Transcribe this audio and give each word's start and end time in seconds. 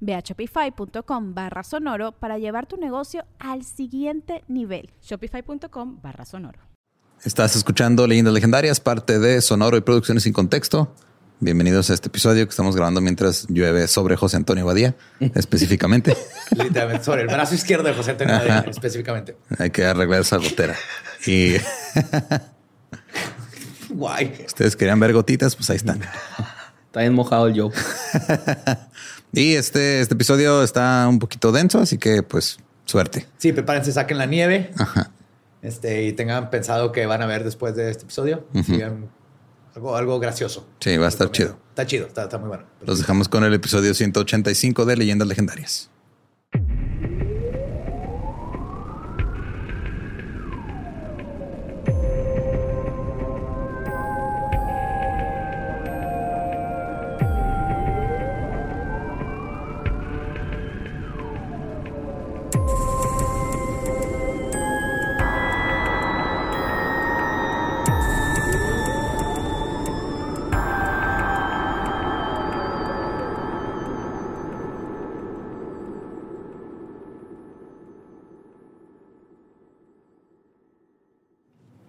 Ve 0.00 0.14
a 0.14 0.20
shopify.com 0.20 1.34
barra 1.34 1.62
sonoro 1.62 2.12
para 2.12 2.38
llevar 2.38 2.66
tu 2.66 2.76
negocio 2.76 3.24
al 3.38 3.64
siguiente 3.64 4.44
nivel. 4.48 4.90
Shopify.com 5.02 6.00
barra 6.02 6.24
sonoro. 6.24 6.60
Estás 7.24 7.56
escuchando 7.56 8.06
Leyendas 8.06 8.32
Legendarias, 8.32 8.78
parte 8.80 9.18
de 9.18 9.40
Sonoro 9.40 9.76
y 9.76 9.80
Producciones 9.80 10.22
sin 10.22 10.32
Contexto. 10.32 10.94
Bienvenidos 11.40 11.90
a 11.90 11.94
este 11.94 12.08
episodio 12.08 12.44
que 12.46 12.50
estamos 12.50 12.74
grabando 12.74 13.00
mientras 13.00 13.46
llueve 13.48 13.86
sobre 13.88 14.16
José 14.16 14.36
Antonio 14.36 14.66
Badía, 14.66 14.96
específicamente. 15.34 16.16
Literalmente 16.50 17.04
sobre 17.04 17.22
el 17.22 17.28
brazo 17.28 17.54
izquierdo 17.54 17.84
de 17.88 17.94
José 17.94 18.12
Antonio 18.12 18.34
Badía, 18.34 18.64
específicamente. 18.68 19.36
Hay 19.58 19.70
que 19.70 19.84
arreglar 19.84 20.20
esa 20.20 20.36
gotera. 20.36 20.74
Y 21.26 21.54
Guay. 23.90 24.44
ustedes 24.46 24.76
querían 24.76 25.00
ver 25.00 25.12
gotitas, 25.12 25.56
pues 25.56 25.70
ahí 25.70 25.76
están. 25.76 26.00
Está 26.98 27.04
bien 27.04 27.14
mojado 27.14 27.46
el 27.46 27.60
Joe. 27.60 27.70
Y 29.32 29.54
este, 29.54 30.00
este 30.00 30.14
episodio 30.14 30.64
está 30.64 31.06
un 31.06 31.18
poquito 31.18 31.52
denso, 31.52 31.78
así 31.78 31.98
que 31.98 32.22
pues 32.22 32.58
suerte. 32.86 33.26
Sí, 33.36 33.52
prepárense, 33.52 33.92
saquen 33.92 34.16
la 34.18 34.24
nieve. 34.24 34.72
Ajá. 34.78 35.10
Este, 35.60 36.06
y 36.06 36.12
tengan 36.14 36.48
pensado 36.48 36.90
que 36.90 37.04
van 37.04 37.20
a 37.20 37.26
ver 37.26 37.44
después 37.44 37.76
de 37.76 37.90
este 37.90 38.04
episodio. 38.04 38.48
Sigan 38.64 39.10
algo, 39.76 39.96
algo 39.96 40.18
gracioso. 40.18 40.66
Sí, 40.80 40.96
va 40.96 41.06
a 41.06 41.08
estar 41.10 41.30
chido. 41.30 41.58
Está 41.68 41.86
chido, 41.86 42.06
está, 42.06 42.22
está 42.22 42.38
muy 42.38 42.48
bueno. 42.48 42.64
Los 42.84 42.98
dejamos 42.98 43.28
con 43.28 43.44
el 43.44 43.52
episodio 43.52 43.94
185 43.94 44.86
de 44.86 44.96
Leyendas 44.96 45.28
Legendarias. 45.28 45.90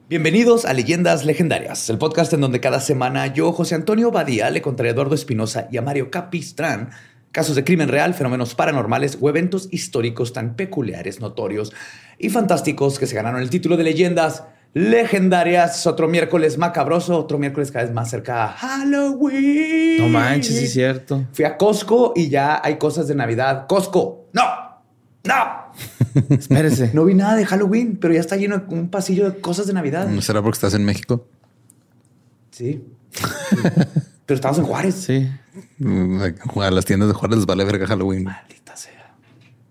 Bienvenidos 0.09 0.66
a 0.66 0.74
Leyendas 0.74 1.24
Legendarias, 1.24 1.88
el 1.92 2.00
podcast 2.00 2.34
en 2.34 2.42
donde 2.42 2.59
cada 2.59 2.80
semana 2.80 3.28
yo, 3.28 3.52
José 3.52 3.75
Antonio 3.75 4.09
Badía, 4.09 4.50
le 4.50 4.59
contaré 4.59 4.90
a 4.90 4.94
Eduardo 4.94 5.14
Espinosa 5.14 5.68
y 5.72 5.78
a 5.78 5.84
Mario 5.84 6.09
Capistrán 6.09 6.90
casos 7.31 7.56
de 7.56 7.64
crimen 7.64 7.90
real, 7.90 8.16
fenómenos 8.16 8.56
paranormales 8.56 9.19
o 9.22 9.30
eventos 9.30 9.68
históricos 9.69 10.34
tan 10.34 10.56
peculiares, 10.56 11.19
notorios 11.19 11.74
y 12.18 12.30
fantásticos 12.30 12.98
que 12.98 13.06
se 13.06 13.14
ganaron 13.14 13.40
el 13.40 13.52
título 13.52 13.78
de 13.78 13.84
Leyendas 13.84 14.46
Legendarias. 14.74 15.86
Otro 15.86 16.08
miércoles 16.08 16.58
macabroso, 16.58 17.16
otro 17.16 17.38
miércoles 17.38 17.69
cada 17.69 17.86
vez 17.86 17.94
más 17.94 18.09
cerca 18.09 18.46
a 18.46 18.48
Halloween. 18.48 19.98
No 20.00 20.09
manches, 20.09 20.56
es 20.56 20.74
cierto. 20.74 21.28
Fui 21.34 21.46
a 21.46 21.56
Costco 21.56 22.14
y 22.16 22.30
ya 22.30 22.59
hay 22.64 22.80
cosas 22.80 23.08
de 23.08 23.14
Navidad. 23.14 23.68
Costco, 23.68 24.28
no, 24.34 24.44
no. 25.24 25.69
Espérese. 26.30 26.92
No 26.94 27.06
vi 27.06 27.14
nada 27.14 27.36
de 27.36 27.46
Halloween, 27.46 27.97
pero 28.00 28.14
ya 28.14 28.20
está 28.20 28.36
lleno 28.36 28.58
de 28.58 28.74
un 28.75 28.90
pasillo 28.90 29.30
de 29.30 29.40
cosas 29.40 29.68
de 29.68 29.74
Navidad. 29.74 30.08
¿No 30.08 30.22
será 30.22 30.42
porque 30.42 30.56
estás 30.56 30.74
en 30.74 30.86
México? 30.86 31.28
Sí. 32.52 32.84
pero 34.25 34.36
estamos 34.36 34.58
en 34.59 34.66
Juárez. 34.66 34.96
Sí. 34.96 35.30
Mm, 35.80 36.22
A 36.62 36.72
las 36.72 36.86
tiendas 36.86 37.09
de 37.09 37.14
Juárez 37.14 37.38
les 37.38 37.46
vale 37.46 37.64
verga 37.64 37.88
Halloween. 37.88 38.24
Maldita 38.24 38.75
sea. 38.75 39.14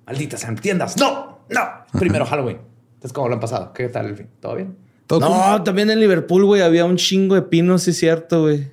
Maldita 0.07 0.37
sea. 0.37 0.55
Tiendas. 0.55 0.97
No, 0.97 1.41
no. 1.51 1.61
Primero 1.99 2.25
Halloween. 2.27 2.59
Entonces, 2.95 3.13
¿cómo 3.13 3.29
lo 3.29 3.35
han 3.35 3.41
pasado? 3.41 3.73
¿Qué 3.73 3.89
tal 3.89 4.07
el 4.07 4.17
fin? 4.17 4.27
¿Todo 4.41 4.57
bien? 4.57 4.77
Todo 5.07 5.21
cool. 5.21 5.31
No, 5.31 5.63
también 5.63 5.91
en 5.91 6.01
Liverpool, 6.01 6.45
güey, 6.45 6.63
había 6.63 6.85
un 6.85 6.97
chingo 6.97 7.35
de 7.35 7.43
pinos, 7.43 7.83
sí 7.85 7.91
es 7.93 7.99
cierto, 7.99 8.43
güey. 8.43 8.71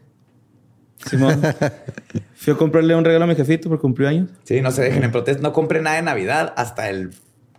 Simón. 1.10 1.42
Fui 2.36 2.54
a 2.54 2.58
comprarle 2.58 2.96
un 2.96 3.06
regalo 3.06 3.26
a 3.26 3.28
mi 3.28 3.36
jefito 3.36 3.70
por 3.70 3.80
cumplió 3.80 4.08
años. 4.10 4.30
Sí, 4.44 4.62
no 4.62 4.72
se 4.72 4.82
dejen 4.82 5.04
en 5.04 5.12
protesta. 5.12 5.42
No 5.42 5.54
compren 5.54 5.84
nada 5.84 5.96
de 5.98 6.02
Navidad 6.02 6.54
hasta 6.58 6.90
el 6.90 7.12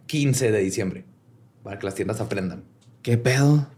15 0.06 0.50
de 0.52 0.58
diciembre. 0.60 1.04
Para 1.62 1.78
que 1.78 1.86
las 1.86 1.94
tiendas 1.94 2.20
aprendan. 2.20 2.64
¿Qué 3.02 3.18
pedo? 3.18 3.68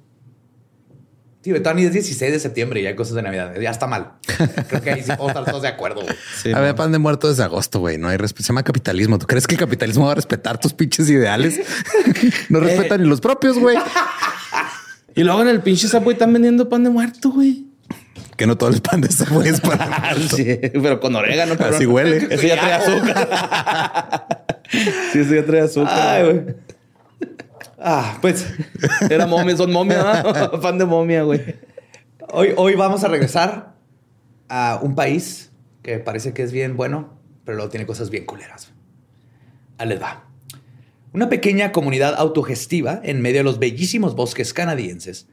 Tío, 1.41 1.56
todavía 1.62 1.83
ni 1.83 1.87
es 1.87 1.93
16 1.93 2.33
de 2.33 2.41
septiembre 2.41 2.81
y 2.81 2.87
hay 2.87 2.97
cosas 2.97 3.15
de 3.15 3.22
Navidad. 3.22 3.55
Ya 3.61 3.71
está 3.71 3.87
mal. 3.87 4.15
Creo 4.69 4.83
que 4.83 4.91
ahí 4.91 5.03
sí 5.03 5.09
podemos 5.17 5.28
estar 5.28 5.44
todos 5.44 5.62
de 5.62 5.69
acuerdo. 5.69 6.03
Sí, 6.43 6.53
Había 6.53 6.71
no. 6.71 6.75
pan 6.77 6.93
de 6.93 6.99
muerto 6.99 7.28
desde 7.28 7.43
agosto, 7.44 7.81
güey. 7.81 7.99
No 7.99 8.09
hay 8.09 8.17
respeto. 8.17 8.44
Se 8.44 8.49
llama 8.49 8.62
capitalismo. 8.62 9.19
¿Tú 9.19 9.27
crees 9.27 9.47
que 9.47 9.55
el 9.55 9.59
capitalismo 9.59 10.06
va 10.06 10.12
a 10.12 10.15
respetar 10.17 10.59
tus 10.61 10.72
pinches 10.72 11.09
ideales? 11.11 11.61
no 12.49 12.61
respetan 12.61 13.00
ni 13.03 13.09
los 13.09 13.21
propios, 13.21 13.59
güey. 13.59 13.77
Y 15.15 15.25
luego 15.25 15.43
en 15.43 15.49
el 15.49 15.62
pinche 15.62 15.88
Subway 15.88 16.12
están 16.12 16.33
vendiendo 16.33 16.69
pan 16.69 16.84
de 16.84 16.91
muerto, 16.91 17.31
güey. 17.31 17.67
Que 18.38 18.47
no 18.47 18.56
todo 18.56 18.71
el 18.71 18.81
pan 18.81 19.00
de 19.00 19.09
güey 19.31 19.49
es 19.50 19.60
para. 19.60 20.15
Sí, 20.15 20.60
pero 20.72 21.00
con 21.00 21.15
orégano. 21.16 21.56
cabrón. 21.56 21.75
Así 21.75 21.87
huele. 21.87 22.19
Eso 22.31 22.47
ya 22.47 22.60
trae 22.60 22.72
azúcar. 22.72 24.47
sí, 25.12 25.19
eso 25.19 25.34
ya 25.34 25.44
trae 25.44 25.60
azúcar. 25.62 25.93
Ay, 25.93 26.22
güey. 26.22 26.56
Ah, 27.81 28.19
pues 28.21 28.47
Era 29.10 29.26
momia, 29.26 29.56
son 29.56 29.72
momia, 29.72 30.22
¿no? 30.22 30.60
pan 30.60 30.78
de 30.78 30.84
momia, 30.84 31.22
güey. 31.25 31.56
hoy, 32.31 32.53
hoy 32.56 32.75
vamos 32.76 33.03
a 33.03 33.09
regresar 33.09 33.75
a 34.49 34.78
un 34.82 34.94
país 34.94 35.50
que 35.82 35.99
parece 35.99 36.32
que 36.32 36.43
es 36.44 36.53
bien 36.53 36.76
bueno, 36.76 37.19
pero 37.44 37.56
luego 37.56 37.70
tiene 37.70 37.87
cosas 37.87 38.09
bien 38.09 38.25
culeras. 38.25 38.72
Ahí 39.78 39.88
les 39.88 40.00
va. 40.00 40.25
Una 41.12 41.28
pequeña 41.28 41.72
comunidad 41.72 42.15
autogestiva 42.16 43.00
en 43.03 43.20
medio 43.20 43.38
de 43.38 43.44
los 43.44 43.59
bellísimos 43.59 44.15
bosques 44.15 44.53
canadienses 44.53 45.28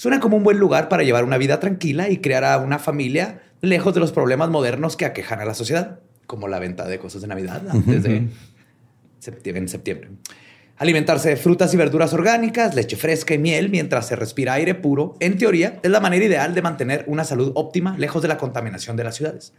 suena 0.00 0.18
como 0.18 0.38
un 0.38 0.42
buen 0.42 0.58
lugar 0.58 0.88
para 0.88 1.02
llevar 1.02 1.24
una 1.24 1.36
vida 1.36 1.60
tranquila 1.60 2.08
y 2.08 2.22
crear 2.22 2.42
a 2.42 2.56
una 2.56 2.78
familia 2.78 3.42
lejos 3.60 3.92
de 3.92 4.00
los 4.00 4.12
problemas 4.12 4.48
modernos 4.48 4.96
que 4.96 5.04
aquejan 5.04 5.40
a 5.40 5.44
la 5.44 5.52
sociedad, 5.52 6.00
como 6.26 6.48
la 6.48 6.58
venta 6.58 6.88
de 6.88 6.98
cosas 6.98 7.20
de 7.20 7.28
Navidad 7.28 7.60
antes 7.68 8.04
de 8.04 8.28
septiembre, 9.18 9.60
en 9.60 9.68
septiembre. 9.68 10.08
Alimentarse 10.78 11.28
de 11.28 11.36
frutas 11.36 11.74
y 11.74 11.76
verduras 11.76 12.14
orgánicas, 12.14 12.74
leche 12.74 12.96
fresca 12.96 13.34
y 13.34 13.38
miel 13.38 13.68
mientras 13.68 14.06
se 14.08 14.16
respira 14.16 14.54
aire 14.54 14.74
puro, 14.74 15.16
en 15.20 15.36
teoría, 15.36 15.78
es 15.82 15.90
la 15.90 16.00
manera 16.00 16.24
ideal 16.24 16.54
de 16.54 16.62
mantener 16.62 17.04
una 17.06 17.24
salud 17.24 17.52
óptima 17.54 17.98
lejos 17.98 18.22
de 18.22 18.28
la 18.28 18.38
contaminación 18.38 18.96
de 18.96 19.04
las 19.04 19.16
ciudades. 19.16 19.52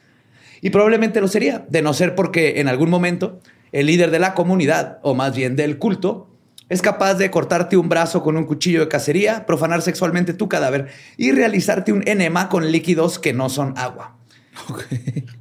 Y 0.60 0.72
probablemente 0.72 1.22
lo 1.22 1.28
sería, 1.28 1.68
de 1.70 1.84
no 1.84 1.94
ser 1.94 2.16
porque 2.16 2.60
en 2.60 2.68
algún 2.68 2.90
momento 2.90 3.42
el 3.72 3.86
líder 3.86 4.10
de 4.10 4.18
la 4.18 4.34
comunidad, 4.34 4.98
o 5.04 5.14
más 5.14 5.36
bien 5.36 5.56
del 5.56 5.78
culto, 5.78 6.31
es 6.72 6.82
capaz 6.82 7.16
de 7.16 7.30
cortarte 7.30 7.76
un 7.76 7.90
brazo 7.90 8.24
con 8.24 8.38
un 8.38 8.46
cuchillo 8.46 8.80
de 8.80 8.88
cacería, 8.88 9.46
profanar 9.46 9.82
sexualmente 9.82 10.34
tu 10.34 10.48
cadáver 10.48 10.88
y 11.18 11.32
realizarte 11.34 11.92
un 11.92 12.02
enema 12.08 12.48
con 12.48 12.72
líquidos 12.72 13.20
que 13.20 13.34
no 13.34 13.50
son 13.50 13.74
agua. 13.78 14.16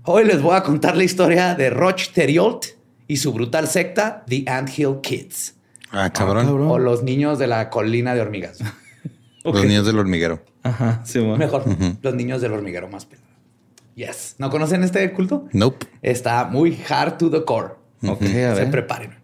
Hoy 0.02 0.24
les 0.24 0.42
voy 0.42 0.56
a 0.56 0.62
contar 0.64 0.96
la 0.96 1.04
historia 1.04 1.54
de 1.54 1.70
Roch 1.70 2.08
Theriault 2.12 2.64
y 3.06 3.18
su 3.18 3.32
brutal 3.32 3.68
secta, 3.68 4.24
The 4.26 4.44
Anthill 4.48 4.96
Kids, 5.02 5.54
Ah, 5.92 6.10
cabrón. 6.12 6.48
o 6.48 6.78
los 6.80 7.04
niños 7.04 7.38
de 7.38 7.46
la 7.46 7.70
colina 7.70 8.14
de 8.14 8.20
hormigas. 8.22 8.58
Los 9.44 9.64
niños 9.64 9.86
del 9.86 9.98
hormiguero. 9.98 10.44
Ajá, 10.64 11.00
sí, 11.04 11.18
bueno. 11.18 11.38
Mejor, 11.38 11.64
los 12.02 12.14
niños 12.14 12.42
del 12.42 12.52
hormiguero 12.52 12.88
más 12.88 13.06
pelado. 13.06 13.30
Yes. 13.94 14.34
¿No 14.38 14.50
conocen 14.50 14.82
este 14.84 15.10
culto? 15.12 15.46
Nope. 15.52 15.86
Está 16.02 16.44
muy 16.44 16.78
hard 16.88 17.16
to 17.16 17.30
the 17.30 17.42
core. 17.46 17.68
Ok, 18.06 18.20
a 18.22 18.26
Se 18.26 18.54
ver. 18.54 18.70
preparen. 18.70 19.14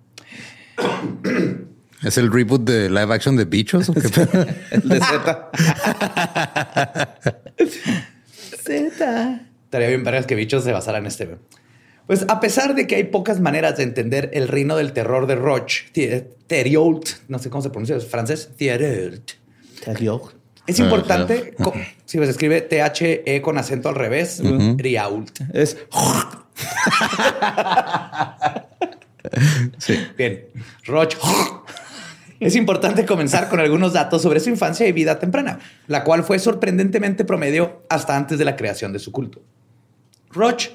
¿Es 2.06 2.18
el 2.18 2.32
reboot 2.32 2.62
de 2.62 2.88
live 2.88 3.12
action 3.12 3.36
de 3.36 3.44
Bichos? 3.44 3.88
¿o 3.88 3.94
qué? 3.94 4.00
El 4.70 4.88
de 4.88 5.00
Z. 5.00 5.50
Z. 8.64 9.40
Estaría 9.64 9.88
bien 9.88 10.04
vergas 10.04 10.26
que 10.26 10.34
bichos 10.36 10.62
se 10.64 10.70
basaran 10.72 11.02
en 11.02 11.06
este. 11.08 11.36
Pues 12.06 12.24
a 12.28 12.38
pesar 12.38 12.74
de 12.76 12.86
que 12.86 12.94
hay 12.94 13.04
pocas 13.04 13.40
maneras 13.40 13.76
de 13.76 13.82
entender 13.82 14.30
el 14.34 14.46
reino 14.46 14.76
del 14.76 14.92
terror 14.92 15.26
de 15.26 15.34
Roche, 15.34 15.86
Theriault, 16.46 17.08
no 17.26 17.40
sé 17.40 17.50
cómo 17.50 17.62
se 17.62 17.70
pronuncia, 17.70 17.96
es 17.96 18.06
francés, 18.06 18.50
Theriault. 18.56 19.32
Es 20.68 20.78
Ah, 20.80 20.84
importante, 20.84 21.54
co- 21.60 21.74
si 22.04 22.18
se 22.18 22.24
escribe 22.30 22.60
T-H-E 22.60 23.42
con 23.42 23.58
acento 23.58 23.88
al 23.88 23.96
revés, 23.96 24.40
Riault. 24.76 25.40
Es 25.52 25.76
Sí. 29.78 30.06
Bien, 30.16 30.44
Roche. 30.86 31.18
Es 32.40 32.54
importante 32.56 33.06
comenzar 33.06 33.48
con 33.48 33.60
algunos 33.60 33.92
datos 33.92 34.22
sobre 34.22 34.40
su 34.40 34.50
infancia 34.50 34.86
y 34.86 34.92
vida 34.92 35.18
temprana, 35.18 35.58
la 35.86 36.04
cual 36.04 36.22
fue 36.22 36.38
sorprendentemente 36.38 37.24
promedio 37.24 37.82
hasta 37.88 38.16
antes 38.16 38.38
de 38.38 38.44
la 38.44 38.56
creación 38.56 38.92
de 38.92 38.98
su 38.98 39.12
culto. 39.12 39.42
Roche 40.30 40.72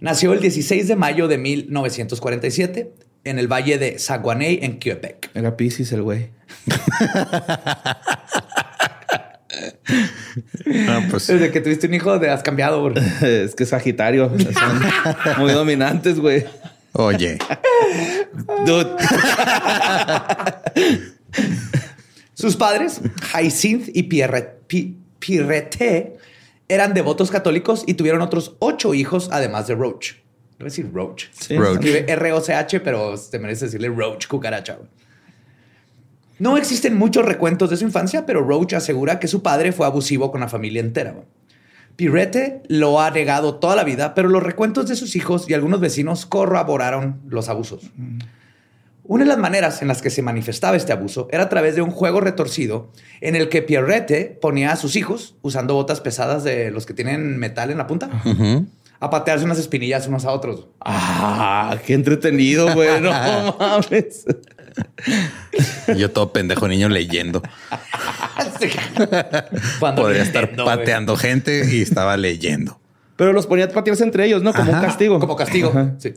nació 0.00 0.32
el 0.32 0.40
16 0.40 0.86
de 0.88 0.96
mayo 0.96 1.28
de 1.28 1.38
1947 1.38 2.92
en 3.24 3.38
el 3.38 3.48
valle 3.48 3.78
de 3.78 3.98
Saguenay, 3.98 4.58
en 4.62 4.78
Quebec. 4.78 5.30
Era 5.34 5.56
Pisces 5.56 5.92
el 5.92 6.02
güey. 6.02 6.30
Ah, 10.88 11.00
pues 11.10 11.26
Desde 11.26 11.50
que 11.50 11.60
tuviste 11.60 11.86
un 11.86 11.94
hijo, 11.94 12.18
te 12.20 12.28
has 12.30 12.42
cambiado. 12.42 12.82
bro. 12.82 13.00
Es 13.22 13.54
que 13.54 13.64
es 13.64 13.70
Sagitario. 13.70 14.30
Son 14.38 15.38
muy 15.38 15.52
dominantes, 15.52 16.20
güey. 16.20 16.44
Oye, 16.92 17.38
Dude. 18.66 18.96
Sus 22.34 22.56
padres, 22.56 23.00
Hyacinth 23.32 23.88
y 23.94 24.04
Pierre, 24.04 24.58
Pi- 24.66 24.96
Pierrette, 25.18 26.18
eran 26.68 26.94
devotos 26.94 27.30
católicos 27.30 27.84
y 27.86 27.94
tuvieron 27.94 28.20
otros 28.20 28.54
ocho 28.60 28.94
hijos, 28.94 29.28
además 29.32 29.66
de 29.66 29.74
Roach. 29.74 30.12
A 30.60 30.64
decir 30.64 30.90
Roach. 30.92 31.26
Sí. 31.32 31.56
Roach. 31.56 31.84
R-O-C-H, 31.84 32.80
pero 32.80 33.14
te 33.30 33.38
merece 33.38 33.66
decirle 33.66 33.88
Roach, 33.88 34.26
cucaracha. 34.26 34.78
No 36.38 36.56
existen 36.56 36.96
muchos 36.96 37.24
recuentos 37.24 37.70
de 37.70 37.76
su 37.76 37.84
infancia, 37.84 38.24
pero 38.26 38.42
Roach 38.42 38.74
asegura 38.74 39.18
que 39.18 39.26
su 39.28 39.42
padre 39.42 39.72
fue 39.72 39.86
abusivo 39.86 40.30
con 40.30 40.40
la 40.40 40.48
familia 40.48 40.80
entera. 40.80 41.14
Güey. 41.98 42.10
Pirrete 42.10 42.62
lo 42.68 43.00
ha 43.00 43.10
negado 43.10 43.56
toda 43.56 43.76
la 43.76 43.84
vida, 43.84 44.14
pero 44.14 44.28
los 44.28 44.42
recuentos 44.42 44.88
de 44.88 44.96
sus 44.96 45.16
hijos 45.16 45.48
y 45.48 45.54
algunos 45.54 45.80
vecinos 45.80 46.26
corroboraron 46.26 47.20
los 47.28 47.48
abusos. 47.48 47.90
Una 49.04 49.24
de 49.24 49.28
las 49.28 49.38
maneras 49.38 49.80
en 49.80 49.88
las 49.88 50.02
que 50.02 50.10
se 50.10 50.20
manifestaba 50.20 50.76
este 50.76 50.92
abuso 50.92 51.28
era 51.30 51.44
a 51.44 51.48
través 51.48 51.74
de 51.74 51.80
un 51.80 51.90
juego 51.90 52.20
retorcido 52.20 52.92
en 53.22 53.36
el 53.36 53.48
que 53.48 53.62
Pierrette 53.62 54.38
ponía 54.38 54.70
a 54.70 54.76
sus 54.76 54.96
hijos, 54.96 55.34
usando 55.40 55.72
botas 55.72 56.02
pesadas 56.02 56.44
de 56.44 56.70
los 56.70 56.84
que 56.84 56.92
tienen 56.92 57.38
metal 57.38 57.70
en 57.70 57.78
la 57.78 57.86
punta, 57.86 58.10
a 59.00 59.10
patearse 59.10 59.46
unas 59.46 59.58
espinillas 59.58 60.06
unos 60.08 60.26
a 60.26 60.32
otros. 60.32 60.66
Ah, 60.80 61.76
qué 61.86 61.94
entretenido, 61.94 62.74
güey. 62.74 63.00
No 63.00 63.10
mames. 63.58 64.26
Yo 65.96 66.10
todo 66.10 66.32
pendejo 66.32 66.68
niño 66.68 66.88
leyendo. 66.88 67.42
Cuando 69.80 70.02
Podría 70.02 70.22
estar 70.22 70.54
pateando 70.56 71.16
gente 71.16 71.68
y 71.70 71.82
estaba 71.82 72.16
leyendo. 72.16 72.80
Pero 73.16 73.32
los 73.32 73.46
ponía 73.46 73.64
a 73.66 73.68
patearse 73.68 74.04
entre 74.04 74.26
ellos, 74.26 74.42
¿no? 74.42 74.52
Como 74.52 74.72
un 74.72 74.80
castigo. 74.80 75.18
Como 75.18 75.36
castigo. 75.36 75.70
Ajá. 75.70 75.94
Sí. 75.98 76.14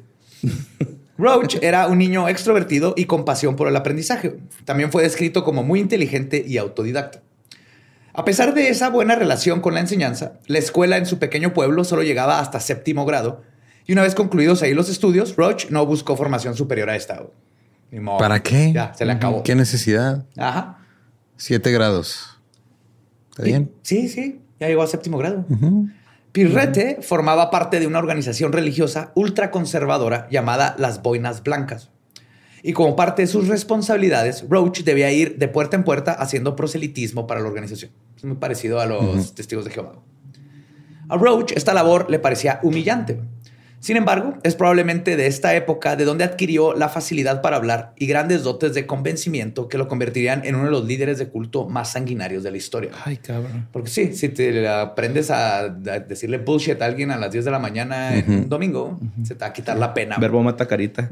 Roach 1.17 1.57
era 1.61 1.87
un 1.87 1.99
niño 1.99 2.27
extrovertido 2.27 2.93
y 2.97 3.05
con 3.05 3.25
pasión 3.25 3.55
por 3.55 3.67
el 3.67 3.75
aprendizaje. 3.75 4.37
También 4.65 4.91
fue 4.91 5.03
descrito 5.03 5.43
como 5.43 5.63
muy 5.63 5.79
inteligente 5.79 6.43
y 6.47 6.57
autodidacta. 6.57 7.21
A 8.13 8.25
pesar 8.25 8.53
de 8.53 8.69
esa 8.69 8.89
buena 8.89 9.15
relación 9.15 9.61
con 9.61 9.73
la 9.73 9.79
enseñanza, 9.79 10.33
la 10.47 10.57
escuela 10.57 10.97
en 10.97 11.05
su 11.05 11.19
pequeño 11.19 11.53
pueblo 11.53 11.83
solo 11.83 12.03
llegaba 12.03 12.39
hasta 12.39 12.59
séptimo 12.59 13.05
grado 13.05 13.43
y 13.85 13.93
una 13.93 14.01
vez 14.03 14.15
concluidos 14.15 14.61
ahí 14.61 14.73
los 14.73 14.89
estudios, 14.89 15.35
Roach 15.35 15.69
no 15.69 15.85
buscó 15.85 16.15
formación 16.15 16.55
superior 16.55 16.89
a 16.89 16.95
esta. 16.95 17.23
Ni 17.91 17.99
modo. 17.99 18.17
¿Para 18.17 18.41
qué? 18.41 18.71
Ya, 18.73 18.93
se 18.93 19.05
le 19.05 19.11
acabó. 19.11 19.43
¿Qué 19.43 19.53
necesidad? 19.53 20.25
Ajá. 20.37 20.79
Siete 21.37 21.71
grados. 21.71 22.39
¿Está 23.31 23.43
bien? 23.43 23.71
Sí, 23.81 24.07
sí, 24.09 24.41
ya 24.59 24.67
llegó 24.67 24.81
a 24.81 24.87
séptimo 24.87 25.17
grado. 25.17 25.45
Pirrete 26.31 26.99
formaba 27.01 27.51
parte 27.51 27.79
de 27.79 27.87
una 27.87 27.99
organización 27.99 28.53
religiosa 28.53 29.11
ultraconservadora 29.15 30.27
llamada 30.29 30.75
las 30.77 31.01
Boinas 31.01 31.43
Blancas. 31.43 31.89
Y 32.63 32.73
como 32.73 32.95
parte 32.95 33.23
de 33.23 33.27
sus 33.27 33.47
responsabilidades, 33.47 34.45
Roach 34.47 34.83
debía 34.83 35.11
ir 35.11 35.37
de 35.37 35.47
puerta 35.47 35.75
en 35.75 35.83
puerta 35.83 36.13
haciendo 36.13 36.55
proselitismo 36.55 37.27
para 37.27 37.41
la 37.41 37.47
organización. 37.47 37.91
Es 38.15 38.23
muy 38.23 38.37
parecido 38.37 38.79
a 38.79 38.85
los 38.85 39.33
testigos 39.33 39.65
de 39.65 39.71
Jehová. 39.71 39.93
A 41.09 41.17
Roach 41.17 41.51
esta 41.53 41.73
labor 41.73 42.09
le 42.09 42.19
parecía 42.19 42.59
humillante. 42.63 43.19
Sin 43.81 43.97
embargo, 43.97 44.37
es 44.43 44.55
probablemente 44.55 45.17
de 45.17 45.25
esta 45.25 45.55
época 45.55 45.95
de 45.95 46.05
donde 46.05 46.23
adquirió 46.23 46.75
la 46.75 46.87
facilidad 46.87 47.41
para 47.41 47.55
hablar 47.57 47.93
y 47.97 48.05
grandes 48.05 48.43
dotes 48.43 48.75
de 48.75 48.85
convencimiento 48.85 49.67
que 49.67 49.79
lo 49.79 49.87
convertirían 49.87 50.45
en 50.45 50.53
uno 50.53 50.65
de 50.65 50.71
los 50.71 50.85
líderes 50.85 51.17
de 51.17 51.29
culto 51.29 51.67
más 51.67 51.91
sanguinarios 51.91 52.43
de 52.43 52.51
la 52.51 52.57
historia. 52.57 52.91
Ay, 53.03 53.17
cabrón. 53.17 53.67
Porque 53.71 53.89
sí, 53.89 54.13
si 54.13 54.29
te 54.29 54.67
aprendes 54.67 55.31
a, 55.31 55.61
a 55.61 55.69
decirle 55.69 56.37
bullshit 56.37 56.79
a 56.79 56.85
alguien 56.85 57.09
a 57.09 57.17
las 57.17 57.31
10 57.31 57.43
de 57.43 57.51
la 57.51 57.57
mañana 57.57 58.15
en 58.15 58.31
un 58.31 58.49
domingo, 58.49 58.99
se 59.23 59.33
te 59.33 59.39
va 59.39 59.47
a 59.47 59.53
quitar 59.53 59.75
la 59.77 59.95
pena. 59.95 60.17
Verbo 60.19 60.43
mata 60.43 60.67
carita. 60.67 61.09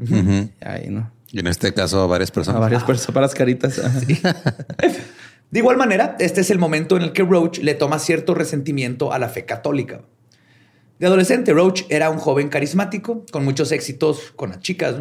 Ahí, 0.60 0.90
¿no? 0.90 1.10
Y 1.32 1.40
en 1.40 1.48
este 1.48 1.74
caso 1.74 2.00
a 2.00 2.06
varias 2.06 2.30
A 2.30 2.34
personas. 2.34 2.60
varias 2.60 2.84
personas 2.84 3.14
para 3.14 3.26
las 3.26 3.34
caritas. 3.34 3.80
De 5.50 5.58
igual 5.58 5.76
manera, 5.76 6.16
este 6.20 6.42
es 6.42 6.50
el 6.50 6.60
momento 6.60 6.96
en 6.96 7.02
el 7.02 7.12
que 7.12 7.24
Roach 7.24 7.58
le 7.58 7.74
toma 7.74 7.98
cierto 7.98 8.34
resentimiento 8.34 9.12
a 9.12 9.18
la 9.18 9.28
fe 9.28 9.44
católica. 9.44 10.02
De 11.00 11.06
adolescente, 11.06 11.54
Roach 11.54 11.84
era 11.88 12.10
un 12.10 12.18
joven 12.18 12.50
carismático, 12.50 13.24
con 13.32 13.42
muchos 13.42 13.72
éxitos 13.72 14.34
con 14.36 14.50
las 14.50 14.60
chicas. 14.60 14.96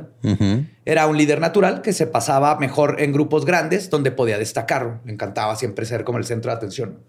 Era 0.86 1.08
un 1.08 1.18
líder 1.18 1.42
natural 1.42 1.82
que 1.82 1.92
se 1.92 2.08
pasaba 2.08 2.58
mejor 2.58 3.02
en 3.02 3.12
grupos 3.12 3.44
grandes 3.44 3.90
donde 3.90 4.10
podía 4.12 4.38
destacar. 4.38 5.02
Le 5.04 5.12
encantaba 5.12 5.58
siempre 5.58 5.86
ser 5.86 6.06
como 6.06 6.18
el 6.18 6.24
centro 6.24 6.52
de 6.52 6.56
atención. 6.58 7.00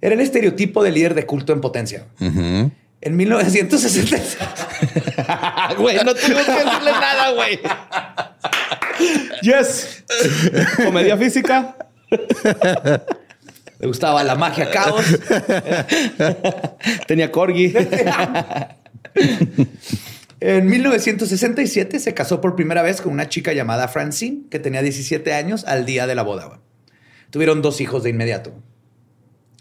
Era 0.00 0.14
el 0.14 0.20
estereotipo 0.22 0.82
de 0.82 0.92
líder 0.92 1.12
de 1.14 1.26
culto 1.26 1.52
en 1.52 1.60
potencia. 1.60 2.06
En 2.18 3.16
1966, 3.16 4.38
Güey, 5.78 5.96
no 5.96 6.14
tengo 6.14 6.38
que 6.38 6.52
decirle 6.52 6.92
nada, 6.92 7.32
güey. 7.32 7.60
Yes. 9.42 10.04
Comedia 10.86 11.18
física. 11.18 11.76
le 13.78 13.86
gustaba 13.86 14.24
la 14.24 14.34
magia 14.34 14.70
caos. 14.70 15.04
Tenía 17.06 17.30
corgi. 17.30 17.74
En 20.38 20.66
1967 20.66 21.98
se 21.98 22.12
casó 22.12 22.42
por 22.42 22.56
primera 22.56 22.82
vez 22.82 23.00
con 23.00 23.10
una 23.10 23.28
chica 23.28 23.54
llamada 23.54 23.88
Francine, 23.88 24.42
que 24.50 24.58
tenía 24.58 24.82
17 24.82 25.32
años 25.32 25.64
al 25.64 25.86
día 25.86 26.06
de 26.06 26.14
la 26.14 26.22
boda. 26.22 26.60
Tuvieron 27.30 27.62
dos 27.62 27.80
hijos 27.80 28.02
de 28.02 28.10
inmediato. 28.10 28.52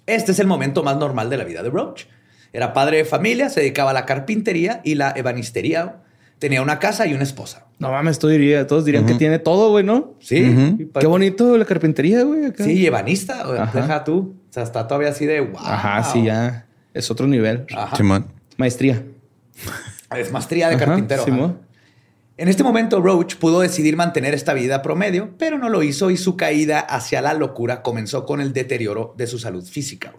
Este 0.05 0.33
es 0.33 0.39
el 0.39 0.47
momento 0.47 0.83
más 0.83 0.97
normal 0.97 1.29
de 1.29 1.37
la 1.37 1.45
vida 1.45 1.63
de 1.63 1.69
Roach. 1.69 2.03
Era 2.51 2.73
padre 2.73 2.97
de 2.97 3.05
familia, 3.05 3.49
se 3.49 3.61
dedicaba 3.61 3.91
a 3.91 3.93
la 3.93 4.05
carpintería 4.05 4.81
y 4.83 4.95
la 4.95 5.13
ebanistería. 5.15 6.03
Tenía 6.39 6.61
una 6.61 6.79
casa 6.79 7.07
y 7.07 7.13
una 7.13 7.23
esposa. 7.23 7.65
No 7.79 7.91
mames, 7.91 8.19
tú 8.19 8.27
dirías, 8.27 8.67
todos 8.67 8.85
dirían 8.85 9.05
que 9.05 9.15
tiene 9.15 9.39
todo, 9.39 9.69
güey, 9.71 9.83
¿no? 9.83 10.13
Sí, 10.19 10.77
Qué 10.99 11.07
bonito 11.07 11.57
la 11.57 11.65
carpintería, 11.65 12.23
güey. 12.23 12.45
acá. 12.45 12.63
Sí, 12.63 12.85
ebanista. 12.85 13.45
güey. 13.45 13.59
Ajá. 13.59 13.81
Deja 13.81 14.03
tú. 14.03 14.35
O 14.49 14.53
sea, 14.53 14.63
está 14.63 14.87
todavía 14.87 15.09
así 15.09 15.25
de 15.25 15.41
wow. 15.41 15.59
Ajá, 15.59 16.03
sí, 16.03 16.23
ya. 16.23 16.65
Es 16.93 17.11
otro 17.11 17.27
nivel. 17.27 17.65
Ajá. 17.75 17.95
Simón. 17.97 18.27
Maestría. 18.57 19.03
Es 20.15 20.31
maestría 20.31 20.69
de 20.69 20.75
Ajá, 20.75 20.85
carpintero. 20.85 21.21
ajá. 21.23 21.31
Simón. 21.31 21.59
En 22.37 22.47
este 22.49 22.63
momento, 22.63 23.01
Roach 23.01 23.35
pudo 23.35 23.61
decidir 23.61 23.95
mantener 23.95 24.33
esta 24.33 24.53
vida 24.53 24.81
promedio, 24.81 25.29
pero 25.37 25.57
no 25.57 25.69
lo 25.69 25.83
hizo 25.83 26.11
y 26.11 26.17
su 26.17 26.35
caída 26.35 26.79
hacia 26.79 27.21
la 27.21 27.33
locura 27.33 27.81
comenzó 27.81 28.25
con 28.25 28.41
el 28.41 28.51
deterioro 28.53 29.13
de 29.17 29.27
su 29.27 29.39
salud 29.39 29.65
física. 29.65 30.13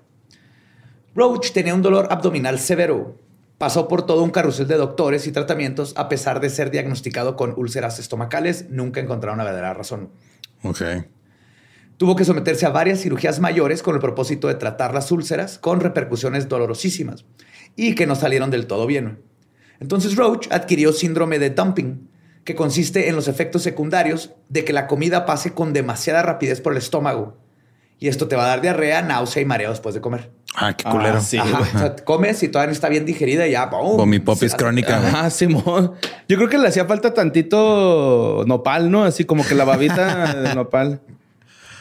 Roach 1.15 1.53
tenía 1.53 1.75
un 1.75 1.83
dolor 1.83 2.09
abdominal 2.11 2.59
severo. 2.59 3.19
Pasó 3.59 3.89
por 3.89 4.05
todo 4.05 4.23
un 4.23 4.31
carrusel 4.31 4.69
de 4.69 4.77
doctores 4.77 5.27
y 5.27 5.33
tratamientos 5.33 5.95
a 5.97 6.09
pesar 6.09 6.41
de 6.41 6.51
ser 6.51 6.71
diagnosticado 6.71 7.37
con 7.37 7.55
úlceras 7.57 7.99
estomacales. 7.99 8.67
Nunca 8.69 9.01
encontraron 9.01 9.39
la 9.39 9.45
verdadera 9.45 9.73
razón. 9.73 10.11
Ok. 10.63 10.83
Tuvo 11.97 12.17
que 12.17 12.27
someterse 12.27 12.67
a 12.67 12.71
varias 12.71 13.01
cirugías 13.01 13.41
mayores 13.41 13.83
con 13.83 13.95
el 13.95 14.03
propósito 14.03 14.49
de 14.49 14.57
tratar 14.57 14.93
las 14.93 15.11
úlceras 15.11 15.59
con 15.59 15.81
repercusiones 15.81 16.49
dolorosísimas 16.49 17.25
y 17.75 17.95
que 17.95 18.07
no 18.07 18.15
salieron 18.15 18.51
del 18.51 18.67
todo 18.67 18.87
bien. 18.87 19.23
Entonces 19.81 20.17
Roach 20.17 20.49
adquirió 20.51 20.93
síndrome 20.93 21.39
de 21.39 21.51
dumping, 21.51 22.11
que 22.45 22.55
consiste 22.55 23.09
en 23.09 23.17
los 23.17 23.29
efectos 23.29 23.63
secundarios 23.63 24.35
de 24.51 24.65
que 24.65 24.75
la 24.75 24.87
comida 24.87 25.25
pase 25.25 25.53
con 25.53 25.73
demasiada 25.73 26.23
rapidez 26.23 26.61
por 26.61 26.73
el 26.73 26.79
estómago. 26.79 27.39
Y 27.99 28.09
esto 28.09 28.29
te 28.29 28.37
va 28.37 28.45
a 28.45 28.49
dar 28.49 28.61
diarrea, 28.61 29.01
náusea 29.03 29.41
y 29.43 29.45
mareo 29.47 29.71
después 29.71 29.95
de 29.95 30.01
comer. 30.01 30.31
Ah, 30.55 30.75
qué 30.77 30.85
culero. 30.85 31.17
Ah, 31.19 31.21
sí, 31.21 31.39
Ajá. 31.39 31.61
O 31.61 31.79
sea, 31.79 31.97
comes 31.97 32.43
y 32.43 32.49
todavía 32.49 32.69
no 32.69 32.73
está 32.73 32.89
bien 32.89 33.07
digerida 33.07 33.47
y 33.47 33.53
ya, 33.53 33.69
¡pum! 33.71 33.97
Vomi 33.97 34.19
popis 34.19 34.53
Se- 34.53 34.57
crónica. 34.57 34.99
Ajá, 34.99 35.31
Simón. 35.31 35.93
Yo 36.29 36.37
creo 36.37 36.49
que 36.49 36.59
le 36.59 36.69
hacía 36.69 36.85
falta 36.87 37.15
tantito 37.15 38.45
nopal, 38.47 38.91
¿no? 38.91 39.05
Así 39.05 39.25
como 39.25 39.47
que 39.47 39.55
la 39.55 39.65
babita 39.65 40.35
de 40.35 40.55
nopal. 40.55 41.01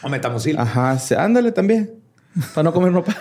O 0.02 0.08
metamucil. 0.08 0.58
Ajá, 0.58 0.98
sí, 0.98 1.14
ándale 1.14 1.52
también. 1.52 1.90
Para 2.54 2.64
no 2.64 2.72
comer 2.72 2.92
nopal. 2.92 3.16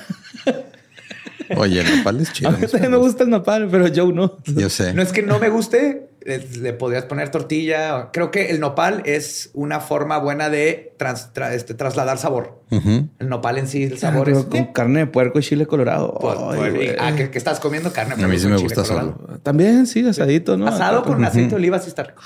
Oye, 1.58 1.82
el 1.82 1.98
nopal 1.98 2.20
es 2.22 2.34
chido. 2.34 2.50
A 2.50 2.54
mí 2.54 2.66
también 2.68 2.92
me 2.92 2.98
gusta 2.98 3.24
el 3.24 3.30
nopal, 3.30 3.68
pero 3.70 3.86
Joe 3.94 4.12
no. 4.14 4.38
Yo 4.46 4.70
sé. 4.70 4.94
No 4.94 5.02
es 5.02 5.12
que 5.12 5.22
no 5.22 5.38
me 5.40 5.50
guste, 5.50 6.10
le, 6.25 6.39
le 6.39 6.74
podrías 6.74 7.05
poner 7.05 7.29
tortilla. 7.29 8.10
Creo 8.12 8.32
que 8.32 8.50
el 8.50 8.60
nopal 8.60 9.01
es 9.05 9.51
una 9.53 9.79
forma 9.79 10.17
buena 10.17 10.50
de 10.50 10.94
trans- 10.98 11.34
tra- 11.34 11.53
este, 11.53 11.74
trasladar 11.74 12.17
sabor. 12.17 12.62
El 12.72 13.29
nopal 13.29 13.58
en 13.60 13.67
sí, 13.70 13.84
el 13.84 13.98
sabor 13.98 14.25
Pero 14.25 14.39
es... 14.39 14.46
con 14.46 14.65
carne 14.74 15.00
de 15.00 15.08
puerco 15.08 15.39
y 15.39 15.44
chile 15.44 15.65
colorado. 15.65 16.17
Pues, 16.20 16.38
Ay, 16.38 16.72
pues, 16.75 16.96
ah, 17.00 17.15
que, 17.15 17.32
que 17.32 17.38
estás 17.38 17.60
comiendo 17.62 17.94
carne. 17.94 18.22
A 18.22 18.27
mí 18.27 18.38
sí 18.38 18.48
me 18.48 18.58
gusta 18.58 18.84
solo. 18.84 19.17
También, 19.44 19.88
sí, 19.88 20.05
asadito, 20.05 20.58
¿no? 20.58 20.67
Asado 20.67 21.03
con 21.03 21.24
aceite 21.24 21.51
de 21.51 21.55
oliva 21.55 21.79
sí 21.79 21.88
está 21.88 22.03
rico. 22.03 22.22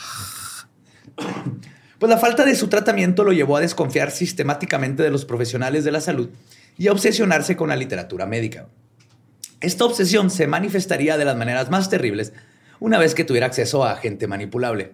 Pues 1.99 2.09
la 2.09 2.17
falta 2.17 2.45
de 2.45 2.55
su 2.55 2.69
tratamiento 2.69 3.25
lo 3.25 3.33
llevó 3.33 3.57
a 3.57 3.59
desconfiar 3.59 4.11
sistemáticamente 4.11 5.03
de 5.03 5.11
los 5.11 5.25
profesionales 5.25 5.83
de 5.83 5.91
la 5.91 5.99
salud 5.99 6.29
y 6.77 6.87
a 6.87 6.93
obsesionarse 6.93 7.57
con 7.57 7.67
la 7.67 7.75
literatura 7.75 8.25
médica. 8.25 8.67
Esta 9.59 9.83
obsesión 9.83 10.29
se 10.29 10.47
manifestaría 10.47 11.17
de 11.17 11.25
las 11.25 11.35
maneras 11.35 11.69
más 11.69 11.89
terribles 11.89 12.31
una 12.79 12.97
vez 12.97 13.15
que 13.15 13.23
tuviera 13.23 13.47
acceso 13.47 13.83
a 13.85 13.95
gente 13.95 14.27
manipulable. 14.27 14.91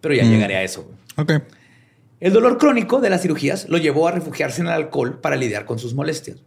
Pero 0.00 0.14
ya 0.14 0.24
llegaré 0.24 0.56
a 0.56 0.62
eso. 0.62 0.90
Ok. 1.16 1.32
El 2.20 2.32
dolor 2.32 2.58
crónico 2.58 3.00
de 3.00 3.10
las 3.10 3.22
cirugías 3.22 3.68
lo 3.68 3.78
llevó 3.78 4.08
a 4.08 4.12
refugiarse 4.12 4.60
en 4.60 4.68
el 4.68 4.72
alcohol 4.72 5.20
para 5.20 5.36
lidiar 5.36 5.64
con 5.64 5.78
sus 5.78 5.94
molestias. 5.94 6.38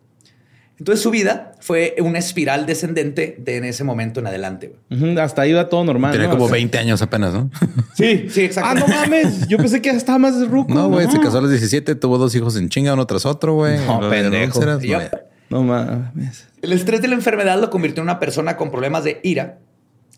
Entonces 0.77 1.01
su 1.01 1.09
vida 1.09 1.53
fue 1.61 1.95
una 1.99 2.19
espiral 2.19 2.65
descendente 2.65 3.37
de 3.39 3.55
en 3.57 3.63
ese 3.63 3.85
momento 3.85 4.19
en 4.19 4.27
adelante. 4.27 4.73
güey. 4.89 5.11
Ujú, 5.11 5.19
Hasta 5.21 5.43
ahí 5.43 5.53
va 5.53 5.69
todo 5.69 5.85
normal. 5.85 6.11
Tenía 6.11 6.27
¿no? 6.27 6.33
como 6.33 6.45
O 6.45 6.47
sea, 6.47 6.55
20 6.55 6.77
años 6.77 7.01
apenas, 7.01 7.33
¿no? 7.33 7.49
Sí, 7.93 8.27
sí, 8.29 8.41
exacto. 8.45 8.69
Ah, 8.71 8.73
no 8.75 8.87
mames. 8.87 9.47
Yo 9.47 9.57
pensé 9.57 9.81
que 9.81 9.89
ya 9.89 9.95
estaba 9.95 10.17
más 10.17 10.45
ruco. 10.49 10.73
No, 10.73 10.89
güey, 10.89 11.09
se 11.09 11.19
casó 11.19 11.37
a 11.37 11.41
los 11.41 11.49
17, 11.49 11.95
tuvo 11.95 12.17
dos 12.17 12.35
hijos 12.35 12.57
en 12.57 12.67
chinga, 12.67 12.93
uno 12.93 13.07
tras 13.07 13.25
otro, 13.25 13.53
güey. 13.53 13.77
No, 13.85 14.09
pendejo. 14.09 14.59
güey. 14.59 15.09
No 15.49 15.63
mames. 15.63 16.47
El 16.61 16.73
estrés 16.73 17.01
de 17.01 17.07
la 17.07 17.15
enfermedad 17.15 17.59
lo 17.61 17.69
convirtió 17.69 18.01
en 18.01 18.09
una 18.09 18.19
persona 18.19 18.57
con 18.57 18.69
problemas 18.69 19.05
de 19.05 19.21
ira, 19.23 19.59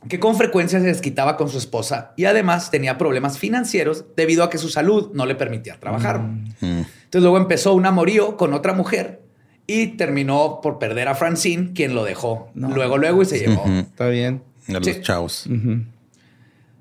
que 0.09 0.19
con 0.19 0.35
frecuencia 0.35 0.79
se 0.79 0.85
desquitaba 0.85 1.37
con 1.37 1.49
su 1.49 1.57
esposa 1.57 2.13
y 2.15 2.25
además 2.25 2.71
tenía 2.71 2.97
problemas 2.97 3.37
financieros 3.37 4.05
debido 4.15 4.43
a 4.43 4.49
que 4.49 4.57
su 4.57 4.69
salud 4.69 5.11
no 5.13 5.25
le 5.25 5.35
permitía 5.35 5.79
trabajar. 5.79 6.19
Mm. 6.21 6.53
Entonces 6.61 7.21
luego 7.21 7.37
empezó 7.37 7.73
un 7.73 7.85
amorío 7.85 8.37
con 8.37 8.53
otra 8.53 8.73
mujer 8.73 9.21
y 9.65 9.87
terminó 9.97 10.59
por 10.61 10.79
perder 10.79 11.07
a 11.07 11.15
Francine, 11.15 11.71
quien 11.73 11.93
lo 11.95 12.03
dejó. 12.05 12.49
No. 12.53 12.69
Luego, 12.69 12.97
luego 12.97 13.21
y 13.21 13.25
se 13.25 13.39
llevó. 13.39 13.63
Está 13.65 14.07
bien. 14.07 14.41
A 14.67 14.73
los 14.73 14.85
Sí. 14.85 15.01
chavos. 15.01 15.47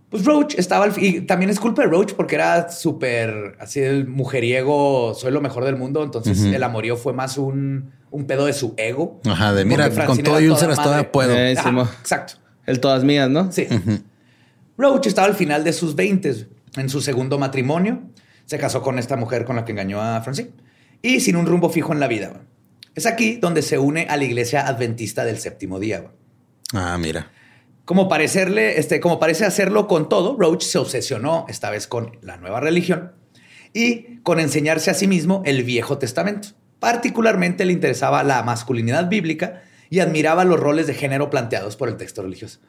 Pues 0.08 0.24
Roach 0.24 0.54
estaba 0.56 0.84
al 0.84 0.92
y 1.02 1.22
también 1.22 1.50
es 1.50 1.58
culpa 1.58 1.82
de 1.82 1.88
Roach 1.88 2.12
porque 2.14 2.36
era 2.36 2.70
súper 2.70 3.56
así 3.58 3.80
el 3.80 4.06
mujeriego, 4.06 5.14
soy 5.14 5.32
lo 5.32 5.40
mejor 5.40 5.64
del 5.64 5.76
mundo. 5.76 6.04
Entonces 6.04 6.40
el 6.44 6.62
amorío 6.62 6.96
fue 6.96 7.12
más 7.12 7.38
un, 7.38 7.90
un 8.10 8.26
pedo 8.26 8.46
de 8.46 8.52
su 8.52 8.74
ego. 8.76 9.20
Ajá, 9.28 9.52
de 9.52 9.64
mira, 9.64 9.90
con 10.06 10.18
todo 10.18 10.40
y 10.40 10.48
úlceras 10.48 10.80
todavía 10.80 11.10
puedo. 11.10 11.32
Eh, 11.34 11.56
Ajá, 11.58 11.90
exacto. 12.00 12.34
El 12.66 12.80
todas 12.80 13.04
mías, 13.04 13.30
¿no? 13.30 13.50
Sí. 13.52 13.66
Roach 14.76 15.06
estaba 15.06 15.26
al 15.26 15.34
final 15.34 15.64
de 15.64 15.72
sus 15.72 15.94
20 15.94 16.48
en 16.76 16.88
su 16.88 17.00
segundo 17.00 17.38
matrimonio. 17.38 18.02
Se 18.44 18.58
casó 18.58 18.82
con 18.82 18.98
esta 18.98 19.16
mujer 19.16 19.44
con 19.44 19.56
la 19.56 19.64
que 19.64 19.72
engañó 19.72 20.00
a 20.00 20.20
Francine 20.20 20.50
y 21.02 21.20
sin 21.20 21.36
un 21.36 21.46
rumbo 21.46 21.70
fijo 21.70 21.92
en 21.92 22.00
la 22.00 22.08
vida. 22.08 22.40
Es 22.94 23.06
aquí 23.06 23.36
donde 23.36 23.62
se 23.62 23.78
une 23.78 24.06
a 24.08 24.16
la 24.16 24.24
iglesia 24.24 24.66
adventista 24.66 25.24
del 25.24 25.38
séptimo 25.38 25.78
día. 25.78 26.04
Ah, 26.72 26.96
mira. 26.98 27.30
Como, 27.84 28.08
parecerle, 28.08 28.80
este, 28.80 28.98
como 29.00 29.20
parece 29.20 29.44
hacerlo 29.44 29.86
con 29.86 30.08
todo, 30.08 30.36
Roach 30.36 30.62
se 30.62 30.78
obsesionó 30.78 31.46
esta 31.48 31.70
vez 31.70 31.86
con 31.86 32.18
la 32.22 32.36
nueva 32.36 32.58
religión 32.58 33.12
y 33.72 34.18
con 34.22 34.40
enseñarse 34.40 34.90
a 34.90 34.94
sí 34.94 35.06
mismo 35.06 35.42
el 35.44 35.62
Viejo 35.62 35.98
Testamento. 35.98 36.48
Particularmente 36.80 37.64
le 37.64 37.72
interesaba 37.72 38.24
la 38.24 38.42
masculinidad 38.42 39.08
bíblica 39.08 39.62
y 39.90 40.00
admiraba 40.00 40.44
los 40.44 40.58
roles 40.58 40.86
de 40.86 40.94
género 40.94 41.30
planteados 41.30 41.76
por 41.76 41.88
el 41.88 41.96
texto 41.96 42.22
religioso. 42.22 42.60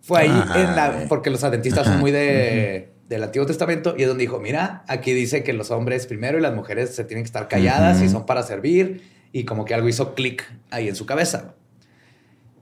Fue 0.00 0.20
ahí 0.20 0.30
Ajá. 0.30 0.60
en 0.60 0.76
la, 0.76 1.04
porque 1.08 1.30
los 1.30 1.44
adventistas 1.44 1.86
son 1.86 2.00
muy 2.00 2.10
de, 2.10 2.92
del 3.08 3.22
Antiguo 3.22 3.46
Testamento 3.46 3.94
y 3.96 4.02
es 4.02 4.08
donde 4.08 4.22
dijo, 4.22 4.40
mira, 4.40 4.84
aquí 4.88 5.12
dice 5.12 5.44
que 5.44 5.52
los 5.52 5.70
hombres 5.70 6.06
primero 6.06 6.38
y 6.38 6.40
las 6.42 6.54
mujeres 6.54 6.94
se 6.94 7.04
tienen 7.04 7.24
que 7.24 7.28
estar 7.28 7.46
calladas 7.46 8.02
y 8.02 8.08
son 8.08 8.26
para 8.26 8.42
servir 8.42 9.02
y 9.32 9.44
como 9.44 9.64
que 9.64 9.74
algo 9.74 9.88
hizo 9.88 10.14
clic 10.14 10.50
ahí 10.70 10.88
en 10.88 10.96
su 10.96 11.06
cabeza. 11.06 11.54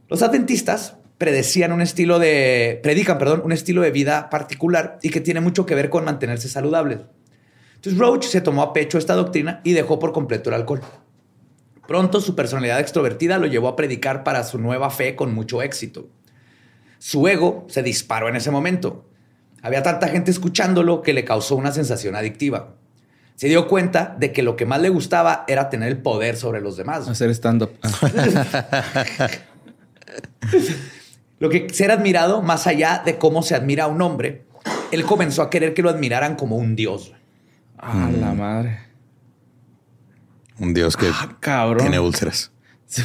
Los 0.09 0.23
adventistas 0.23 0.97
predecían 1.19 1.73
un 1.73 1.83
estilo 1.83 2.19
de, 2.19 2.81
predican, 2.83 3.19
perdón, 3.19 3.43
un 3.45 3.53
estilo 3.53 3.83
de 3.83 3.91
vida 3.91 4.31
particular 4.31 4.99
y 5.03 5.11
que 5.11 5.21
tiene 5.21 5.41
mucho 5.41 5.67
que 5.67 5.75
ver 5.75 5.89
con 5.89 6.05
mantenerse 6.05 6.49
saludables. 6.49 7.01
Entonces 7.77 7.99
Roach 7.99 8.25
se 8.25 8.41
tomó 8.41 8.63
a 8.63 8.73
pecho 8.73 8.99
esta 8.99 9.15
doctrina 9.15 9.61
y 9.65 9.73
dejó 9.73 9.99
por 9.99 10.13
completo 10.13 10.51
el 10.51 10.55
alcohol. 10.55 10.81
Pronto 11.91 12.21
su 12.21 12.37
personalidad 12.37 12.79
extrovertida 12.79 13.39
lo 13.39 13.49
llevó 13.49 13.67
a 13.67 13.75
predicar 13.75 14.23
para 14.23 14.45
su 14.45 14.61
nueva 14.61 14.91
fe 14.91 15.17
con 15.17 15.35
mucho 15.35 15.61
éxito. 15.61 16.07
Su 17.01 17.27
ego 17.27 17.67
se 17.69 17.83
disparó 17.83 18.29
en 18.29 18.37
ese 18.37 18.53
momento. 18.53 19.07
Había 19.61 19.83
tanta 19.83 20.07
gente 20.07 20.31
escuchándolo 20.31 21.03
que 21.03 21.13
le 21.13 21.25
causó 21.25 21.57
una 21.57 21.73
sensación 21.73 22.15
adictiva. 22.15 22.75
Se 23.35 23.49
dio 23.49 23.67
cuenta 23.67 24.15
de 24.17 24.31
que 24.31 24.45
lo 24.45 24.55
que 24.55 24.67
más 24.67 24.81
le 24.81 24.89
gustaba 24.89 25.45
era 25.49 25.69
tener 25.69 25.89
el 25.89 25.99
poder 25.99 26.37
sobre 26.37 26.61
los 26.61 26.77
demás. 26.77 27.09
Hacer 27.09 27.31
stand-up. 27.31 27.73
Ah. 27.83 29.29
Lo 31.41 31.49
que 31.49 31.71
ser 31.71 31.91
admirado, 31.91 32.41
más 32.41 32.69
allá 32.69 33.03
de 33.05 33.19
cómo 33.19 33.43
se 33.43 33.57
admira 33.57 33.85
a 33.85 33.89
un 33.89 34.01
hombre, 34.01 34.45
él 34.93 35.03
comenzó 35.03 35.43
a 35.43 35.51
querer 35.51 35.75
que 35.75 35.83
lo 35.83 35.91
admiraran 35.91 36.37
como 36.37 36.55
un 36.55 36.77
dios. 36.77 37.15
Ah, 37.79 38.09
la 38.17 38.33
madre. 38.33 38.90
Un 40.61 40.73
dios 40.75 40.97
que 40.97 41.07
Ah, 41.13 41.37
cabrón. 41.41 41.81
tiene 41.81 41.99
úlceras. 41.99 42.53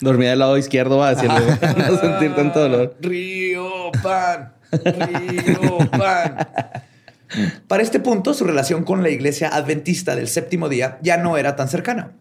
Dormía 0.00 0.30
del 0.30 0.38
lado 0.38 0.56
izquierdo 0.56 0.96
va 0.98 1.10
hacia 1.10 1.28
no 1.28 1.96
sentir 1.98 2.34
tanto 2.34 2.60
dolor. 2.60 2.96
Río 3.00 3.92
pan, 4.02 4.54
río 4.72 5.78
pan. 5.90 6.48
Para 7.66 7.82
este 7.82 8.00
punto, 8.00 8.32
su 8.32 8.44
relación 8.44 8.84
con 8.84 9.02
la 9.02 9.10
iglesia 9.10 9.48
adventista 9.54 10.16
del 10.16 10.28
séptimo 10.28 10.70
día 10.70 10.98
ya 11.02 11.18
no 11.18 11.36
era 11.36 11.54
tan 11.56 11.68
cercana. 11.68 12.12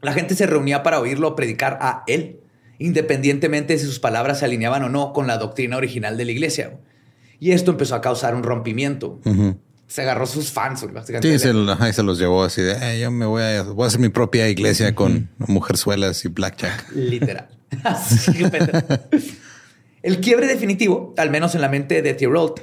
La 0.00 0.12
gente 0.12 0.36
se 0.36 0.46
reunía 0.46 0.84
para 0.84 1.00
oírlo 1.00 1.34
predicar 1.34 1.78
a 1.80 2.04
él, 2.06 2.38
independientemente 2.78 3.72
de 3.72 3.80
si 3.80 3.86
sus 3.86 3.98
palabras 3.98 4.38
se 4.38 4.44
alineaban 4.44 4.84
o 4.84 4.88
no 4.88 5.12
con 5.12 5.26
la 5.26 5.38
doctrina 5.38 5.76
original 5.76 6.16
de 6.16 6.24
la 6.24 6.30
iglesia. 6.32 6.78
Y 7.40 7.50
esto 7.50 7.72
empezó 7.72 7.96
a 7.96 8.00
causar 8.00 8.36
un 8.36 8.44
rompimiento. 8.44 9.18
Se 9.88 10.02
agarró 10.02 10.26
sus 10.26 10.50
fans. 10.50 10.82
básicamente. 10.92 11.32
Sí, 11.32 11.38
se, 11.38 11.52
lo- 11.52 11.70
ajá, 11.72 11.88
y 11.88 11.92
se 11.92 12.02
los 12.02 12.18
llevó 12.18 12.42
así 12.44 12.60
de, 12.62 12.72
"Eh, 12.96 13.00
yo 13.00 13.10
me 13.10 13.24
voy 13.26 13.42
a, 13.42 13.62
voy 13.62 13.84
a 13.84 13.86
hacer 13.88 14.00
mi 14.00 14.08
propia 14.08 14.48
iglesia 14.48 14.94
con 14.94 15.30
mujerzuelas 15.38 16.24
y 16.24 16.28
blackjack. 16.28 16.90
Literal. 16.92 17.48
El 20.02 20.20
quiebre 20.20 20.46
definitivo, 20.46 21.14
al 21.16 21.30
menos 21.30 21.54
en 21.54 21.60
la 21.60 21.68
mente 21.68 22.00
de 22.02 22.14
Thibault, 22.14 22.60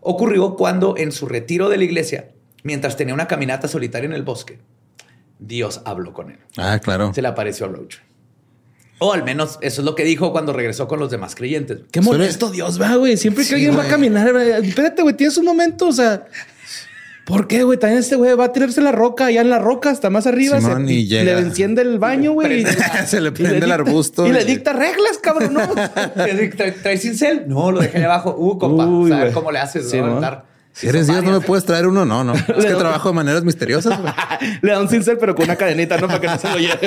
ocurrió 0.00 0.54
cuando 0.56 0.96
en 0.96 1.12
su 1.12 1.26
retiro 1.26 1.68
de 1.68 1.76
la 1.76 1.84
iglesia, 1.84 2.30
mientras 2.62 2.96
tenía 2.96 3.12
una 3.14 3.26
caminata 3.28 3.68
solitaria 3.68 4.06
en 4.06 4.14
el 4.14 4.22
bosque, 4.22 4.58
Dios 5.38 5.82
habló 5.84 6.12
con 6.14 6.30
él. 6.30 6.38
Ah, 6.56 6.78
claro. 6.82 7.12
Se 7.12 7.20
le 7.20 7.28
apareció 7.28 7.66
a 7.66 7.68
Roach. 7.70 7.96
O 8.98 9.12
al 9.12 9.24
menos 9.24 9.58
eso 9.60 9.82
es 9.82 9.84
lo 9.84 9.94
que 9.94 10.04
dijo 10.04 10.32
cuando 10.32 10.54
regresó 10.54 10.88
con 10.88 10.98
los 10.98 11.10
demás 11.10 11.34
creyentes. 11.34 11.80
Qué 11.90 12.00
molesto 12.00 12.50
Dios 12.50 12.80
va, 12.80 12.96
güey. 12.96 13.18
Siempre 13.18 13.42
que 13.44 13.48
Sí, 13.48 13.54
alguien 13.56 13.76
va 13.78 13.84
a 13.84 13.88
caminar, 13.88 14.34
espérate, 14.64 15.02
güey, 15.02 15.14
tienes 15.14 15.36
un 15.36 15.44
momento, 15.44 15.88
o 15.88 15.92
sea, 15.92 16.24
¿por 17.26 17.46
qué, 17.48 17.64
güey? 17.64 17.78
También 17.78 18.00
este 18.00 18.16
güey 18.16 18.34
va 18.34 18.44
a 18.46 18.52
tirarse 18.52 18.80
la 18.80 18.92
roca, 18.92 19.26
allá 19.26 19.42
en 19.42 19.50
la 19.50 19.58
roca, 19.58 19.90
hasta 19.90 20.08
más 20.08 20.26
arriba, 20.26 20.58
Simón, 20.60 20.86
se- 20.86 20.92
y 20.94 21.06
llega. 21.06 21.34
le 21.34 21.40
enciende 21.40 21.82
el 21.82 21.98
baño, 21.98 22.32
güey. 22.32 22.64
Se 23.06 23.20
le 23.20 23.28
y 23.28 23.32
prende 23.32 23.66
el 23.66 23.72
arbusto 23.72 24.26
Y 24.26 24.32
le 24.32 24.44
dicta 24.44 24.72
reglas, 24.72 25.18
cabrón, 25.20 25.52
¿no? 25.54 25.68
¿Traes 26.14 26.82
¿Traes 26.82 27.02
cincel? 27.02 27.44
No, 27.46 27.70
lo 27.70 27.80
dejé 27.80 27.98
ahí 27.98 28.04
abajo. 28.04 28.34
Uh, 28.38 28.56
compa. 28.58 28.86
Uy, 28.86 29.12
cómo 29.34 29.50
le 29.52 29.58
haces. 29.58 29.90
Sí, 29.90 30.00
¿no? 30.00 30.20
Si 30.72 30.86
eres 30.86 31.06
Dios, 31.06 31.22
¿no 31.24 31.32
me 31.32 31.40
puedes 31.40 31.64
traer 31.64 31.86
uno? 31.86 32.04
No, 32.04 32.22
no. 32.22 32.34
Es 32.56 32.64
que 32.64 32.74
trabajo 32.74 33.08
de 33.08 33.14
maneras 33.14 33.42
misteriosas, 33.44 33.98
güey. 34.00 34.12
le 34.62 34.72
da 34.72 34.80
un 34.80 34.88
cincel, 34.88 35.16
pero 35.18 35.34
con 35.34 35.44
una 35.46 35.56
cadenita, 35.56 35.96
¿no? 35.98 36.06
Para 36.06 36.20
que 36.20 36.26
no 36.26 36.38
se 36.38 36.48
lo 36.48 36.58
lleve, 36.58 36.78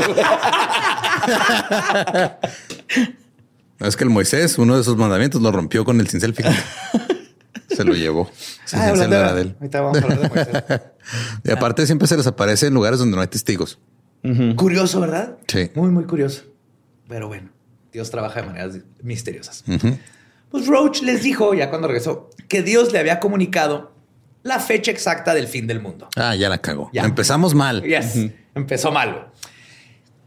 Es 3.79 3.95
que 3.97 4.03
el 4.03 4.09
Moisés, 4.09 4.57
uno 4.57 4.77
de 4.77 4.83
sus 4.83 4.95
mandamientos, 4.97 5.41
lo 5.41 5.51
rompió 5.51 5.85
con 5.85 5.99
el 5.99 6.07
cincel, 6.07 6.33
fíjate. 6.35 6.55
Se 7.69 7.83
lo 7.83 7.93
llevó. 7.93 8.29
Ah, 8.73 8.89
era 8.89 9.33
de 9.33 9.41
él. 9.41 9.55
Ahorita 9.59 9.81
vamos 9.81 9.97
a 9.97 10.01
hablar 10.03 10.19
de 10.21 10.29
Moisés. 10.29 10.81
Y 11.43 11.49
aparte 11.49 11.85
siempre 11.87 12.07
se 12.07 12.15
les 12.17 12.27
aparece 12.27 12.67
en 12.67 12.73
lugares 12.75 12.99
donde 12.99 13.15
no 13.15 13.21
hay 13.21 13.27
testigos. 13.27 13.79
Curioso, 14.55 14.99
¿verdad? 14.99 15.37
Sí. 15.47 15.71
Muy, 15.73 15.89
muy 15.89 16.03
curioso. 16.03 16.43
Pero 17.07 17.27
bueno, 17.27 17.49
Dios 17.91 18.11
trabaja 18.11 18.41
de 18.41 18.47
maneras 18.47 18.75
misteriosas. 19.01 19.63
Pues 20.51 20.67
Roach 20.67 21.01
les 21.01 21.23
dijo, 21.23 21.53
ya 21.55 21.69
cuando 21.71 21.87
regresó, 21.87 22.29
que 22.47 22.61
Dios 22.61 22.91
le 22.93 22.99
había 22.99 23.19
comunicado 23.19 23.91
la 24.43 24.59
fecha 24.59 24.91
exacta 24.91 25.33
del 25.33 25.47
fin 25.47 25.65
del 25.65 25.79
mundo. 25.81 26.09
Ah, 26.15 26.35
ya 26.35 26.47
la 26.49 26.59
cagó. 26.59 26.91
Ya. 26.93 27.03
Empezamos 27.05 27.55
mal. 27.55 27.81
Yes. 27.83 28.31
Empezó 28.53 28.91
mal. 28.91 29.29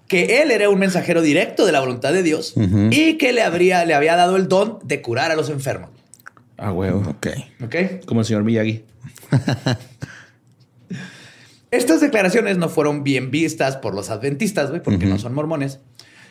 que 0.09 0.43
él 0.43 0.51
era 0.51 0.69
un 0.69 0.79
mensajero 0.79 1.23
directo 1.23 1.65
de 1.65 1.73
la 1.73 1.81
voluntad 1.81 2.13
de 2.13 2.23
Dios 2.25 2.55
y 2.91 3.19
que 3.19 3.33
le, 3.33 3.43
habría, 3.43 3.85
le 3.85 3.95
había 3.95 4.17
dado 4.17 4.37
el 4.37 4.49
don 4.49 4.81
de 4.83 5.01
curar 5.01 5.31
a 5.31 5.37
los 5.37 5.49
enfermos. 5.49 5.91
Ah, 6.57 6.73
huevo. 6.73 7.03
Ok. 7.09 7.27
¿Ok? 7.65 7.77
Como 8.07 8.21
el 8.21 8.27
señor 8.27 8.45
Miyagi. 8.45 8.85
Estas 11.71 12.01
declaraciones 12.01 12.59
no 12.59 12.69
fueron 12.69 13.03
bien 13.03 13.31
vistas 13.31 13.77
por 13.79 13.95
los 13.95 14.11
adventistas, 14.11 14.69
güey, 14.69 14.83
porque 14.83 15.07
no 15.07 15.19
son 15.19 15.33
mormones, 15.33 15.81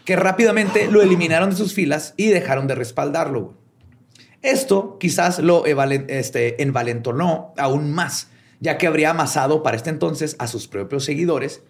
que 0.05 0.15
rápidamente 0.15 0.89
lo 0.89 1.01
eliminaron 1.01 1.49
de 1.49 1.55
sus 1.55 1.73
filas 1.73 2.13
y 2.15 2.27
dejaron 2.27 2.67
de 2.67 2.75
respaldarlo. 2.75 3.55
Esto 4.43 4.97
quizás 4.99 5.39
lo 5.39 5.65
este, 5.65 6.61
envalentonó 6.61 7.53
aún 7.57 7.91
más, 7.91 8.29
ya 8.59 8.77
que 8.77 8.85
habría 8.85 9.09
amasado 9.11 9.63
para 9.63 9.77
este 9.77 9.89
entonces 9.89 10.35
a 10.37 10.45
sus 10.45 10.67
propios 10.67 11.05
seguidores 11.05 11.63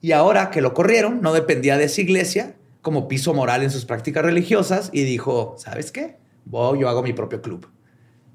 y 0.00 0.12
ahora 0.12 0.50
que 0.50 0.60
lo 0.60 0.74
corrieron 0.74 1.20
no 1.22 1.32
dependía 1.32 1.76
de 1.76 1.84
esa 1.84 2.00
iglesia 2.00 2.56
como 2.82 3.08
piso 3.08 3.34
moral 3.34 3.62
en 3.62 3.70
sus 3.70 3.84
prácticas 3.84 4.24
religiosas 4.24 4.90
y 4.92 5.02
dijo, 5.02 5.56
¿sabes 5.58 5.90
qué? 5.90 6.16
Voy, 6.44 6.80
yo 6.80 6.88
hago 6.88 7.02
mi 7.02 7.12
propio 7.12 7.42
club. 7.42 7.68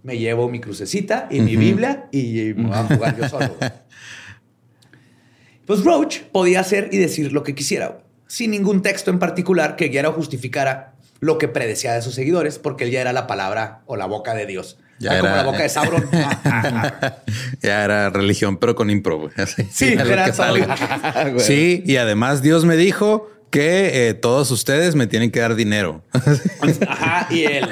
Me 0.03 0.17
llevo 0.17 0.49
mi 0.49 0.59
crucecita 0.59 1.27
y 1.31 1.39
mi 1.39 1.55
Biblia 1.55 2.07
y 2.11 2.53
me 2.55 2.67
voy 2.67 2.73
a 2.77 2.83
jugar 2.83 3.17
yo 3.17 3.27
solo. 3.29 3.55
güey. 3.59 3.71
Pues 5.65 5.83
Roach 5.85 6.19
podía 6.31 6.59
hacer 6.59 6.89
y 6.91 6.97
decir 6.97 7.31
lo 7.31 7.43
que 7.43 7.55
quisiera, 7.55 7.87
güey, 7.87 8.01
sin 8.27 8.51
ningún 8.51 8.81
texto 8.81 9.11
en 9.11 9.17
particular 9.19 9.77
que 9.77 9.87
guiara 9.87 10.09
o 10.09 10.11
justificara 10.11 10.95
lo 11.21 11.37
que 11.37 11.47
predecía 11.47 11.93
de 11.93 12.01
sus 12.01 12.15
seguidores, 12.15 12.59
porque 12.59 12.83
él 12.83 12.91
ya 12.91 12.99
era 12.99 13.13
la 13.13 13.27
palabra 13.27 13.81
o 13.85 13.95
la 13.95 14.05
boca 14.05 14.33
de 14.33 14.45
Dios. 14.45 14.77
Ya 14.99 15.13
Ya 15.13 15.19
como 15.19 15.29
era- 15.31 15.37
la 15.37 15.43
boca 15.43 15.63
de 15.63 15.69
Sauron. 15.69 16.09
ya 17.61 17.83
era 17.85 18.09
religión, 18.09 18.57
pero 18.57 18.75
con 18.75 18.89
impro. 18.89 19.29
Así, 19.37 19.63
Sí, 19.71 19.93
era 19.93 20.25
todo. 20.25 20.33
salga. 20.35 20.75
Sí, 21.39 21.81
y 21.85 21.95
además 21.95 22.41
Dios 22.41 22.65
me 22.65 22.75
dijo 22.75 23.29
que 23.49 24.09
eh, 24.09 24.13
todos 24.15 24.51
ustedes 24.51 24.95
me 24.95 25.07
tienen 25.07 25.31
que 25.31 25.39
dar 25.39 25.55
dinero. 25.55 26.03
Ajá, 26.89 27.27
y 27.33 27.43
el, 27.45 27.69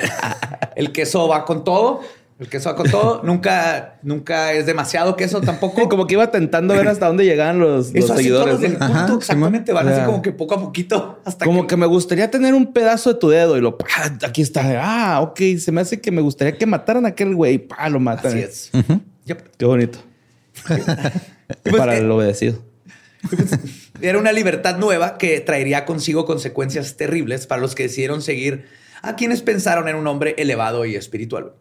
el 0.78 0.92
queso 0.94 1.28
va 1.28 1.44
con 1.44 1.66
todo. 1.66 2.02
El 2.42 2.50
queso 2.50 2.70
va 2.70 2.76
con 2.76 2.90
todo. 2.90 3.22
Nunca, 3.24 4.00
nunca 4.02 4.52
es 4.54 4.66
demasiado 4.66 5.16
queso 5.16 5.42
tampoco. 5.42 5.88
Como 5.90 6.08
que 6.08 6.16
iba 6.16 6.32
tentando 6.32 6.74
ver 6.74 6.88
hasta 6.88 7.06
dónde 7.06 7.24
llegaban 7.24 7.60
los, 7.60 7.94
los 7.94 8.10
así 8.10 8.24
seguidores. 8.24 8.64
exactamente. 8.64 9.72
Van 9.72 9.88
así 9.88 10.02
como 10.08 10.24
que 10.24 10.32
poco 10.32 10.56
a 10.56 10.60
poquito 10.60 11.20
hasta 11.24 11.46
Como 11.46 11.68
que 11.68 11.78
me 11.78 11.86
gustaría 11.86 12.32
tener 12.32 12.56
un 12.56 12.74
pedazo 12.74 13.14
de 13.14 13.20
tu 13.20 13.30
dedo 13.30 13.58
y 13.58 13.62
lo, 13.62 13.78
¡pah! 13.78 14.18
aquí 14.26 14.42
está. 14.42 14.64
Ah, 14.82 15.22
ok. 15.22 15.40
Se 15.60 15.72
me 15.72 15.82
hace 15.82 16.02
que 16.02 16.10
me 16.10 16.22
gustaría 16.22 16.58
que 16.58 16.66
mataran 16.66 17.06
a 17.06 17.10
aquel 17.10 17.36
güey. 17.36 17.60
Pa, 17.60 17.88
lo 17.90 18.00
matan. 18.00 18.32
Así 18.32 18.40
es. 18.40 18.72
Yep. 19.26 19.58
Qué 19.58 19.66
bonito. 19.66 20.00
Pues, 21.64 21.76
Para 21.76 21.98
el 21.98 22.10
obedecido. 22.10 22.64
Era 24.02 24.18
una 24.18 24.32
libertad 24.32 24.78
nueva 24.78 25.18
que 25.18 25.42
traería 25.42 25.84
consigo 25.84 26.26
consecuencias 26.26 26.96
terribles 26.96 27.46
para 27.46 27.60
los 27.60 27.76
que 27.76 27.84
decidieron 27.84 28.22
seguir 28.22 28.68
a 29.02 29.18
quienes 29.18 29.42
pensaron 29.42 29.90
en 29.90 29.98
un 29.98 30.08
hombre 30.08 30.34
elevado 30.38 30.86
y 30.86 30.96
espiritual. 30.96 31.52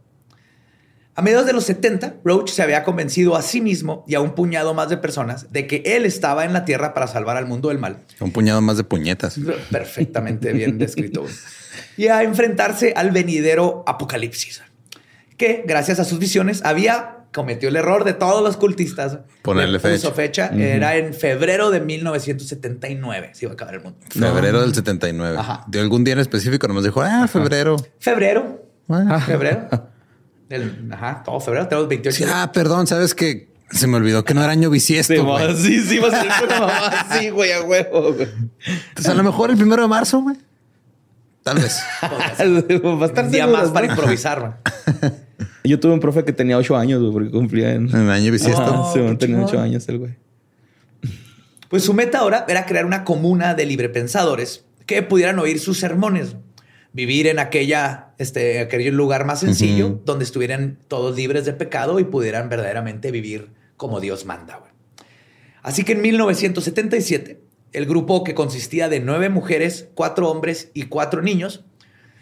A 1.20 1.22
mediados 1.22 1.44
de 1.44 1.52
los 1.52 1.64
70, 1.64 2.14
Roach 2.24 2.48
se 2.48 2.62
había 2.62 2.82
convencido 2.82 3.36
a 3.36 3.42
sí 3.42 3.60
mismo 3.60 4.06
y 4.08 4.14
a 4.14 4.22
un 4.22 4.34
puñado 4.34 4.72
más 4.72 4.88
de 4.88 4.96
personas 4.96 5.52
de 5.52 5.66
que 5.66 5.82
él 5.84 6.06
estaba 6.06 6.46
en 6.46 6.54
la 6.54 6.64
tierra 6.64 6.94
para 6.94 7.08
salvar 7.08 7.36
al 7.36 7.44
mundo 7.44 7.68
del 7.68 7.76
mal. 7.76 7.98
Un 8.20 8.32
puñado 8.32 8.62
más 8.62 8.78
de 8.78 8.84
puñetas. 8.84 9.38
Perfectamente 9.70 10.50
bien 10.54 10.78
descrito. 10.78 11.26
Y 11.98 12.06
a 12.06 12.22
enfrentarse 12.22 12.94
al 12.96 13.10
venidero 13.10 13.84
apocalipsis, 13.86 14.62
que 15.36 15.62
gracias 15.66 16.00
a 16.00 16.04
sus 16.04 16.18
visiones 16.18 16.62
había 16.64 17.26
cometido 17.34 17.68
el 17.68 17.76
error 17.76 18.04
de 18.04 18.14
todos 18.14 18.42
los 18.42 18.56
cultistas. 18.56 19.18
Ponerle 19.42 19.72
Le 19.72 19.78
puso 19.78 20.12
fecha. 20.12 20.48
fecha. 20.48 20.64
Era 20.64 20.96
en 20.96 21.12
febrero 21.12 21.70
de 21.70 21.80
1979. 21.80 23.32
Se 23.34 23.44
iba 23.44 23.52
a 23.52 23.54
acabar 23.56 23.74
el 23.74 23.82
mundo. 23.82 23.98
Febrero 24.08 24.62
del 24.62 24.74
79. 24.74 25.36
Ajá. 25.36 25.64
De 25.68 25.80
algún 25.80 26.02
día 26.02 26.14
en 26.14 26.20
específico 26.20 26.66
nos 26.68 26.82
dijo, 26.82 27.02
ah, 27.02 27.28
febrero. 27.28 27.76
Febrero. 27.98 28.64
Ah. 28.88 29.20
Febrero. 29.20 29.68
Del- 30.50 30.88
ajá, 30.92 31.23
todo 31.25 31.40
febrero. 31.40 31.69
Tenemos 31.69 31.88
28. 31.88 32.16
Sí, 32.16 32.25
ah, 32.26 32.50
perdón, 32.52 32.87
sabes 32.87 33.14
que 33.14 33.49
se 33.71 33.87
me 33.87 33.97
olvidó 33.97 34.25
que 34.25 34.35
no 34.35 34.42
era 34.42 34.50
año 34.52 34.69
bisiesto. 34.69 35.14
Sí, 35.14 35.21
güey. 35.21 35.57
sí, 35.57 35.80
sí, 35.80 35.99
va 35.99 36.09
a 36.09 36.11
ser 36.11 36.45
una 36.45 36.61
mamá 36.61 36.87
así, 36.88 37.30
güey, 37.30 37.52
a 37.52 37.62
huevo, 37.62 38.12
güey. 38.12 38.28
Entonces, 38.88 39.09
a 39.09 39.14
lo 39.14 39.23
mejor 39.23 39.50
el 39.50 39.57
primero 39.57 39.80
de 39.80 39.88
marzo, 39.88 40.21
güey. 40.21 40.37
Tal 41.45 41.57
vez. 41.59 41.80
Va 42.03 43.03
a 43.03 43.07
estar 43.07 43.24
un 43.24 43.31
día 43.31 43.46
más 43.46 43.68
¿no? 43.68 43.72
para 43.72 43.87
improvisar. 43.87 44.40
man. 44.42 44.57
Yo 45.64 45.79
tuve 45.79 45.92
un 45.92 46.01
profe 46.01 46.24
que 46.24 46.33
tenía 46.33 46.59
ocho 46.59 46.77
años, 46.77 47.01
güey, 47.01 47.12
porque 47.12 47.31
cumplía 47.31 47.72
en... 47.72 47.88
En 47.88 48.11
año 48.11 48.33
bisiesto. 48.33 48.61
Ajá, 48.61 48.92
sí, 48.92 49.16
tenía 49.16 49.42
ocho 49.42 49.59
años 49.59 49.88
el 49.88 49.98
güey. 49.98 50.16
Pues 51.68 51.85
su 51.85 51.94
meta 51.94 52.18
ahora 52.18 52.44
era 52.48 52.66
crear 52.66 52.85
una 52.85 53.05
comuna 53.05 53.55
de 53.55 53.64
librepensadores 53.64 54.64
que 54.87 55.03
pudieran 55.03 55.38
oír 55.38 55.61
sus 55.61 55.79
sermones, 55.79 56.35
vivir 56.92 57.26
en 57.26 57.38
aquella, 57.38 58.14
este, 58.18 58.61
aquel 58.61 58.94
lugar 58.94 59.24
más 59.24 59.40
sencillo, 59.40 60.00
donde 60.05 60.24
estuvieran 60.24 60.79
todos 60.88 61.16
libres 61.16 61.44
de 61.44 61.53
pecado 61.53 62.00
y 62.00 62.05
pudieran 62.05 62.48
verdaderamente 62.48 63.11
vivir 63.11 63.50
como 63.76 64.00
Dios 64.00 64.26
manda. 64.26 64.57
güey. 64.57 64.70
Así 65.62 65.85
que 65.85 65.92
en 65.92 66.03
1977, 66.03 67.40
el 67.72 67.87
grupo 67.87 68.24
que 68.24 68.35
consistía 68.35 68.88
de 68.88 69.00
nueve 69.00 69.29
mujeres, 69.29 69.88
cuatro 69.94 70.31
hombres 70.31 70.70
y 70.74 70.85
cuatro 70.85 71.22
niños, 71.22 71.64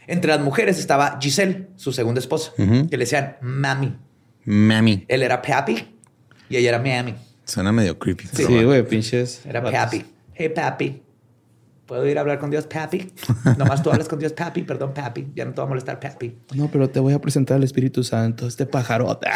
entre 0.07 0.31
las 0.31 0.41
mujeres 0.41 0.79
estaba 0.79 1.19
Giselle, 1.21 1.69
su 1.77 1.93
segunda 1.93 2.21
esposa, 2.21 2.53
que 2.57 2.97
le 2.97 2.99
decían 3.05 3.37
Mami. 3.41 3.97
Mami. 4.45 5.05
Él 5.09 5.23
era 5.23 5.41
Papi 5.43 5.87
y 6.49 6.57
ella 6.57 6.71
era 6.71 6.79
Mami. 6.79 7.15
Suena 7.45 7.73
medio 7.73 7.99
creepy. 7.99 8.27
Sí, 8.33 8.45
güey, 8.65 8.87
pinches. 8.87 9.45
Era. 9.47 9.63
Papi. 9.63 10.05
Hey, 10.35 10.51
Papi. 10.51 11.03
¿Puedo 11.89 12.07
ir 12.07 12.19
a 12.19 12.21
hablar 12.21 12.39
con 12.39 12.51
Dios, 12.51 12.67
Papi? 12.67 13.11
Nomás 13.57 13.83
tú 13.83 13.91
hablas 13.91 14.09
con 14.09 14.19
Dios, 14.19 14.35
Papi. 14.35 14.63
Perdón, 14.63 14.93
Papi. 14.93 15.29
Ya 15.35 15.47
no 15.47 15.55
te 15.55 15.63
va 15.63 15.67
a 15.67 15.69
molestar, 15.71 15.99
Papi. 15.99 16.37
No, 16.55 16.69
pero 16.71 16.91
te 16.91 17.01
voy 17.01 17.15
a 17.15 17.19
presentar 17.19 17.57
al 17.57 17.65
Espíritu 17.65 18.05
Santo, 18.05 18.47
este 18.47 18.67
pajarote. 18.67 19.27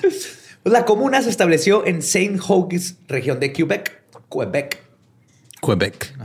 Pues 0.00 0.38
la 0.72 0.84
comuna 0.84 1.22
se 1.22 1.28
estableció 1.28 1.84
en 1.84 2.02
Saint 2.02 2.40
Hogis, 2.46 2.98
región 3.08 3.40
de 3.40 3.52
Quebec, 3.52 4.00
Quebec, 4.30 4.80
Quebec. 5.60 6.16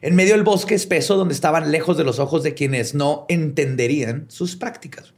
en 0.00 0.14
medio 0.14 0.32
del 0.32 0.44
bosque 0.44 0.74
espeso 0.74 1.16
donde 1.16 1.34
estaban 1.34 1.70
lejos 1.70 1.98
de 1.98 2.04
los 2.04 2.18
ojos 2.18 2.42
de 2.42 2.54
quienes 2.54 2.94
no 2.94 3.26
entenderían 3.28 4.24
sus 4.28 4.56
prácticas. 4.56 5.12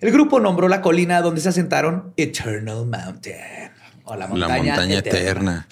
El 0.00 0.12
grupo 0.12 0.40
nombró 0.40 0.68
la 0.68 0.80
colina 0.80 1.20
donde 1.20 1.42
se 1.42 1.50
asentaron 1.50 2.14
Eternal 2.16 2.86
Mountain, 2.86 3.70
o 4.04 4.14
la 4.16 4.26
La 4.28 4.48
montaña, 4.48 4.98
eterna. 4.98 4.98
eterna. 4.98 5.68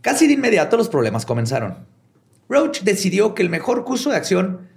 Casi 0.00 0.26
de 0.26 0.32
inmediato 0.34 0.76
los 0.76 0.88
problemas 0.88 1.24
comenzaron. 1.26 1.86
Roach 2.48 2.80
decidió 2.82 3.34
que 3.34 3.42
el 3.42 3.48
mejor 3.50 3.84
curso 3.84 4.10
de 4.10 4.16
acción 4.16 4.68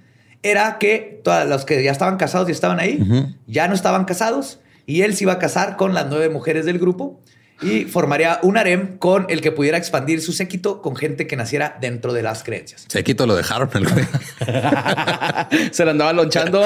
era 0.44 0.78
que 0.78 1.22
todos 1.24 1.48
los 1.48 1.66
que 1.66 1.84
ya 1.84 1.92
estaban 1.92 2.18
casados 2.18 2.48
y 2.50 2.52
estaban 2.52 2.80
ahí, 2.80 3.00
ya 3.48 3.68
no 3.68 3.74
estaban 3.74 4.06
casados, 4.06 4.60
y 4.86 5.02
él 5.02 5.16
se 5.16 5.24
iba 5.24 5.34
a 5.34 5.40
casar 5.40 5.76
con 5.78 5.94
las 5.96 6.08
nueve 6.08 6.30
mujeres 6.30 6.66
del 6.66 6.78
grupo 6.78 7.20
y 7.62 7.86
formaría 7.86 8.40
un 8.44 8.58
harem 8.58 8.98
con 8.98 9.26
el 9.30 9.42
que 9.42 9.52
pudiera 9.52 9.78
expandir 9.78 10.22
su 10.22 10.34
séquito 10.34 10.82
con 10.82 10.96
gente 10.96 11.26
que 11.26 11.36
naciera 11.36 11.78
dentro 11.82 12.14
de 12.14 12.22
las 12.22 12.44
creencias. 12.44 12.86
Se 12.88 13.04
quito 13.04 13.26
lo 13.26 13.36
dejaron 13.36 13.70
el 13.74 13.88
güey. 13.88 14.06
Se 15.72 15.86
la 15.86 15.92
andaba 15.92 16.14
lonchando. 16.14 16.64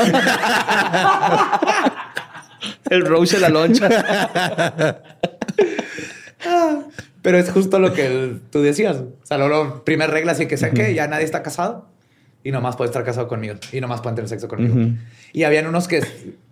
el 2.89 3.05
Roach 3.05 3.31
de 3.31 3.39
la 3.39 3.49
loncha. 3.49 3.87
Pero 7.21 7.37
es 7.37 7.51
justo 7.51 7.79
lo 7.79 7.93
que 7.93 8.37
tú 8.49 8.61
decías. 8.61 8.97
O 8.97 9.25
sea, 9.25 9.37
la 9.37 9.83
primera 9.83 10.11
regla 10.11 10.31
así 10.31 10.47
que 10.47 10.57
sé 10.57 10.71
que 10.71 10.93
ya 10.93 11.07
nadie 11.07 11.25
está 11.25 11.43
casado 11.43 11.87
y 12.41 12.51
nomás 12.51 12.77
puede 12.77 12.87
estar 12.89 13.03
casado 13.03 13.27
conmigo 13.27 13.55
y 13.73 13.81
nomás 13.81 13.99
pueden 14.01 14.15
tener 14.15 14.29
sexo 14.29 14.47
conmigo. 14.47 14.73
Ujú. 14.73 14.93
Y 15.33 15.43
habían 15.43 15.67
unos 15.67 15.89
que, 15.89 16.01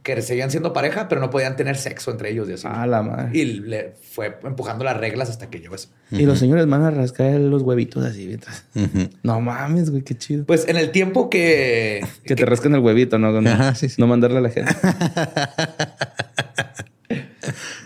que 0.04 0.22
seguían 0.22 0.52
siendo 0.52 0.74
pareja, 0.74 1.08
pero 1.08 1.22
no 1.22 1.30
podían 1.30 1.56
tener 1.56 1.78
sexo 1.78 2.12
entre 2.12 2.30
ellos. 2.32 2.50
Y, 2.50 2.54
así. 2.54 2.68
Ah, 2.70 2.86
la 2.86 3.02
madre. 3.02 3.30
y 3.34 3.46
le 3.46 3.94
fue 4.12 4.38
empujando 4.44 4.84
las 4.84 4.98
reglas 4.98 5.30
hasta 5.30 5.50
que 5.50 5.60
llegó 5.60 5.76
eso. 5.76 5.88
Y 6.12 6.26
los 6.26 6.38
señores 6.40 6.68
van 6.68 6.84
a 6.84 6.92
rascar 6.92 7.40
los 7.40 7.62
huevitos 7.62 8.04
así 8.06 8.28
mientras. 8.28 8.66
Ujú. 8.76 9.10
No 9.24 9.40
mames, 9.40 9.90
güey, 9.90 10.04
qué 10.04 10.18
chido. 10.18 10.44
Pues 10.46 10.68
en 10.68 10.76
el 10.76 10.92
tiempo 10.92 11.30
que... 11.30 12.06
Que 12.26 12.36
te 12.36 12.46
rasquen 12.46 12.76
el 12.76 12.82
huevito, 12.82 13.18
¿no? 13.18 13.42
No, 13.42 13.50
Ajá, 13.50 13.74
sí, 13.74 13.88
sí. 13.88 14.02
no 14.02 14.08
mandarle 14.08 14.40
a 14.40 14.42
la 14.42 14.50
gente. 14.50 14.76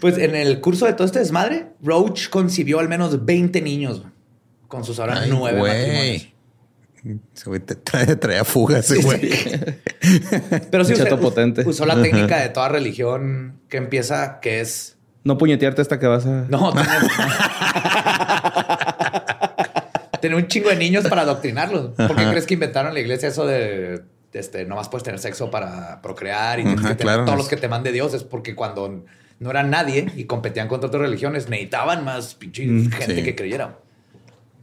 Pues 0.01 0.17
en 0.17 0.35
el 0.35 0.59
curso 0.59 0.87
de 0.87 0.93
todo 0.93 1.05
este 1.05 1.19
desmadre, 1.19 1.67
Roach 1.81 2.29
concibió 2.29 2.79
al 2.79 2.89
menos 2.89 3.23
20 3.23 3.61
niños 3.61 4.01
con 4.67 4.83
sus 4.83 4.99
ahora 4.99 5.19
Ay, 5.21 5.29
nueve 5.31 5.59
matrimonios. 5.59 6.03
güey. 6.03 6.31
Ese 7.35 7.45
güey 7.45 7.59
te 7.59 7.75
trae, 7.75 8.15
traía 8.15 8.43
fuga 8.43 8.79
ese 8.79 9.01
güey. 9.01 9.21
Pero 10.71 10.83
sí 10.85 10.93
potente. 11.19 11.63
usó 11.67 11.85
la 11.85 12.01
técnica 12.01 12.39
de 12.39 12.49
toda 12.49 12.69
religión 12.69 13.59
que 13.69 13.77
empieza, 13.77 14.39
que 14.39 14.61
es 14.61 14.97
No 15.23 15.37
puñetearte 15.37 15.81
hasta 15.81 15.99
que 15.99 16.07
vas 16.07 16.25
a. 16.25 16.45
No, 16.49 16.73
tener, 16.73 16.87
tener 20.21 20.37
un 20.37 20.47
chingo 20.47 20.69
de 20.69 20.75
niños 20.77 21.07
para 21.07 21.21
adoctrinarlos. 21.23 21.91
¿Por 21.95 22.15
qué 22.15 22.21
Ajá. 22.21 22.31
crees 22.31 22.45
que 22.45 22.53
inventaron 22.55 22.93
la 22.93 22.99
iglesia 22.99 23.29
eso 23.29 23.45
de 23.45 24.03
este, 24.33 24.65
nomás 24.65 24.89
puedes 24.89 25.03
tener 25.03 25.19
sexo 25.19 25.51
para 25.51 26.01
procrear 26.01 26.59
y 26.59 26.63
tienes 26.63 26.79
Ajá, 26.79 26.89
que 26.89 26.95
tener 26.95 27.13
claro. 27.15 27.25
todos 27.25 27.37
los 27.37 27.47
que 27.47 27.57
te 27.57 27.67
mande 27.67 27.91
Dios? 27.91 28.13
Es 28.13 28.23
porque 28.23 28.55
cuando 28.55 29.03
no 29.41 29.49
eran 29.49 29.71
nadie 29.71 30.05
y 30.15 30.25
competían 30.25 30.67
contra 30.67 30.87
otras 30.87 31.01
religiones. 31.01 31.49
Necesitaban 31.49 32.05
más 32.05 32.35
pinche 32.35 32.63
gente 32.63 33.15
sí. 33.15 33.23
que 33.23 33.35
creyera. 33.35 33.79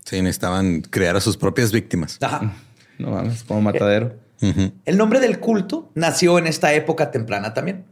Sí, 0.05 0.23
necesitaban 0.23 0.83
crear 0.83 1.17
a 1.17 1.21
sus 1.21 1.37
propias 1.37 1.73
víctimas. 1.73 2.17
Ajá. 2.23 2.55
No 2.97 3.11
mames, 3.11 3.43
como 3.43 3.61
matadero. 3.61 4.15
Ujú. 4.41 4.73
El 4.85 4.97
nombre 4.97 5.19
del 5.19 5.41
culto 5.41 5.91
nació 5.97 6.39
en 6.39 6.47
esta 6.47 6.73
época 6.75 7.11
temprana 7.11 7.55
también. 7.55 7.87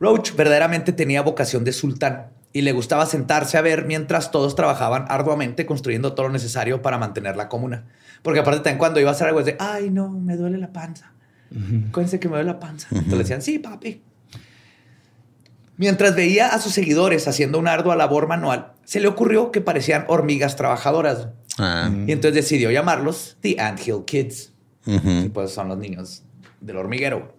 Roach 0.00 0.34
verdaderamente 0.34 0.92
tenía 0.94 1.20
vocación 1.20 1.62
de 1.62 1.74
sultán 1.74 2.30
y 2.54 2.62
le 2.62 2.72
gustaba 2.72 3.04
sentarse 3.04 3.58
a 3.58 3.60
ver 3.60 3.84
mientras 3.84 4.30
todos 4.30 4.56
trabajaban 4.56 5.04
arduamente 5.08 5.66
construyendo 5.66 6.14
todo 6.14 6.28
lo 6.28 6.32
necesario 6.32 6.80
para 6.80 6.96
mantener 6.96 7.36
la 7.36 7.50
comuna. 7.50 7.84
Porque 8.22 8.40
aparte 8.40 8.60
también 8.60 8.78
cuando 8.78 8.98
iba 8.98 9.10
a 9.10 9.12
hacer 9.12 9.28
algo 9.28 9.40
es 9.40 9.46
de, 9.46 9.56
ay 9.58 9.90
no, 9.90 10.08
me 10.08 10.38
duele 10.38 10.56
la 10.56 10.72
panza. 10.72 11.12
Acuérdense 11.88 12.18
que 12.18 12.28
me 12.28 12.36
duele 12.36 12.50
la 12.50 12.58
panza. 12.58 12.88
Entonces 12.90 13.12
le 13.12 13.18
decían, 13.18 13.42
sí, 13.42 13.58
papi. 13.58 14.02
Mientras 15.76 16.14
veía 16.14 16.48
a 16.48 16.60
sus 16.60 16.72
seguidores 16.72 17.26
haciendo 17.26 17.58
una 17.58 17.72
ardua 17.72 17.96
labor 17.96 18.28
manual, 18.28 18.72
se 18.84 19.00
le 19.00 19.08
ocurrió 19.08 19.50
que 19.50 19.60
parecían 19.60 20.04
hormigas 20.08 20.56
trabajadoras. 20.56 21.28
Ah, 21.58 21.90
Y 22.06 22.12
entonces 22.12 22.34
decidió 22.34 22.70
llamarlos 22.70 23.36
The 23.40 23.60
Anthill 23.60 24.04
Kids. 24.04 24.52
ujú. 24.86 25.10
Y 25.24 25.28
pues 25.30 25.50
son 25.52 25.68
los 25.68 25.78
niños 25.78 26.22
del 26.60 26.76
hormiguero. 26.76 27.34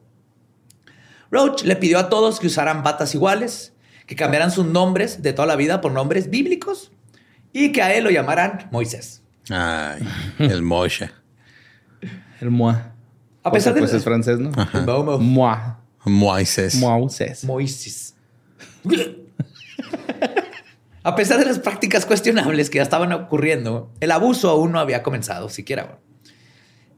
Roach 1.32 1.64
le 1.64 1.76
pidió 1.76 2.00
a 2.00 2.10
todos 2.10 2.40
que 2.40 2.48
usaran 2.48 2.84
batas 2.84 3.16
iguales, 3.16 3.74
que 4.06 4.16
cambiaran 4.16 4.52
sus 4.52 4.66
nombres 4.66 5.22
de 5.22 5.34
toda 5.34 5.48
la 5.48 5.56
vida 5.56 5.82
por 5.82 5.92
nombres 5.92 6.30
bíblicos 6.30 6.92
y 7.54 7.72
que 7.72 7.82
a 7.82 7.94
él 7.94 8.04
lo 8.04 8.10
llamaran 8.12 8.68
Moisés. 8.72 9.22
Ay, 9.50 10.08
el 10.40 10.62
Moshe. 10.62 11.10
El 12.42 12.52
moi. 12.52 12.76
A 13.44 13.52
pesar 13.52 13.74
de 13.74 13.80
Pues 13.80 13.94
es 13.94 14.04
francés, 14.04 14.40
¿no? 14.40 14.52
El 14.74 14.86
Momo. 14.86 15.18
Moi. 15.20 15.58
Moisés. 16.06 16.76
Moisés. 16.76 17.44
Moisés. 17.44 18.15
A 21.04 21.16
pesar 21.16 21.38
de 21.38 21.46
las 21.46 21.60
prácticas 21.60 22.08
cuestionables 22.08 22.72
que 22.72 22.78
ya 22.78 22.84
estaban 22.84 23.14
ocurriendo, 23.14 23.94
el 24.00 24.10
abuso 24.10 24.50
aún 24.50 24.72
no 24.72 24.80
había 24.80 25.04
comenzado 25.04 25.50
siquiera. 25.50 26.00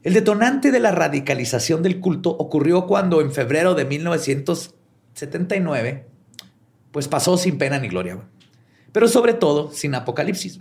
El 0.02 0.14
detonante 0.14 0.70
de 0.70 0.80
la 0.80 0.92
radicalización 0.92 1.82
del 1.82 2.00
culto 2.00 2.30
ocurrió 2.30 2.86
cuando 2.86 3.20
en 3.20 3.32
febrero 3.32 3.74
de 3.74 3.84
1979, 3.84 6.06
pues 6.90 7.06
pasó 7.06 7.36
sin 7.36 7.58
pena 7.58 7.78
ni 7.78 7.88
gloria, 7.88 8.18
pero 8.92 9.08
sobre 9.08 9.34
todo 9.34 9.70
sin 9.72 9.94
apocalipsis. 9.94 10.60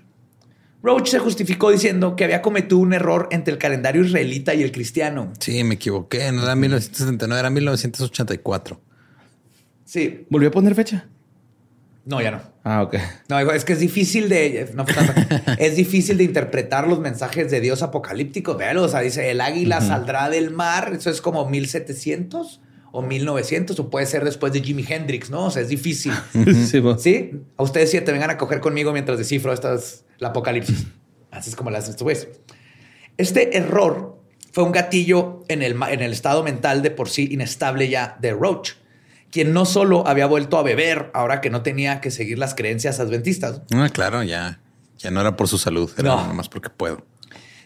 Roach 0.83 1.07
se 1.07 1.19
justificó 1.19 1.71
diciendo 1.71 2.17
que 2.17 2.25
había 2.25 2.41
cometido 2.41 2.79
un 2.79 2.91
error 2.91 3.29
entre 3.31 3.53
el 3.53 3.59
calendario 3.59 4.03
israelita 4.03 4.55
y 4.55 4.63
el 4.63 4.73
cristiano. 4.73 5.31
Sí, 5.39 5.63
me 5.63 5.75
equivoqué. 5.75 6.33
No 6.33 6.43
era 6.43 6.53
1979, 6.55 7.39
era 7.39 7.49
1984. 7.49 8.81
Sí, 9.85 10.25
¿Volvió 10.29 10.49
a 10.49 10.51
poner 10.51 10.75
fecha? 10.75 11.07
No, 12.07 12.21
ya 12.21 12.31
no. 12.31 12.41
Ah, 12.63 12.83
ok. 12.83 12.95
No, 13.27 13.37
es 13.51 13.65
que 13.65 13.73
es 13.73 13.79
difícil 13.79 14.29
de. 14.29 14.71
no 14.73 14.85
es 15.57 15.75
difícil 15.75 16.17
de 16.17 16.23
interpretar 16.23 16.87
los 16.87 16.99
mensajes 16.99 17.51
de 17.51 17.59
Dios 17.59 17.83
apocalípticos. 17.83 18.57
Véalo, 18.57 18.83
o 18.83 18.87
sea, 18.87 19.01
dice 19.01 19.29
el 19.29 19.41
águila 19.41 19.81
saldrá 19.81 20.29
del 20.29 20.51
mar. 20.51 20.93
Eso 20.95 21.09
es 21.09 21.19
como 21.19 21.49
1700 21.49 22.61
o 22.93 23.01
1900, 23.01 23.77
o 23.77 23.89
puede 23.89 24.05
ser 24.05 24.23
después 24.23 24.53
de 24.53 24.61
Jimi 24.61 24.85
Hendrix, 24.87 25.29
¿no? 25.29 25.47
O 25.47 25.51
sea, 25.51 25.61
es 25.61 25.67
difícil. 25.67 26.13
sí, 26.65 26.79
po. 26.79 26.97
Sí, 26.97 27.41
a 27.57 27.63
ustedes 27.63 27.91
siete 27.91 28.13
vengan 28.13 28.29
a 28.29 28.37
coger 28.37 28.61
conmigo 28.61 28.93
mientras 28.93 29.17
descifro 29.17 29.51
estas, 29.51 30.05
el 30.17 30.25
apocalipsis. 30.25 30.87
Así 31.29 31.49
es 31.49 31.57
como 31.57 31.71
lo 31.71 31.77
hacen 31.77 31.91
estos. 31.91 32.27
Este 33.17 33.57
error 33.57 34.17
fue 34.53 34.63
un 34.63 34.71
gatillo 34.71 35.43
en 35.49 35.61
el, 35.61 35.75
en 35.89 36.01
el 36.01 36.13
estado 36.13 36.41
mental 36.41 36.81
de 36.81 36.89
por 36.89 37.09
sí 37.09 37.27
inestable 37.29 37.89
ya 37.89 38.17
de 38.21 38.31
Roach, 38.31 38.71
quien 39.31 39.53
no 39.53 39.65
solo 39.65 40.07
había 40.07 40.25
vuelto 40.25 40.57
a 40.57 40.63
beber 40.63 41.11
ahora 41.13 41.41
que 41.41 41.49
no 41.49 41.61
tenía 41.61 42.01
que 42.01 42.11
seguir 42.11 42.37
las 42.39 42.55
creencias 42.55 42.99
adventistas, 42.99 43.61
Ah, 43.73 43.89
claro, 43.91 44.23
ya. 44.23 44.59
Ya 44.99 45.11
no 45.11 45.21
era 45.21 45.35
por 45.35 45.47
su 45.47 45.57
salud, 45.57 45.91
era 45.97 46.09
No. 46.15 46.27
nomás 46.27 46.49
porque 46.49 46.69
puedo. 46.69 47.05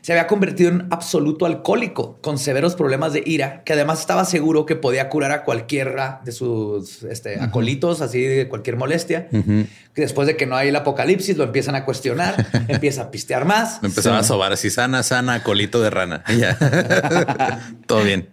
se 0.02 0.12
había 0.14 0.26
convertido 0.26 0.72
en 0.72 0.88
absoluto 0.90 1.46
alcohólico 1.46 2.18
con 2.22 2.40
severos 2.40 2.74
problemas 2.76 3.14
de 3.14 3.22
ira, 3.24 3.64
que 3.64 3.74
además 3.74 4.00
estaba 4.00 4.26
seguro 4.26 4.66
que 4.66 4.76
podía 4.76 5.08
curar 5.10 5.32
a 5.32 5.44
cualquiera 5.44 6.22
de 6.26 6.32
sus 6.32 7.04
este, 7.04 7.40
acolitos, 7.40 8.02
así 8.02 8.20
de 8.24 8.50
cualquier 8.50 8.78
molestia. 8.78 9.30
Que 9.30 9.68
después 10.02 10.26
de 10.28 10.36
que 10.36 10.48
no 10.48 10.56
hay 10.56 10.70
el 10.70 10.76
apocalipsis, 10.76 11.38
lo 11.38 11.44
empiezan 11.44 11.76
a 11.76 11.86
cuestionar, 11.86 12.48
empieza 12.68 13.04
a 13.04 13.12
pistear 13.12 13.46
más. 13.46 13.80
Me 13.84 13.90
empezaba 13.90 14.18
a 14.18 14.24
sobar 14.24 14.52
así, 14.54 14.72
sana, 14.72 15.04
sana, 15.04 15.44
colito 15.44 15.80
de 15.82 15.92
rana. 15.92 16.24
Todo 17.86 18.04
bien. 18.04 18.28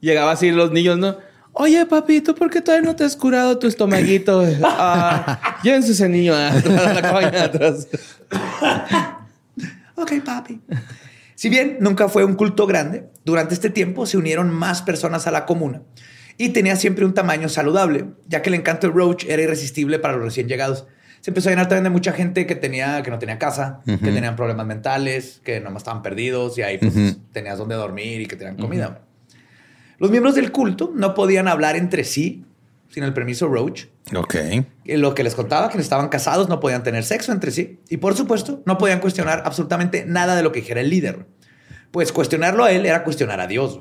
Llegaba 0.00 0.32
así 0.32 0.50
los 0.52 0.70
niños, 0.70 0.98
¿no? 0.98 1.16
Oye, 1.58 1.86
papi, 1.86 2.20
¿tú 2.20 2.34
por 2.34 2.50
qué 2.50 2.60
todavía 2.60 2.86
no 2.86 2.94
te 2.94 3.04
has 3.04 3.16
curado 3.16 3.58
tu 3.58 3.66
estomaguito? 3.66 4.44
Ah, 4.62 5.58
llévense 5.62 5.92
ese 5.92 6.06
niño 6.06 6.34
atrás, 6.34 6.86
a 6.86 6.92
la 6.92 7.02
cabaña 7.02 7.30
de 7.30 7.40
atrás. 7.40 7.88
Ok, 9.94 10.12
papi. 10.22 10.60
Si 11.34 11.48
bien 11.48 11.78
nunca 11.80 12.08
fue 12.08 12.24
un 12.24 12.34
culto 12.34 12.66
grande, 12.66 13.08
durante 13.24 13.54
este 13.54 13.70
tiempo 13.70 14.04
se 14.04 14.18
unieron 14.18 14.52
más 14.52 14.82
personas 14.82 15.26
a 15.26 15.30
la 15.30 15.46
comuna 15.46 15.80
y 16.36 16.50
tenía 16.50 16.76
siempre 16.76 17.06
un 17.06 17.14
tamaño 17.14 17.48
saludable, 17.48 18.04
ya 18.28 18.42
que 18.42 18.50
el 18.50 18.54
encanto 18.54 18.88
de 18.88 18.92
Roach 18.92 19.24
era 19.24 19.40
irresistible 19.40 19.98
para 19.98 20.16
los 20.16 20.24
recién 20.24 20.48
llegados. 20.48 20.86
Se 21.22 21.30
empezó 21.30 21.48
a 21.48 21.52
llenar 21.52 21.68
también 21.68 21.84
de 21.84 21.90
mucha 21.90 22.12
gente 22.12 22.46
que 22.46 22.54
tenía 22.54 23.02
que 23.02 23.10
no 23.10 23.18
tenía 23.18 23.38
casa, 23.38 23.80
que 23.86 23.96
tenían 23.96 24.36
problemas 24.36 24.66
mentales, 24.66 25.40
que 25.42 25.60
nomás 25.60 25.80
estaban 25.80 26.02
perdidos 26.02 26.58
y 26.58 26.62
ahí 26.62 26.76
pues, 26.76 27.16
tenías 27.32 27.56
donde 27.56 27.76
dormir 27.76 28.20
y 28.20 28.26
que 28.26 28.36
tenían 28.36 28.56
comida. 28.58 29.05
Los 29.98 30.10
miembros 30.10 30.34
del 30.34 30.52
culto 30.52 30.92
no 30.94 31.14
podían 31.14 31.48
hablar 31.48 31.76
entre 31.76 32.04
sí 32.04 32.44
sin 32.88 33.02
el 33.04 33.12
permiso 33.12 33.46
de 33.46 33.52
Roach. 33.52 33.84
Ok. 34.14 34.36
Lo 34.84 35.14
que 35.14 35.22
les 35.24 35.34
contaba, 35.34 35.68
que 35.68 35.78
estaban 35.78 36.08
casados, 36.08 36.48
no 36.48 36.60
podían 36.60 36.82
tener 36.82 37.04
sexo 37.04 37.32
entre 37.32 37.50
sí. 37.50 37.80
Y 37.88 37.96
por 37.98 38.14
supuesto, 38.14 38.62
no 38.64 38.78
podían 38.78 39.00
cuestionar 39.00 39.42
absolutamente 39.44 40.04
nada 40.06 40.36
de 40.36 40.42
lo 40.42 40.52
que 40.52 40.60
dijera 40.60 40.80
el 40.80 40.90
líder. 40.90 41.26
Pues 41.90 42.12
cuestionarlo 42.12 42.64
a 42.64 42.72
él 42.72 42.86
era 42.86 43.04
cuestionar 43.04 43.40
a 43.40 43.46
Dios. 43.46 43.80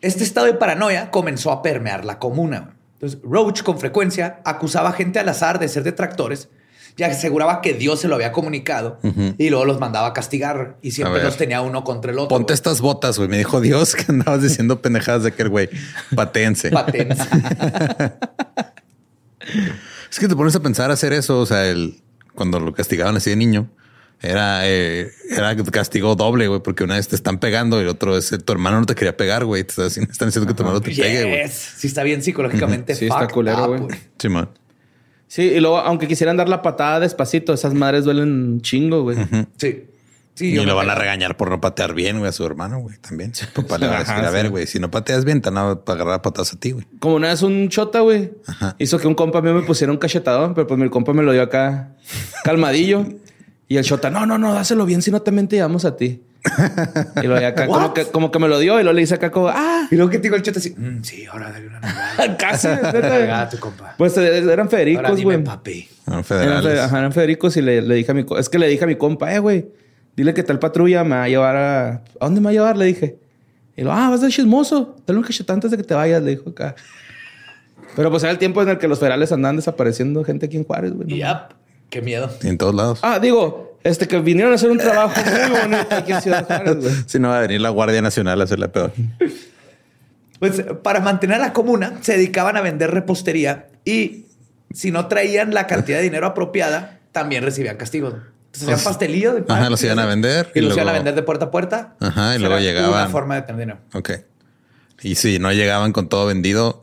Este 0.00 0.24
estado 0.24 0.46
de 0.46 0.54
paranoia 0.54 1.10
comenzó 1.10 1.50
a 1.50 1.62
permear 1.62 2.04
la 2.04 2.18
comuna. 2.18 2.76
Entonces, 2.94 3.20
Roach 3.22 3.62
con 3.62 3.78
frecuencia 3.78 4.40
acusaba 4.44 4.90
a 4.90 4.92
gente 4.92 5.18
al 5.18 5.28
azar 5.28 5.58
de 5.58 5.68
ser 5.68 5.82
detractores 5.82 6.48
y 6.96 7.02
aseguraba 7.02 7.60
que 7.60 7.74
Dios 7.74 8.00
se 8.00 8.08
lo 8.08 8.14
había 8.14 8.32
comunicado 8.32 8.98
y 9.38 9.50
luego 9.50 9.64
los 9.64 9.80
mandaba 9.80 10.08
a 10.08 10.12
castigar 10.12 10.76
y 10.82 10.92
siempre 10.92 11.22
los 11.22 11.36
tenía 11.36 11.60
uno 11.60 11.84
contra 11.84 12.12
el 12.12 12.18
otro. 12.18 12.36
Ponte 12.36 12.54
estas 12.54 12.80
botas, 12.80 13.18
güey. 13.18 13.28
Me 13.28 13.38
dijo 13.38 13.60
Dios 13.60 13.94
que 13.94 14.04
andabas 14.08 14.42
diciendo 14.42 14.80
pendejadas 14.80 15.22
de 15.22 15.30
aquel 15.30 15.48
güey. 15.48 15.68
Patense. 16.14 16.70
Patentes. 16.70 17.18
Es 20.10 20.20
que 20.20 20.28
te 20.28 20.36
pones 20.36 20.54
a 20.54 20.60
pensar 20.60 20.92
hacer 20.92 21.12
eso. 21.12 21.40
O 21.40 21.46
sea, 21.46 21.66
el, 21.66 22.00
cuando 22.36 22.60
lo 22.60 22.72
castigaban 22.72 23.16
así 23.16 23.30
de 23.30 23.36
niño, 23.36 23.68
era, 24.22 24.60
eh, 24.62 25.10
era 25.28 25.56
castigo 25.56 26.14
doble, 26.14 26.46
güey, 26.46 26.60
porque 26.60 26.84
una 26.84 26.94
vez 26.94 27.08
te 27.08 27.16
están 27.16 27.38
pegando 27.38 27.78
y 27.80 27.82
el 27.82 27.88
otro 27.88 28.16
es 28.16 28.30
tu 28.44 28.52
hermano 28.52 28.78
no 28.78 28.86
te 28.86 28.94
quería 28.94 29.16
pegar, 29.16 29.44
güey. 29.44 29.64
Te 29.64 29.86
están 29.86 30.28
diciendo 30.28 30.46
que 30.46 30.54
tu 30.54 30.62
hermano 30.62 30.80
te 30.80 30.94
pegue, 30.94 31.24
güey. 31.24 31.48
Sí 31.48 31.88
está 31.88 32.04
bien 32.04 32.22
psicológicamente. 32.22 32.94
Sí, 32.94 33.06
está 33.06 33.26
culero, 33.26 33.66
güey. 33.66 33.98
Simón. 34.18 34.50
Sí, 34.54 34.60
y 35.36 35.60
luego, 35.60 35.78
aunque 35.78 36.06
quisieran 36.06 36.36
dar 36.36 36.48
la 36.48 36.62
patada 36.62 37.00
despacito, 37.00 37.52
esas 37.52 37.74
madres 37.74 38.04
duelen 38.04 38.28
un 38.28 38.60
chingo, 38.60 39.02
güey. 39.02 39.16
Sí. 39.56 39.84
Sí, 40.34 40.46
y 40.48 40.54
yo 40.54 40.64
lo 40.64 40.74
van 40.74 40.90
a 40.90 40.96
regañar 40.96 41.36
por 41.36 41.48
no 41.48 41.60
patear 41.60 41.94
bien, 41.94 42.18
güey, 42.18 42.28
a 42.28 42.32
su 42.32 42.44
hermano, 42.44 42.80
güey, 42.80 42.96
también. 42.98 43.32
Su 43.32 43.46
papá 43.52 43.78
le 43.78 43.86
va 43.86 43.96
a 43.96 43.98
decir, 44.00 44.14
Ajá, 44.14 44.26
a 44.26 44.30
ver, 44.32 44.46
sí. 44.46 44.50
güey, 44.50 44.66
si 44.66 44.80
no 44.80 44.90
pateas 44.90 45.24
bien, 45.24 45.40
te 45.40 45.48
van 45.48 45.58
a 45.58 45.92
agarrar 45.92 46.22
patas 46.22 46.52
a 46.52 46.58
ti, 46.58 46.72
güey. 46.72 46.84
Como 46.98 47.14
una 47.14 47.28
vez 47.28 47.42
un 47.42 47.68
chota, 47.68 48.00
güey, 48.00 48.32
hizo 48.78 48.98
que 48.98 49.06
un 49.06 49.14
compa 49.14 49.40
mío 49.42 49.54
me 49.54 49.62
pusiera 49.62 49.92
un 49.92 49.98
cachetadón, 49.98 50.54
pero 50.54 50.66
pues 50.66 50.80
mi 50.80 50.88
compa 50.90 51.12
me 51.12 51.22
lo 51.22 51.30
dio 51.32 51.42
acá 51.42 51.94
calmadillo. 52.42 53.06
Y 53.68 53.76
el 53.76 53.84
chota, 53.84 54.10
no, 54.10 54.26
no, 54.26 54.36
no, 54.36 54.52
dáselo 54.52 54.84
bien, 54.86 55.02
si 55.02 55.12
no 55.12 55.22
también 55.22 55.46
te 55.46 55.54
llevamos 55.54 55.84
a 55.84 55.96
ti. 55.96 56.20
Y 57.22 57.26
lo 57.26 57.34
de 57.36 57.46
acá, 57.46 57.66
como 57.66 57.94
que, 57.94 58.04
como 58.06 58.30
que 58.30 58.38
me 58.38 58.48
lo 58.48 58.58
dio 58.58 58.78
y 58.80 58.84
lo 58.84 58.92
le 58.92 59.02
hice 59.02 59.14
acá 59.14 59.30
como, 59.30 59.48
ah, 59.48 59.88
Y 59.90 59.96
luego 59.96 60.10
que 60.10 60.18
te 60.18 60.24
digo 60.24 60.36
el 60.36 60.42
chota 60.42 60.58
así, 60.58 60.74
"Mm, 60.76 61.02
sí, 61.02 61.24
ahora 61.26 61.50
dale 61.50 61.66
una 61.68 61.80
nalgada. 61.80 62.36
casi. 62.38 62.68
Tu 63.50 63.58
compa. 63.60 63.94
Pues 63.96 64.16
eh, 64.18 64.38
eran 64.38 64.50
Ahora 64.50 64.68
Federicos, 64.68 65.16
dime, 65.16 65.34
güey. 65.36 65.44
papi. 65.44 65.88
Eran 66.06 66.12
Eran, 66.18 66.24
federales. 66.24 66.72
fe- 66.72 66.80
ajá, 66.80 66.98
eran 66.98 67.12
Federicos 67.12 67.56
y 67.56 67.62
le, 67.62 67.80
le 67.82 67.94
dije 67.94 68.10
a 68.10 68.14
mi... 68.14 68.24
co- 68.24 68.38
Es 68.38 68.48
que 68.48 68.58
le 68.58 68.68
dije 68.68 68.84
a 68.84 68.86
mi 68.86 68.96
compa, 68.96 69.34
eh, 69.34 69.38
güey, 69.38 69.66
dile 70.16 70.34
que 70.34 70.42
tal 70.42 70.58
patrulla 70.58 71.02
me 71.04 71.16
va 71.16 71.24
a 71.24 71.28
llevar 71.28 71.56
a... 71.56 71.88
¿A 71.94 72.02
dónde 72.20 72.40
me 72.40 72.44
va 72.44 72.50
a 72.50 72.52
llevar? 72.54 72.76
Le 72.76 72.84
dije. 72.86 73.16
Y 73.76 73.82
lo, 73.82 73.92
ah, 73.92 74.10
vas 74.10 74.20
de 74.20 74.28
chismoso. 74.28 74.96
Dale 75.06 75.18
un 75.18 75.24
cachetón 75.24 75.54
antes 75.54 75.70
de 75.70 75.76
que 75.78 75.82
te 75.82 75.94
vayas, 75.94 76.22
le 76.22 76.32
dijo 76.32 76.50
acá. 76.50 76.74
Pero 77.96 78.10
pues 78.10 78.22
era 78.22 78.32
el 78.32 78.38
tiempo 78.38 78.62
en 78.62 78.68
el 78.68 78.78
que 78.78 78.86
los 78.88 78.98
federales 78.98 79.32
andaban 79.32 79.56
desapareciendo 79.56 80.22
gente 80.24 80.46
aquí 80.46 80.56
en 80.56 80.64
Juárez, 80.64 80.92
güey. 80.92 81.08
¿no? 81.08 81.16
Yep. 81.16 81.54
Qué 81.90 82.02
miedo. 82.02 82.30
Y 82.42 82.48
en 82.48 82.58
todos 82.58 82.74
lados. 82.74 82.98
Ah, 83.02 83.18
digo, 83.20 83.73
este 83.84 84.08
que 84.08 84.18
vinieron 84.18 84.52
a 84.52 84.56
hacer 84.56 84.70
un 84.70 84.78
trabajo 84.78 85.14
muy 85.20 85.60
bonito 85.60 85.94
aquí 85.94 86.12
en 86.12 86.22
Ciudad 86.22 86.46
Juárez, 86.46 86.76
güey. 86.76 86.94
Si 87.06 87.18
no 87.18 87.28
va 87.28 87.38
a 87.38 87.40
venir 87.42 87.60
la 87.60 87.68
Guardia 87.68 88.02
Nacional 88.02 88.40
a 88.40 88.44
hacerle 88.44 88.68
peor. 88.68 88.92
Pues 90.38 90.64
para 90.82 91.00
mantener 91.00 91.36
a 91.36 91.38
la 91.40 91.52
comuna 91.52 91.98
se 92.00 92.12
dedicaban 92.12 92.56
a 92.56 92.60
vender 92.60 92.90
repostería 92.90 93.68
y 93.84 94.26
si 94.72 94.90
no 94.90 95.06
traían 95.06 95.54
la 95.54 95.66
cantidad 95.66 95.98
de 95.98 96.04
dinero 96.04 96.26
apropiada, 96.26 96.98
también 97.12 97.44
recibían 97.44 97.76
castigos. 97.76 98.14
Entonces 98.46 98.62
hacían 98.62 98.84
pastelillo 98.84 99.34
de 99.34 99.42
pan, 99.42 99.58
Ajá, 99.58 99.70
los 99.70 99.82
iban 99.82 99.98
a 99.98 100.06
vender 100.06 100.50
y, 100.54 100.60
y 100.60 100.62
los 100.62 100.76
iban 100.76 100.88
a 100.88 100.92
vender 100.92 101.14
de 101.14 101.22
puerta 101.22 101.46
a 101.46 101.50
puerta. 101.50 101.94
Ajá, 102.00 102.36
y 102.36 102.38
luego 102.38 102.58
llegaban. 102.58 102.90
Una 102.90 103.08
forma 103.08 103.34
de 103.36 103.42
tener 103.42 103.60
dinero. 103.60 103.78
Ok. 103.92 104.10
Y 105.02 105.16
si 105.16 105.38
no 105.38 105.52
llegaban 105.52 105.92
con 105.92 106.08
todo 106.08 106.26
vendido, 106.26 106.82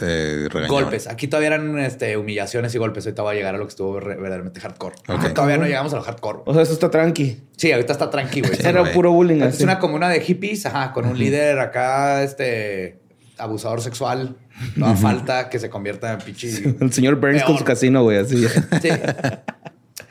te 0.00 0.48
regañaban? 0.48 0.68
Golpes. 0.68 1.06
Aquí 1.06 1.28
todavía 1.28 1.48
eran 1.48 1.78
este, 1.78 2.16
humillaciones 2.16 2.74
y 2.74 2.78
golpes. 2.78 3.06
Ahorita 3.06 3.22
va 3.22 3.32
a 3.32 3.34
llegar 3.34 3.54
a 3.54 3.58
lo 3.58 3.64
que 3.64 3.70
estuvo 3.70 3.92
verdaderamente 3.92 4.60
hardcore. 4.60 4.96
Todavía 5.34 5.58
no 5.58 5.66
llegamos 5.66 5.92
a 5.92 5.96
lo 5.96 6.02
hardcore. 6.02 6.40
O 6.46 6.54
sea, 6.54 6.62
eso 6.62 6.72
está 6.72 6.90
tranqui. 6.90 7.42
Sí, 7.56 7.70
ahorita 7.70 7.92
está 7.92 8.10
tranquilo, 8.10 8.48
güey. 8.48 8.60
Era 8.66 8.90
puro 8.92 9.12
bullying. 9.12 9.42
Es 9.42 9.60
una 9.60 9.78
comuna 9.78 10.08
de 10.08 10.20
hippies, 10.20 10.64
ajá, 10.66 10.92
con 10.92 11.06
un 11.06 11.18
líder 11.18 11.58
acá, 11.58 12.22
este, 12.22 13.00
abusador 13.38 13.80
sexual. 13.82 14.36
No 14.76 14.86
da 14.86 14.96
falta 14.96 15.48
que 15.48 15.58
se 15.58 15.70
convierta 15.70 16.12
en 16.12 16.18
pinche... 16.18 16.48
El 16.80 16.92
señor 16.92 17.16
Burns 17.16 17.42
con 17.44 17.56
su 17.56 17.64
casino, 17.64 18.02
güey, 18.02 18.18
así. 18.18 18.46
Sí. 18.82 18.88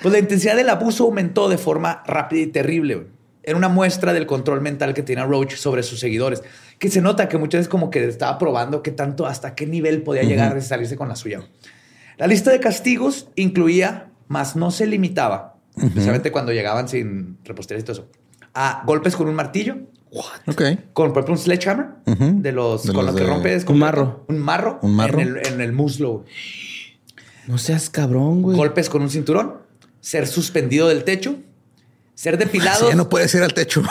Pues 0.01 0.13
la 0.13 0.19
intensidad 0.19 0.55
del 0.55 0.69
abuso 0.69 1.03
aumentó 1.03 1.49
de 1.49 1.57
forma 1.57 2.03
rápida 2.07 2.41
y 2.41 2.47
terrible. 2.47 2.95
güey. 2.95 3.07
Era 3.49 3.57
una 3.57 3.67
muestra 3.69 4.13
del 4.13 4.27
control 4.27 4.61
mental 4.61 4.93
que 4.93 5.01
tenía 5.01 5.25
Roach 5.25 5.55
sobre 5.55 5.81
sus 5.81 5.99
seguidores. 5.99 6.43
Que 6.77 6.89
se 6.89 7.01
nota 7.01 7.27
que 7.27 7.37
muchas 7.39 7.59
veces 7.59 7.67
como 7.69 7.89
que 7.89 8.05
estaba 8.07 8.37
probando 8.37 8.83
qué 8.83 8.91
tanto, 8.91 9.25
hasta 9.25 9.55
qué 9.55 9.65
nivel 9.65 10.03
podía 10.03 10.21
llegar 10.23 10.55
y 10.55 10.61
salirse 10.61 10.95
con 10.95 11.09
la 11.09 11.15
suya. 11.15 11.41
La 12.17 12.27
lista 12.27 12.51
de 12.51 12.59
castigos 12.59 13.27
incluía, 13.35 14.11
más 14.27 14.55
no 14.55 14.69
se 14.69 14.85
limitaba, 14.85 15.55
especialmente 15.75 16.31
cuando 16.31 16.51
llegaban 16.53 16.87
sin 16.87 17.37
repostería 17.43 17.81
y 17.81 17.83
todo 17.83 17.93
eso, 17.93 18.09
a 18.53 18.83
golpes 18.85 19.15
con 19.15 19.27
un 19.27 19.33
martillo, 19.35 19.77
Ok. 20.45 20.61
con 20.93 21.11
por 21.13 21.23
ejemplo 21.23 21.33
un 21.33 21.37
sledgehammer, 21.39 21.87
Ujú. 22.05 22.41
de 22.41 22.51
los 22.51 22.83
De 22.83 22.93
con 22.93 23.05
los 23.05 23.13
lo 23.15 23.17
que 23.19 23.23
de- 23.25 23.29
rompes. 23.31 23.65
Un 23.67 23.79
marro. 23.79 24.25
Un 24.27 24.37
marro. 24.37 24.79
Un 24.83 24.95
marro. 24.95 25.19
En 25.19 25.27
el, 25.27 25.47
en 25.47 25.61
el 25.61 25.71
muslo. 25.73 26.23
No 27.47 27.57
seas 27.57 27.89
cabrón, 27.89 28.41
güey. 28.43 28.55
golpes 28.57 28.89
con 28.89 29.01
un 29.01 29.09
cinturón, 29.09 29.55
ser 30.01 30.27
suspendido 30.27 30.87
del 30.87 31.03
techo, 31.03 31.37
ser 32.19 32.33
Sí, 32.33 32.39
depilado. 32.39 32.89
ya 32.89 32.95
no 32.95 33.07
puedes 33.07 33.33
ir 33.33 33.41
al 33.43 33.53
techo. 33.53 33.81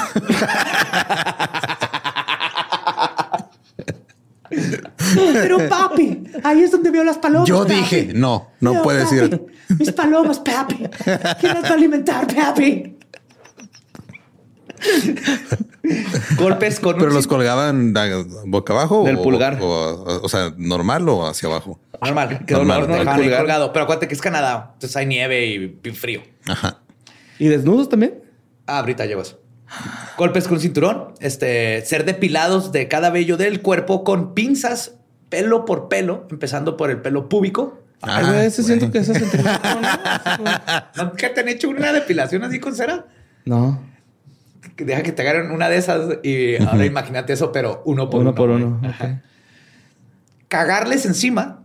Pero 5.32 5.68
papi, 5.68 6.24
ahí 6.42 6.60
es 6.62 6.70
donde 6.70 6.90
veo 6.90 7.04
las 7.04 7.18
palomas. 7.18 7.48
Yo 7.48 7.62
papi. 7.62 7.74
dije, 7.74 8.10
no, 8.14 8.50
no 8.60 8.82
puedes 8.82 9.04
papi. 9.04 9.16
ir. 9.16 9.46
Mis 9.78 9.92
palomas, 9.92 10.38
papi. 10.40 10.76
¿Quién 11.40 11.54
las 11.54 11.64
va 11.64 11.68
a 11.68 11.72
alimentar, 11.74 12.26
papi? 12.34 12.96
Golpes 16.36 16.78
con 16.80 16.96
Pero 16.98 17.10
los 17.10 17.26
colgaban 17.26 17.94
boca 18.46 18.72
abajo. 18.72 19.04
Del 19.04 19.16
o- 19.16 19.22
pulgar. 19.22 19.58
O, 19.60 19.66
o- 19.66 20.22
o 20.24 20.28
sea, 20.28 20.52
normal 20.56 21.08
o 21.08 21.26
hacia 21.26 21.48
abajo. 21.48 21.80
Normal, 22.02 22.44
que 22.46 22.54
Normal, 22.54 22.82
no, 22.88 23.02
no 23.04 23.10
ahí 23.10 23.20
pulgar. 23.22 23.38
colgado. 23.40 23.72
Pero 23.72 23.82
acuérdate 23.84 24.08
que 24.08 24.14
es 24.14 24.20
Canadá, 24.20 24.70
entonces 24.74 24.96
hay 24.96 25.06
nieve 25.06 25.46
y 25.82 25.90
frío. 25.90 26.22
Ajá. 26.46 26.78
¿Y 27.38 27.48
desnudos 27.48 27.88
también? 27.88 28.22
Ah, 28.66 28.80
ahorita 28.80 29.06
llego 29.06 29.20
a 29.20 29.22
eso. 29.22 29.40
Golpes 30.16 30.48
con 30.48 30.60
cinturón, 30.60 31.14
este, 31.20 31.84
ser 31.84 32.04
depilados 32.04 32.72
de 32.72 32.88
cada 32.88 33.10
vello 33.10 33.36
del 33.36 33.60
cuerpo 33.60 34.02
con 34.02 34.34
pinzas, 34.34 34.96
pelo 35.28 35.64
por 35.64 35.88
pelo, 35.88 36.26
empezando 36.30 36.76
por 36.76 36.90
el 36.90 37.00
pelo 37.00 37.28
púbico. 37.28 37.82
Ah, 38.02 38.22
güey, 38.22 38.46
ese 38.46 38.62
güey. 38.62 38.78
siento 38.78 38.90
que 38.90 38.98
ese 38.98 39.14
sentimiento. 39.14 39.60
¿Nunca 40.96 41.34
te 41.34 41.40
han 41.40 41.48
hecho 41.48 41.68
una 41.68 41.92
depilación 41.92 42.44
así 42.44 42.60
con 42.60 42.74
cera? 42.74 43.06
No. 43.44 43.82
Deja 44.76 45.02
que 45.02 45.12
te 45.12 45.22
agarren 45.22 45.50
una 45.50 45.68
de 45.68 45.76
esas 45.76 46.18
y 46.22 46.56
ahora 46.62 46.86
imagínate 46.86 47.32
eso, 47.32 47.52
pero 47.52 47.82
uno 47.84 48.08
por 48.08 48.20
uno. 48.20 48.30
uno 48.30 48.36
por 48.36 48.50
uno. 48.50 48.80
Cagarles 50.48 51.04
encima. 51.04 51.64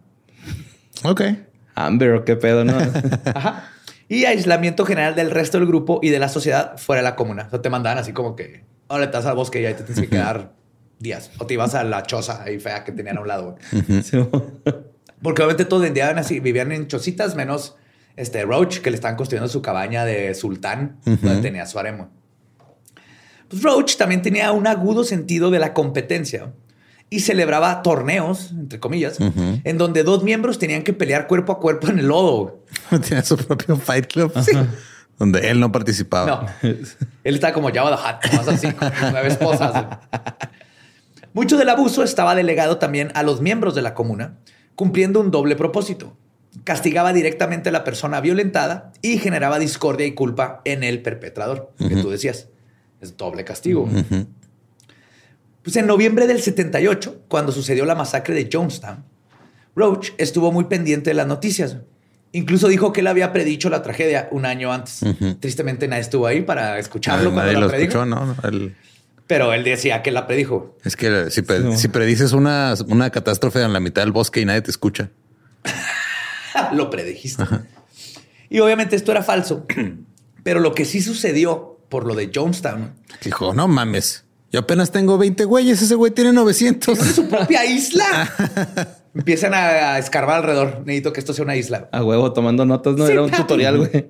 Ok. 1.03 1.21
Amber, 1.75 2.11
¿o 2.13 2.25
qué 2.25 2.35
pedo, 2.35 2.65
no? 2.65 2.73
Ajá. 3.33 3.72
Y 4.13 4.25
aislamiento 4.25 4.85
general 4.85 5.15
del 5.15 5.31
resto 5.31 5.57
del 5.57 5.65
grupo 5.65 5.99
y 6.03 6.09
de 6.09 6.19
la 6.19 6.29
sociedad 6.29 6.77
fuera 6.77 7.01
de 7.01 7.03
la 7.09 7.15
comuna. 7.15 7.45
O 7.47 7.49
sea, 7.49 7.63
te 7.63 7.71
mandaban 7.71 7.97
así 7.97 8.13
como 8.13 8.35
que, 8.35 8.63
ahora 8.87 9.09
te 9.09 9.17
vas 9.17 9.25
al 9.25 9.35
bosque 9.35 9.59
y 9.59 9.65
ahí 9.65 9.73
te 9.73 9.81
tienes 9.81 10.03
que 10.03 10.07
quedar 10.07 10.53
días. 10.99 11.31
O 11.39 11.47
te 11.47 11.55
ibas 11.55 11.73
a 11.73 11.83
la 11.83 12.03
choza 12.03 12.43
ahí 12.43 12.59
fea 12.59 12.83
que 12.83 12.91
tenían 12.91 13.17
a 13.17 13.21
un 13.21 13.27
lado. 13.27 13.57
Porque 15.23 15.41
obviamente 15.41 15.65
todos 15.65 15.81
vivían 15.81 16.19
así, 16.19 16.39
vivían 16.39 16.71
en 16.71 16.85
chocitas, 16.85 17.33
menos 17.33 17.75
este 18.15 18.43
Roach, 18.43 18.81
que 18.81 18.91
le 18.91 18.97
estaban 18.97 19.17
construyendo 19.17 19.49
su 19.49 19.63
cabaña 19.63 20.05
de 20.05 20.35
sultán, 20.35 20.99
donde 21.03 21.41
tenía 21.41 21.65
su 21.65 21.79
harem. 21.79 22.05
Pues 23.49 23.63
Roach 23.63 23.95
también 23.95 24.21
tenía 24.21 24.51
un 24.51 24.67
agudo 24.67 25.03
sentido 25.05 25.49
de 25.49 25.57
la 25.57 25.73
competencia 25.73 26.53
y 27.13 27.19
celebraba 27.19 27.83
torneos, 27.83 28.49
entre 28.49 28.79
comillas, 28.79 29.19
en 29.19 29.77
donde 29.77 30.01
dos 30.01 30.23
miembros 30.23 30.57
tenían 30.57 30.81
que 30.81 30.93
pelear 30.93 31.27
cuerpo 31.27 31.51
a 31.51 31.59
cuerpo 31.59 31.89
en 31.89 31.99
el 31.99 32.07
lodo. 32.07 32.63
Tiene 33.07 33.21
su 33.23 33.37
propio 33.37 33.77
fight 33.77 34.07
club. 34.07 34.33
Donde 35.19 35.51
él 35.51 35.59
no 35.59 35.71
participaba. 35.71 36.57
No, 36.63 36.69
él 37.23 37.35
estaba 37.35 37.53
como 37.53 37.71
Java 37.71 37.95
the 37.95 38.29
Hutt, 38.29 38.33
más 38.33 38.47
así, 38.47 38.71
con 38.71 38.91
nueve 39.11 39.27
esposas. 39.27 39.99
Mucho 41.33 41.55
del 41.55 41.69
abuso 41.69 42.03
estaba 42.03 42.33
delegado 42.33 42.79
también 42.79 43.11
a 43.13 43.21
los 43.21 43.41
miembros 43.41 43.75
de 43.75 43.83
la 43.83 43.93
comuna, 43.93 44.39
cumpliendo 44.73 45.19
un 45.19 45.29
doble 45.29 45.55
propósito. 45.55 46.17
Castigaba 46.63 47.13
directamente 47.13 47.69
a 47.69 47.71
la 47.71 47.83
persona 47.83 48.21
violentada 48.21 48.91
y 49.03 49.19
generaba 49.19 49.59
discordia 49.59 50.07
y 50.07 50.15
culpa 50.15 50.61
en 50.65 50.83
el 50.83 51.03
perpetrador, 51.03 51.73
que 51.77 51.95
tú 51.95 52.09
decías. 52.09 52.47
Es 53.01 53.17
doble 53.17 53.43
castigo. 53.43 53.87
Pues 55.63 55.75
en 55.77 55.87
noviembre 55.87 56.27
del 56.27 56.41
78, 56.41 57.23
cuando 57.27 57.51
sucedió 57.51 57.85
la 57.85 57.95
masacre 57.95 58.35
de 58.35 58.49
Jonestown, 58.51 59.03
Roach 59.75 60.09
estuvo 60.17 60.51
muy 60.51 60.65
pendiente 60.65 61.09
de 61.09 61.13
las 61.15 61.25
noticias. 61.27 61.77
Incluso 62.33 62.67
dijo 62.67 62.91
que 62.93 63.01
él 63.01 63.07
había 63.07 63.31
predicho 63.31 63.69
la 63.69 63.81
tragedia 63.81 64.27
un 64.31 64.45
año 64.45 64.73
antes. 64.73 65.01
Tristemente 65.39 65.87
nadie 65.87 66.01
estuvo 66.01 66.27
ahí 66.27 66.41
para 66.41 66.79
escucharlo 66.79 67.31
Nadie 67.31 67.33
cuando 67.33 67.53
la 67.53 67.59
lo 67.59 67.67
predijo. 67.69 67.89
escuchó, 68.03 68.05
¿no? 68.05 68.25
no, 68.25 68.35
él- 68.49 68.75
Pero 69.27 69.53
él 69.53 69.63
decía 69.63 70.01
que 70.01 70.11
la 70.11 70.27
predijo. 70.27 70.75
Es 70.83 70.95
que 70.95 71.29
si, 71.31 71.43
pre- 71.43 71.59
No. 71.59 71.77
si 71.77 71.87
predices 71.87 72.33
una, 72.33 72.73
una 72.87 73.09
catástrofe 73.11 73.61
en 73.61 73.71
la 73.71 73.79
mitad 73.79 74.01
del 74.01 74.11
bosque 74.11 74.41
y 74.41 74.45
nadie 74.45 74.61
te 74.63 74.71
escucha. 74.71 75.09
lo 76.73 76.89
predijiste. 76.89 77.43
Y 78.49 78.59
obviamente 78.59 78.95
esto 78.95 79.11
era 79.11 79.23
falso. 79.23 79.65
Pero 80.43 80.59
lo 80.59 80.73
que 80.73 80.85
sí 80.85 81.01
sucedió 81.01 81.79
por 81.89 82.05
lo 82.05 82.15
de 82.15 82.31
Jonestown, 82.33 82.93
Dijo, 83.23 83.53
no 83.53 83.67
mames. 83.67 84.25
Yo 84.53 84.59
apenas 84.59 84.91
tengo 84.91 85.17
20 85.17 85.45
güeyes. 85.45 85.81
Ese 85.81 85.95
güey 85.95 86.11
tiene 86.11 86.31
900. 86.31 86.97
su 86.99 87.27
propia 87.27 87.65
isla. 87.69 88.31
Empiezan 89.15 89.53
a 89.55 89.97
escarbar 89.97 90.37
alrededor. 90.37 90.83
Necesito 90.85 91.11
que 91.11 91.19
esto 91.19 91.33
sea 91.33 91.43
una 91.43 91.55
isla. 91.55 91.89
A 91.91 92.03
huevo, 92.03 92.31
tomando 92.33 92.63
notas, 92.65 92.95
no 92.95 93.05
Sí, 93.07 93.11
era 93.11 93.23
un 93.23 93.31
tutorial, 93.31 93.77
güey. 93.79 94.07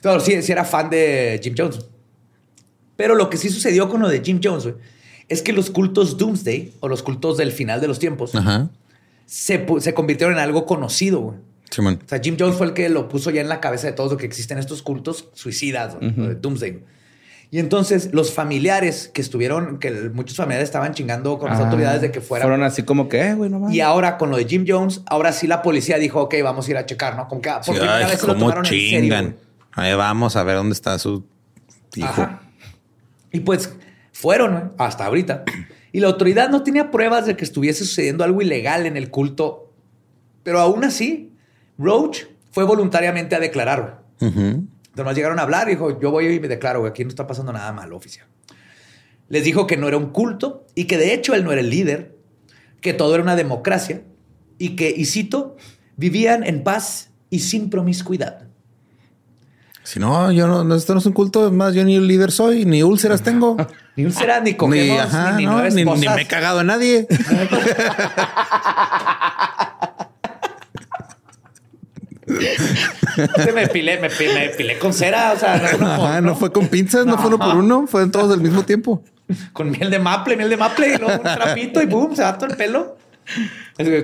Claro, 0.00 0.20
sí, 0.20 0.40
sí 0.42 0.52
era 0.52 0.64
fan 0.64 0.88
de 0.88 1.38
Jim 1.42 1.54
Jones. 1.56 1.80
Pero 2.96 3.14
lo 3.14 3.28
que 3.28 3.36
sí 3.36 3.50
sucedió 3.50 3.88
con 3.90 4.00
lo 4.00 4.08
de 4.08 4.22
Jim 4.24 4.40
Jones 4.42 4.64
güey, 4.64 4.74
es 5.28 5.42
que 5.42 5.52
los 5.52 5.70
cultos 5.70 6.16
Doomsday 6.16 6.72
o 6.80 6.88
los 6.88 7.02
cultos 7.02 7.36
del 7.36 7.52
final 7.52 7.80
de 7.80 7.88
los 7.88 7.98
tiempos 7.98 8.34
Ajá. 8.34 8.70
se, 9.26 9.66
se 9.80 9.94
convirtieron 9.94 10.34
en 10.36 10.40
algo 10.40 10.64
conocido. 10.64 11.20
güey. 11.20 11.36
O 11.78 12.08
sea, 12.08 12.18
Jim 12.22 12.36
Jones 12.38 12.56
fue 12.56 12.66
el 12.68 12.72
que 12.72 12.88
lo 12.88 13.08
puso 13.08 13.30
ya 13.30 13.42
en 13.42 13.48
la 13.50 13.60
cabeza 13.60 13.86
de 13.86 13.92
todos 13.92 14.10
lo 14.12 14.16
que 14.16 14.24
existen 14.24 14.56
estos 14.56 14.80
cultos 14.82 15.28
suicidas, 15.34 15.96
de 16.00 16.34
Doomsday. 16.36 16.82
Y 17.50 17.58
entonces 17.60 18.10
los 18.12 18.32
familiares 18.34 19.10
que 19.12 19.22
estuvieron, 19.22 19.78
que 19.78 19.90
muchos 20.10 20.36
familiares 20.36 20.68
estaban 20.68 20.92
chingando 20.92 21.38
con 21.38 21.48
las 21.50 21.58
Ah, 21.60 21.64
autoridades 21.64 22.02
de 22.02 22.10
que 22.12 22.20
fueran. 22.20 22.46
Fueron 22.46 22.62
así 22.62 22.82
como 22.82 23.08
que, 23.08 23.20
eh, 23.28 23.34
güey, 23.34 23.48
no 23.48 23.58
mames. 23.58 23.74
y 23.74 23.80
ahora 23.80 24.18
con 24.18 24.28
lo 24.30 24.36
de 24.36 24.44
Jim 24.44 24.66
Jones, 24.68 25.00
ahora 25.06 25.32
sí 25.32 25.46
la 25.46 25.62
policía 25.62 25.96
dijo, 25.98 26.20
ok, 26.20 26.34
vamos 26.42 26.68
a 26.68 26.70
ir 26.72 26.76
a 26.76 26.84
checar, 26.84 27.16
¿no? 27.16 27.26
Como 27.26 27.40
que 27.40 27.48
ah, 27.48 27.56
por 27.64 27.64
Sí, 27.64 27.70
primera 27.80 27.96
ay, 27.96 28.04
vez 28.10 28.20
se 28.20 28.26
lo 28.26 28.34
cómo 28.34 28.44
tomaron 28.46 28.66
en 28.66 28.70
serio. 28.70 29.00
chingan. 29.00 29.36
Ahí 29.72 29.94
vamos 29.94 30.36
a 30.36 30.42
ver 30.42 30.56
dónde 30.56 30.74
está 30.74 30.98
su 30.98 31.24
hijo. 31.94 32.06
Ajá. 32.22 32.42
Y 33.32 33.40
pues 33.40 33.72
fueron 34.12 34.52
¿no? 34.54 34.72
hasta 34.78 35.06
ahorita. 35.06 35.44
Y 35.90 36.00
la 36.00 36.08
autoridad 36.08 36.50
no 36.50 36.62
tenía 36.62 36.90
pruebas 36.90 37.24
de 37.24 37.34
que 37.34 37.44
estuviese 37.44 37.82
sucediendo 37.86 38.22
algo 38.22 38.42
ilegal 38.42 38.84
en 38.84 38.98
el 38.98 39.08
culto. 39.10 39.72
Pero 40.42 40.60
aún 40.60 40.84
así, 40.84 41.32
Roach 41.78 42.24
fue 42.52 42.64
voluntariamente 42.64 43.34
a 43.34 43.40
declarar. 43.40 44.02
Ujú. 44.20 44.64
Además 44.98 45.16
llegaron 45.16 45.38
a 45.38 45.42
hablar 45.42 45.68
y 45.68 45.72
dijo, 45.72 46.00
yo 46.00 46.10
voy 46.10 46.26
y 46.26 46.40
me 46.40 46.48
declaro, 46.48 46.80
güey, 46.80 46.90
aquí 46.90 47.04
no 47.04 47.08
está 47.08 47.26
pasando 47.26 47.52
nada 47.52 47.72
malo, 47.72 47.96
oficial. 47.96 48.26
Les 49.28 49.44
dijo 49.44 49.66
que 49.66 49.76
no 49.76 49.88
era 49.88 49.96
un 49.96 50.10
culto 50.10 50.66
y 50.74 50.84
que 50.84 50.98
de 50.98 51.14
hecho 51.14 51.34
él 51.34 51.44
no 51.44 51.52
era 51.52 51.60
el 51.60 51.70
líder, 51.70 52.16
que 52.80 52.94
todo 52.94 53.14
era 53.14 53.22
una 53.22 53.36
democracia 53.36 54.02
y 54.58 54.76
que, 54.76 54.92
y 54.96 55.04
cito, 55.04 55.56
vivían 55.96 56.44
en 56.44 56.64
paz 56.64 57.10
y 57.30 57.40
sin 57.40 57.70
promiscuidad. 57.70 58.44
Si 59.84 60.00
no, 60.00 60.30
yo 60.32 60.46
no, 60.46 60.64
no, 60.64 60.74
esto 60.74 60.92
no 60.92 61.00
es 61.00 61.06
un 61.06 61.14
culto. 61.14 61.46
Es 61.46 61.52
más, 61.52 61.74
yo 61.74 61.82
ni 61.82 61.98
líder 61.98 62.30
soy, 62.30 62.66
ni 62.66 62.82
úlceras 62.82 63.22
tengo. 63.22 63.56
Ni 63.96 64.04
un 64.04 64.12
será, 64.12 64.38
ni 64.38 64.52
ni, 64.52 64.56
cogemos, 64.56 65.00
ajá, 65.00 65.32
ni, 65.32 65.38
ni 65.38 65.46
no, 65.46 65.54
nueve 65.54 65.70
ni, 65.70 65.76
ni 65.76 65.80
esposas. 65.80 66.14
me 66.14 66.22
he 66.22 66.26
cagado 66.28 66.60
a 66.60 66.64
nadie. 66.64 67.08
Me 73.54 73.66
pilé, 73.68 73.98
me, 74.00 74.08
pi- 74.10 74.28
me 74.32 74.48
pilé 74.50 74.78
con 74.78 74.92
cera, 74.92 75.32
o 75.32 75.38
sea, 75.38 75.56
no, 75.56 75.78
no, 75.78 75.86
Ajá, 75.86 76.20
no, 76.20 76.28
no 76.28 76.36
fue 76.36 76.52
con 76.52 76.68
pinzas, 76.68 77.04
no 77.06 77.16
fue 77.18 77.26
uno 77.28 77.38
por 77.38 77.56
uno, 77.56 77.86
fueron 77.86 78.10
todos 78.10 78.32
al 78.32 78.40
mismo 78.40 78.64
tiempo. 78.64 79.02
con 79.52 79.70
miel 79.70 79.90
de 79.90 79.98
maple, 79.98 80.36
miel 80.36 80.50
de 80.50 80.56
maple, 80.56 80.94
y 80.94 80.98
luego 80.98 81.14
un 81.16 81.22
trapito 81.22 81.82
y 81.82 81.86
boom, 81.86 82.14
se 82.16 82.22
va 82.22 82.36
todo 82.38 82.50
el 82.50 82.56
pelo. 82.56 82.96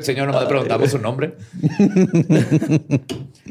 Señor, 0.03 0.27
nomás 0.27 0.43
le 0.43 0.49
preguntamos 0.49 0.91
su 0.91 0.99
nombre. 0.99 1.35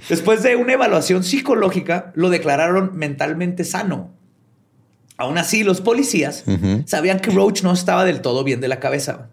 Después 0.09 0.43
de 0.43 0.55
una 0.55 0.73
evaluación 0.73 1.23
psicológica, 1.23 2.11
lo 2.15 2.29
declararon 2.29 2.91
mentalmente 2.95 3.63
sano. 3.63 4.11
Aún 5.17 5.37
así, 5.37 5.63
los 5.63 5.81
policías 5.81 6.43
sabían 6.85 7.19
que 7.19 7.31
Roach 7.31 7.63
no 7.63 7.71
estaba 7.71 8.03
del 8.03 8.21
todo 8.21 8.43
bien 8.43 8.61
de 8.61 8.67
la 8.67 8.79
cabeza. 8.79 9.29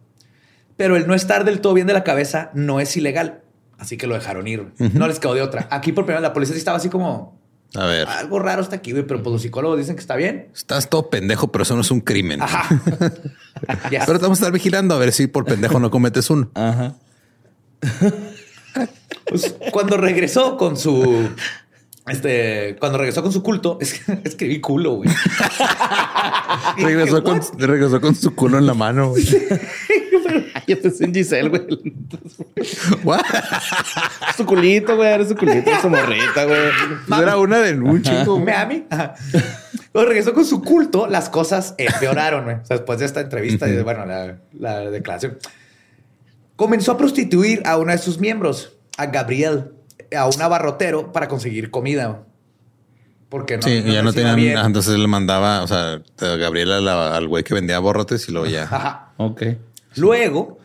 Pero 0.77 0.97
el 0.97 1.07
no 1.07 1.15
estar 1.15 1.45
del 1.45 1.61
todo 1.61 1.75
bien 1.75 1.87
de 1.87 1.93
la 1.93 2.05
cabeza 2.05 2.51
no 2.55 2.81
es 2.81 2.97
ilegal. 2.97 3.41
Así 3.81 3.97
que 3.97 4.07
lo 4.07 4.15
dejaron 4.15 4.47
ir. 4.47 4.73
güey. 4.79 4.91
No 4.93 5.09
les 5.09 5.19
quedó 5.19 5.35
de 5.35 5.43
otra. 5.43 5.67
Aquí 5.71 5.91
por 5.93 6.05
primera 6.05 6.21
vez 6.21 6.29
la 6.29 6.33
policía 6.35 6.55
sí 6.55 6.59
estaba 6.59 6.77
así 6.77 6.89
como... 6.89 7.41
A 7.75 7.87
ver, 7.87 8.07
Algo 8.09 8.39
raro 8.41 8.63
está 8.63 8.77
aquí, 8.77 8.93
güey. 8.93 9.07
Pero 9.07 9.23
pues 9.23 9.33
los 9.33 9.43
psicólogos 9.43 9.79
dicen 9.79 9.95
que 9.95 10.01
está 10.01 10.17
bien. 10.17 10.49
estás 10.55 10.91
todo 10.91 11.09
pendejo, 11.09 11.49
pero 11.51 11.63
eso 11.63 11.75
no 11.75 11.81
es 11.81 11.91
un 11.91 12.01
crimen. 12.01 12.43
Ajá. 12.43 12.69
Pero 13.91 14.19
te 14.19 14.23
vamos 14.23 14.39
a 14.39 14.43
estar 14.43 14.53
vigilando 14.53 14.95
a 14.95 14.99
ver 14.99 15.13
si 15.13 15.27
por 15.27 15.45
pendejo 15.45 15.79
no 15.81 15.91
cometes 15.91 16.31
uno. 16.31 16.51
Ajá. 16.55 16.95
Pues, 19.29 19.55
cuando 19.73 19.97
regresó 19.97 20.57
con 20.57 20.77
su... 20.77 21.29
Este, 22.07 22.77
cuando 22.81 22.99
regresó 22.99 23.23
con 23.23 23.33
su 23.33 23.43
culto, 23.43 23.79
es 23.81 24.01
escribí 24.25 24.61
culo, 24.61 24.95
güey. 24.95 25.11
Regresó 26.79 27.23
con, 27.23 27.41
regresó 27.59 28.01
con 28.01 28.15
su 28.15 28.35
culo 28.35 28.59
en 28.59 28.67
la 28.67 28.75
mano. 28.75 29.11
güey. 29.11 29.25
Este 30.73 30.89
es 30.89 31.01
en 31.01 31.13
Giselle, 31.15 31.49
güey. 31.49 31.63
What? 33.05 33.21
su 34.37 34.45
culito, 34.47 34.97
güey. 34.97 35.09
Era 35.13 35.25
su 35.27 35.35
culito, 35.37 35.71
su 35.81 35.89
morrita, 35.91 36.45
güey. 36.45 36.59
Pues 37.09 37.21
era 37.21 37.37
una 37.37 37.59
de 37.59 37.75
un 37.75 38.03
chico. 38.03 38.39
Miami. 38.39 38.85
Cuando 39.93 40.09
regresó 40.09 40.33
con 40.35 40.45
su 40.45 40.63
culto, 40.63 41.07
las 41.07 41.29
cosas 41.29 41.75
empeoraron, 41.79 42.45
güey. 42.45 42.57
O 42.57 42.65
sea, 42.65 42.77
después 42.77 42.99
de 42.99 43.07
esta 43.07 43.21
entrevista 43.21 43.69
y 43.69 43.73
de, 43.73 43.83
bueno, 43.83 44.05
la, 44.07 44.37
la 44.59 44.81
declaración. 44.91 45.39
Comenzó 46.57 46.93
a 46.93 46.97
prostituir 46.99 47.63
a 47.65 47.77
uno 47.79 47.93
de 47.93 47.99
sus 47.99 48.19
miembros, 48.21 48.75
a 48.99 49.07
Gabriel, 49.07 49.73
a 50.17 50.27
un 50.27 50.41
abarrotero 50.43 51.13
para 51.13 51.27
conseguir 51.29 51.71
comida. 51.71 52.23
Porque 53.31 53.57
no, 53.57 53.63
Sí, 53.63 53.83
y 53.87 53.93
ya 53.93 54.03
no 54.03 54.13
tenían. 54.13 54.37
bien. 54.37 54.59
Entonces 54.59 54.99
le 54.99 55.07
mandaba, 55.07 55.63
o 55.63 55.67
sea, 55.69 56.03
a 56.21 56.27
Gabriela 56.37 56.81
la- 56.81 57.17
al 57.17 57.29
güey 57.29 57.45
que 57.45 57.55
vendía 57.55 57.79
borrotes 57.79 58.29
y 58.29 58.33
luego 58.33 58.47
ya. 58.49 58.65
Ajá. 58.65 59.13
Ok. 59.19 59.43
Luego, 59.97 60.59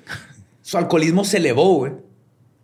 su 0.62 0.78
alcoholismo 0.78 1.24
se 1.26 1.38
elevó, 1.38 1.76
güey. 1.76 1.94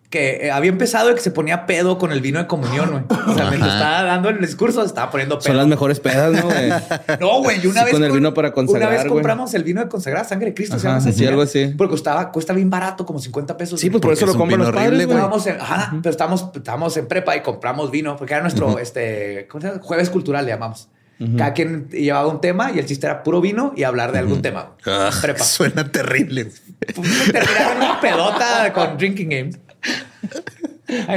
Que 0.10 0.47
eh, 0.47 0.52
había 0.52 0.69
empezado 0.69 1.08
de 1.08 1.15
que 1.15 1.21
se 1.21 1.32
ponía 1.32 1.65
pedo 1.65 1.97
con 1.97 2.12
el 2.12 2.19
vino 2.19 2.38
de 2.38 2.45
comunión, 2.45 2.89
güey. 2.91 3.04
O 3.28 3.34
sea, 3.34 3.45
mientras 3.50 3.76
estaba 3.76 4.04
dando 4.04 4.28
el 4.28 4.41
discurso, 4.41 4.84
estaba 4.84 5.10
poniendo 5.10 5.38
pedo. 5.38 5.47
Son 5.47 5.56
las 5.56 5.67
mejores 5.67 6.02
pedas, 6.02 6.34
¿no, 6.34 6.43
güey? 6.50 6.69
No, 7.21 7.41
güey, 7.41 7.63
y 7.63 7.67
una 7.67 7.80
Sí, 7.80 7.86
vez 7.86 7.93
con 7.93 8.04
el 8.04 8.12
vino 8.12 8.34
para 8.34 8.52
consagrar, 8.52 8.89
Una 8.89 8.97
vez 8.97 9.02
güey. 9.08 9.13
compramos 9.13 9.54
el 9.54 9.63
vino 9.63 9.80
de 9.82 9.88
consagrar 9.88 10.26
sangre 10.28 10.47
de 10.47 10.54
Cristo, 10.54 10.78
se 10.78 10.86
Ajá, 10.89 11.00
sí, 11.00 11.26
algo 11.26 11.43
así. 11.43 11.74
Porque 11.78 11.91
costaba, 11.91 12.30
cuesta 12.34 12.52
bien 12.52 12.69
barato, 12.69 13.06
como 13.06 13.19
50 13.19 13.56
pesos. 13.56 13.80
Sí, 13.80 13.89
pues 13.89 14.02
por 14.02 14.12
eso 14.12 14.26
es 14.26 14.34
lo 14.34 14.38
compran 14.38 14.60
los 14.60 14.71
padres, 14.71 14.88
horrible, 14.89 15.06
güey. 15.06 15.17
güey. 15.17 15.26
Estábamos 15.39 15.47
en, 15.47 15.62
ajá, 15.62 15.89
pero 16.04 16.12
estábamos, 16.12 16.45
estábamos 16.56 16.97
en 16.97 17.08
prepa 17.08 17.38
y 17.38 17.41
compramos 17.41 17.89
vino, 17.89 18.17
porque 18.17 18.34
era 18.34 18.41
nuestro 18.41 18.80
este, 18.80 19.47
¿cómo 19.50 19.62
se 19.62 19.67
llama? 19.69 19.80
jueves 19.82 20.10
cultural, 20.10 20.45
le 20.45 20.52
llamamos. 20.52 20.89
Cada 21.38 21.54
quien 21.54 21.88
llevaba 21.90 22.28
un 22.28 22.42
tema 22.42 22.72
y 22.74 22.80
el 22.80 22.86
chiste 22.86 23.06
era 23.06 23.22
puro 23.22 23.42
vino 23.42 23.74
y 23.78 23.84
hablar 23.84 24.12
de 24.12 24.20
algún 24.20 24.42
tema. 24.42 24.72
Ah, 24.86 25.12
Prepa. 25.22 25.44
suena 25.44 25.92
terrible. 25.92 26.48
Pues, 26.96 27.32
Terminaron 27.32 27.78
una 27.78 28.02
pedota 28.02 28.74
con 28.74 28.98
drinking 28.98 29.30
games. 29.30 29.60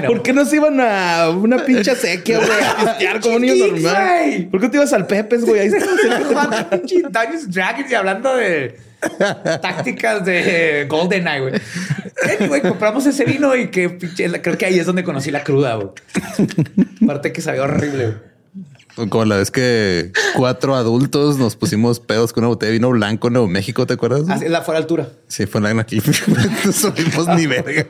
¿Por 0.07 0.23
qué 0.23 0.33
no 0.33 0.45
se 0.45 0.57
iban 0.57 0.79
a 0.81 1.31
una 1.31 1.65
pinche 1.65 1.97
sequía, 1.97 2.39
güey? 2.39 2.51
A 2.51 2.77
pistear 2.77 3.21
como 3.21 3.39
niños 3.39 3.57
Chiquis, 3.57 3.83
normal. 3.83 4.19
güey. 4.25 4.51
¿Por 4.51 4.61
qué 4.61 4.69
te 4.69 4.77
ibas 4.77 4.93
al 4.93 5.07
Pepes, 5.07 5.45
güey? 5.45 5.61
Ahí 5.63 5.69
Dungeons 6.71 7.51
Dragons 7.51 7.91
y 7.91 7.95
hablando 7.95 8.37
de 8.37 8.79
tácticas 9.61 10.25
de 10.25 10.87
GoldenEye, 10.89 11.41
güey. 11.41 11.55
Anyway, 12.39 12.61
compramos 12.63 13.05
ese 13.07 13.25
vino 13.25 13.55
y 13.57 13.69
que 13.69 13.91
pinche, 13.91 14.31
creo 14.41 14.57
que 14.57 14.67
ahí 14.67 14.79
es 14.79 14.87
donde 14.87 15.03
conocí 15.03 15.31
la 15.31 15.43
cruda, 15.43 15.75
güey. 15.75 15.89
Aparte 17.03 17.33
que 17.33 17.41
sabía 17.41 17.63
horrible, 17.63 18.07
güey. 18.07 18.34
Como 19.09 19.25
la 19.25 19.37
vez 19.37 19.51
que 19.51 20.13
cuatro 20.37 20.77
adultos 20.77 21.37
nos 21.37 21.57
pusimos 21.57 21.99
pedos 21.99 22.33
con 22.33 22.45
una 22.45 22.49
botella 22.49 22.69
de 22.71 22.79
vino 22.79 22.91
blanco 22.91 23.27
en 23.27 23.33
Nuevo 23.33 23.49
México, 23.49 23.87
¿te 23.87 23.95
acuerdas? 23.95 24.29
Así, 24.29 24.49
la 24.49 24.63
fuera 24.63 24.79
altura. 24.79 25.09
Sí, 25.27 25.47
fue 25.47 25.59
en 25.67 25.77
la 25.77 25.83
aquí. 25.83 26.01
No 26.65 26.73
subimos 26.73 27.27
ni 27.37 27.47
verga. 27.47 27.87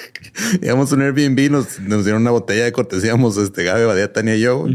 Íbamos 0.62 0.90
a 0.90 0.94
un 0.96 1.02
Airbnb, 1.02 1.50
nos, 1.50 1.78
nos 1.80 2.04
dieron 2.04 2.22
una 2.22 2.32
botella 2.32 2.64
de 2.64 2.72
cortesía, 2.72 3.14
este 3.42 3.62
Gaby, 3.64 3.84
Badía, 3.84 4.12
Tania 4.12 4.34
y 4.36 4.40
yo. 4.40 4.66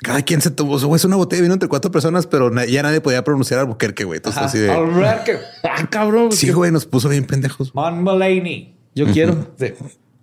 Cada 0.00 0.22
quien 0.22 0.40
se 0.42 0.50
tomó, 0.50 0.78
güey, 0.78 0.96
es 0.96 1.04
una 1.04 1.16
botella 1.16 1.38
de 1.38 1.42
vino 1.44 1.54
entre 1.54 1.68
cuatro 1.68 1.90
personas, 1.90 2.26
pero 2.26 2.50
na- 2.50 2.66
ya 2.66 2.82
nadie 2.82 3.00
podía 3.00 3.24
pronunciar 3.24 3.60
Albuquerque, 3.60 4.04
güey. 4.04 4.18
Entonces, 4.18 4.38
Ajá. 4.38 4.46
así 4.46 4.58
de. 4.58 4.70
Al 4.70 4.90
ver 4.92 5.24
que 5.24 5.38
Ah, 5.64 5.88
cabrón. 5.90 6.30
Sí, 6.32 6.50
güey, 6.50 6.70
nos 6.70 6.84
puso 6.86 7.08
bien 7.08 7.24
pendejos. 7.24 7.74
Mon 7.74 8.02
Mulaney. 8.04 8.76
Yo 8.94 9.06
quiero. 9.06 9.52
Sí. 9.58 9.72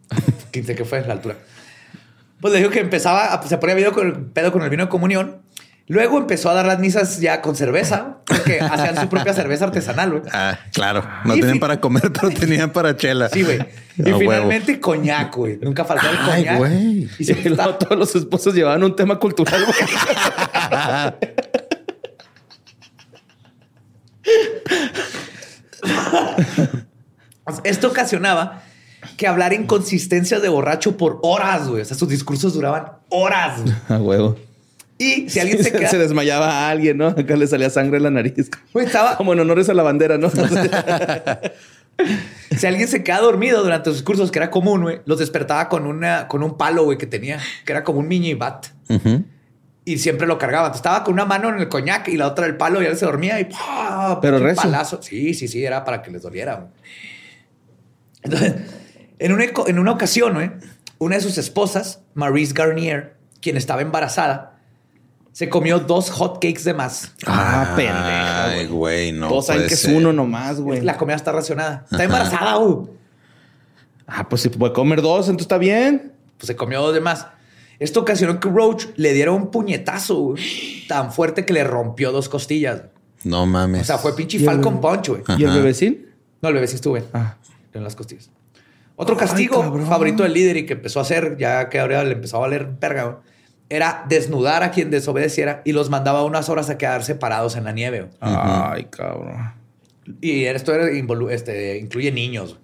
¿Qué 0.51 0.63
qué 0.63 0.85
fue 0.85 1.01
la 1.05 1.13
altura? 1.13 1.37
Pues 2.41 2.53
le 2.53 2.59
digo 2.59 2.71
que 2.71 2.79
empezaba, 2.79 3.33
a- 3.33 3.41
se 3.47 3.57
ponía 3.57 3.75
video 3.75 3.91
con 3.93 4.07
el 4.07 4.13
pedo 4.13 4.51
con 4.51 4.61
el 4.61 4.69
vino 4.69 4.83
de 4.83 4.89
comunión. 4.89 5.41
Luego 5.87 6.17
empezó 6.17 6.49
a 6.49 6.55
dar 6.55 6.65
las 6.65 6.79
misas 6.79 7.19
ya 7.19 7.41
con 7.41 7.55
cerveza, 7.55 8.17
porque 8.25 8.59
hacían 8.59 8.99
su 8.99 9.07
propia 9.07 9.33
cerveza 9.35 9.65
artesanal, 9.69 10.09
güey. 10.11 10.23
Ah, 10.33 10.57
claro. 10.73 11.07
No 11.25 11.33
Y 11.35 11.39
tenían 11.41 11.53
fin- 11.53 11.59
para 11.61 11.79
comer, 11.79 12.11
pero 12.11 12.29
tenían 12.39 12.71
para 12.71 12.97
chela. 12.97 13.29
Sí, 13.29 13.43
güey. 13.43 13.59
Y 13.97 14.01
A 14.09 14.17
huevo. 14.17 14.19
finalmente 14.19 14.79
coñac, 14.79 15.33
güey. 15.35 15.57
Nunca 15.61 15.85
faltó 15.85 16.09
el 16.09 16.17
Ay, 16.17 16.43
coñac. 16.43 16.57
güey. 16.57 16.73
Y 16.75 17.09
Y 17.19 17.23
siempre 17.23 17.49
luego 17.51 17.61
estaba- 17.61 17.77
todos 17.79 17.97
los 17.99 18.15
esposos 18.15 18.53
llevaban 18.53 18.83
un 18.83 18.95
tema 18.95 19.17
cultural, 19.19 19.63
güey. 19.63 19.77
Esto 27.63 27.89
ocasionaba 27.89 28.63
que 29.17 29.27
hablar 29.27 29.53
inconsistencias 29.53 30.41
de 30.41 30.49
borracho 30.49 30.97
por 30.97 31.19
horas, 31.23 31.67
güey. 31.67 31.81
O 31.81 31.85
sea, 31.85 31.97
sus 31.97 32.09
discursos 32.09 32.53
duraban 32.53 32.85
horas. 33.09 33.61
güey. 33.61 33.75
A 33.89 33.97
huevo. 34.01 34.37
Y 34.97 35.29
si 35.29 35.39
alguien 35.41 35.57
se 35.57 35.65
se, 35.65 35.71
queda... 35.73 35.89
se 35.89 35.97
desmayaba 35.97 36.49
a 36.49 36.69
alguien, 36.69 36.97
¿no? 36.97 37.07
Acá 37.07 37.35
le 37.35 37.47
salía 37.47 37.69
sangre 37.69 37.97
en 37.97 38.03
la 38.03 38.11
nariz. 38.11 38.49
Güey, 38.71 38.85
estaba... 38.85 39.17
Como 39.17 39.33
en 39.33 39.41
honores 39.41 39.67
a 39.67 39.73
la 39.73 39.83
bandera, 39.83 40.17
¿no? 40.17 40.31
Si 42.57 42.65
alguien 42.67 42.87
se 42.87 43.03
queda 43.03 43.19
dormido 43.19 43.63
durante 43.63 43.89
los 43.89 43.97
discursos, 43.97 44.31
que 44.31 44.39
era 44.39 44.51
común, 44.51 44.81
güey, 44.83 45.01
los 45.05 45.19
despertaba 45.19 45.69
con, 45.69 45.85
una, 45.87 46.27
con 46.27 46.43
un 46.43 46.57
palo, 46.57 46.83
güey, 46.83 46.97
que 46.97 47.07
tenía, 47.07 47.39
que 47.65 47.71
era 47.71 47.83
como 47.83 47.99
un 47.99 48.07
mini 48.07 48.33
bat. 48.33 48.67
Ujú. 48.89 49.23
Y 49.85 49.97
siempre 49.99 50.27
lo 50.27 50.37
cargaba. 50.37 50.67
Entonces, 50.67 50.79
estaba 50.79 51.03
con 51.03 51.13
una 51.13 51.25
mano 51.25 51.49
en 51.49 51.59
el 51.59 51.69
coñac 51.69 52.07
y 52.09 52.17
la 52.17 52.27
otra 52.27 52.45
el 52.47 52.57
palo 52.57 52.81
y 52.81 52.85
él 52.85 52.97
se 52.97 53.05
dormía 53.05 53.39
y 53.39 53.45
¡pah! 53.45 54.19
Pero 54.21 54.41
palazo. 54.55 55.01
Sí, 55.01 55.33
sí, 55.33 55.47
sí, 55.47 55.63
era 55.63 55.85
para 55.85 56.01
que 56.01 56.11
les 56.11 56.21
doliera. 56.21 56.55
güey. 56.55 56.67
Entonces, 58.23 58.53
en 59.19 59.31
una, 59.31 59.45
en 59.67 59.79
una 59.79 59.91
ocasión, 59.91 60.33
güey, 60.33 60.51
una 60.97 61.15
de 61.15 61.21
sus 61.21 61.37
esposas, 61.37 62.01
Maurice 62.13 62.53
Garnier, 62.53 63.15
quien 63.41 63.57
estaba 63.57 63.81
embarazada, 63.81 64.57
se 65.31 65.49
comió 65.49 65.79
dos 65.79 66.09
hot 66.11 66.35
cakes 66.35 66.63
de 66.63 66.73
más. 66.73 67.11
Ah, 67.25 67.73
pendejo, 67.75 67.97
Ay, 68.61 68.67
güey, 68.67 69.11
no. 69.11 69.27
Todos 69.27 69.47
saben 69.47 69.67
que 69.67 69.73
es 69.73 69.83
uno 69.85 70.13
nomás, 70.13 70.61
güey. 70.61 70.81
La 70.81 70.95
comida 70.97 71.15
está 71.17 71.31
racionada. 71.33 71.85
Está 71.91 72.03
embarazada, 72.05 72.55
güey. 72.55 72.87
Ah, 74.07 74.29
pues 74.29 74.43
si 74.43 74.49
puede 74.49 74.71
comer 74.73 75.01
dos, 75.01 75.25
entonces 75.27 75.45
está 75.45 75.57
bien. 75.57 76.13
pues 76.37 76.47
se 76.47 76.55
comió 76.55 76.81
dos 76.81 76.93
de 76.93 77.01
más. 77.01 77.27
Esto 77.79 78.01
ocasionó 78.01 78.39
que 78.39 78.47
Roach 78.47 78.85
le 78.95 79.11
diera 79.11 79.31
un 79.31 79.51
puñetazo 79.51 80.15
güey, 80.19 80.85
tan 80.87 81.11
fuerte 81.11 81.45
que 81.45 81.51
le 81.51 81.63
rompió 81.65 82.13
dos 82.13 82.29
costillas. 82.29 82.83
No 83.25 83.45
mames. 83.45 83.81
O 83.81 83.85
sea, 83.85 83.97
fue 83.97 84.15
pinche 84.15 84.39
Falcon. 84.39 84.79
Punch, 84.79 85.09
güey. 85.09 85.21
¿Y 85.37 85.43
el 85.43 85.51
bebecín? 85.51 86.05
No, 86.41 86.49
el 86.49 86.55
bebé 86.55 86.67
sí 86.67 86.75
estuve 86.75 87.03
Ah. 87.11 87.35
en 87.73 87.83
las 87.83 87.95
costillas. 87.95 88.29
Otro 88.95 89.17
castigo 89.17 89.61
favorito 89.85 90.23
del 90.23 90.33
líder 90.33 90.57
y 90.57 90.65
que 90.65 90.73
empezó 90.73 90.99
a 90.99 91.01
hacer, 91.01 91.35
ya 91.37 91.69
que 91.69 91.79
ahora 91.79 92.03
le 92.03 92.13
empezó 92.13 92.37
a 92.37 92.41
valer 92.41 92.67
verga, 92.79 93.03
güey, 93.03 93.17
era 93.69 94.05
desnudar 94.07 94.63
a 94.63 94.71
quien 94.71 94.91
desobedeciera 94.91 95.61
y 95.65 95.71
los 95.71 95.89
mandaba 95.89 96.23
unas 96.23 96.49
horas 96.49 96.69
a 96.69 96.77
quedar 96.77 97.03
separados 97.03 97.55
en 97.55 97.63
la 97.63 97.71
nieve. 97.71 98.09
Ay, 98.21 98.85
cabrón. 98.85 99.53
Y 100.21 100.45
esto 100.45 100.73
era 100.73 100.87
este, 101.31 101.77
incluye 101.77 102.11
niños. 102.11 102.59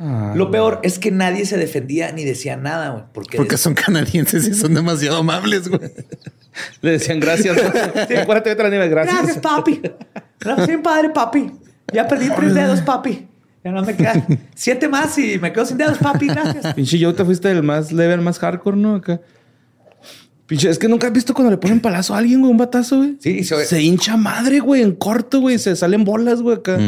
Ah, 0.00 0.32
Lo 0.34 0.50
peor 0.50 0.80
es 0.82 0.98
que 0.98 1.10
nadie 1.10 1.46
se 1.46 1.56
defendía 1.56 2.10
ni 2.10 2.24
decía 2.24 2.56
nada, 2.56 2.90
güey. 2.90 3.04
Porque, 3.12 3.36
Porque 3.36 3.56
son 3.56 3.74
canadienses 3.74 4.48
y 4.48 4.54
son 4.54 4.74
demasiado 4.74 5.18
amables, 5.18 5.68
güey. 5.68 5.82
Le 6.80 6.92
decían 6.92 7.20
gracias. 7.20 7.56
sí. 8.08 8.14
Acuérdate 8.16 8.50
de 8.50 8.54
otra 8.54 8.70
nieve, 8.70 8.88
gracias. 8.88 9.16
Gracias, 9.16 9.38
papi. 9.38 9.82
Gracias, 10.40 10.80
padre, 10.82 11.10
papi. 11.10 11.52
Ya 11.92 12.08
perdí 12.08 12.28
tres 12.34 12.54
dedos, 12.54 12.80
papi. 12.80 13.28
Ya 13.64 13.70
no 13.72 13.82
me 13.82 13.96
quedan 13.96 14.24
siete 14.54 14.88
más 14.88 15.16
y 15.18 15.38
me 15.38 15.52
quedo 15.52 15.64
sin 15.64 15.78
dedos, 15.78 15.96
papi. 15.98 16.26
Gracias. 16.26 16.74
Pinche 16.74 16.98
yo 16.98 17.14
te 17.14 17.24
fuiste 17.24 17.48
del 17.48 17.62
más 17.62 17.90
leve 17.92 18.12
al 18.12 18.20
más 18.20 18.38
hardcore, 18.38 18.76
¿no? 18.76 18.96
Acá. 18.96 19.20
Pinche, 20.46 20.68
es 20.68 20.78
que 20.78 20.88
nunca 20.88 21.06
has 21.06 21.12
visto 21.14 21.32
cuando 21.32 21.50
le 21.50 21.56
ponen 21.56 21.80
palazo 21.80 22.14
a 22.14 22.18
alguien, 22.18 22.40
güey, 22.40 22.50
un 22.52 22.58
batazo, 22.58 22.98
güey. 22.98 23.16
Sí, 23.20 23.42
se- 23.44 23.64
Se 23.64 23.80
hincha 23.82 24.16
madre, 24.18 24.60
güey, 24.60 24.82
en 24.82 24.92
corto, 24.92 25.40
güey. 25.40 25.58
Se 25.58 25.74
salen 25.74 26.04
bolas, 26.04 26.42
güey, 26.42 26.58
acá. 26.58 26.78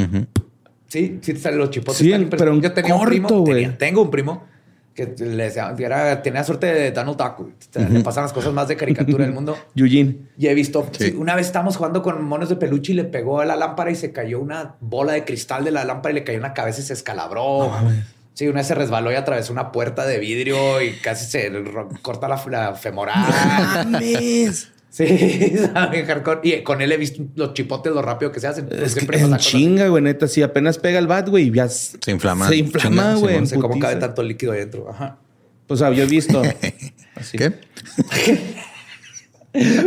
Sí, 0.89 1.19
sí 1.23 1.33
te 1.33 1.37
salen 1.41 1.59
los 1.61 1.71
chipotes. 1.71 1.97
Sí, 1.99 2.13
pero 2.31 2.53
en 2.53 2.61
yo 2.61 2.73
tenía 2.73 2.95
un 2.95 3.05
primo, 3.07 3.29
güey. 3.29 3.63
tenía- 3.63 3.79
tengo 3.79 4.03
un 4.03 4.11
primo 4.11 4.45
que 4.97 5.15
le 5.25 5.45
decía, 5.45 5.73
era- 5.79 6.23
tenía 6.23 6.43
suerte 6.43 6.67
de 6.67 6.91
Duck. 6.91 7.37
güey. 7.39 7.53
Le 7.91 8.01
pasan 8.01 8.25
las 8.25 8.33
cosas 8.33 8.53
más 8.53 8.67
de 8.67 8.77
caricatura 8.77 9.25
del 9.25 9.35
mundo. 9.35 9.57
Eugene. 9.77 10.17
Y 10.39 10.47
he 10.49 10.55
visto, 10.55 10.89
Sí. 10.99 11.15
una 11.17 11.35
vez 11.37 11.47
estábamos 11.47 11.77
jugando 11.77 12.03
con 12.03 12.25
monos 12.25 12.49
de 12.49 12.57
peluche 12.57 12.93
y 12.93 12.95
le 12.97 13.05
pegó 13.05 13.41
a 13.41 13.45
la 13.45 13.55
lámpara 13.57 13.91
y 13.91 13.95
se 13.95 14.11
cayó 14.11 14.41
una 14.41 14.75
bola 14.81 15.13
de 15.13 15.25
cristal 15.25 15.65
de 15.65 15.71
la 15.71 15.85
lámpara 15.85 16.13
y 16.13 16.15
le 16.15 16.25
cayó 16.25 16.37
en 16.39 16.43
la 16.43 16.55
cabeza 16.55 16.81
y 16.81 16.85
se 16.85 16.95
escalabró. 16.95 17.71
sí, 18.33 18.47
una 18.49 18.57
vez 18.61 18.67
se 18.67 18.75
resbaló 18.75 19.13
y 19.13 19.15
atravesó 19.17 19.53
una 19.53 19.71
puerta 19.71 20.07
de 20.07 20.19
vidrio 20.19 20.81
y 20.83 20.93
casi 20.95 21.27
se 21.27 21.53
corta 22.03 22.27
la, 22.27 22.43
la 22.51 22.75
femoral. 22.75 23.25
Sí, 24.97 25.53
sabe, 25.75 26.07
hardcore. 26.07 26.41
Y 26.43 26.63
con 26.63 26.81
él 26.81 26.91
he 26.91 26.97
visto 26.97 27.23
los 27.35 27.53
chipotes, 27.53 27.93
lo 27.93 28.01
rápido 28.01 28.33
que 28.33 28.41
se 28.41 28.47
hacen. 28.47 28.67
Es 28.73 28.95
que 28.95 29.01
Siempre 29.01 29.21
en 29.21 29.37
chinga, 29.37 29.89
güey, 29.89 30.03
neta. 30.03 30.27
Si 30.27 30.41
apenas 30.41 30.79
pega 30.79 30.99
el 30.99 31.07
bat, 31.07 31.29
güey, 31.29 31.51
ya 31.51 31.69
se 31.69 32.11
inflama. 32.11 32.49
Se 32.49 32.57
inflama, 32.57 32.89
Chinga, 32.89 33.15
güey. 33.17 33.41
No 33.41 33.47
sé 33.47 33.59
cómo 33.59 33.79
cabe 33.79 33.97
tanto 33.97 34.23
líquido 34.23 34.53
ahí 34.53 34.61
adentro. 34.61 34.89
Ajá. 34.89 35.19
O 35.69 35.77
sea, 35.77 35.93
yo 35.93 36.05
he 36.05 36.07
visto. 36.07 36.43
así. 37.15 37.37
¿Qué? 37.37 37.53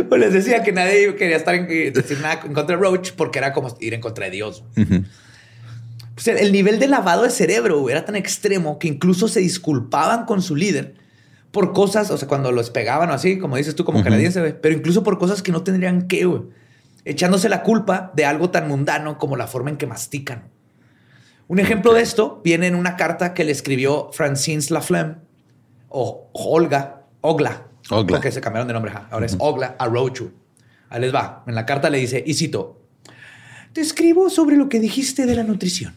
Pues 0.08 0.20
les 0.20 0.32
decía 0.32 0.64
que 0.64 0.72
nadie 0.72 1.14
quería 1.14 1.36
estar 1.36 1.54
en, 1.54 1.68
decir 1.68 2.18
nada 2.18 2.40
en 2.44 2.54
contra 2.54 2.74
de 2.74 2.82
Roach 2.82 3.12
porque 3.12 3.38
era 3.38 3.52
como 3.52 3.76
ir 3.78 3.94
en 3.94 4.00
contra 4.00 4.24
de 4.24 4.32
Dios. 4.32 4.64
Pues 4.74 6.26
el, 6.26 6.38
el 6.38 6.50
nivel 6.50 6.80
de 6.80 6.88
lavado 6.88 7.22
de 7.22 7.30
cerebro 7.30 7.78
güey, 7.78 7.92
era 7.92 8.04
tan 8.04 8.16
extremo 8.16 8.80
que 8.80 8.88
incluso 8.88 9.28
se 9.28 9.38
disculpaban 9.38 10.24
con 10.24 10.42
su 10.42 10.56
líder 10.56 10.96
por 11.50 11.72
cosas, 11.72 12.10
o 12.10 12.16
sea, 12.16 12.28
cuando 12.28 12.52
los 12.52 12.70
pegaban 12.70 13.10
o 13.10 13.12
así, 13.12 13.38
como 13.38 13.56
dices 13.56 13.74
tú, 13.74 13.84
como 13.84 14.02
canadiense, 14.02 14.40
güey, 14.40 14.60
pero 14.60 14.74
incluso 14.74 15.02
por 15.02 15.18
cosas 15.18 15.42
que 15.42 15.52
no 15.52 15.62
tendrían 15.62 16.06
que, 16.06 16.24
güey, 16.24 16.42
echándose 17.04 17.48
la 17.48 17.62
culpa 17.62 18.12
de 18.14 18.24
algo 18.24 18.50
tan 18.50 18.68
mundano 18.68 19.18
como 19.18 19.36
la 19.36 19.46
forma 19.46 19.70
en 19.70 19.76
que 19.76 19.86
mastican. 19.86 20.44
Un 21.48 21.58
ejemplo 21.58 21.92
de 21.92 22.02
esto 22.02 22.40
viene 22.44 22.68
en 22.68 22.76
una 22.76 22.96
carta 22.96 23.34
que 23.34 23.42
le 23.44 23.50
escribió 23.50 24.10
Francine 24.12 24.62
Laflemme 24.70 25.16
o 25.88 26.30
Olga, 26.32 27.02
Ogla, 27.22 27.66
Ogla. 27.90 28.06
porque 28.06 28.30
se 28.30 28.40
cambiaron 28.40 28.68
de 28.68 28.74
nombre, 28.74 28.92
ahora 29.10 29.26
es 29.26 29.34
Ogla 29.40 29.74
a 29.78 29.86
Rochu. 29.86 30.30
Ahí 30.88 31.00
les 31.00 31.12
va. 31.12 31.42
En 31.46 31.56
la 31.56 31.66
carta 31.66 31.90
le 31.90 31.98
dice, 31.98 32.22
y 32.24 32.34
cito, 32.34 32.80
te 33.72 33.80
escribo 33.80 34.30
sobre 34.30 34.56
lo 34.56 34.68
que 34.68 34.78
dijiste 34.78 35.26
de 35.26 35.34
la 35.34 35.42
nutrición. 35.42 35.94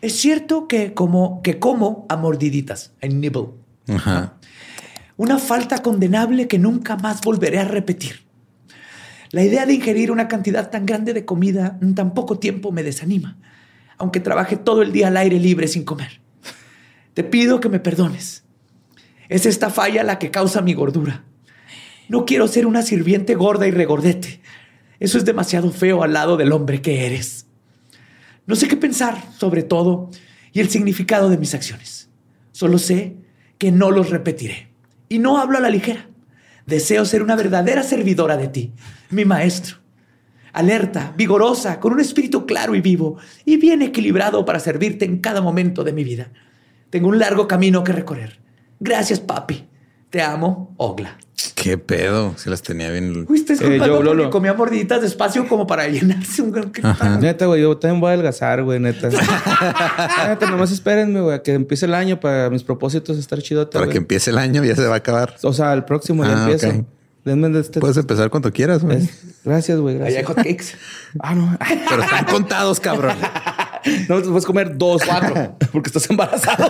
Es 0.00 0.16
cierto 0.16 0.68
que 0.68 0.94
como, 0.94 1.42
que 1.42 1.58
como 1.58 2.06
a 2.08 2.16
mordiditas, 2.16 2.92
I 3.02 3.08
nibble. 3.08 3.48
Ajá. 3.88 4.34
Una 5.16 5.38
falta 5.38 5.82
condenable 5.82 6.48
que 6.48 6.58
nunca 6.58 6.96
más 6.96 7.20
volveré 7.20 7.58
a 7.58 7.64
repetir. 7.64 8.24
La 9.30 9.42
idea 9.42 9.66
de 9.66 9.74
ingerir 9.74 10.10
una 10.10 10.28
cantidad 10.28 10.70
tan 10.70 10.86
grande 10.86 11.12
de 11.12 11.24
comida 11.24 11.78
en 11.80 11.94
tan 11.94 12.14
poco 12.14 12.38
tiempo 12.38 12.72
me 12.72 12.82
desanima, 12.82 13.36
aunque 13.96 14.20
trabaje 14.20 14.56
todo 14.56 14.82
el 14.82 14.92
día 14.92 15.08
al 15.08 15.16
aire 15.16 15.38
libre 15.38 15.68
sin 15.68 15.84
comer. 15.84 16.20
Te 17.14 17.22
pido 17.22 17.60
que 17.60 17.68
me 17.68 17.80
perdones. 17.80 18.44
Es 19.28 19.46
esta 19.46 19.70
falla 19.70 20.02
la 20.02 20.18
que 20.18 20.30
causa 20.30 20.62
mi 20.62 20.74
gordura. 20.74 21.24
No 22.08 22.26
quiero 22.26 22.48
ser 22.48 22.66
una 22.66 22.82
sirviente 22.82 23.34
gorda 23.34 23.66
y 23.66 23.70
regordete. 23.70 24.40
Eso 25.00 25.18
es 25.18 25.24
demasiado 25.24 25.70
feo 25.70 26.02
al 26.02 26.12
lado 26.12 26.36
del 26.36 26.52
hombre 26.52 26.82
que 26.82 27.06
eres. 27.06 27.46
No 28.46 28.56
sé 28.56 28.68
qué 28.68 28.76
pensar 28.76 29.22
sobre 29.38 29.62
todo 29.62 30.10
y 30.52 30.60
el 30.60 30.68
significado 30.68 31.30
de 31.30 31.38
mis 31.38 31.54
acciones. 31.54 32.08
Solo 32.52 32.78
sé 32.78 33.16
que 33.58 33.72
no 33.72 33.90
los 33.90 34.10
repetiré. 34.10 34.73
Y 35.08 35.18
no 35.18 35.38
hablo 35.38 35.58
a 35.58 35.60
la 35.60 35.70
ligera. 35.70 36.08
Deseo 36.66 37.04
ser 37.04 37.22
una 37.22 37.36
verdadera 37.36 37.82
servidora 37.82 38.36
de 38.36 38.48
ti, 38.48 38.72
mi 39.10 39.24
maestro. 39.24 39.76
Alerta, 40.52 41.12
vigorosa, 41.16 41.80
con 41.80 41.92
un 41.92 42.00
espíritu 42.00 42.46
claro 42.46 42.74
y 42.74 42.80
vivo, 42.80 43.18
y 43.44 43.56
bien 43.56 43.82
equilibrado 43.82 44.44
para 44.44 44.60
servirte 44.60 45.04
en 45.04 45.18
cada 45.18 45.40
momento 45.40 45.82
de 45.84 45.92
mi 45.92 46.04
vida. 46.04 46.30
Tengo 46.90 47.08
un 47.08 47.18
largo 47.18 47.48
camino 47.48 47.82
que 47.82 47.92
recorrer. 47.92 48.38
Gracias, 48.78 49.20
papi. 49.20 49.68
Te 50.10 50.22
amo, 50.22 50.74
Ogla. 50.76 51.18
¿Qué 51.54 51.78
pedo? 51.78 52.34
Si 52.36 52.48
las 52.48 52.62
tenía 52.62 52.90
bien. 52.90 53.26
Uy, 53.28 53.44
Eh, 53.48 53.78
yo, 53.84 54.02
Lolo. 54.02 54.30
comía 54.30 54.54
mordiditas 54.54 55.02
despacio 55.02 55.48
como 55.48 55.66
para 55.66 55.88
llenarse 55.88 56.42
un... 56.42 56.52
¿Qué 56.70 56.80
tal? 56.82 57.20
Neta, 57.20 57.46
güey, 57.46 57.62
yo 57.62 57.76
también 57.76 58.00
voy 58.00 58.10
a 58.10 58.12
adelgazar, 58.14 58.62
güey, 58.62 58.78
neta. 58.80 59.08
neta, 60.28 60.50
nomás 60.50 60.70
espérenme, 60.70 61.20
güey, 61.20 61.36
a 61.36 61.42
que 61.42 61.54
empiece 61.54 61.86
el 61.86 61.94
año 61.94 62.20
para 62.20 62.50
mis 62.50 62.62
propósitos 62.62 63.18
estar 63.18 63.40
chido. 63.42 63.68
Para 63.68 63.88
que 63.88 63.98
empiece 63.98 64.30
el 64.30 64.38
año 64.38 64.62
ya 64.64 64.76
se 64.76 64.86
va 64.86 64.94
a 64.94 64.98
acabar. 64.98 65.34
O 65.42 65.52
sea, 65.52 65.72
el 65.72 65.84
próximo 65.84 66.24
ya 66.24 66.30
Ah, 66.36 66.50
empiezo. 66.50 66.86
Denme 67.24 67.48
de 67.48 67.60
este. 67.60 67.80
Puedes 67.80 67.96
empezar 67.96 68.28
cuando 68.30 68.52
quieras, 68.52 68.82
güey. 68.84 68.98
Es- 68.98 69.40
Gracias, 69.44 69.78
güey, 69.78 69.96
Allá 69.96 70.06
hay 70.06 70.12
gracias. 70.24 70.36
hotcakes. 70.36 70.64
Ah, 71.20 71.34
no. 71.34 71.56
Pero 71.88 72.02
están 72.02 72.24
contados, 72.26 72.80
cabrón. 72.80 73.16
No, 74.08 74.16
te 74.22 74.28
puedes 74.30 74.46
comer 74.46 74.78
dos. 74.78 75.02
Cuatro. 75.06 75.58
Porque 75.72 75.88
estás 75.90 76.08
embarazado. 76.08 76.66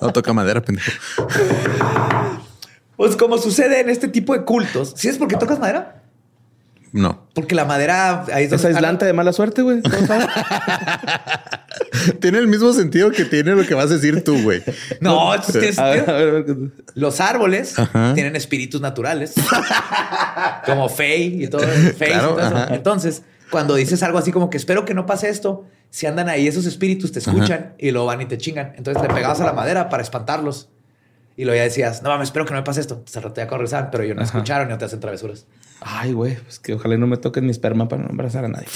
No 0.00 0.12
toca 0.12 0.32
madera, 0.32 0.60
pendejo. 0.60 0.90
Pues 2.98 3.14
como 3.14 3.38
sucede 3.38 3.78
en 3.80 3.88
este 3.90 4.08
tipo 4.08 4.34
de 4.34 4.44
cultos. 4.44 4.92
¿Sí 4.96 5.08
es 5.08 5.18
porque 5.18 5.36
tocas 5.36 5.60
madera? 5.60 6.02
No. 6.90 7.28
Porque 7.32 7.54
la 7.54 7.64
madera... 7.64 8.24
Ahí 8.32 8.46
es 8.46 8.52
Es 8.52 8.64
aislante 8.64 9.06
de 9.06 9.12
mala 9.12 9.32
suerte, 9.32 9.62
güey. 9.62 9.80
Tiene 12.20 12.38
el 12.38 12.48
mismo 12.48 12.72
sentido 12.72 13.12
que 13.12 13.24
tiene 13.24 13.54
lo 13.54 13.64
que 13.64 13.74
vas 13.74 13.92
a 13.92 13.94
decir 13.94 14.24
tú, 14.24 14.42
güey. 14.42 14.64
No, 15.00 15.32
a 15.32 15.36
ver, 15.36 15.78
a 15.78 15.90
ver. 16.12 16.56
Los 16.94 17.20
árboles 17.20 17.78
Ajá. 17.78 18.14
tienen 18.14 18.34
espíritus 18.34 18.80
naturales, 18.80 19.34
como 20.66 20.88
Fey 20.88 21.44
y 21.44 21.48
todo. 21.48 21.62
Fays 21.62 22.16
y 22.16 22.18
todo 22.18 22.40
eso. 22.40 22.74
Entonces, 22.74 23.22
cuando 23.50 23.76
dices 23.76 24.02
algo 24.02 24.18
así 24.18 24.32
como 24.32 24.50
que 24.50 24.56
espero 24.56 24.84
que 24.84 24.94
no 24.94 25.06
pase 25.06 25.28
esto, 25.28 25.66
si 25.90 26.06
andan 26.06 26.28
ahí 26.28 26.48
esos 26.48 26.66
espíritus 26.66 27.12
te 27.12 27.20
escuchan 27.20 27.74
y 27.78 27.92
lo 27.92 28.06
van 28.06 28.22
y 28.22 28.26
te 28.26 28.38
chingan. 28.38 28.72
Entonces 28.76 29.00
le 29.02 29.08
pegabas 29.14 29.40
a 29.40 29.44
la 29.44 29.52
madera 29.52 29.88
para 29.88 30.02
espantarlos. 30.02 30.68
Y 31.38 31.44
luego 31.44 31.56
ya 31.56 31.62
decías, 31.62 32.02
no 32.02 32.08
mames, 32.10 32.28
espero 32.28 32.44
que 32.44 32.50
no 32.52 32.58
me 32.58 32.64
pase 32.64 32.80
esto. 32.80 33.00
Se 33.06 33.20
rato 33.20 33.40
ya 33.40 33.46
regresar, 33.46 33.90
pero 33.92 34.02
ellos 34.02 34.16
no 34.16 34.22
Ajá. 34.22 34.32
escucharon 34.36 34.66
y 34.68 34.70
no 34.72 34.76
te 34.78 34.84
hacen 34.86 34.98
travesuras. 34.98 35.46
Ay, 35.80 36.12
güey, 36.12 36.34
pues 36.34 36.58
que 36.58 36.74
ojalá 36.74 36.96
no 36.98 37.06
me 37.06 37.16
toquen 37.16 37.44
mi 37.44 37.52
esperma 37.52 37.88
para 37.88 38.02
no 38.02 38.10
embarazar 38.10 38.44
a 38.44 38.48
nadie. 38.48 38.66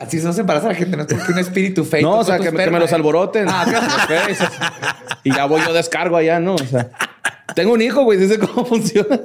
Así 0.00 0.18
se 0.32 0.40
embaraza 0.40 0.66
la 0.68 0.74
gente, 0.74 0.96
no 0.96 1.04
es 1.04 1.08
porque 1.14 1.32
un 1.32 1.38
espíritu 1.38 1.84
fake. 1.84 2.02
No, 2.02 2.18
o 2.18 2.24
sea, 2.24 2.38
que, 2.38 2.44
me- 2.44 2.50
que 2.50 2.56
esperma, 2.56 2.78
me 2.78 2.84
los 2.84 2.92
alboroten. 2.92 3.46
Ah, 3.48 3.66
y 5.24 5.32
ya 5.32 5.44
voy 5.44 5.60
yo 5.64 5.72
descargo 5.74 6.16
allá, 6.16 6.40
¿no? 6.40 6.54
O 6.56 6.58
sea, 6.66 6.90
tengo 7.54 7.74
un 7.74 7.82
hijo, 7.82 8.02
güey, 8.02 8.18
dice 8.18 8.38
cómo 8.38 8.64
funciona. 8.64 9.20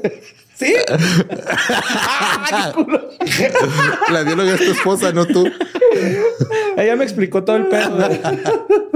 ¿Sí? 0.55 0.73
La 4.11 4.23
bióloga 4.23 4.53
es 4.53 4.59
tu 4.65 4.71
esposa, 4.71 5.11
no 5.11 5.25
tú. 5.25 5.49
Ella 6.77 6.95
me 6.95 7.03
explicó 7.03 7.43
todo 7.43 7.57
el 7.57 7.67
pedo. 7.67 8.09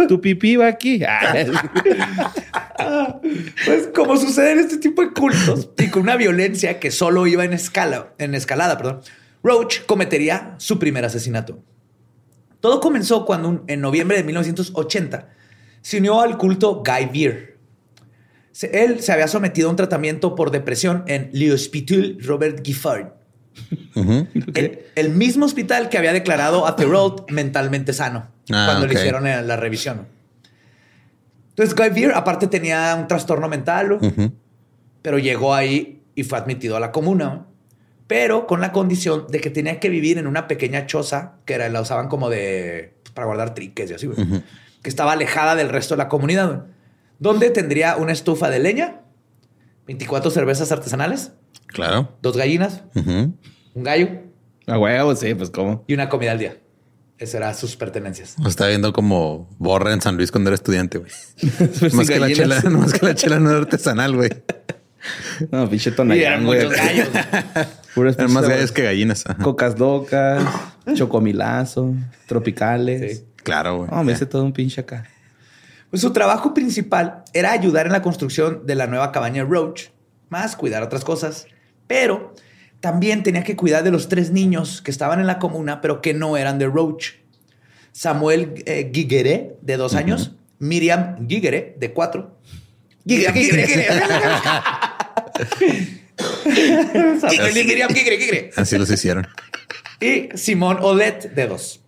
Tu 0.08 0.22
pipí 0.22 0.56
va 0.56 0.68
aquí. 0.68 1.02
Ah, 1.06 3.20
Pues 3.66 3.90
como 3.94 4.16
sucede 4.18 4.52
en 4.54 4.60
este 4.60 4.78
tipo 4.78 5.02
de 5.02 5.12
cultos 5.12 5.70
y 5.78 5.90
con 5.90 6.04
una 6.04 6.16
violencia 6.16 6.80
que 6.80 6.92
solo 6.92 7.28
iba 7.28 7.44
en 7.44 7.54
escala, 7.54 8.14
en 8.18 8.36
escalada, 8.36 8.78
perdón, 8.78 9.02
Roach 9.44 9.82
cometería 9.86 10.56
su 10.58 10.80
primer 10.80 11.04
asesinato. 11.06 11.60
Todo 12.62 12.80
comenzó 12.80 13.26
cuando 13.26 13.50
un- 13.50 13.64
en 13.68 13.82
noviembre 13.82 14.18
de 14.18 14.24
1980 14.24 15.30
se 15.82 15.98
unió 15.98 16.22
al 16.22 16.38
culto 16.38 16.84
Guy 16.86 17.10
Beer. 17.14 17.58
Él 18.62 19.02
se 19.02 19.12
había 19.12 19.28
sometido 19.28 19.68
a 19.68 19.72
un 19.72 19.78
tratamiento 19.78 20.36
por 20.36 20.52
depresión 20.52 21.04
en 21.08 21.30
l'Hospital 21.34 22.18
Robert 22.22 22.66
Giffard, 22.66 23.08
el, 23.96 24.80
el 24.96 25.10
mismo 25.10 25.46
hospital 25.46 25.90
que 25.90 25.98
había 25.98 26.14
declarado 26.14 26.68
a 26.68 26.76
Therold 26.76 27.30
mentalmente 27.30 27.94
sano 27.94 28.28
Ah, 28.52 28.66
cuando 28.68 28.88
le 28.88 28.96
hicieron 28.96 29.28
eh, 29.28 29.42
la 29.44 29.56
revisión. 29.58 30.08
Entonces, 31.50 31.76
Guy 31.76 31.90
Beer, 31.90 32.14
aparte, 32.16 32.48
tenía 32.48 32.96
un 33.00 33.08
trastorno 33.08 33.48
mental, 33.48 33.94
Ujú. 33.94 34.32
pero 35.02 35.20
llegó 35.20 35.54
ahí 35.54 36.02
y 36.16 36.24
fue 36.24 36.38
admitido 36.38 36.76
a 36.78 36.80
la 36.80 36.92
comuna, 36.92 37.26
¿no? 37.26 37.50
pero 38.08 38.48
con 38.48 38.60
la 38.60 38.72
condición 38.72 39.28
de 39.30 39.40
que 39.40 39.52
tenía 39.52 39.80
que 39.80 39.90
vivir 39.90 40.18
en 40.18 40.26
una 40.26 40.48
pequeña 40.48 40.88
choza 40.88 41.34
que 41.46 41.54
era, 41.54 41.70
la 41.70 41.82
usaban 41.82 42.08
como 42.08 42.30
de 42.30 42.96
para 43.14 43.28
guardar 43.28 43.54
triques 43.54 43.92
y 43.92 43.94
así, 43.94 44.10
que 44.82 44.90
estaba 44.90 45.12
alejada 45.12 45.56
del 45.56 45.70
resto 45.70 45.94
de 45.94 46.00
la 46.00 46.10
comunidad, 46.10 46.66
donde 47.20 47.50
tendría 47.50 47.98
una 47.98 48.12
estufa 48.12 48.50
de 48.50 48.60
leña, 48.60 49.02
24 49.88 50.32
cervezas 50.32 50.72
artesanales, 50.72 51.32
Claro. 51.68 52.18
dos 52.22 52.36
gallinas, 52.38 52.84
Ujú. 52.96 53.34
un 53.76 53.84
gallo 53.84 54.10
A 54.68 54.78
huevo, 54.78 55.16
sí, 55.16 55.34
pues 55.36 55.50
cómo. 55.50 55.84
y 55.88 55.94
una 55.94 56.10
comida 56.10 56.32
al 56.32 56.40
día. 56.40 56.58
Esas 57.18 57.36
eran 57.36 57.54
sus 57.56 57.76
pertenencias. 57.76 58.36
Lo 58.42 58.48
estaba 58.48 58.70
viendo 58.70 58.94
como 58.94 59.50
borra 59.58 59.92
en 59.94 60.02
San 60.02 60.16
Luis 60.16 60.32
cuando 60.32 60.50
era 60.52 60.56
estudiante, 60.56 61.00
güey. 61.00 61.12
Pues 61.80 61.94
más, 61.94 62.08
que 62.08 62.18
la 62.20 62.28
gallinas. 62.30 62.62
chela, 62.64 62.70
más 62.78 62.94
que 62.94 63.06
la 63.06 63.14
chela 63.16 63.40
no 63.40 63.50
era 63.50 63.60
artesanal, 63.60 64.16
güey. 64.16 64.30
No, 65.52 65.70
pinche 65.70 65.92
tonallán, 65.92 66.46
güey. 66.46 66.64
muchos 66.66 66.78
gallos. 66.78 67.08
Puras 67.96 68.18
Eran 68.18 68.32
más 68.32 68.48
gallos 68.48 68.72
que 68.72 68.84
gallinas. 68.84 69.26
Ajá. 69.26 69.42
Cocas 69.44 69.78
locas, 69.80 70.44
chocomilazo, 70.94 71.94
tropicales. 72.28 73.18
Sí. 73.20 73.26
Claro, 73.44 73.78
güey. 73.80 73.90
No, 73.92 74.04
me 74.04 74.14
hice 74.14 74.26
todo 74.26 74.44
un 74.44 74.54
pinche 74.54 74.82
acá. 74.82 75.06
Pues 75.90 76.02
su 76.02 76.14
trabajo 76.14 76.54
principal 76.54 77.24
era 77.34 77.52
ayudar 77.52 77.88
en 77.88 77.92
la 77.92 78.02
construcción 78.02 78.66
de 78.66 78.76
la 78.76 78.88
nueva 78.88 79.12
cabaña 79.12 79.44
Roach, 79.44 79.88
más 80.30 80.56
cuidar 80.56 80.84
otras 80.84 81.04
cosas, 81.04 81.48
pero 81.88 82.34
también 82.80 83.24
tenía 83.24 83.44
que 83.44 83.56
cuidar 83.56 83.84
de 83.84 83.92
los 83.92 84.08
tres 84.08 84.32
niños 84.32 84.82
que 84.82 84.92
estaban 84.92 85.20
en 85.20 85.28
la 85.28 85.40
comuna, 85.40 85.82
pero 85.82 86.02
que 86.02 86.14
no 86.14 86.38
eran 86.38 86.60
de 86.60 86.68
Roach. 86.68 87.16
Samuel 87.92 88.64
eh, 88.66 88.90
Guigueré, 88.94 89.58
de 89.62 89.78
dos 89.78 89.96
años, 89.96 90.36
Miriam 90.60 91.28
Guigueré, 91.28 91.76
de 91.80 91.92
cuatro. 91.92 92.38
Guigueré, 93.04 93.34
Guigueré, 93.34 93.66
Miriam 97.66 97.92
Guigueré, 97.92 98.18
Guigueré. 98.18 98.52
Así 98.56 98.78
los 98.78 98.92
hicieron. 98.92 99.28
Y 100.00 100.30
Simón 100.36 100.78
Olet, 100.82 101.34
de 101.34 101.48
dos. 101.48 101.79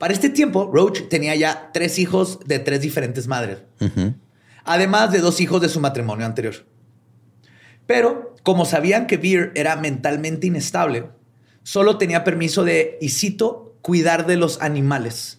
Para 0.00 0.14
este 0.14 0.30
tiempo, 0.30 0.70
Roach 0.72 1.10
tenía 1.10 1.36
ya 1.36 1.72
tres 1.74 1.98
hijos 1.98 2.40
de 2.46 2.58
tres 2.58 2.80
diferentes 2.80 3.26
madres. 3.26 3.58
Además 4.64 5.12
de 5.12 5.18
dos 5.18 5.42
hijos 5.42 5.60
de 5.60 5.68
su 5.68 5.78
matrimonio 5.78 6.24
anterior. 6.24 6.54
Pero 7.86 8.34
como 8.42 8.64
sabían 8.64 9.06
que 9.06 9.18
Beer 9.18 9.52
era 9.54 9.76
mentalmente 9.76 10.46
inestable, 10.46 11.10
solo 11.64 11.98
tenía 11.98 12.24
permiso 12.24 12.64
de, 12.64 12.96
y 13.02 13.10
cito, 13.10 13.76
cuidar 13.82 14.26
de 14.26 14.38
los 14.38 14.62
animales. 14.62 15.38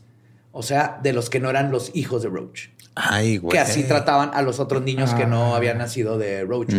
O 0.51 0.61
sea, 0.61 0.99
de 1.01 1.13
los 1.13 1.31
que 1.31 1.39
no 1.39 1.49
eran 1.49 1.71
los 1.71 1.89
hijos 1.95 2.21
de 2.21 2.29
Roach. 2.29 2.67
Ay, 2.93 3.37
güey. 3.37 3.53
Que 3.53 3.59
así 3.59 3.81
trataban 3.85 4.29
a 4.35 4.43
los 4.43 4.59
otros 4.59 4.83
niños 4.83 5.15
que 5.15 5.25
no 5.25 5.55
habían 5.55 5.79
nacido 5.79 6.19
de 6.19 6.43
Roach. 6.43 6.75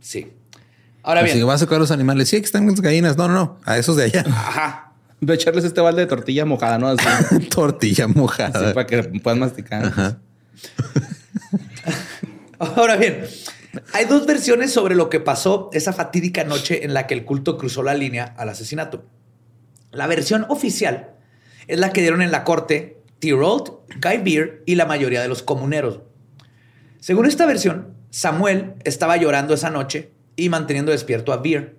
Sí. 0.00 0.32
Ahora 1.04 1.24
que 1.24 1.32
bien. 1.32 1.46
vas 1.46 1.62
a 1.62 1.66
cuidar 1.66 1.78
a 1.78 1.82
los 1.82 1.92
animales. 1.92 2.28
Sí, 2.28 2.34
aquí 2.34 2.46
están 2.46 2.66
las 2.66 2.80
gallinas. 2.80 3.16
No, 3.16 3.28
no, 3.28 3.34
no. 3.34 3.60
A 3.64 3.78
esos 3.78 3.94
de 3.94 4.02
allá. 4.02 4.24
Ajá. 4.26 4.85
Voy 5.20 5.32
a 5.32 5.34
echarles 5.34 5.64
este 5.64 5.80
balde 5.80 6.02
de 6.02 6.06
tortilla 6.06 6.44
mojada, 6.44 6.78
¿no? 6.78 6.88
Así, 6.88 7.48
Tortilla 7.50 8.06
mojada. 8.06 8.66
así 8.66 8.74
para 8.74 8.86
que 8.86 9.02
puedan 9.20 9.40
masticar. 9.40 9.84
Ajá. 9.84 10.18
Ahora 12.58 12.96
bien, 12.96 13.24
hay 13.92 14.06
dos 14.06 14.26
versiones 14.26 14.72
sobre 14.72 14.94
lo 14.94 15.10
que 15.10 15.20
pasó 15.20 15.70
esa 15.72 15.92
fatídica 15.92 16.44
noche 16.44 16.84
en 16.84 16.94
la 16.94 17.06
que 17.06 17.14
el 17.14 17.24
culto 17.24 17.58
cruzó 17.58 17.82
la 17.82 17.94
línea 17.94 18.34
al 18.36 18.48
asesinato. 18.48 19.04
La 19.90 20.06
versión 20.06 20.46
oficial 20.48 21.10
es 21.66 21.78
la 21.78 21.92
que 21.92 22.00
dieron 22.00 22.22
en 22.22 22.30
la 22.30 22.44
corte 22.44 23.02
Tirold, 23.18 23.72
Guy 24.02 24.18
Beer 24.18 24.62
y 24.66 24.74
la 24.74 24.86
mayoría 24.86 25.22
de 25.22 25.28
los 25.28 25.42
comuneros. 25.42 26.00
Según 27.00 27.26
esta 27.26 27.46
versión, 27.46 27.94
Samuel 28.10 28.74
estaba 28.84 29.16
llorando 29.16 29.54
esa 29.54 29.70
noche 29.70 30.10
y 30.36 30.48
manteniendo 30.48 30.92
despierto 30.92 31.32
a 31.32 31.38
Beer, 31.38 31.75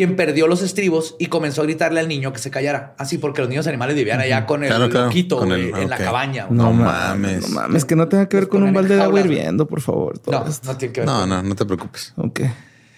quien 0.00 0.16
perdió 0.16 0.46
los 0.46 0.62
estribos 0.62 1.14
y 1.18 1.26
comenzó 1.26 1.60
a 1.60 1.64
gritarle 1.64 2.00
al 2.00 2.08
niño 2.08 2.32
que 2.32 2.38
se 2.38 2.50
callara. 2.50 2.94
Así 2.96 3.18
porque 3.18 3.42
los 3.42 3.50
niños 3.50 3.66
animales 3.66 3.94
vivían 3.96 4.18
allá 4.18 4.46
con 4.46 4.62
el 4.64 4.70
Claro, 4.70 4.88
claro. 4.88 5.06
loquito, 5.08 5.36
Con 5.36 5.52
el- 5.52 5.74
en 5.76 5.90
la 5.90 5.98
cabaña. 5.98 6.46
No 6.48 6.72
ma- 6.72 7.08
mames. 7.10 7.42
No 7.42 7.48
mames, 7.48 7.84
que 7.84 7.96
no 7.96 8.08
tenga 8.08 8.26
que 8.26 8.38
ver 8.38 8.48
con 8.48 8.62
un 8.62 8.72
balde 8.72 8.96
de 8.96 9.02
agua 9.02 9.20
hirviendo, 9.20 9.66
por 9.66 9.82
favor. 9.82 10.18
todo 10.18 10.40
No, 10.42 10.48
esto. 10.50 10.72
no 10.72 10.78
tiene 10.78 10.94
que 10.94 11.00
ver. 11.02 11.06
No, 11.06 11.26
no, 11.26 11.42
no 11.42 11.54
te 11.54 11.66
preocupes. 11.66 12.14
Ok. 12.16 12.40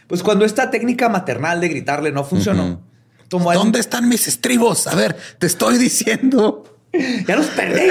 Pues 0.06 0.22
cuando 0.22 0.44
esta 0.44 0.70
técnica 0.70 1.08
maternal 1.08 1.60
de 1.60 1.68
gritarle 1.70 2.12
no 2.12 2.22
funcionó, 2.22 2.80
tomó 3.26 3.50
al- 3.50 3.58
¿Dónde 3.58 3.80
están 3.80 4.08
mis 4.08 4.28
estribos? 4.28 4.86
A 4.86 4.94
ver, 4.94 5.16
te 5.40 5.48
estoy 5.48 5.78
diciendo. 5.78 6.62
¡Ya 7.26 7.34
los 7.34 7.46
perdí! 7.46 7.88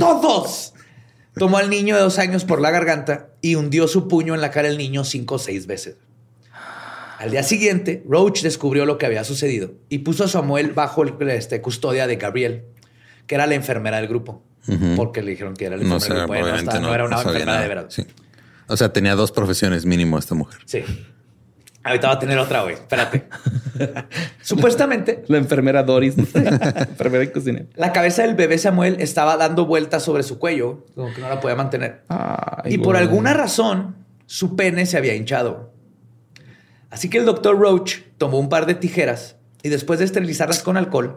¡Todos! 0.00 0.72
Tomó 1.36 1.58
al 1.58 1.68
niño 1.68 1.96
de 1.96 2.00
dos 2.02 2.18
años 2.18 2.44
por 2.44 2.60
la 2.62 2.70
garganta 2.70 3.26
y 3.42 3.56
hundió 3.56 3.88
su 3.88 4.08
puño 4.08 4.34
en 4.34 4.40
la 4.40 4.50
cara 4.50 4.68
del 4.68 4.78
niño 4.78 5.04
cinco 5.04 5.34
o 5.34 5.38
seis 5.38 5.66
veces. 5.66 5.96
Al 7.18 7.30
día 7.30 7.42
siguiente, 7.42 8.02
Roach 8.08 8.42
descubrió 8.42 8.86
lo 8.86 8.98
que 8.98 9.06
había 9.06 9.24
sucedido 9.24 9.72
y 9.88 9.98
puso 9.98 10.24
a 10.24 10.28
Samuel 10.28 10.72
bajo 10.72 11.02
el, 11.02 11.14
este, 11.30 11.60
custodia 11.60 12.06
de 12.06 12.16
Gabriel, 12.16 12.64
que 13.26 13.34
era 13.36 13.46
la 13.46 13.54
enfermera 13.54 13.98
del 13.98 14.08
grupo, 14.08 14.42
porque 14.96 15.22
le 15.22 15.30
dijeron 15.32 15.54
que 15.54 15.66
era 15.66 15.76
la 15.76 15.84
No 15.84 15.94
enfermera 15.96 16.26
sé, 16.26 16.32
del 16.32 16.42
grupo. 16.56 16.72
no 16.72 16.80
no, 16.80 16.86
no 16.88 16.94
era 16.94 17.04
una 17.04 17.16
enfermera 17.18 17.60
de 17.60 17.68
verdad. 17.68 17.86
Sí. 17.88 18.06
O 18.66 18.76
sea, 18.76 18.92
tenía 18.92 19.14
dos 19.14 19.30
profesiones 19.30 19.84
mínimo 19.86 20.18
esta 20.18 20.34
mujer. 20.34 20.60
Sí. 20.64 20.82
Ahorita 21.82 22.08
va 22.08 22.14
a 22.14 22.18
tener 22.18 22.38
otra, 22.38 22.62
güey. 22.62 22.74
Espérate. 22.74 23.24
Supuestamente, 24.40 25.22
La 25.28 25.36
enfermera 25.36 25.82
Doris. 25.82 26.14
enfermera 26.34 27.24
y 27.24 27.28
cocinera. 27.28 27.66
la 27.76 27.92
cabeza 27.92 28.22
del 28.22 28.34
bebé 28.34 28.56
Samuel 28.56 28.96
estaba 29.00 29.36
dando 29.36 29.66
vueltas 29.66 30.02
sobre 30.02 30.22
su 30.22 30.38
cuello, 30.38 30.86
como 30.94 31.12
que 31.12 31.20
no 31.20 31.28
la 31.28 31.40
podía 31.40 31.56
mantener. 31.56 32.02
Ay, 32.08 32.74
y 32.74 32.78
por 32.78 32.96
alguna 32.96 33.34
razón, 33.34 33.96
su 34.26 34.56
pene 34.56 34.86
se 34.86 34.96
había 34.96 35.14
hinchado. 35.14 35.73
Así 36.94 37.10
que 37.10 37.18
el 37.18 37.24
doctor 37.26 37.58
Roach 37.58 37.96
tomó 38.18 38.38
un 38.38 38.48
par 38.48 38.66
de 38.66 38.74
tijeras 38.76 39.36
y 39.62 39.68
después 39.68 39.98
de 39.98 40.04
esterilizarlas 40.04 40.62
con 40.62 40.76
alcohol, 40.76 41.16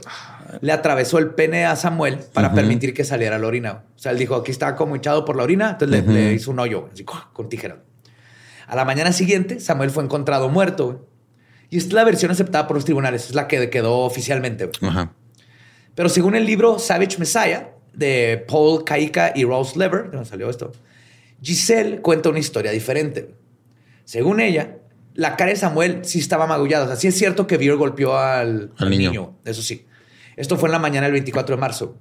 le 0.61 0.71
atravesó 0.71 1.19
el 1.19 1.29
pene 1.35 1.65
a 1.65 1.75
Samuel 1.75 2.19
para 2.33 2.49
permitir 2.55 2.93
que 2.93 3.03
saliera 3.03 3.37
la 3.37 3.45
orina. 3.47 3.83
O 3.95 3.99
sea, 3.99 4.11
él 4.11 4.17
dijo, 4.17 4.35
aquí 4.35 4.49
está 4.51 4.75
como 4.75 4.95
hinchado 4.95 5.23
por 5.23 5.35
la 5.35 5.43
orina, 5.43 5.71
entonces 5.71 5.89
le- 6.05 6.13
le, 6.13 6.33
hizo 6.33 6.49
un 6.51 6.59
hoyo, 6.59 6.89
así 6.91 7.03
con 7.05 7.47
tijera. 7.47 7.83
A 8.67 8.75
la 8.75 8.85
mañana 8.85 9.11
siguiente, 9.13 9.59
Samuel 9.59 9.91
fue 9.91 10.03
encontrado 10.03 10.49
muerto. 10.49 11.07
Y 11.69 11.77
esta 11.77 11.89
es 11.89 11.93
la 11.93 12.03
versión 12.05 12.31
aceptada 12.31 12.65
por 12.67 12.75
los 12.75 12.85
tribunales, 12.85 13.29
es 13.29 13.35
la 13.35 13.47
que 13.47 13.69
quedó 13.69 13.99
oficialmente. 13.99 14.69
Pero 15.95 16.09
según 16.09 16.35
el 16.35 16.45
libro 16.45 16.79
Savage 16.79 17.17
Messiah 17.19 17.69
de 17.93 18.43
Paul 18.47 18.83
Kaika 18.83 19.33
y 19.35 19.43
Rose 19.43 19.77
Lever, 19.77 20.09
de 20.11 20.25
salió 20.25 20.49
esto, 20.49 20.71
Giselle 21.41 22.01
cuenta 22.01 22.29
una 22.29 22.39
historia 22.39 22.71
diferente. 22.71 23.35
Según 24.05 24.39
ella, 24.39 24.77
la 25.17 25.35
cara 25.35 25.49
de 25.49 25.57
Samuel 25.57 25.99
sí 26.03 26.19
estaba 26.19 26.47
magullada. 26.47 26.85
O 26.85 26.87
sea, 26.87 26.95
sí 26.95 27.07
es 27.07 27.17
cierto 27.17 27.45
que 27.47 27.57
Beer 27.57 27.75
golpeó 27.75 28.17
al, 28.17 28.71
Al 28.77 28.89
niño. 28.89 29.09
niño. 29.09 29.33
Eso 29.43 29.61
sí. 29.61 29.85
Esto 30.35 30.55
fue 30.57 30.69
en 30.69 30.73
la 30.73 30.79
mañana 30.79 31.07
del 31.07 31.13
24 31.13 31.55
de 31.55 31.59
marzo. 31.59 31.97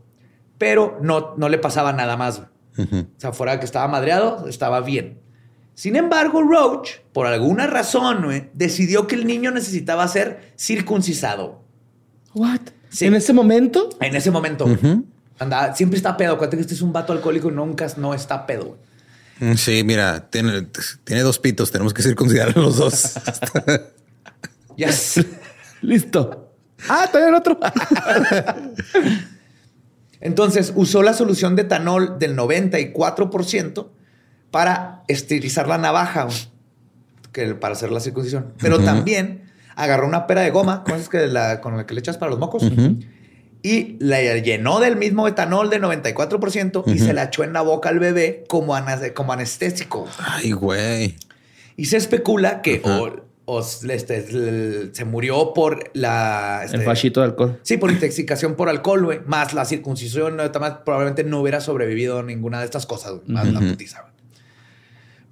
Pero 0.58 0.98
no, 1.02 1.34
no 1.36 1.48
le 1.48 1.58
pasaba 1.58 1.92
nada 1.92 2.16
más. 2.16 2.42
Ujú. 2.78 2.96
O 2.98 3.06
sea, 3.20 3.32
fuera 3.32 3.58
que 3.58 3.64
estaba 3.64 3.88
madreado, 3.88 4.46
estaba 4.48 4.80
bien. 4.82 5.18
Sin 5.74 5.96
embargo, 5.96 6.42
Roach, 6.42 6.98
por 7.12 7.26
alguna 7.26 7.66
razón, 7.66 8.24
güey, 8.24 8.50
decidió 8.54 9.06
que 9.06 9.14
el 9.14 9.26
niño 9.26 9.50
necesitaba 9.50 10.06
ser 10.08 10.52
circuncisado. 10.58 11.62
What? 12.34 12.60
Sí. 12.90 13.06
En 13.06 13.14
ese 13.14 13.32
momento. 13.32 13.88
En 14.00 14.14
ese 14.14 14.30
momento. 14.30 14.64
Ujú. 14.66 15.04
Anda, 15.38 15.74
siempre 15.74 15.96
está 15.96 16.16
pedo. 16.16 16.34
Acuérdate 16.34 16.56
que 16.56 16.62
este 16.62 16.74
es 16.74 16.82
un 16.82 16.92
vato 16.92 17.12
alcohólico 17.12 17.50
y 17.50 17.52
nunca 17.52 17.86
no 17.96 18.14
está 18.14 18.46
pedo. 18.46 18.78
Sí, 19.56 19.82
mira, 19.84 20.30
tiene, 20.30 20.68
tiene 21.04 21.22
dos 21.22 21.38
pitos. 21.38 21.70
Tenemos 21.70 21.94
que 21.94 22.02
circuncidar 22.02 22.56
los 22.56 22.76
dos. 22.76 23.14
Ya. 24.78 24.90
Listo. 25.80 26.52
Ah, 26.86 27.08
todavía 27.10 27.30
el 27.30 27.34
otro. 27.34 27.58
Entonces 30.20 30.74
usó 30.76 31.02
la 31.02 31.14
solución 31.14 31.56
de 31.56 31.62
etanol 31.62 32.18
del 32.18 32.36
94% 32.36 33.88
para 34.50 35.02
esterilizar 35.08 35.66
la 35.66 35.78
navaja 35.78 36.28
que 37.32 37.54
para 37.54 37.72
hacer 37.72 37.90
la 37.90 38.00
circuncisión. 38.00 38.52
Pero 38.58 38.80
también 38.80 39.50
agarró 39.76 40.06
una 40.06 40.26
pera 40.26 40.42
de 40.42 40.50
goma, 40.50 40.84
¿cómo 40.84 40.96
es 40.96 41.08
que 41.08 41.26
la, 41.26 41.62
con 41.62 41.78
la 41.78 41.86
que 41.86 41.94
le 41.94 42.00
echas 42.00 42.18
para 42.18 42.30
los 42.30 42.38
mocos? 42.38 42.64
Y 43.66 43.96
la 43.98 44.20
llenó 44.36 44.78
del 44.78 44.94
mismo 44.94 45.26
etanol 45.26 45.70
del 45.70 45.82
94% 45.82 46.84
y 46.86 47.00
se 47.00 47.12
la 47.12 47.24
echó 47.24 47.42
en 47.42 47.52
la 47.52 47.62
boca 47.62 47.88
al 47.88 47.98
bebé 47.98 48.44
como, 48.46 48.76
como 49.12 49.32
anestésico. 49.32 50.06
Ay, 50.18 50.52
güey. 50.52 51.16
Y 51.76 51.86
se 51.86 51.96
especula 51.96 52.62
que 52.62 52.80
o, 52.84 53.10
o 53.44 53.60
este, 53.88 54.18
el- 54.18 54.90
se 54.92 55.04
murió 55.04 55.52
por 55.52 55.90
la... 55.94 56.60
El 56.62 56.74
este, 56.74 56.84
fachito 56.84 57.18
de 57.18 57.26
alcohol. 57.26 57.58
Sí, 57.64 57.76
por 57.76 57.90
intoxicación 57.90 58.54
por 58.54 58.68
alcohol, 58.68 59.04
güey. 59.04 59.20
Más 59.26 59.52
la 59.52 59.64
circuncisión, 59.64 60.36
no, 60.36 60.44
más 60.60 60.74
probablemente 60.84 61.24
no 61.24 61.40
hubiera 61.40 61.60
sobrevivido 61.60 62.20
a 62.20 62.22
ninguna 62.22 62.60
de 62.60 62.66
estas 62.66 62.86
cosas, 62.86 63.14
güey. 63.14 63.22
Más 63.26 63.52
la 63.52 63.58
putiza, 63.58 64.02
güey. 64.02 64.12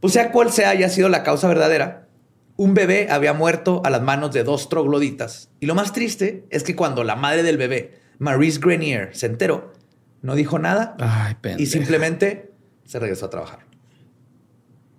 Pues 0.01 0.13
sea 0.13 0.33
cual 0.33 0.51
sea 0.51 0.71
haya 0.71 0.89
sido 0.89 1.09
la 1.09 1.23
causa 1.23 1.47
verdadera, 1.47 2.09
un 2.57 2.75
bebé 2.75 3.07
había 3.11 3.33
muerto 3.33 3.81
a 3.85 3.91
las 3.91 4.03
manos 4.03 4.33
de 4.33 4.43
dos 4.43 4.69
trogloditas. 4.69 5.51
Y 5.61 5.67
lo 5.67 5.77
más 5.77 5.93
triste 5.93 6.47
es 6.51 6.65
que 6.65 6.75
cuando 6.75 7.05
la 7.05 7.15
madre 7.15 7.45
del 7.45 7.59
bebé, 7.59 8.03
Maurice 8.19 8.61
Grenier, 8.61 9.15
se 9.17 9.27
enteró, 9.27 9.73
no 10.23 10.35
dijo 10.35 10.59
nada 10.59 10.97
Ay, 10.99 11.37
y 11.59 11.67
simplemente 11.67 12.53
se 12.85 12.99
regresó 12.99 13.27
a 13.27 13.31
trabajar. 13.31 13.61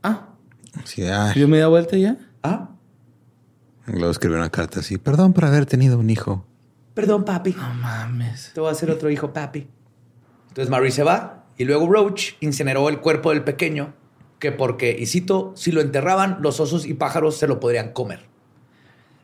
Ah, 0.03 0.29
Sí, 0.83 1.03
ay. 1.03 1.39
yo 1.39 1.47
me 1.47 1.57
da 1.59 1.67
vuelta 1.67 1.97
ya. 1.97 2.17
Ah, 2.43 2.69
Luego 3.87 4.09
escribió 4.11 4.37
una 4.37 4.49
carta 4.49 4.79
así. 4.79 4.97
Perdón 4.97 5.33
por 5.33 5.45
haber 5.45 5.65
tenido 5.65 5.99
un 5.99 6.09
hijo. 6.09 6.45
perdón, 6.95 7.23
papi. 7.23 7.53
No 7.53 7.73
mames. 7.75 8.51
Te 8.53 8.59
voy 8.59 8.69
a 8.69 8.71
hacer 8.71 8.89
otro 8.89 9.09
hijo, 9.09 9.31
papi. 9.31 9.67
Entonces 10.49 10.69
Maurice 10.69 10.97
se 10.97 11.03
va 11.03 11.45
y 11.57 11.65
luego 11.65 11.87
Roach 11.87 12.33
incineró 12.39 12.89
el 12.89 12.99
cuerpo 12.99 13.29
del 13.29 13.43
pequeño, 13.43 13.93
que 14.39 14.51
porque, 14.51 14.95
y 14.99 15.05
cito, 15.05 15.53
si 15.55 15.71
lo 15.71 15.81
enterraban, 15.81 16.39
los 16.41 16.59
osos 16.59 16.85
y 16.85 16.93
pájaros 16.95 17.37
se 17.37 17.47
lo 17.47 17.59
podrían 17.59 17.91
comer. 17.93 18.25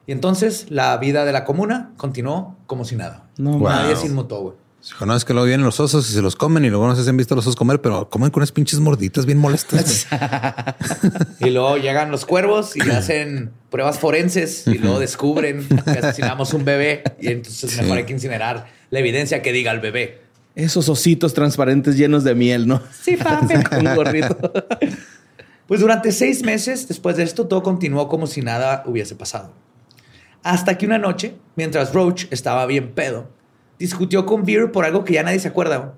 Y 0.08 0.12
entonces 0.12 0.66
la 0.70 0.97
vida 0.97 1.26
de 1.26 1.32
la 1.32 1.45
comuna 1.45 1.91
continuó 1.97 2.58
como 2.68 2.86
si 2.86 2.95
nada. 2.95 3.28
No 3.38 3.58
Wow. 3.60 3.70
Nadie 3.70 3.95
se 3.95 4.08
inmutó, 4.08 4.41
güey. 4.41 4.56
Dijo, 4.84 5.06
no, 5.06 5.16
es 5.16 5.26
que 5.26 5.34
luego 5.34 5.45
vienen 5.45 5.64
los 5.64 5.80
osos 5.80 6.10
y 6.10 6.14
se 6.14 6.24
los 6.24 6.36
comen 6.36 6.66
y 6.66 6.70
luego 6.72 6.88
no 6.88 6.95
sé 6.95 7.04
si 7.04 7.10
han 7.10 7.16
visto 7.16 7.36
los 7.36 7.45
osos 7.45 7.56
comer, 7.56 7.82
pero 7.82 8.10
comen 8.10 8.32
con 8.32 8.41
unas 8.41 8.52
pinches 8.52 8.80
morditas 8.80 9.28
bien 9.28 9.38
molestas. 9.38 10.08
Y 11.39 11.49
luego 11.52 11.78
llegan 11.78 12.12
los 12.12 12.26
cuervos 12.26 12.76
y 12.76 12.82
hacen 12.89 13.52
pruebas 13.70 13.99
forenses 13.99 14.66
y 14.68 14.78
luego 14.80 14.99
descubren 14.99 15.68
que 15.68 15.91
asesinamos 15.99 16.54
un 16.54 16.66
bebé 16.66 17.04
y 17.20 17.28
entonces 17.28 17.72
Sí. 17.72 17.82
mejor 17.82 17.97
hay 17.97 18.04
que 18.06 18.14
incinerar 18.14 18.68
la 18.89 18.99
evidencia 18.99 19.41
que 19.41 19.52
diga 19.52 19.72
el 19.72 19.80
bebé. 19.82 20.22
Esos 20.56 20.89
ositos 20.89 21.34
transparentes 21.34 21.95
llenos 21.95 22.24
de 22.24 22.36
miel, 22.36 22.68
¿no? 22.68 22.82
Sí, 23.02 23.18
papi. 23.18 23.64
Con 23.70 23.88
un 23.88 23.95
gorrito. 23.95 24.38
Pues 25.68 25.80
durante 25.80 26.12
seis 26.12 26.43
meses 26.43 26.88
después 26.88 27.16
de 27.18 27.24
esto, 27.24 27.47
todo 27.47 27.64
continuó 27.64 28.08
como 28.08 28.28
si 28.28 28.41
nada 28.41 28.84
hubiese 28.86 29.16
pasado. 29.16 29.54
Hasta 30.44 30.78
que 30.78 30.86
una 30.86 30.98
noche, 30.98 31.36
mientras 31.56 31.94
Roach 31.94 32.26
estaba 32.32 32.66
bien 32.66 32.94
pedo, 32.94 33.30
discutió 33.78 34.26
con 34.26 34.44
Beer 34.44 34.72
por 34.72 34.86
algo 34.86 35.04
que 35.04 35.14
ya 35.14 35.24
nadie 35.24 35.39
se 35.39 35.48
acuerda. 35.48 35.94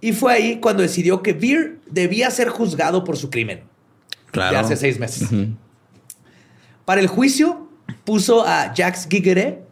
Y 0.00 0.12
fue 0.12 0.32
ahí 0.32 0.60
cuando 0.60 0.82
decidió 0.82 1.22
que 1.22 1.32
Beer 1.32 1.78
debía 1.90 2.30
ser 2.30 2.48
juzgado 2.48 3.04
por 3.04 3.16
su 3.16 3.30
crimen. 3.30 3.62
Claro. 4.30 4.52
Ya 4.52 4.60
hace 4.60 4.76
seis 4.76 4.98
meses. 4.98 5.28
Para 6.84 7.00
el 7.00 7.06
juicio, 7.06 7.68
puso 8.04 8.46
a 8.46 8.72
Jax 8.76 9.08
Gigere, 9.08 9.62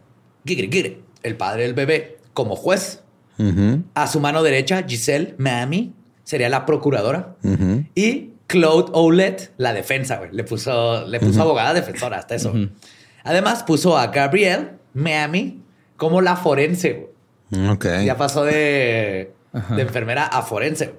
Gigere, 0.47 0.69
Gigere, 0.69 1.01
el 1.23 1.37
padre 1.37 1.65
del 1.65 1.75
bebé, 1.75 2.19
como 2.33 2.57
juez. 2.57 3.03
Ujú, 3.39 3.83
A 3.95 4.07
su 4.07 4.21
mano 4.21 4.43
derecha, 4.43 4.85
Giselle 4.87 5.35
Miami, 5.39 5.93
sería 6.25 6.49
la 6.49 6.65
procuradora. 6.65 7.35
ujú. 7.43 7.85
Y 7.95 8.31
Claude 8.47 8.91
Oulet 8.95 9.53
la 9.57 9.73
defensa, 9.73 10.19
güey. 10.19 10.31
Le 10.33 10.45
puso, 10.45 11.07
le 11.07 11.19
puso 11.21 11.41
abogada 11.43 11.73
defensora, 11.75 12.19
hasta 12.19 12.35
eso. 12.35 12.55
Además, 13.25 13.63
puso 13.63 13.97
a 13.97 14.09
Gabrielle 14.09 14.73
Miami 14.95 15.63
como 15.97 16.21
la 16.21 16.37
forense. 16.37 17.11
Ok. 17.71 17.87
Ya 18.05 18.17
pasó 18.17 18.45
de, 18.45 19.33
de 19.53 19.83
enfermera 19.83 20.27
a 20.27 20.43
forense. 20.43 20.95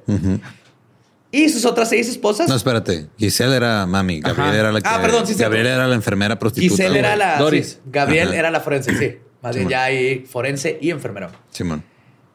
Y 1.32 1.49
sus 1.49 1.65
otras 1.65 1.89
seis 1.89 2.07
esposas. 2.07 2.47
No, 2.47 2.55
espérate. 2.55 3.07
Giselle 3.17 3.55
era 3.55 3.86
mami. 3.88 4.21
Gabriel 4.21 4.55
era 4.55 4.71
la 4.71 4.82
que. 4.82 4.88
Ah, 4.88 4.99
perdón, 5.01 5.26
sí, 5.26 5.34
Gabriel 5.34 5.65
era 5.67 5.88
la 5.88 5.95
enfermera 5.95 6.38
prostituta. 6.38 6.76
Giselle 6.84 6.99
era 6.99 7.15
la. 7.15 7.38
Doris. 7.38 7.67
sí, 7.69 7.80
Gabriel 7.88 8.28
Ajá. 8.30 8.38
era 8.38 8.51
la 8.51 8.59
forense, 8.59 8.95
sí. 8.97 9.17
Más 9.41 9.55
bien 9.55 9.67
ya 9.67 9.84
hay 9.84 10.26
forense 10.28 10.78
y 10.80 10.91
enfermero. 10.91 11.30
Simón. 11.49 11.84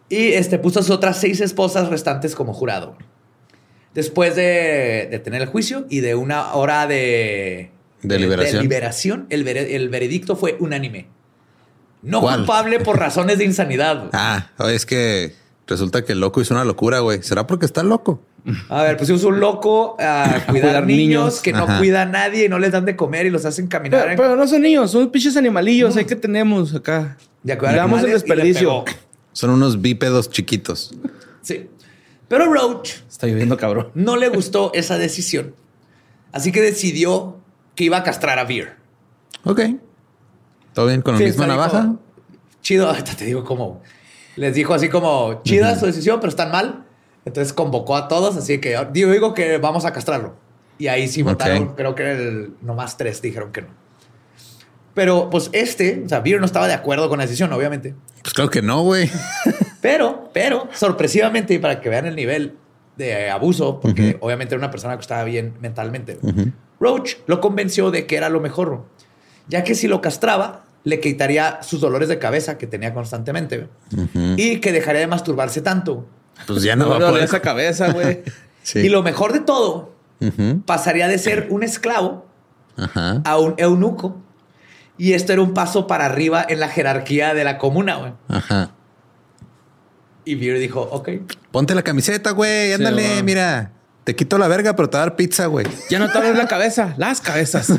Y 0.09 0.32
este 0.32 0.59
puso 0.59 0.80
a 0.80 0.82
sus 0.82 0.91
otras 0.91 1.18
seis 1.18 1.41
esposas 1.41 1.89
restantes 1.89 2.34
como 2.34 2.53
jurado. 2.53 2.97
Después 3.95 4.34
de, 4.36 5.07
de 5.11 5.18
tener 5.20 5.43
el 5.43 5.49
juicio 5.49 5.86
y 5.89 6.01
de 6.01 6.14
una 6.14 6.53
hora 6.55 6.86
de, 6.86 7.70
Deliberación. 8.03 8.63
liberación, 8.63 9.27
el, 9.31 9.45
vere- 9.45 9.75
el 9.75 9.89
veredicto 9.89 10.37
fue 10.37 10.57
unánime. 10.61 11.09
No 12.03 12.21
¿Cuál? 12.21 12.39
culpable 12.41 12.81
por 12.81 12.99
razones 12.99 13.39
de 13.39 13.45
insanidad. 13.45 13.97
güey. 13.99 14.11
Ah, 14.13 14.51
es 14.71 14.87
que 14.87 15.35
resulta 15.67 16.05
que 16.05 16.13
el 16.13 16.21
loco 16.21 16.41
hizo 16.41 16.55
una 16.55 16.65
locura, 16.65 17.01
güey. 17.01 17.23
¿Será 17.23 17.47
porque 17.47 17.67
está 17.67 17.83
loco? 17.83 18.23
A 18.69 18.83
ver, 18.85 18.97
pusimos 18.97 19.25
un 19.25 19.41
loco 19.41 19.97
a 20.01 20.45
cuidar, 20.47 20.47
cuidar 20.47 20.87
niños, 20.87 21.25
niños. 21.25 21.41
que 21.41 21.53
no 21.53 21.65
Ajá. 21.65 21.79
cuida 21.79 22.03
a 22.03 22.07
nadie 22.07 22.45
y 22.45 22.49
no 22.49 22.59
les 22.59 22.73
dan 22.73 22.85
de 22.85 22.95
comer 22.97 23.27
y 23.27 23.31
los 23.31 23.45
hacen 23.45 23.67
caminar. 23.67 24.01
Pero, 24.01 24.11
en- 24.13 24.17
pero 24.17 24.37
no 24.37 24.47
son 24.47 24.63
niños, 24.63 24.91
son 24.93 25.11
pinches 25.11 25.37
animalillos 25.37 25.97
ahí 25.97 26.05
que 26.05 26.17
tenemos 26.17 26.75
acá. 26.75 27.17
de 27.43 27.57
damos 27.57 28.03
el 28.05 28.11
desperdicio. 28.13 28.85
Son 29.33 29.51
unos 29.51 29.81
bípedos 29.83 30.31
chiquitos. 30.31 30.95
Sí. 31.43 31.69
Pero 32.29 32.53
Roach 32.53 32.91
Está 33.09 33.27
lloviendo 33.27 33.57
cabrón. 33.57 33.91
no 33.95 34.17
le 34.17 34.29
gustó 34.29 34.71
esa 34.75 34.99
decisión. 34.99 35.55
Así 36.33 36.53
que 36.53 36.61
decidió 36.61 37.38
que 37.79 37.85
iba 37.85 37.97
a 37.99 38.03
castrar 38.03 38.41
a 38.41 38.45
Veer. 38.45 38.74
Ok. 39.45 39.61
¿Todo 40.74 40.89
bien 40.89 41.01
con 41.01 41.14
la 41.14 41.18
Sí, 41.18 41.26
misma 41.26 41.47
navaja? 41.47 41.83
dijo, 41.83 41.99
chido, 42.61 42.89
ahorita 42.91 43.14
te 43.14 43.24
digo 43.24 43.45
cómo. 43.45 43.81
Les 44.35 44.53
dijo 44.53 44.74
así 44.74 44.89
como, 44.89 45.43
chida 45.45 45.79
su 45.79 45.87
decisión, 45.87 46.18
pero 46.18 46.29
están 46.29 46.51
mal. 46.51 46.87
Entonces 47.24 47.53
convocó 47.53 47.95
a 47.95 48.09
todos, 48.09 48.37
así 48.37 48.59
que 48.59 48.76
digo, 48.93 49.12
digo 49.12 49.33
que 49.33 49.59
vamos 49.59 49.85
a 49.85 49.93
castrarlo. 49.93 50.35
Y 50.76 50.89
ahí 50.89 51.07
sí 51.07 51.22
votaron, 51.22 51.76
creo 51.76 51.95
que 51.95 52.11
el, 52.11 52.55
nomás 52.62 52.97
tres 52.97 53.22
dijeron 53.22 53.53
que 53.53 53.62
no. 53.62 53.68
Pero 54.95 55.31
pues 55.31 55.49
este, 55.53 56.03
o 56.05 56.09
sea, 56.09 56.18
Beer 56.18 56.41
no 56.41 56.47
estaba 56.47 56.66
de 56.66 56.72
acuerdo 56.74 57.09
con 57.09 57.18
la 57.18 57.26
decisión, 57.26 57.53
obviamente. 57.53 57.95
Pues 58.22 58.35
claro 58.35 58.51
que 58.51 58.61
no, 58.61 58.83
güey. 58.83 59.09
Pero, 59.81 60.31
pero, 60.33 60.68
sorpresivamente, 60.72 61.55
y 61.55 61.61
para 61.61 61.81
que 61.81 61.89
vean 61.89 62.07
el 62.07 62.16
nivel 62.16 62.57
de 62.97 63.31
abuso, 63.31 63.79
porque 63.79 64.16
obviamente 64.20 64.57
era 64.57 64.59
una 64.59 64.72
persona 64.72 64.97
que 64.97 65.03
estaba 65.03 65.22
bien 65.22 65.55
mentalmente, 65.61 66.18
Roach 66.81 67.16
lo 67.26 67.41
convenció 67.41 67.91
de 67.91 68.07
que 68.07 68.16
era 68.16 68.29
lo 68.29 68.41
mejor, 68.41 68.85
ya 69.49 69.64
que 69.64 69.74
si 69.74 69.89
lo 69.89 70.01
castraba, 70.01 70.64
le 70.85 71.01
quitaría 71.01 71.61
sus 71.62 71.81
dolores 71.81 72.09
de 72.09 72.18
cabeza 72.18 72.57
que 72.59 72.66
tenía 72.66 72.95
constantemente 72.95 73.68
y 74.37 74.61
que 74.61 74.72
dejaría 74.72 75.01
de 75.01 75.07
masturbarse 75.07 75.61
tanto. 75.61 76.07
Pues 76.47 76.62
ya 76.62 76.76
no, 76.76 76.85
No, 76.85 76.91
va 76.91 77.09
a 77.09 77.11
poder. 77.11 77.24
esa 77.24 77.41
cabeza, 77.41 77.93
güey. 77.93 78.22
Sí. 78.62 78.81
Y 78.81 78.89
lo 78.91 79.03
mejor 79.03 79.33
de 79.33 79.41
todo, 79.41 79.93
pasaría 80.66 81.09
de 81.09 81.16
ser 81.16 81.47
un 81.49 81.62
esclavo 81.62 82.26
Ajá. 82.76 83.22
a 83.24 83.39
un 83.39 83.55
eunuco. 83.57 84.20
Y 84.99 85.14
esto 85.14 85.33
era 85.33 85.41
un 85.41 85.55
paso 85.55 85.87
para 85.87 86.05
arriba 86.05 86.45
en 86.47 86.61
la 86.61 86.68
jerarquía 86.68 87.33
de 87.33 87.45
la 87.45 87.57
comuna, 87.57 87.97
güey. 87.97 88.12
Ajá. 88.29 88.72
Y 90.26 90.35
Beer 90.35 90.59
dijo, 90.59 90.83
ok. 90.83 91.09
Ponte 91.51 91.74
la 91.74 91.83
camiseta, 91.83 92.33
güey. 92.33 92.74
Ándale, 92.74 93.22
mira. 93.22 93.72
Te 94.09 94.17
quito 94.17 94.39
la 94.39 94.49
verga, 94.49 94.75
pero 94.75 94.89
te 94.89 94.97
voy 94.97 95.03
a 95.03 95.05
dar 95.05 95.17
pizza, 95.17 95.45
güey. 95.49 95.67
Ya 95.91 95.99
no 95.99 96.11
te 96.11 96.17
abres 96.17 96.35
la 96.35 96.49
cabeza, 96.49 96.95
las 96.97 97.21
cabezas. 97.21 97.71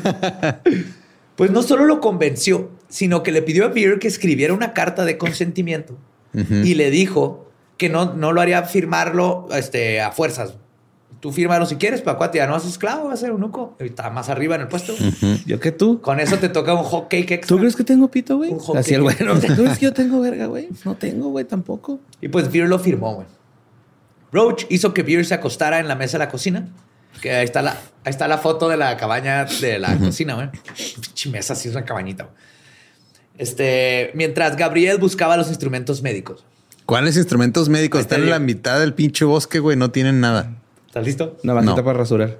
Pues 1.35 1.49
no 1.51 1.63
solo 1.63 1.85
lo 1.85 2.01
convenció, 2.01 2.69
sino 2.87 3.23
que 3.23 3.31
le 3.31 3.41
pidió 3.41 3.65
a 3.65 3.69
Beer 3.69 3.97
que 3.97 4.07
escribiera 4.09 4.53
una 4.53 4.73
carta 4.73 5.05
de 5.05 5.17
consentimiento 5.17 5.97
y 6.33 6.75
le 6.75 6.91
dijo 6.91 7.49
que 7.77 7.87
no, 7.87 8.13
no 8.13 8.33
lo 8.33 8.41
haría 8.41 8.61
firmarlo 8.63 9.47
este, 9.53 10.01
a 10.01 10.11
fuerzas. 10.11 10.55
Tú 11.19 11.31
fírmalo 11.31 11.65
si 11.65 11.77
quieres, 11.77 12.01
pero 12.01 12.11
acuérdate, 12.11 12.39
ya 12.39 12.45
no 12.45 12.53
vas 12.53 12.65
esclavo, 12.65 13.05
vas 13.05 13.13
a 13.13 13.17
ser 13.21 13.29
eunuco. 13.29 13.75
Está 13.79 14.09
más 14.09 14.27
arriba 14.29 14.55
en 14.55 14.61
el 14.61 14.67
puesto. 14.67 14.93
Yo 15.47 15.59
que 15.59 15.71
tú. 15.71 16.01
Con 16.01 16.19
eso 16.19 16.37
te 16.37 16.49
toca 16.49 16.73
un 16.73 16.83
hot 16.83 17.07
cake 17.09 17.31
extra. 17.31 17.55
¿Tú 17.55 17.57
crees 17.57 17.75
que 17.75 17.85
tengo 17.85 18.11
pito, 18.11 18.37
güey? 18.37 18.51
Un 18.51 18.59
hot 18.59 18.75
Así 18.75 18.93
el 18.93 19.03
cake. 19.05 19.21
¿no? 19.21 19.39
¿Tú 19.39 19.63
crees 19.63 19.79
que 19.79 19.85
yo 19.85 19.93
tengo 19.93 20.19
verga, 20.19 20.45
güey? 20.45 20.67
No 20.85 20.95
tengo, 20.95 21.29
güey, 21.29 21.45
tampoco. 21.45 22.01
Y 22.21 22.27
pues 22.27 22.51
Beer 22.51 22.67
lo 22.67 22.77
firmó, 22.77 23.15
güey. 23.15 23.38
Roach 24.31 24.65
hizo 24.69 24.93
que 24.93 25.03
Beer 25.03 25.25
se 25.25 25.33
acostara 25.33 25.79
en 25.79 25.87
la 25.87 25.95
mesa 25.95 26.17
de 26.17 26.25
la 26.25 26.29
cocina. 26.31 26.67
Que 27.21 27.31
ahí 27.35 27.45
está 27.45 27.61
la, 27.61 27.71
ahí 27.71 28.09
está 28.11 28.27
la 28.27 28.37
foto 28.37 28.69
de 28.69 28.77
la 28.77 28.95
cabaña 28.95 29.45
de 29.45 29.79
la 29.79 29.97
cocina, 29.97 30.35
güey. 30.35 30.49
Mesa, 31.31 31.55
sí 31.55 31.67
es 31.69 31.75
una 31.75 31.83
cabañita. 31.85 32.25
güey. 32.25 32.35
Este, 33.37 34.11
mientras 34.13 34.55
Gabriel 34.57 34.97
buscaba 34.97 35.35
los 35.37 35.47
instrumentos 35.49 36.01
médicos. 36.01 36.45
¿Cuáles 36.85 37.17
instrumentos 37.17 37.69
médicos? 37.69 38.01
Están 38.01 38.21
en 38.23 38.29
la 38.29 38.39
mitad 38.39 38.79
del 38.79 38.93
pinche 38.93 39.25
bosque, 39.25 39.59
güey. 39.59 39.77
No 39.77 39.91
tienen 39.91 40.19
nada. 40.21 40.55
¿Estás 40.87 41.05
listo? 41.05 41.37
Una 41.43 41.53
bandita 41.53 41.77
No. 41.77 41.83
para 41.85 41.97
rasurar. 41.99 42.39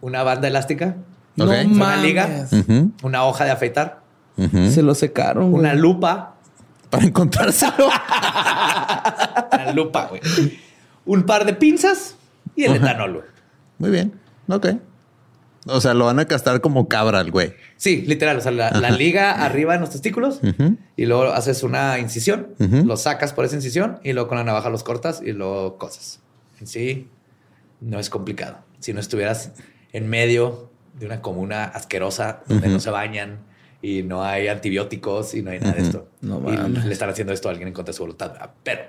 Una 0.00 0.22
banda 0.22 0.48
elástica, 0.48 0.96
Ok. 1.38 1.46
No 1.46 1.74
una 1.74 1.96
liga, 1.96 2.48
Ujú, 2.50 2.90
una 3.02 3.24
hoja 3.24 3.44
de 3.44 3.50
afeitar, 3.50 4.00
ujú. 4.36 4.70
Se 4.70 4.82
lo 4.82 4.94
secaron, 4.94 5.52
una 5.54 5.74
lupa, 5.74 6.34
Para 6.90 7.04
encontrárselo. 7.04 7.86
una 9.52 9.72
lupa, 9.72 10.06
güey. 10.06 10.20
Un 11.06 11.24
par 11.24 11.44
de 11.46 11.54
pinzas 11.54 12.16
y 12.56 12.64
el 12.64 12.76
etanol, 12.76 13.12
güey. 13.14 13.24
Muy 13.78 13.90
bien. 13.90 14.12
Ok. 14.48 14.66
O 15.66 15.80
sea, 15.80 15.92
lo 15.94 16.06
van 16.06 16.18
a 16.18 16.24
castar 16.24 16.60
como 16.62 16.88
cabra 16.88 17.18
al 17.20 17.30
güey. 17.30 17.52
Sí, 17.76 18.02
literal. 18.06 18.38
O 18.38 18.40
sea, 18.40 18.50
la, 18.52 18.70
la 18.70 18.90
liga 18.90 19.44
arriba 19.44 19.74
en 19.74 19.82
los 19.82 19.90
testículos 19.90 20.40
y 20.96 21.06
luego 21.06 21.24
haces 21.32 21.62
una 21.62 21.98
incisión, 21.98 22.48
Ujú. 22.58 22.84
lo 22.86 22.96
sacas 22.96 23.32
por 23.32 23.44
esa 23.44 23.56
incisión 23.56 23.98
y 24.02 24.12
luego 24.14 24.28
con 24.28 24.38
la 24.38 24.44
navaja 24.44 24.70
los 24.70 24.82
cortas 24.82 25.20
y 25.24 25.32
luego 25.32 25.76
cosas. 25.76 26.20
En 26.60 26.66
sí, 26.66 27.08
no 27.80 27.98
es 27.98 28.08
complicado. 28.10 28.58
Si 28.78 28.92
no 28.94 29.00
estuvieras 29.00 29.52
en 29.92 30.08
medio 30.08 30.70
de 30.98 31.06
una 31.06 31.20
comuna 31.20 31.64
asquerosa 31.64 32.42
donde 32.48 32.68
no 32.68 32.80
se 32.80 32.90
bañan 32.90 33.40
y 33.82 34.02
no 34.02 34.22
hay 34.24 34.48
antibióticos 34.48 35.34
y 35.34 35.42
no 35.42 35.50
hay 35.50 35.60
nada 35.60 35.74
de 35.74 35.82
esto. 35.82 36.08
No 36.22 36.42
y 36.52 36.56
le 36.56 36.92
están 36.92 37.10
haciendo 37.10 37.32
esto 37.34 37.48
a 37.48 37.52
alguien 37.52 37.68
en 37.68 37.74
contra 37.74 37.92
de 37.92 37.96
su 37.96 38.02
voluntad. 38.02 38.34
Ah, 38.40 38.50
Pero 38.62 38.82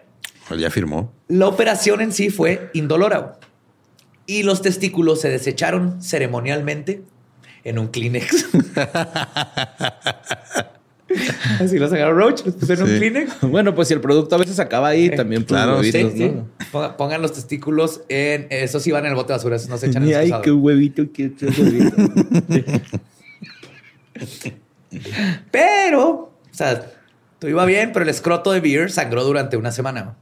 Pues 0.51 0.61
ya 0.61 0.69
firmó. 0.69 1.13
la 1.27 1.47
operación 1.47 2.01
en 2.01 2.11
sí 2.11 2.29
fue 2.29 2.69
indolora 2.73 3.39
y 4.25 4.43
los 4.43 4.61
testículos 4.61 5.21
se 5.21 5.29
desecharon 5.29 6.01
ceremonialmente 6.01 7.03
en 7.63 7.79
un 7.79 7.87
Kleenex. 7.87 8.45
Así 11.59 11.77
los 11.77 11.91
agarró 11.91 12.13
Roach, 12.13 12.45
los 12.45 12.55
pusieron 12.55 12.87
en 12.87 12.93
un 12.93 12.99
Sí. 13.01 13.09
Kleenex. 13.09 13.41
Bueno, 13.41 13.75
pues 13.75 13.89
si 13.89 13.93
el 13.93 13.99
producto 14.01 14.35
a 14.35 14.37
veces 14.37 14.59
acaba 14.59 14.87
ahí, 14.89 15.07
Eh, 15.07 15.09
también 15.17 15.43
claro, 15.43 15.77
huevitos, 15.77 16.11
Sí, 16.13 16.17
sí. 16.17 16.29
¿no? 16.29 16.47
Ponga- 16.71 16.95
Pongan 16.95 17.21
los 17.21 17.33
testículos 17.33 18.01
en. 18.07 18.47
Esos 18.49 18.81
sí 18.81 18.91
van 18.91 19.03
en 19.05 19.09
el 19.11 19.15
bote 19.15 19.33
de 19.33 19.37
basura, 19.37 19.57
esos 19.57 19.67
no 19.69 19.77
se 19.77 19.87
echan 19.87 20.03
en 20.03 20.09
el 20.09 20.15
ay, 20.15 20.31
qué 20.41 20.51
huevito, 20.51 21.03
qué 21.13 21.33
qué 21.33 21.45
huevito. 21.47 21.95
Pero, 25.51 26.09
o 26.09 26.33
sea, 26.51 26.85
todo 27.39 27.49
iba 27.49 27.65
bien, 27.65 27.91
pero 27.93 28.03
el 28.03 28.09
escroto 28.09 28.51
de 28.51 28.59
Beer 28.59 28.91
sangró 28.91 29.23
durante 29.23 29.57
una 29.57 29.71
semana. 29.71 30.15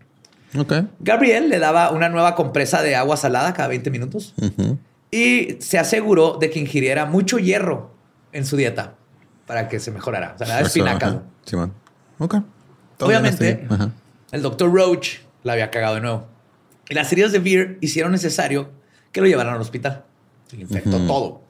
Ok. 0.57 0.73
Gabriel 0.99 1.49
le 1.49 1.59
daba 1.59 1.91
una 1.91 2.09
nueva 2.09 2.35
compresa 2.35 2.81
de 2.81 2.95
agua 2.95 3.17
salada 3.17 3.53
cada 3.53 3.67
20 3.69 3.91
minutos 3.91 4.33
Ujú. 4.41 4.77
y 5.11 5.57
se 5.59 5.77
aseguró 5.77 6.37
de 6.39 6.49
que 6.49 6.59
ingiriera 6.59 7.05
mucho 7.05 7.37
hierro 7.37 7.93
en 8.31 8.45
su 8.45 8.57
dieta 8.57 8.95
para 9.45 9.67
que 9.67 9.79
se 9.79 9.91
mejorara. 9.91 10.33
O 10.35 10.37
sea, 10.37 10.47
daba 10.47 10.59
Eso, 10.61 10.67
espinacas. 10.67 11.09
ajá. 11.15 11.23
Simón. 11.45 11.73
Ok. 12.17 12.35
Todo 12.97 13.09
Obviamente. 13.09 13.65
Ajá. 13.69 13.91
el 14.31 14.41
doctor 14.41 14.73
Roach 14.73 15.17
la 15.43 15.53
había 15.53 15.69
cagado 15.71 15.95
de 15.95 16.01
nuevo. 16.01 16.27
Y 16.89 16.93
las 16.95 17.11
heridas 17.11 17.31
de 17.31 17.39
Beer 17.39 17.77
hicieron 17.81 18.11
necesario 18.11 18.71
que 19.11 19.21
lo 19.21 19.27
llevaran 19.27 19.53
al 19.55 19.61
hospital. 19.61 20.03
Se 20.47 20.55
le 20.57 20.63
infectó 20.63 20.97
Ujú. 20.97 21.07
todo. 21.07 21.41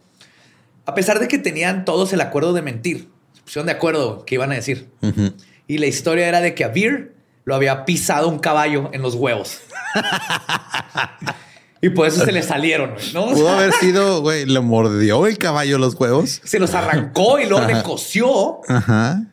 A 0.86 0.94
pesar 0.94 1.20
de 1.20 1.28
que 1.28 1.38
tenían 1.38 1.86
todos 1.86 2.12
el 2.14 2.22
acuerdo 2.22 2.52
de 2.54 2.62
mentir, 2.62 3.10
se 3.34 3.42
pusieron 3.44 3.66
de 3.68 3.72
acuerdo 3.74 4.26
que 4.26 4.36
iban 4.36 4.52
a 4.52 4.56
decir. 4.56 4.90
Ujú. 5.02 5.34
Y 5.68 5.78
la 5.78 5.86
historia 5.88 6.28
era 6.28 6.42
de 6.42 6.54
que 6.56 6.64
a 6.66 6.70
Beer 6.70 7.16
lo 7.50 7.56
había 7.56 7.84
pisado 7.84 8.30
un 8.30 8.38
caballo 8.38 8.92
en 8.94 9.02
los 9.02 9.16
huevos. 9.16 9.58
y 11.82 11.90
por 11.90 12.06
eso 12.08 12.24
se 12.24 12.32
le 12.32 12.44
salieron, 12.44 12.92
güey, 12.94 13.12
¿no? 13.14 13.32
Pudo 13.32 13.50
haber 13.50 13.74
sido, 13.74 14.22
güey, 14.22 14.46
le 14.46 14.60
mordió 14.60 15.26
el 15.26 15.40
caballo 15.40 15.80
los 15.80 15.96
huevos. 15.96 16.42
Se 16.44 16.60
los 16.60 16.76
arrancó 16.76 17.40
y 17.40 17.48
luego 17.48 17.66
le 17.66 17.82
cosió 17.82 18.60
Ajá. 18.68 19.24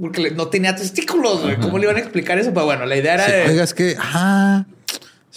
porque 0.00 0.30
no 0.30 0.46
tenía 0.46 0.76
testículos, 0.76 1.42
güey. 1.42 1.56
¿Cómo 1.56 1.78
le 1.78 1.86
iban 1.86 1.96
a 1.96 1.98
explicar 2.00 2.38
eso? 2.38 2.50
Pero 2.54 2.66
bueno, 2.66 2.86
la 2.86 2.96
idea 2.96 3.14
era 3.14 3.26
Sí, 3.26 3.32
de... 3.32 3.42
Oiga, 3.50 3.64
es 3.64 3.74
que, 3.74 3.96
ah, 3.98 4.64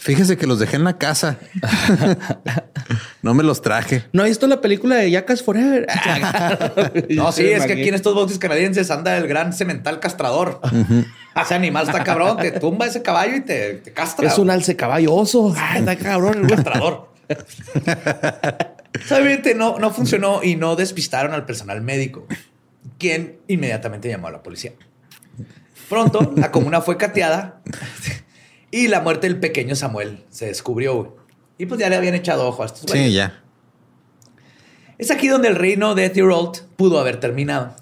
fíjese 0.01 0.37
que 0.37 0.47
los 0.47 0.59
dejé 0.59 0.77
en 0.77 0.83
la 0.83 0.97
casa. 0.97 1.37
no 3.21 3.33
me 3.33 3.43
los 3.43 3.61
traje. 3.61 4.03
¿No 4.13 4.23
has 4.23 4.29
visto 4.29 4.47
la 4.47 4.61
película 4.61 4.95
de 4.95 5.11
Jackass 5.11 5.43
Forever? 5.43 5.87
No, 7.09 7.31
sí, 7.31 7.47
es 7.47 7.65
que 7.65 7.73
aquí 7.73 7.89
en 7.89 7.95
estos 7.95 8.13
botes 8.13 8.37
canadienses 8.37 8.89
anda 8.91 9.17
el 9.17 9.27
gran 9.27 9.53
cemental 9.53 9.99
castrador. 9.99 10.61
Ese 11.39 11.53
animal 11.53 11.85
está 11.87 12.03
cabrón, 12.03 12.37
te 12.37 12.51
tumba 12.51 12.85
ese 12.85 13.01
caballo 13.01 13.35
y 13.35 13.41
te, 13.41 13.75
te 13.75 13.91
castra. 13.93 14.27
Es 14.27 14.37
un 14.37 14.49
alce 14.49 14.75
caballo 14.75 15.13
oso. 15.13 15.53
Ay, 15.57 15.79
está 15.79 15.95
cabrón. 15.95 16.43
el 16.43 16.47
castrador. 16.47 17.09
Obviamente 19.11 19.55
no, 19.55 19.77
no 19.79 19.91
funcionó 19.91 20.43
y 20.43 20.55
no 20.55 20.75
despistaron 20.75 21.33
al 21.33 21.45
personal 21.45 21.81
médico, 21.81 22.25
quien 22.97 23.37
inmediatamente 23.47 24.09
llamó 24.09 24.27
a 24.27 24.31
la 24.31 24.43
policía. 24.43 24.73
Pronto, 25.89 26.33
la 26.35 26.51
comuna 26.51 26.81
fue 26.81 26.97
cateada 26.97 27.61
y 28.71 28.87
la 28.87 29.01
muerte 29.01 29.27
del 29.27 29.39
pequeño 29.39 29.75
Samuel 29.75 30.25
se 30.29 30.47
descubrió. 30.47 30.95
güey. 30.95 31.11
Y 31.57 31.65
pues 31.65 31.79
ya 31.79 31.89
le 31.89 31.95
habían 31.95 32.15
echado 32.15 32.47
ojo 32.47 32.63
a 32.63 32.67
estos 32.67 32.85
güeyes. 32.85 33.07
Sí, 33.07 33.13
ya. 33.13 33.41
Es 34.97 35.11
aquí 35.11 35.27
donde 35.27 35.47
el 35.47 35.55
reino 35.55 35.95
de 35.95 36.09
Thierold 36.09 36.61
pudo 36.75 36.99
haber 36.99 37.19
terminado. 37.19 37.73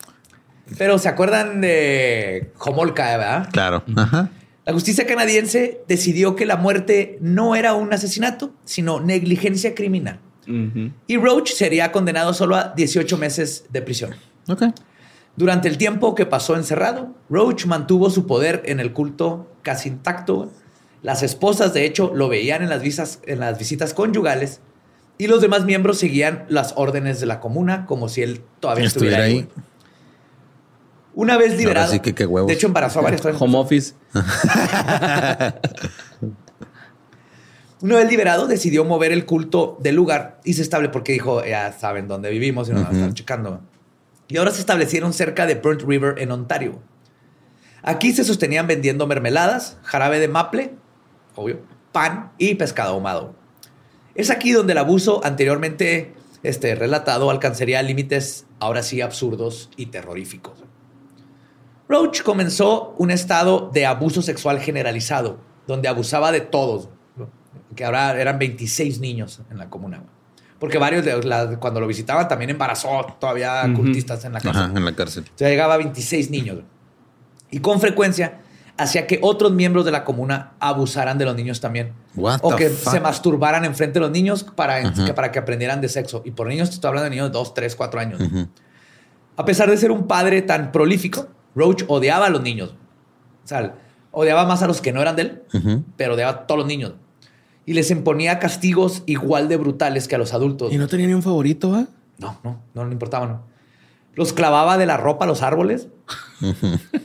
Pero 0.78 0.98
¿se 0.98 1.08
acuerdan 1.10 1.62
de 1.62 2.52
Homolka, 2.60 3.18
verdad? 3.18 3.50
Claro. 3.52 3.84
Ajá. 3.96 4.30
La 4.66 4.74
justicia 4.74 5.08
canadiense 5.08 5.82
decidió 5.88 6.36
que 6.36 6.46
la 6.46 6.58
muerte 6.58 7.18
no 7.22 7.56
era 7.56 7.74
un 7.74 7.94
asesinato, 7.94 8.54
sino 8.66 9.00
negligencia 9.00 9.74
criminal. 9.74 10.20
Y 11.08 11.18
Roach 11.18 11.52
sería 11.52 11.92
condenado 11.92 12.34
solo 12.34 12.56
a 12.56 12.74
18 12.76 13.18
meses 13.18 13.66
de 13.70 13.82
prisión. 13.82 14.16
Ok. 14.48 14.64
Durante 15.36 15.68
el 15.68 15.78
tiempo 15.78 16.16
que 16.16 16.26
pasó 16.26 16.56
encerrado, 16.56 17.16
Roach 17.30 17.66
mantuvo 17.66 18.10
su 18.10 18.26
poder 18.28 18.64
en 18.66 18.80
el 18.80 18.94
culto 18.94 19.52
casi 19.62 19.90
intacto. 19.90 20.52
Las 21.04 21.22
esposas, 21.24 21.74
de 21.74 21.86
hecho, 21.86 22.12
lo 22.14 22.28
veían 22.30 22.64
en 22.64 22.70
las, 22.70 22.82
visas- 22.82 23.20
en 23.26 23.40
las 23.40 23.58
visitas 23.60 23.94
conyugales 23.94 24.62
y 25.18 25.28
los 25.28 25.42
demás 25.42 25.66
miembros 25.66 26.00
seguían 26.00 26.46
las 26.50 26.74
órdenes 26.76 27.20
de 27.20 27.26
la 27.28 27.40
comuna 27.40 27.86
como 27.86 28.10
si 28.10 28.24
él 28.24 28.42
todavía 28.60 28.86
estuviera, 28.86 29.26
Estuviera 29.28 29.48
ahí. 29.48 29.64
Una 31.14 31.38
vez 31.38 31.58
liberado, 31.58 31.92
sí 31.92 32.00
que 32.00 32.14
qué 32.14 32.26
huevos. 32.28 32.48
de 32.48 32.54
hecho 32.54 32.68
embarazó 32.68 33.00
a 33.00 33.04
varias 33.04 33.22
personas. 33.22 33.42
Home 33.42 33.58
office. 33.58 33.94
Una 37.82 37.98
vez 37.98 38.10
liberado, 38.10 38.48
decidió 38.48 38.84
mover 38.86 39.12
el 39.12 39.26
culto 39.26 39.78
del 39.80 39.96
lugar 39.96 40.40
y 40.44 40.54
se 40.54 40.64
estableció 40.64 40.92
porque 40.92 41.14
dijo, 41.14 41.46
ya 41.46 41.72
saben 41.74 42.08
dónde 42.08 42.30
vivimos 42.32 42.70
y 42.70 42.74
nos 42.74 42.84
van 42.84 42.92
a 42.92 42.96
estar 42.98 43.14
checando. 43.14 43.62
Y 44.28 44.38
ahora 44.38 44.52
se 44.52 44.60
establecieron 44.60 45.14
cerca 45.14 45.46
de 45.46 45.56
Burnt 45.56 45.84
River 45.84 46.16
en 46.18 46.32
Ontario. 46.32 46.80
Aquí 47.84 48.14
se 48.14 48.24
sostenían 48.24 48.66
vendiendo 48.68 49.06
mermeladas, 49.06 49.78
jarabe 49.84 50.20
de 50.20 50.28
maple, 50.28 50.74
obvio, 51.38 51.60
pan 51.92 52.32
y 52.38 52.56
pescado 52.56 52.92
ahumado. 52.94 53.36
Es 54.16 54.30
aquí 54.30 54.52
donde 54.52 54.74
el 54.74 54.80
abuso 54.80 55.22
anteriormente 55.24 56.14
este, 56.44 56.76
relatado 56.76 57.30
alcanzaría 57.30 57.82
límites 57.82 58.46
ahora 58.60 58.84
sí 58.84 59.02
absurdos 59.02 59.70
y 59.78 59.88
terroríficos. 59.88 60.64
Roach 61.88 62.22
comenzó 62.24 62.94
un 62.98 63.12
estado 63.12 63.70
de 63.74 63.86
abuso 63.86 64.22
sexual 64.22 64.60
generalizado, 64.60 65.40
donde 65.68 65.88
abusaba 65.88 66.32
de 66.32 66.42
todos, 66.42 66.90
que 67.76 67.86
ahora 67.86 68.20
eran 68.20 68.40
26 68.40 69.00
niños 69.00 69.42
en 69.50 69.58
la 69.58 69.70
comuna. 69.70 70.04
Porque 70.60 70.80
varios, 70.80 71.06
de 71.06 71.22
la- 71.24 71.60
cuando 71.60 71.80
lo 71.80 71.86
visitaban, 71.88 72.28
también 72.28 72.50
embarazó 72.50 73.06
todavía 73.20 73.62
Ujú. 73.66 73.84
cultistas 73.84 74.26
en 74.26 74.34
la 74.34 74.42
casa. 74.42 74.66
Ajá, 74.66 74.74
en 74.78 74.84
la 74.84 74.96
cárcel. 74.96 75.24
O 75.34 75.38
sea, 75.38 75.50
llegaba 75.50 75.76
a 75.76 75.78
26 75.78 76.32
niños. 76.32 76.60
Y 77.52 77.60
con 77.60 77.80
frecuencia 77.80 78.42
hacía 78.78 79.08
que 79.08 79.20
otros 79.22 79.52
miembros 79.52 79.86
de 79.86 79.92
la 79.92 80.06
comuna 80.06 80.54
abusaran 80.60 81.18
de 81.18 81.26
los 81.26 81.36
niños 81.36 81.60
también. 81.60 81.94
What 82.16 82.40
o 82.44 82.56
que 82.56 82.70
fuck? 82.70 82.94
se 82.94 83.00
masturbaran 83.00 83.66
enfrente 83.66 83.96
de 83.96 84.02
los 84.02 84.12
niños 84.12 84.44
para, 84.44 84.94
que, 84.94 85.14
para 85.14 85.32
que 85.32 85.40
aprendieran 85.40 85.82
de 85.82 85.90
sexo. 85.90 86.22
Y 86.26 86.32
por 86.32 86.48
niños 86.48 86.70
te 86.70 86.76
estoy 86.76 86.90
hablando 86.90 87.06
de 87.06 87.10
niños 87.12 87.28
de 87.28 87.34
2, 87.34 87.54
3, 87.54 87.76
4 87.76 88.00
años. 88.00 88.22
A 89.36 89.46
pesar 89.46 89.70
de 89.70 89.78
ser 89.78 89.92
un 89.92 90.08
padre 90.08 90.42
tan 90.42 90.72
prolífico, 90.72 91.28
Roach 91.56 91.84
odiaba 91.88 92.28
a 92.28 92.30
los 92.30 92.42
niños. 92.42 92.76
O 93.44 93.48
sea, 93.48 93.76
odiaba 94.12 94.46
más 94.46 94.62
a 94.62 94.68
los 94.68 94.82
que 94.82 94.92
no 94.94 95.02
eran 95.02 95.16
de 95.16 95.22
él, 95.24 95.44
pero 95.96 96.14
odiaba 96.14 96.32
a 96.32 96.48
todos 96.48 96.60
los 96.60 96.68
niños. 96.68 96.94
Y 97.66 97.74
les 97.74 97.92
imponía 97.92 98.40
castigos 98.40 99.04
igual 99.06 99.50
de 99.50 99.58
brutales 99.58 100.08
que 100.08 100.16
a 100.16 100.18
los 100.18 100.34
adultos. 100.34 100.72
Y 100.72 100.78
no 100.78 100.88
tenía 100.88 101.08
ni 101.08 101.14
un 101.14 101.24
favorito, 101.24 101.74
¿ah? 101.76 101.86
No, 102.18 102.40
no, 102.44 102.62
no 102.74 102.86
le 102.86 102.94
importaba, 102.94 103.28
no. 103.28 103.57
Los 104.18 104.34
clavaba 104.34 104.78
de 104.78 104.86
la 104.86 104.98
ropa 104.98 105.24
a 105.24 105.28
los 105.28 105.42
árboles. 105.44 105.88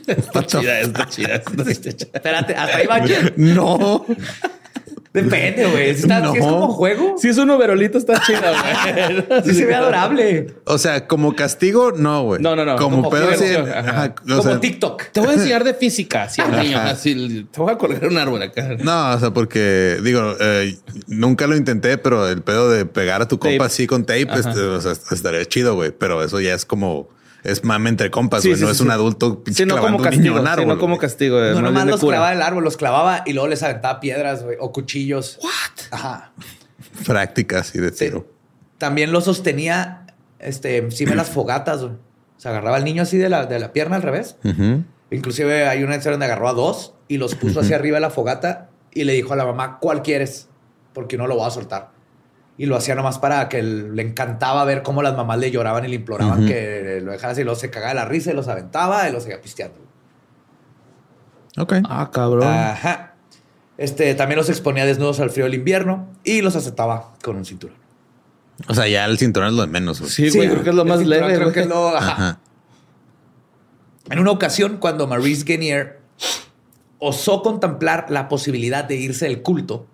Está 0.07 0.45
chida, 0.45 0.81
está 0.81 1.05
chida. 1.09 1.35
Espérate, 1.35 2.55
hasta 2.55 2.77
ahí 2.77 2.87
va. 2.87 2.99
No. 3.37 4.05
Depende, 5.13 5.67
güey. 5.67 5.93
Si, 5.93 6.01
si 6.01 6.07
es 6.11 6.21
No. 6.23 6.33
como 6.33 6.67
juego, 6.73 7.15
Si 7.19 7.29
es 7.29 7.37
un 7.37 7.49
overolito, 7.51 7.99
está 7.99 8.19
chida, 8.21 8.51
güey. 8.51 9.43
sí 9.45 9.53
se 9.53 9.65
ve 9.65 9.75
adorable. 9.75 10.47
O 10.65 10.79
sea, 10.79 11.05
como 11.07 11.35
castigo, 11.35 11.91
no, 11.91 12.23
güey. 12.23 12.41
No, 12.41 12.55
no, 12.55 12.65
no. 12.65 12.75
Como, 12.77 12.97
Como 12.97 13.09
pedo 13.11 13.29
así. 13.29 13.45
como 14.27 14.41
sea, 14.41 14.59
TikTok. 14.59 15.03
Te 15.11 15.19
voy 15.19 15.29
a 15.29 15.33
enseñar 15.33 15.63
de 15.63 15.75
física, 15.75 16.27
al 16.39 16.51
niño. 16.63 16.79
Así, 16.79 17.45
te 17.51 17.59
voy 17.61 17.71
a 17.71 17.77
colgar 17.77 18.07
un 18.07 18.17
árbol 18.17 18.41
acá. 18.41 18.75
No, 18.79 19.11
o 19.13 19.19
sea, 19.19 19.31
porque 19.31 19.97
digo, 20.03 20.35
eh, 20.39 20.77
nunca 21.07 21.45
lo 21.45 21.55
intenté, 21.55 21.99
pero 21.99 22.27
el 22.27 22.41
pedo 22.41 22.71
de 22.71 22.85
pegar 22.85 23.21
a 23.21 23.27
tu 23.27 23.37
compa 23.37 23.57
Tape. 23.57 23.65
así 23.67 23.87
con 23.87 24.05
tape, 24.05 24.27
este, 24.33 24.59
o 24.59 24.81
sea, 24.81 24.93
estaría 25.11 25.45
chido, 25.45 25.75
güey. 25.75 25.91
Pero 25.91 26.23
eso 26.23 26.39
ya 26.39 26.55
es 26.55 26.65
como, 26.65 27.07
es 27.43 27.63
mame 27.63 27.89
entre 27.89 28.09
compas, 28.11 28.41
Sí, 28.41 28.49
güey. 28.49 28.57
sí, 28.57 28.61
no 28.61 28.67
sí, 28.67 28.71
es 28.71 28.77
sí. 28.77 28.83
un 28.83 28.91
adulto 28.91 29.43
pinche 29.43 29.63
Sí, 29.63 29.65
no 29.67 29.75
clavando 29.75 29.97
como 29.97 30.09
un 30.09 30.11
niño 30.11 30.33
castigo. 30.33 30.35
en 30.37 30.41
un 30.41 30.47
sí, 30.47 30.51
árbol, 30.53 30.67
no 30.67 30.79
como 30.79 30.97
castigo. 30.97 31.39
No, 31.39 31.53
más 31.53 31.61
nomás 31.63 31.85
los 31.87 31.99
cura. 32.01 32.17
clavaba 32.17 32.33
el 32.33 32.41
árbol, 32.41 32.63
los 32.63 32.77
clavaba 32.77 33.23
y 33.25 33.33
luego 33.33 33.47
les 33.49 33.61
aventaba 33.63 33.99
piedras, 33.99 34.43
güey, 34.43 34.57
o 34.59 34.71
cuchillos. 34.71 35.39
¿What? 35.43 35.85
Ajá. 35.91 36.31
Prácticas 37.05 37.73
y 37.75 37.79
de 37.79 37.91
Sí. 37.91 38.05
tiro. 38.05 38.27
También 38.77 39.11
lo 39.11 39.21
sostenía 39.21 40.05
este, 40.39 40.77
encima 40.77 41.11
de 41.11 41.17
las 41.17 41.29
fogatas. 41.29 41.81
güey. 41.81 41.93
Se 42.37 42.49
agarraba 42.49 42.77
al 42.77 42.83
niño 42.83 43.03
así 43.03 43.17
de 43.17 43.29
la, 43.29 43.45
de 43.45 43.59
la 43.59 43.71
pierna 43.71 43.95
al 43.95 44.01
revés. 44.01 44.35
Ujú. 44.43 44.83
Inclusive 45.11 45.67
hay 45.67 45.83
una 45.83 45.95
historia 45.95 46.13
donde 46.13 46.25
agarró 46.25 46.49
a 46.49 46.53
dos 46.53 46.93
y 47.07 47.17
los 47.17 47.35
puso 47.35 47.59
hacia 47.61 47.75
arriba 47.77 47.97
de 47.97 48.01
la 48.01 48.09
fogata 48.09 48.69
y 48.91 49.03
le 49.05 49.13
dijo 49.13 49.33
a 49.33 49.35
la 49.35 49.45
mamá, 49.45 49.77
¿cuál 49.79 50.01
quieres? 50.01 50.49
Porque 50.93 51.17
no 51.17 51.27
lo 51.27 51.35
voy 51.35 51.47
a 51.47 51.51
soltar. 51.51 51.91
Y 52.57 52.67
lo 52.67 52.75
hacía 52.75 52.93
nomás 52.93 53.17
para 53.17 53.49
que 53.49 53.63
le 53.63 54.01
encantaba 54.01 54.63
ver 54.65 54.83
cómo 54.83 55.01
las 55.01 55.15
mamás 55.15 55.39
le 55.39 55.49
lloraban 55.49 55.85
y 55.85 55.87
le 55.87 55.95
imploraban 55.95 56.45
que 56.45 57.01
lo 57.03 57.11
dejara 57.11 57.33
así. 57.33 57.41
Y 57.41 57.43
luego 57.43 57.59
se 57.59 57.71
cagaba 57.71 57.93
de 57.93 57.95
la 57.95 58.05
risa 58.05 58.31
y 58.31 58.35
los 58.35 58.47
aventaba 58.47 59.09
y 59.09 59.11
los 59.11 59.23
seguía 59.23 59.41
pisteando. 59.41 59.79
Ok. 61.57 61.73
Ah, 61.85 62.09
cabrón. 62.11 62.47
Ajá. 62.47 63.15
Este, 63.77 64.13
también 64.13 64.37
los 64.37 64.49
exponía 64.49 64.85
desnudos 64.85 65.19
al 65.19 65.31
frío 65.31 65.45
del 65.45 65.55
invierno 65.55 66.09
y 66.23 66.41
los 66.41 66.55
aceptaba 66.55 67.13
con 67.23 67.37
un 67.37 67.45
cinturón. 67.45 67.77
O 68.67 68.75
sea, 68.75 68.87
ya 68.87 69.05
el 69.05 69.17
cinturón 69.17 69.49
es 69.49 69.55
lo 69.55 69.61
de 69.63 69.67
menos, 69.67 69.99
güey. 69.99 70.11
sí, 70.11 70.29
güey, 70.29 70.47
creo 70.47 70.63
que 70.63 70.69
es 70.69 70.75
lo 70.75 70.85
más 70.85 71.03
leve. 71.05 71.25
Creo 71.33 71.39
güey. 71.41 71.53
que 71.53 71.61
es 71.61 71.67
lo... 71.67 71.89
ajá. 71.89 72.11
Ajá. 72.11 72.39
En 74.09 74.19
una 74.19 74.31
ocasión, 74.31 74.77
cuando 74.77 75.07
Maurice 75.07 75.43
Guenier 75.45 76.01
osó 76.99 77.41
contemplar 77.41 78.07
la 78.09 78.27
posibilidad 78.29 78.83
de 78.83 78.95
irse 78.95 79.25
del 79.25 79.41
culto, 79.41 79.87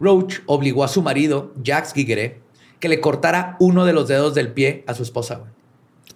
Roach 0.00 0.40
obligó 0.46 0.82
a 0.82 0.88
su 0.88 1.02
marido, 1.02 1.52
Jacques 1.62 1.92
Guigueret, 1.94 2.40
que 2.80 2.88
le 2.88 3.00
cortara 3.00 3.56
uno 3.60 3.84
de 3.84 3.92
los 3.92 4.08
dedos 4.08 4.34
del 4.34 4.52
pie 4.52 4.82
a 4.86 4.94
su 4.94 5.02
esposa. 5.02 5.36
güey. 5.36 5.50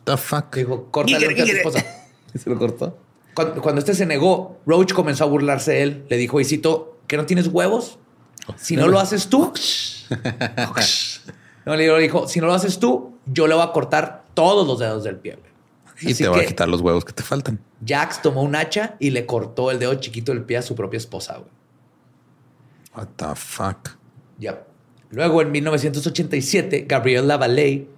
The 0.04 0.16
fuck. 0.16 0.54
Le 0.56 0.62
dijo, 0.64 0.86
córtale 0.90 1.26
a 1.26 1.44
tu 1.44 1.52
esposa. 1.52 1.84
Se 2.34 2.50
lo 2.50 2.58
cortó. 2.58 2.98
Cuando, 3.34 3.60
cuando 3.62 3.78
este 3.80 3.94
se 3.94 4.06
negó, 4.06 4.58
Roach 4.66 4.92
comenzó 4.92 5.24
a 5.24 5.26
burlarse 5.26 5.72
de 5.72 5.82
él. 5.82 6.04
Le 6.08 6.16
dijo, 6.16 6.40
y 6.40 6.44
cito, 6.44 6.98
¿que 7.06 7.16
no 7.16 7.26
tienes 7.26 7.48
huevos? 7.48 7.98
Si 8.56 8.76
no 8.76 8.88
lo 8.88 8.98
haces 9.00 9.28
tú... 9.28 9.52
no, 11.66 11.76
le 11.76 11.98
dijo, 11.98 12.28
si 12.28 12.40
no 12.40 12.46
lo 12.46 12.54
haces 12.54 12.78
tú, 12.78 13.18
yo 13.26 13.46
le 13.46 13.54
voy 13.54 13.62
a 13.64 13.72
cortar 13.72 14.24
todos 14.34 14.66
los 14.66 14.78
dedos 14.78 15.04
del 15.04 15.16
pie. 15.16 15.36
güey". 15.36 15.52
Y 16.00 16.12
Así 16.12 16.22
te 16.24 16.28
va 16.28 16.38
a 16.38 16.44
quitar 16.44 16.68
los 16.68 16.80
huevos 16.80 17.04
que 17.04 17.12
te 17.12 17.22
faltan. 17.22 17.60
Jax 17.86 18.20
tomó 18.22 18.42
un 18.42 18.56
hacha 18.56 18.96
y 18.98 19.10
le 19.10 19.26
cortó 19.26 19.70
el 19.70 19.78
dedo 19.78 19.94
chiquito 19.94 20.32
del 20.32 20.42
pie 20.42 20.56
a 20.58 20.62
su 20.62 20.74
propia 20.74 20.98
esposa. 20.98 21.34
güey. 21.38 21.50
What 22.96 23.08
the 23.16 23.26
fuck. 23.34 23.90
Ya. 24.38 24.64
Luego, 25.10 25.42
en 25.42 25.52
1987, 25.52 26.86
Gabriel 26.88 27.28
Lavalley 27.28 27.88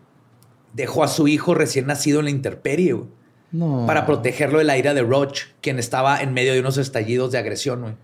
dejó 0.73 1.03
a 1.05 1.09
su 1.09 1.29
hijo 1.29 1.55
recién 1.55 1.87
nacido 1.87 2.19
en 2.19 2.27
la 2.27 2.31
intemperie 2.31 2.93
güey, 2.93 3.09
No. 3.53 3.85
para 3.87 4.05
protegerlo 4.07 4.59
de 4.59 4.65
la 4.65 4.77
ira 4.77 4.93
de 4.95 5.03
Roach, 5.03 5.45
quien 5.63 5.79
estaba 5.79 6.21
en 6.21 6.35
medio 6.35 6.53
de 6.53 6.61
unos 6.61 6.77
estallidos 6.79 7.33
de 7.33 7.39
agresión. 7.39 7.81
güey. 7.83 7.95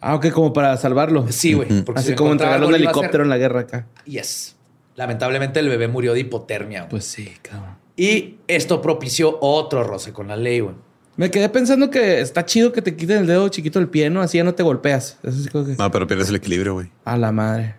Ah, 0.00 0.14
ok, 0.16 0.30
como 0.30 0.52
para 0.52 0.76
salvarlo. 0.76 1.26
Sí, 1.30 1.54
güey. 1.54 1.68
si 1.68 1.84
Así 1.94 2.10
le 2.10 2.16
como 2.16 2.32
entregarlo 2.32 2.68
un 2.68 2.74
helicóptero 2.74 3.22
en 3.24 3.30
la 3.30 3.38
guerra 3.38 3.60
acá. 3.60 3.86
Yes. 4.04 4.56
Lamentablemente, 4.94 5.60
el 5.60 5.68
bebé 5.68 5.88
murió 5.88 6.12
de 6.14 6.20
hipotermia. 6.20 6.80
güey. 6.80 6.90
Pues 6.90 7.04
sí, 7.04 7.32
cabrón. 7.42 7.76
Y 7.96 8.36
esto 8.46 8.82
propició 8.82 9.38
otro 9.40 9.84
roce 9.84 10.12
con 10.12 10.28
la 10.28 10.36
ley. 10.36 10.60
güey. 10.60 10.74
Me 11.16 11.30
quedé 11.30 11.48
pensando 11.48 11.88
que 11.90 12.20
está 12.20 12.44
chido 12.44 12.72
que 12.72 12.82
te 12.82 12.94
quiten 12.94 13.18
el 13.18 13.26
dedo 13.26 13.48
chiquito 13.48 13.78
del 13.78 13.88
pie, 13.88 14.10
¿no? 14.10 14.20
Así 14.20 14.36
ya 14.36 14.44
no 14.44 14.54
te 14.54 14.62
golpeas. 14.62 15.18
Eso 15.22 15.38
sí 15.38 15.48
creo 15.48 15.64
que... 15.64 15.74
No, 15.76 15.90
pero 15.90 16.06
pierdes 16.06 16.28
el 16.28 16.36
equilibrio, 16.36 16.74
güey. 16.74 16.90
A 17.04 17.16
la 17.16 17.32
madre. 17.32 17.76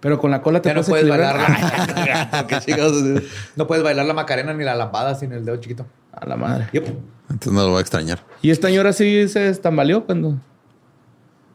Pero 0.00 0.18
con 0.18 0.30
la 0.30 0.42
cola 0.42 0.60
te 0.60 0.68
Ya 0.68 0.74
no 0.74 0.82
puedes 0.82 1.04
equilibrar. 1.04 1.36
bailar 1.36 2.66
la... 2.76 3.22
No 3.56 3.66
puedes 3.66 3.84
bailar 3.84 4.06
la 4.06 4.14
macarena 4.14 4.54
ni 4.54 4.64
la 4.64 4.74
lambada 4.74 5.14
sin 5.14 5.32
el 5.32 5.44
dedo 5.44 5.56
chiquito. 5.58 5.86
A 6.12 6.26
la 6.26 6.36
madre. 6.36 6.68
Yep. 6.72 6.86
Entonces 7.30 7.52
no 7.52 7.62
lo 7.62 7.70
voy 7.70 7.78
a 7.78 7.80
extrañar. 7.80 8.24
¿Y 8.42 8.50
esta 8.50 8.68
señora 8.68 8.92
sí 8.92 9.28
se 9.28 9.48
estambaleó 9.48 10.04
cuando...? 10.04 10.38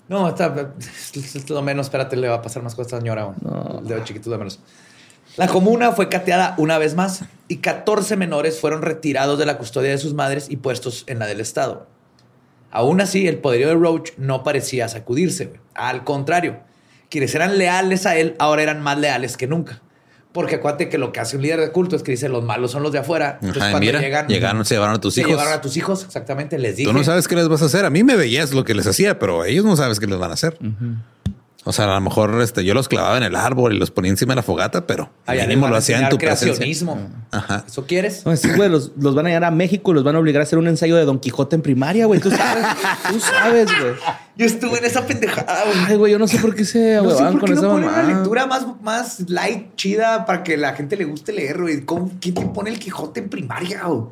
No, 0.08 0.28
está, 0.28 0.74
es 0.80 1.50
lo 1.50 1.62
menos. 1.62 1.88
Espérate, 1.88 2.16
le 2.16 2.28
va 2.28 2.36
a 2.36 2.42
pasar 2.42 2.62
más 2.62 2.76
cosas 2.76 2.94
a 2.94 2.98
esta 2.98 3.02
señora. 3.04 3.24
güey. 3.24 3.38
No. 3.42 3.80
El 3.80 3.88
dedo 3.88 4.04
chiquito 4.04 4.30
es 4.30 4.32
lo 4.32 4.38
menos. 4.38 4.60
La 5.36 5.48
comuna 5.48 5.92
fue 5.94 6.10
cateada 6.10 6.54
una 6.58 6.78
vez 6.78 6.96
más 6.96 7.24
y 7.48 7.58
14 7.58 8.16
menores 8.18 8.60
fueron 8.60 8.82
retirados 8.82 9.40
de 9.40 9.46
la 9.46 9.58
custodia 9.58 9.90
de 9.90 9.98
sus 9.98 10.14
madres 10.14 10.48
y 10.50 10.58
puestos 10.58 11.04
en 11.08 11.20
la 11.20 11.26
del 11.26 11.40
Estado. 11.40 11.88
Aún 12.72 13.02
así, 13.02 13.28
el 13.28 13.38
poderío 13.38 13.68
de 13.68 13.76
Roach 13.76 14.12
no 14.18 14.44
parecía 14.44 14.88
sacudirse. 14.88 15.54
Al 15.76 16.04
contrario, 16.04 16.60
quienes 17.10 17.34
eran 17.36 17.58
leales 17.58 18.06
a 18.06 18.16
él 18.16 18.36
ahora 18.40 18.64
eran 18.64 18.82
más 18.82 18.98
leales 18.98 19.38
que 19.38 19.48
nunca. 19.48 19.82
Porque 20.32 20.56
acuérdate 20.56 20.90
que 20.90 20.98
lo 20.98 21.12
que 21.12 21.20
hace 21.20 21.36
un 21.36 21.44
líder 21.44 21.60
de 21.60 21.72
culto 21.72 21.96
es 21.96 22.02
que 22.02 22.12
dice 22.12 22.28
los 22.28 22.44
malos 22.44 22.72
son 22.72 22.82
los 22.82 22.92
de 22.92 22.98
afuera. 22.98 23.38
Entonces, 23.42 23.62
Ajá, 23.62 23.72
cuando 23.72 23.86
mira, 23.86 24.02
llegan, 24.02 24.28
llegaron, 24.28 24.66
se 24.66 24.74
llevaron 24.74 24.96
a 24.96 25.00
tus 25.00 25.14
se 25.14 25.22
hijos. 25.22 25.32
llevaron 25.32 25.54
a 25.54 25.62
tus 25.62 25.78
hijos, 25.78 26.04
exactamente. 26.04 26.58
Les 26.58 26.76
dije. 26.76 26.90
Tú 26.90 26.98
no 26.98 27.04
sabes 27.04 27.28
qué 27.28 27.36
les 27.36 27.48
vas 27.48 27.62
a 27.62 27.66
hacer. 27.66 27.86
A 27.86 27.92
mí 27.92 28.04
me 28.04 28.16
veías 28.16 28.52
lo 28.52 28.64
que 28.64 28.74
les 28.74 28.88
hacía, 28.88 29.20
pero 29.20 29.46
ellos 29.46 29.64
no 29.64 29.76
sabes 29.76 30.00
qué 30.00 30.08
les 30.08 30.18
van 30.18 30.32
a 30.32 30.34
hacer. 30.34 30.58
O 31.66 31.72
sea, 31.72 31.86
a 31.86 31.96
lo 31.96 32.02
mejor 32.02 32.42
este, 32.42 32.66
yo 32.66 32.74
los 32.74 32.90
clavaba 32.90 33.16
en 33.18 33.24
el 33.24 33.36
árbol 33.38 33.74
y 33.74 33.80
los 33.80 33.90
ponía 33.90 34.12
encima 34.12 34.34
de 34.34 34.38
la 34.38 34.44
fogata, 34.44 34.86
pero 34.86 35.10
les 35.28 35.48
mínimo 35.48 35.70
lo 35.70 35.78
hacía 35.78 35.98
en 36.00 36.10
tu 36.10 36.18
presencia. 36.18 36.48
creacionismo. 36.48 37.00
Ajá. 37.32 37.64
¿Eso 37.66 37.86
quieres? 37.86 38.26
No, 38.26 38.36
sí, 38.36 38.50
güey, 38.54 38.70
los, 38.70 38.92
los 38.98 39.16
van 39.16 39.28
a 39.28 39.30
llevar 39.30 39.46
a 39.46 39.52
México 39.52 39.92
y 39.92 39.94
los 39.94 40.04
van 40.04 40.16
a 40.16 40.20
obligar 40.20 40.42
a 40.42 40.44
hacer 40.44 40.60
un 40.60 40.68
ensayo 40.68 40.98
de 40.98 41.06
Don 41.06 41.20
Quijote 41.20 41.56
en 41.56 41.62
primaria, 41.62 42.06
güey. 42.06 42.20
Tú 42.20 42.30
sabes, 42.32 42.66
tú 43.10 43.20
sabes, 43.20 43.70
güey. 43.80 43.94
Yo 44.36 44.46
estuve 44.46 44.80
en 44.80 44.86
esa 44.86 45.06
pendejada, 45.08 45.64
güey. 45.66 45.78
Ay, 45.88 45.96
güey, 45.96 46.12
yo 46.12 46.20
no 46.20 46.28
sé 46.28 46.38
por 46.40 46.54
qué 46.54 46.66
se 46.66 46.96
No 46.96 47.10
sé 47.12 47.24
por 47.24 47.40
con 47.40 47.42
qué 47.46 47.54
no 47.56 47.60
esa 47.62 47.70
ponen 47.70 47.90
una 47.90 48.04
lectura 48.04 48.46
más, 48.46 48.66
más 48.82 49.30
light, 49.30 49.76
chida, 49.78 50.26
para 50.26 50.44
que 50.44 50.58
la 50.58 50.74
gente 50.74 50.98
le 50.98 51.06
guste 51.06 51.32
leer, 51.32 51.62
güey. 51.62 51.86
¿Cómo- 51.86 52.12
¿Quién 52.20 52.36
te 52.36 52.46
pone 52.48 52.72
el 52.72 52.80
Quijote 52.80 53.22
en 53.22 53.30
primaria? 53.30 53.84
güey? 53.86 54.08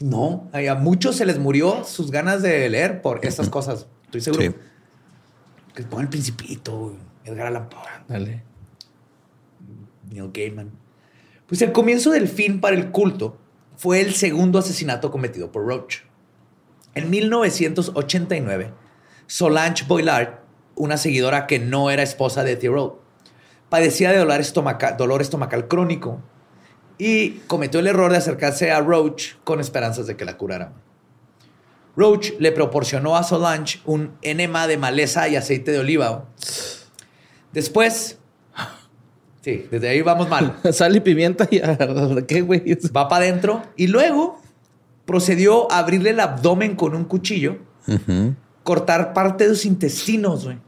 No, 0.00 0.48
a 0.52 0.58
a 0.72 0.74
muchos 0.74 1.16
se 1.16 1.26
les 1.26 1.38
murió 1.38 1.84
sus 1.84 2.10
ganas 2.10 2.42
de 2.42 2.68
leer 2.68 3.02
por 3.02 3.20
estas 3.24 3.48
cosas. 3.48 3.86
Estoy 4.06 4.20
seguro. 4.20 4.42
Sí. 4.42 4.54
Que 5.74 5.82
pongan 5.82 6.04
el 6.04 6.10
Principito, 6.10 6.96
Edgar 7.24 7.48
Allan 7.48 7.68
Poe, 7.68 7.80
Dale. 8.08 8.42
Neil 10.10 10.30
Gaiman. 10.32 10.70
Pues 11.46 11.60
el 11.62 11.72
comienzo 11.72 12.10
del 12.10 12.28
fin 12.28 12.60
para 12.60 12.76
el 12.76 12.90
culto 12.90 13.36
fue 13.76 14.00
el 14.00 14.14
segundo 14.14 14.58
asesinato 14.58 15.10
cometido 15.10 15.50
por 15.50 15.66
Roach. 15.66 15.98
En 16.94 17.10
1989, 17.10 18.72
Solange 19.26 19.84
Boylard, 19.86 20.40
una 20.76 20.96
seguidora 20.96 21.46
que 21.46 21.58
no 21.58 21.90
era 21.90 22.02
esposa 22.02 22.44
de 22.44 22.56
Thoreau, 22.56 23.00
padecía 23.68 24.12
de 24.12 24.18
dolor, 24.18 24.40
estomacal, 24.40 24.96
dolor 24.96 25.22
estomacal 25.22 25.66
crónico 25.66 26.20
y 26.98 27.30
cometió 27.48 27.80
el 27.80 27.88
error 27.88 28.12
de 28.12 28.18
acercarse 28.18 28.70
a 28.70 28.80
Roach 28.80 29.34
con 29.42 29.60
esperanzas 29.60 30.06
de 30.06 30.16
que 30.16 30.24
la 30.24 30.36
curara. 30.36 30.72
Roach 31.96 32.32
le 32.38 32.52
proporcionó 32.52 33.16
a 33.16 33.22
Solange 33.22 33.80
un 33.84 34.12
enema 34.22 34.66
de 34.66 34.76
maleza 34.76 35.28
y 35.28 35.36
aceite 35.36 35.70
de 35.70 35.78
oliva. 35.78 36.26
Después, 37.52 38.18
sí, 39.42 39.66
desde 39.70 39.88
ahí 39.88 40.02
vamos 40.02 40.28
mal. 40.28 40.58
Sal 40.72 40.96
y 40.96 41.00
pimienta 41.00 41.46
y 41.50 41.60
¿qué, 42.26 42.40
güey? 42.42 42.62
Va 42.96 43.08
para 43.08 43.24
adentro 43.24 43.62
y 43.76 43.86
luego 43.86 44.40
procedió 45.04 45.70
a 45.70 45.78
abrirle 45.78 46.10
el 46.10 46.20
abdomen 46.20 46.74
con 46.76 46.94
un 46.94 47.04
cuchillo, 47.04 47.58
cortar 48.64 49.12
parte 49.12 49.46
de 49.48 49.54
sus 49.54 49.66
intestinos, 49.66 50.44
güey. 50.44 50.58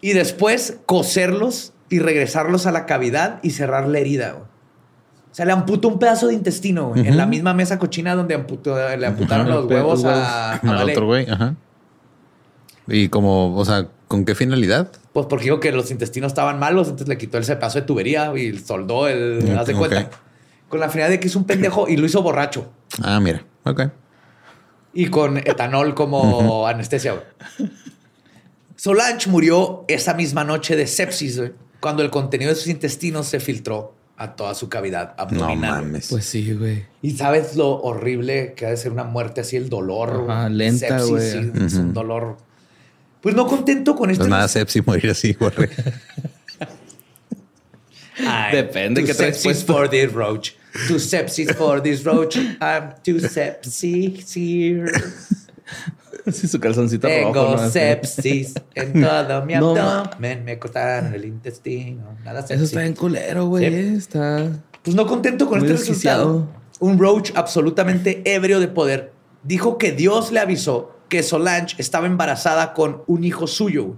Y 0.00 0.12
después 0.12 0.78
coserlos 0.86 1.72
y 1.88 1.98
regresarlos 1.98 2.66
a 2.66 2.72
la 2.72 2.86
cavidad 2.86 3.40
y 3.42 3.50
cerrar 3.50 3.88
la 3.88 3.98
herida, 3.98 4.32
güey. 4.32 4.53
O 5.34 5.36
sea, 5.36 5.44
le 5.46 5.50
amputó 5.52 5.88
un 5.88 5.98
pedazo 5.98 6.28
de 6.28 6.34
intestino, 6.34 6.90
güey, 6.90 7.08
en 7.08 7.16
la 7.16 7.26
misma 7.26 7.54
mesa 7.54 7.76
cochina 7.80 8.14
donde 8.14 8.36
amputó- 8.36 8.76
le 8.96 9.04
amputaron 9.04 9.46
Ajá, 9.48 9.56
los 9.56 9.64
huevos 9.66 10.04
a, 10.04 10.54
a 10.58 10.84
otro 10.84 11.06
güey, 11.06 11.28
ajá. 11.28 11.56
Y 12.86 13.08
como, 13.08 13.56
o 13.56 13.64
sea, 13.64 13.88
¿con 14.06 14.24
qué 14.24 14.36
finalidad? 14.36 14.92
Pues 15.12 15.26
porque 15.26 15.46
dijo 15.46 15.58
que 15.58 15.72
los 15.72 15.90
intestinos 15.90 16.28
estaban 16.30 16.60
malos, 16.60 16.86
entonces 16.86 17.08
le 17.08 17.18
quitó 17.18 17.38
ese 17.38 17.56
pedazo 17.56 17.80
de 17.80 17.86
tubería 17.86 18.32
y 18.36 18.56
soldó 18.58 19.08
el... 19.08 19.40
Ok, 19.42 19.58
haz 19.58 19.66
de 19.66 19.74
cuenta. 19.74 20.10
Con 20.68 20.78
la 20.78 20.88
finalidad 20.88 21.10
de 21.16 21.18
que 21.20 21.26
es 21.26 21.34
un 21.34 21.44
pendejo 21.44 21.88
y 21.88 21.96
lo 21.96 22.06
hizo 22.06 22.22
borracho. 22.22 22.70
Ah, 23.02 23.18
mira. 23.18 23.42
Ok. 23.64 23.82
y 24.92 25.06
con 25.08 25.38
etanol 25.38 25.94
como 25.96 26.68
anestesia. 26.68 27.12
güey. 27.14 27.70
Solange 28.76 29.28
murió 29.30 29.84
esa 29.88 30.14
misma 30.14 30.44
noche 30.44 30.76
de 30.76 30.86
sepsis 30.86 31.38
güey, 31.38 31.52
cuando 31.80 32.02
el 32.04 32.10
contenido 32.10 32.50
de 32.50 32.54
sus 32.56 32.68
intestinos 32.68 33.26
se 33.26 33.40
filtró 33.40 33.94
a 34.16 34.36
toda 34.36 34.54
su 34.54 34.68
cavidad 34.68 35.14
No 35.16 35.22
abdominal. 35.24 35.82
mames. 35.84 36.08
Pues 36.08 36.24
sí, 36.24 36.52
güey. 36.52 36.84
Y 37.02 37.12
sabes 37.12 37.56
lo 37.56 37.80
horrible 37.82 38.54
que 38.54 38.66
ha 38.66 38.70
de 38.70 38.76
ser 38.76 38.92
una 38.92 39.04
muerte 39.04 39.40
así, 39.40 39.56
el 39.56 39.68
dolor. 39.68 40.26
Ajá, 40.28 40.48
lenta, 40.48 40.98
Sepsis, 41.00 41.08
güey. 41.10 41.30
sí, 41.32 41.52
Es 41.64 41.74
un 41.74 41.92
dolor. 41.92 42.36
Pues 43.20 43.34
no 43.34 43.46
contento 43.46 43.96
con 43.96 44.10
esto. 44.10 44.20
Pues 44.22 44.30
nada, 44.30 44.46
sepsi 44.48 44.82
morir 44.82 45.10
así, 45.10 45.32
güey. 45.32 45.50
I'm 48.16 48.52
Depende 48.52 49.02
qué 49.04 49.12
traes 49.14 49.38
sepsis 49.38 49.64
for 49.64 49.88
this 49.88 50.12
roach. 50.12 50.54
Too 50.86 50.98
sepsis 51.00 51.52
for 51.54 51.80
this 51.82 52.04
roach. 52.04 52.36
I'm 52.60 52.94
too 53.02 53.18
sepsis 53.20 54.34
here. 54.34 54.92
Sí, 56.32 56.48
su 56.48 56.58
calzoncito 56.58 57.06
Tengo 57.06 57.34
rojo. 57.34 57.54
Así. 57.56 57.72
sepsis 57.72 58.54
en 58.74 59.02
todo 59.02 59.44
mi 59.44 59.54
No. 59.56 59.76
abdomen. 59.76 60.42
Me 60.44 60.58
cortaron 60.58 61.12
el 61.14 61.24
intestino. 61.26 62.16
Nada 62.24 62.40
sepsis. 62.40 62.56
Eso 62.56 62.64
está 62.64 62.80
bien 62.80 62.94
culero, 62.94 63.46
güey. 63.46 63.68
Sí. 63.90 63.96
Está... 63.96 64.48
Pues 64.82 64.96
no 64.96 65.06
contento 65.06 65.46
con 65.48 65.58
Muy 65.58 65.68
este 65.68 65.78
resultado, 65.78 66.32
desquiciado. 66.40 66.48
un 66.80 66.98
Roach 66.98 67.32
absolutamente 67.34 68.22
ebrio 68.24 68.58
de 68.60 68.68
poder 68.68 69.12
dijo 69.42 69.76
que 69.76 69.92
Dios 69.92 70.32
le 70.32 70.40
avisó 70.40 70.96
que 71.10 71.22
Solange 71.22 71.74
estaba 71.78 72.06
embarazada 72.06 72.72
con 72.72 73.02
un 73.06 73.24
hijo 73.24 73.46
suyo 73.46 73.94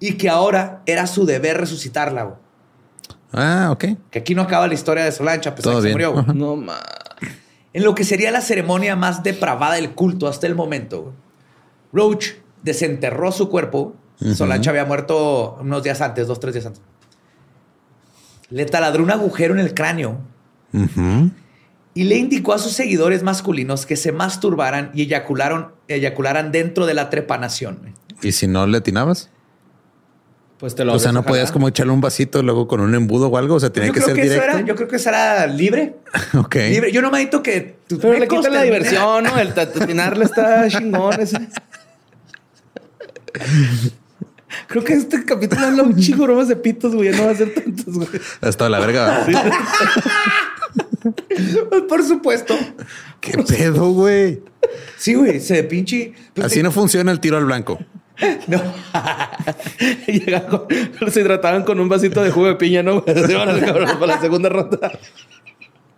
y 0.00 0.14
que 0.14 0.30
ahora 0.30 0.82
era 0.86 1.06
su 1.06 1.26
deber 1.26 1.58
resucitarla. 1.58 2.22
güey. 2.24 2.36
Ah, 3.32 3.68
ok. 3.72 3.84
Que 4.10 4.18
aquí 4.20 4.34
no 4.34 4.42
acaba 4.42 4.66
la 4.68 4.74
historia 4.74 5.04
de 5.04 5.12
Solange 5.12 5.48
a 5.50 5.54
pesar 5.54 5.72
Todo 5.72 5.82
de 5.82 5.88
que 5.88 5.88
se 5.90 5.92
murió. 6.08 6.12
güey. 6.12 6.36
No, 6.36 6.56
ma... 6.56 6.78
En 7.74 7.84
lo 7.84 7.94
que 7.94 8.04
sería 8.04 8.30
la 8.30 8.40
ceremonia 8.40 8.96
más 8.96 9.22
depravada 9.22 9.74
del 9.74 9.92
culto 9.92 10.28
hasta 10.28 10.46
el 10.46 10.54
momento, 10.54 11.14
Roach 11.92 12.32
desenterró 12.62 13.32
su 13.32 13.48
cuerpo. 13.48 13.96
Solange 14.34 14.68
había 14.68 14.84
muerto 14.84 15.58
unos 15.60 15.82
días 15.82 16.00
antes, 16.00 16.26
dos, 16.26 16.38
tres 16.38 16.54
días 16.54 16.66
antes. 16.66 16.82
Le 18.50 18.66
taladró 18.66 19.02
un 19.02 19.10
agujero 19.10 19.54
en 19.54 19.60
el 19.60 19.74
cráneo 19.74 20.20
y 21.94 22.04
le 22.04 22.16
indicó 22.16 22.52
a 22.52 22.58
sus 22.58 22.72
seguidores 22.72 23.22
masculinos 23.22 23.86
que 23.86 23.96
se 23.96 24.12
masturbaran 24.12 24.90
y 24.94 25.02
eyacularon, 25.02 25.72
eyacularan 25.88 26.52
dentro 26.52 26.86
de 26.86 26.94
la 26.94 27.10
trepanación. 27.10 27.94
¿Y 28.22 28.32
si 28.32 28.46
no 28.46 28.66
le 28.66 28.78
atinabas? 28.78 29.30
Pues 30.62 30.76
te 30.76 30.84
lo 30.84 30.94
O 30.94 30.98
sea, 31.00 31.10
no 31.10 31.24
podías 31.24 31.50
como 31.50 31.66
echarle 31.66 31.92
un 31.92 32.00
vasito 32.00 32.40
luego 32.40 32.68
con 32.68 32.80
un 32.80 32.94
embudo 32.94 33.26
o 33.26 33.36
algo. 33.36 33.56
O 33.56 33.60
sea, 33.60 33.72
tenía 33.72 33.88
yo 33.88 33.94
que 33.94 34.00
creo 34.00 34.14
ser 34.14 34.14
que 34.14 34.22
eso 34.22 34.34
directo. 34.34 34.58
era, 34.58 34.64
yo 34.64 34.76
creo 34.76 34.86
que 34.86 34.94
eso 34.94 35.08
era 35.08 35.44
libre. 35.48 35.96
ok. 36.38 36.54
Libre. 36.54 36.92
Yo 36.92 37.02
no 37.02 37.10
me 37.10 37.18
admito 37.18 37.42
que 37.42 37.78
tus 37.88 37.98
Pero 37.98 38.16
le 38.16 38.28
quitan 38.28 38.52
la 38.52 38.62
diversión, 38.62 39.24
¿no? 39.24 39.36
El 39.36 39.54
tatinarle 39.54 40.24
está 40.24 40.68
chingón 40.68 41.20
ese. 41.20 41.36
Creo 44.68 44.84
que 44.84 44.92
este 44.92 45.24
capítulo 45.24 45.66
habla 45.66 45.82
un 45.82 45.96
chingo 45.96 46.22
bromas 46.26 46.46
de 46.46 46.54
pitos, 46.54 46.94
güey. 46.94 47.10
No 47.10 47.24
va 47.24 47.32
a 47.32 47.34
ser 47.34 47.52
tantos, 47.54 47.94
güey. 47.94 48.08
Hasta 48.40 48.68
la 48.68 48.78
verga. 48.78 49.26
Por 51.88 52.04
supuesto. 52.04 52.56
¿Qué 53.20 53.36
pedo, 53.38 53.90
güey? 53.90 54.42
Sí, 54.96 55.14
güey, 55.14 55.40
se 55.40 55.64
pinche. 55.64 56.12
pues, 56.34 56.46
Así 56.46 56.62
no 56.62 56.70
funciona 56.70 57.10
el 57.10 57.18
tiro 57.18 57.36
al 57.36 57.46
blanco. 57.46 57.80
No. 58.46 58.62
Llega 60.06 60.46
con- 60.46 60.66
se 61.10 61.20
hidrataban 61.20 61.64
con 61.64 61.80
un 61.80 61.88
vasito 61.88 62.22
de 62.22 62.30
jugo 62.30 62.46
de 62.46 62.54
piña, 62.56 62.82
¿no? 62.82 63.02
Se 63.06 63.34
van 63.34 63.48
al 63.48 63.60
cabrón 63.64 63.88
para 63.98 64.06
la 64.14 64.20
segunda 64.20 64.48
ronda. 64.48 64.92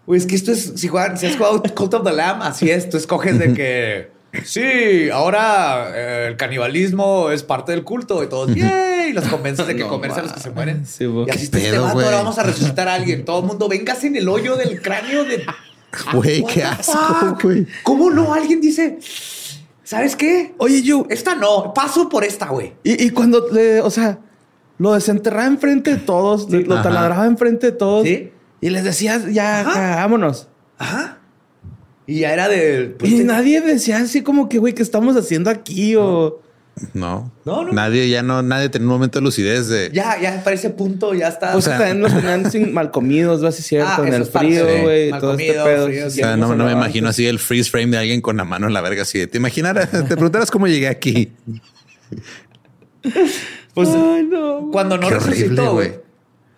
Güey, 0.07 0.21
es 0.21 0.27
que 0.27 0.35
esto 0.35 0.53
es, 0.53 0.73
si, 0.77 0.89
juegan, 0.89 1.17
si 1.19 1.27
has 1.27 1.37
jugado 1.37 1.63
Cult 1.63 1.95
of 1.95 2.05
the 2.05 2.13
Lamb, 2.13 2.43
así 2.43 2.71
es, 2.71 2.91
tú 2.91 2.97
escoges 2.99 3.39
de 3.39 3.55
que, 3.55 4.11
sí, 4.45 5.09
ahora 5.11 5.91
eh, 5.95 6.27
el 6.29 6.37
canibalismo 6.37 7.31
es 7.31 7.43
parte 7.43 7.73
del 7.73 7.85
culto 7.85 8.23
y 8.23 8.27
todos, 8.29 8.55
¡yay! 8.55 9.11
Y 9.11 9.13
los 9.15 9.25
convences 9.25 9.67
de 9.67 9.75
que 9.77 9.83
No 9.83 9.89
comerse 9.89 10.21
a 10.21 10.25
los 10.25 10.33
que 10.33 10.41
se 10.41 10.51
mueren. 10.51 10.85
sí, 10.87 11.05
y 11.05 11.31
así 11.31 11.45
está 11.45 11.59
este 11.59 11.79
vato, 11.79 12.01
ahora 12.01 12.17
vamos 12.19 12.39
a 12.39 12.43
resucitar 12.43 12.87
a 12.89 12.95
alguien. 12.95 13.25
Todo 13.25 13.41
el 13.41 13.47
mundo, 13.47 13.67
vengas 13.69 14.05
en 14.05 14.17
el 14.17 14.29
hoyo 14.29 14.57
del 14.57 14.81
cráneo 14.83 15.25
de... 15.25 15.45
Güey, 16.13 16.45
qué 16.53 16.65
asco, 16.65 17.39
güey. 17.43 17.67
¿Cómo 17.83 18.11
no? 18.11 18.35
Alguien 18.35 18.61
dice, 18.61 18.99
¿sabes 19.95 20.17
qué? 20.17 20.55
Oye, 20.59 20.83
yo. 20.83 21.07
Esta 21.11 21.35
no, 21.35 21.73
paso 21.75 22.09
por 22.09 22.25
esta, 22.25 22.49
güey. 22.49 22.75
Y, 22.83 23.05
y 23.05 23.11
cuando 23.11 23.49
le, 23.53 23.81
o 23.81 23.91
sea, 23.91 24.19
lo 24.79 24.93
desenterraba 24.95 25.47
enfrente 25.47 25.93
de 25.93 25.97
todos, 25.99 26.51
lo 26.51 26.75
Ajá. 26.75 26.83
taladraba 26.83 27.27
enfrente 27.27 27.67
de 27.67 27.73
todos. 27.73 28.07
Sí. 28.07 28.31
Y 28.61 28.71
les 28.71 28.85
decías, 28.85 29.33
ya, 29.33 29.61
Ajá. 29.61 29.97
vámonos. 29.97 30.49
Ajá. 30.79 31.19
Y 32.07 32.21
ya 32.21 32.33
era 32.33 32.49
de... 32.49 32.95
pues, 32.99 33.11
y 33.13 33.19
te- 33.19 33.25
nadie 33.25 33.61
decía 33.61 33.99
así 33.99 34.23
como 34.23 34.49
que, 34.49 34.59
güey, 34.59 34.75
¿qué 34.75 34.83
estamos 34.83 35.17
haciendo 35.17 35.49
aquí? 35.51 35.97
O 35.97 36.41
No. 36.93 37.31
No, 37.45 37.65
no. 37.65 37.73
Nadie, 37.73 38.09
ya 38.09 38.23
no, 38.23 38.43
nadie 38.43 38.69
tenía 38.69 38.87
un 38.89 38.95
momento 38.95 39.21
de 39.21 39.25
lucidez 39.25 39.69
de. 39.69 39.91
Ya, 39.93 40.21
ya 40.21 40.43
para 40.43 40.57
ese 40.57 40.71
punto 40.71 41.15
ya 41.15 41.29
está. 41.29 41.55
o 41.55 41.59
O 41.59 41.63
sea, 41.63 41.79
también 41.79 42.01
los 42.01 42.13
tenían 42.15 42.51
sin 42.51 42.73
mal 42.75 42.91
comidos, 42.91 43.41
¿no? 43.43 43.49
Es 43.49 43.57
cierto, 43.57 43.89
Ah, 43.91 44.03
en 44.03 44.09
eso 44.09 44.17
el 44.17 44.27
frío, 44.27 44.67
güey, 44.83 45.11
mal 45.11 45.21
todo 45.21 45.33
este 45.33 45.53
pedo. 45.53 45.87
frío, 45.87 46.07
O 46.07 46.11
sí, 46.11 46.17
sea, 46.19 46.37
no, 46.37 46.49
me 46.57 46.73
imagino 46.73 47.09
así 47.09 47.27
el 47.27 47.39
freeze 47.39 47.71
frame 47.71 47.89
de 47.93 47.99
alguien 47.99 48.21
con 48.21 48.37
la 48.37 48.45
mano 48.45 48.67
en 48.67 48.73
la 48.73 48.81
verga 48.81 49.03
así. 49.03 49.19
de, 49.21 49.27
¿Te 49.29 49.39
imaginaras? 49.39 49.91
Te 49.91 50.03
preguntaras 50.05 50.51
cómo 50.51 50.67
llegué 50.67 50.89
aquí. 50.89 51.33
Pues 53.75 53.89
Ay, 53.91 54.25
no. 54.31 54.69
cuando 54.73 54.97
no 54.99 55.09
Qué 55.09 55.15
horrible, 55.15 55.31
resucitó, 55.37 55.73
güey. 55.75 55.93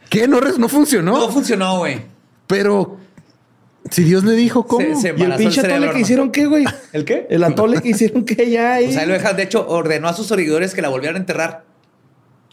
¿Qué? 0.08 0.28
No, 0.28 0.40
res- 0.40 0.58
no 0.58 0.68
funcionó. 0.68 1.12
No 1.18 1.28
funcionó, 1.30 1.78
güey. 1.78 2.02
Pero 2.46 2.98
si 3.90 4.04
Dios 4.04 4.24
le 4.24 4.32
dijo 4.32 4.66
cómo. 4.66 4.80
Se- 4.84 4.96
se- 4.96 5.14
¿Y 5.16 5.22
el 5.22 5.34
pinche 5.34 5.44
el 5.46 5.52
cerebro, 5.54 5.76
atole 5.76 5.92
que 5.92 6.00
hicieron 6.00 6.30
qué, 6.32 6.46
güey? 6.46 6.64
¿El 6.92 7.04
qué? 7.04 7.26
El 7.30 7.44
atole 7.44 7.80
que 7.82 7.88
hicieron 7.90 8.24
qué 8.24 8.50
ya 8.50 8.74
ahí. 8.74 8.86
Pues 8.86 8.96
ahí 8.96 9.06
lo 9.06 9.12
dejan. 9.14 9.36
De 9.36 9.42
hecho, 9.44 9.66
ordenó 9.68 10.08
a 10.08 10.12
sus 10.12 10.26
seguidores 10.26 10.74
que 10.74 10.82
la 10.82 10.88
volvieran 10.88 11.16
a 11.16 11.18
enterrar. 11.20 11.64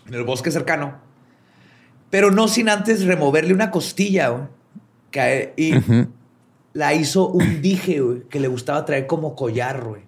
en 0.07 0.13
el 0.13 0.23
bosque 0.23 0.51
cercano, 0.51 0.95
pero 2.09 2.29
no 2.31 2.47
sin 2.47 2.67
antes 2.69 3.05
removerle 3.05 3.53
una 3.53 3.71
costilla, 3.71 4.29
güey, 4.29 4.43
que- 5.11 5.53
y 5.57 5.73
la 6.73 6.93
hizo 6.93 7.27
un 7.29 7.61
dije, 7.61 8.01
güey, 8.01 8.23
que 8.29 8.39
le 8.39 8.47
gustaba 8.49 8.83
traer 8.85 9.07
como 9.07 9.35
collar, 9.35 9.81
güey. 9.83 10.01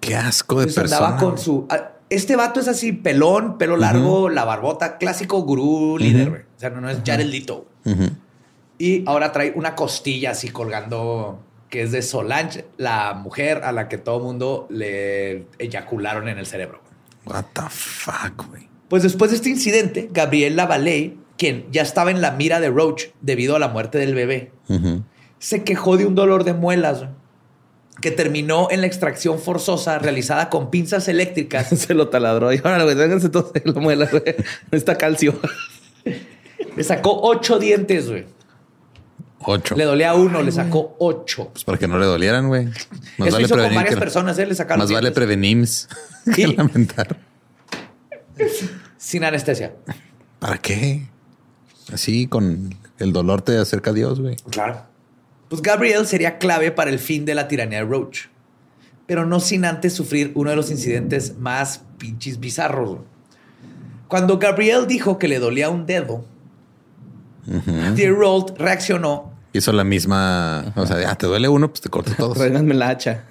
Qué 0.00 0.14
asco 0.16 0.56
de 0.56 0.62
Entonces 0.68 0.82
persona. 0.92 1.06
andaba 1.08 1.20
con 1.20 1.38
su. 1.38 1.66
ah, 1.70 1.90
Este 2.10 2.36
vato 2.36 2.60
es 2.60 2.68
así, 2.68 2.92
pelón, 2.92 3.56
pelo 3.58 3.76
largo, 3.76 4.28
la 4.28 4.44
barbota, 4.44 4.98
clásico 4.98 5.40
gurú 5.42 5.96
líder, 5.98 6.28
güey. 6.30 6.42
O 6.42 6.60
sea, 6.60 6.70
no, 6.70 6.80
no 6.80 6.88
es 6.90 6.98
Jared 7.04 7.26
Leto. 7.26 7.66
Ujú. 7.84 8.10
Y 8.78 9.04
ahora 9.06 9.32
trae 9.32 9.52
una 9.54 9.74
costilla 9.74 10.32
así 10.32 10.48
colgando, 10.48 11.40
que 11.70 11.82
es 11.82 11.92
de 11.92 12.02
Solange, 12.02 12.64
la 12.76 13.14
mujer 13.14 13.62
a 13.64 13.72
la 13.72 13.88
que 13.88 13.98
todo 13.98 14.20
mundo 14.20 14.66
le 14.70 15.46
eyacularon 15.58 16.28
en 16.28 16.38
el 16.38 16.46
cerebro. 16.46 16.80
What 17.26 17.44
the 17.54 17.62
fuck, 17.70 18.48
güey. 18.48 18.68
Pues 18.88 19.02
después 19.02 19.30
de 19.30 19.36
este 19.36 19.48
incidente, 19.48 20.08
Gabriel 20.12 20.56
Lavallee, 20.56 21.16
quien 21.38 21.66
ya 21.70 21.82
estaba 21.82 22.10
en 22.10 22.20
la 22.20 22.32
mira 22.32 22.60
de 22.60 22.68
Roach 22.68 23.06
debido 23.20 23.56
a 23.56 23.58
la 23.58 23.68
muerte 23.68 23.98
del 23.98 24.14
bebé, 24.14 24.52
se 25.38 25.64
quejó 25.64 25.96
de 25.96 26.06
un 26.06 26.14
dolor 26.14 26.44
de 26.44 26.52
muelas 26.52 27.06
que 28.00 28.10
terminó 28.10 28.68
en 28.70 28.80
la 28.80 28.86
extracción 28.86 29.38
forzosa 29.38 29.98
realizada 29.98 30.50
con 30.50 30.70
pinzas 30.70 31.08
eléctricas 31.08 31.68
Se 31.78 31.94
lo 31.94 32.08
taladró. 32.08 32.52
Y 32.52 32.60
ahora, 32.62 32.82
güey, 32.82 32.94
vénganse 32.94 33.28
todos 33.28 33.52
la 33.64 33.80
muela, 33.80 34.08
güey. 34.10 34.22
Está 34.70 34.96
calcio. 34.96 35.38
Le 36.76 36.84
sacó 36.84 37.20
ocho 37.22 37.58
dientes, 37.58 38.10
güey. 38.10 38.26
Ocho. 39.46 39.74
Le 39.76 39.84
dolía 39.84 40.14
uno, 40.14 40.42
le 40.42 40.50
sacó 40.52 40.96
ocho. 40.98 41.50
Pues 41.52 41.64
para 41.64 41.76
que 41.78 41.86
no 41.88 41.98
le 41.98 42.06
dolieran, 42.06 42.48
güey. 42.48 42.64
Más 42.66 43.28
Eso 43.28 43.32
vale 43.32 43.44
hizo 43.44 43.56
con 43.56 43.74
varias 43.74 43.94
que- 43.94 44.00
personas, 44.00 44.38
¿eh? 44.38 44.46
Le 44.46 44.54
sacaron 44.54 44.78
Más 44.84 44.90
vale 44.92 45.10
prevenir 45.10 45.66
que 46.34 46.46
lamentar. 46.48 47.18
sin 48.96 49.24
anestesia. 49.24 49.74
¿Para 50.38 50.58
qué? 50.58 51.06
Así 51.92 52.26
con 52.26 52.74
el 52.98 53.12
dolor 53.12 53.42
te 53.42 53.58
acerca 53.58 53.90
a 53.90 53.92
Dios, 53.92 54.20
güey. 54.20 54.36
Claro. 54.50 54.82
Pues 55.48 55.60
Gabriel 55.62 56.06
sería 56.06 56.38
clave 56.38 56.70
para 56.72 56.90
el 56.90 56.98
fin 56.98 57.24
de 57.24 57.34
la 57.34 57.46
tiranía 57.48 57.78
de 57.78 57.84
Roach, 57.84 58.26
pero 59.06 59.26
no 59.26 59.40
sin 59.40 59.64
antes 59.66 59.92
sufrir 59.92 60.32
uno 60.34 60.50
de 60.50 60.56
los 60.56 60.70
incidentes 60.70 61.36
más 61.38 61.82
pinches 61.98 62.40
bizarros. 62.40 62.88
güey. 62.90 63.00
Cuando 64.08 64.38
Gabriel 64.38 64.86
dijo 64.86 65.18
que 65.18 65.28
le 65.28 65.38
dolía 65.38 65.68
un 65.70 65.86
dedo, 65.86 66.24
Rolt 67.46 68.56
reaccionó 68.58 69.33
Hizo 69.54 69.72
la 69.72 69.84
misma. 69.84 70.72
O 70.74 70.84
sea, 70.84 71.10
ah, 71.10 71.14
te 71.14 71.26
duele 71.26 71.48
uno, 71.48 71.68
pues 71.68 71.80
te 71.80 71.88
corto 71.88 72.12
todos. 72.18 72.36
Tráiganme 72.36 72.74
la 72.74 72.88
hacha. 72.88 73.24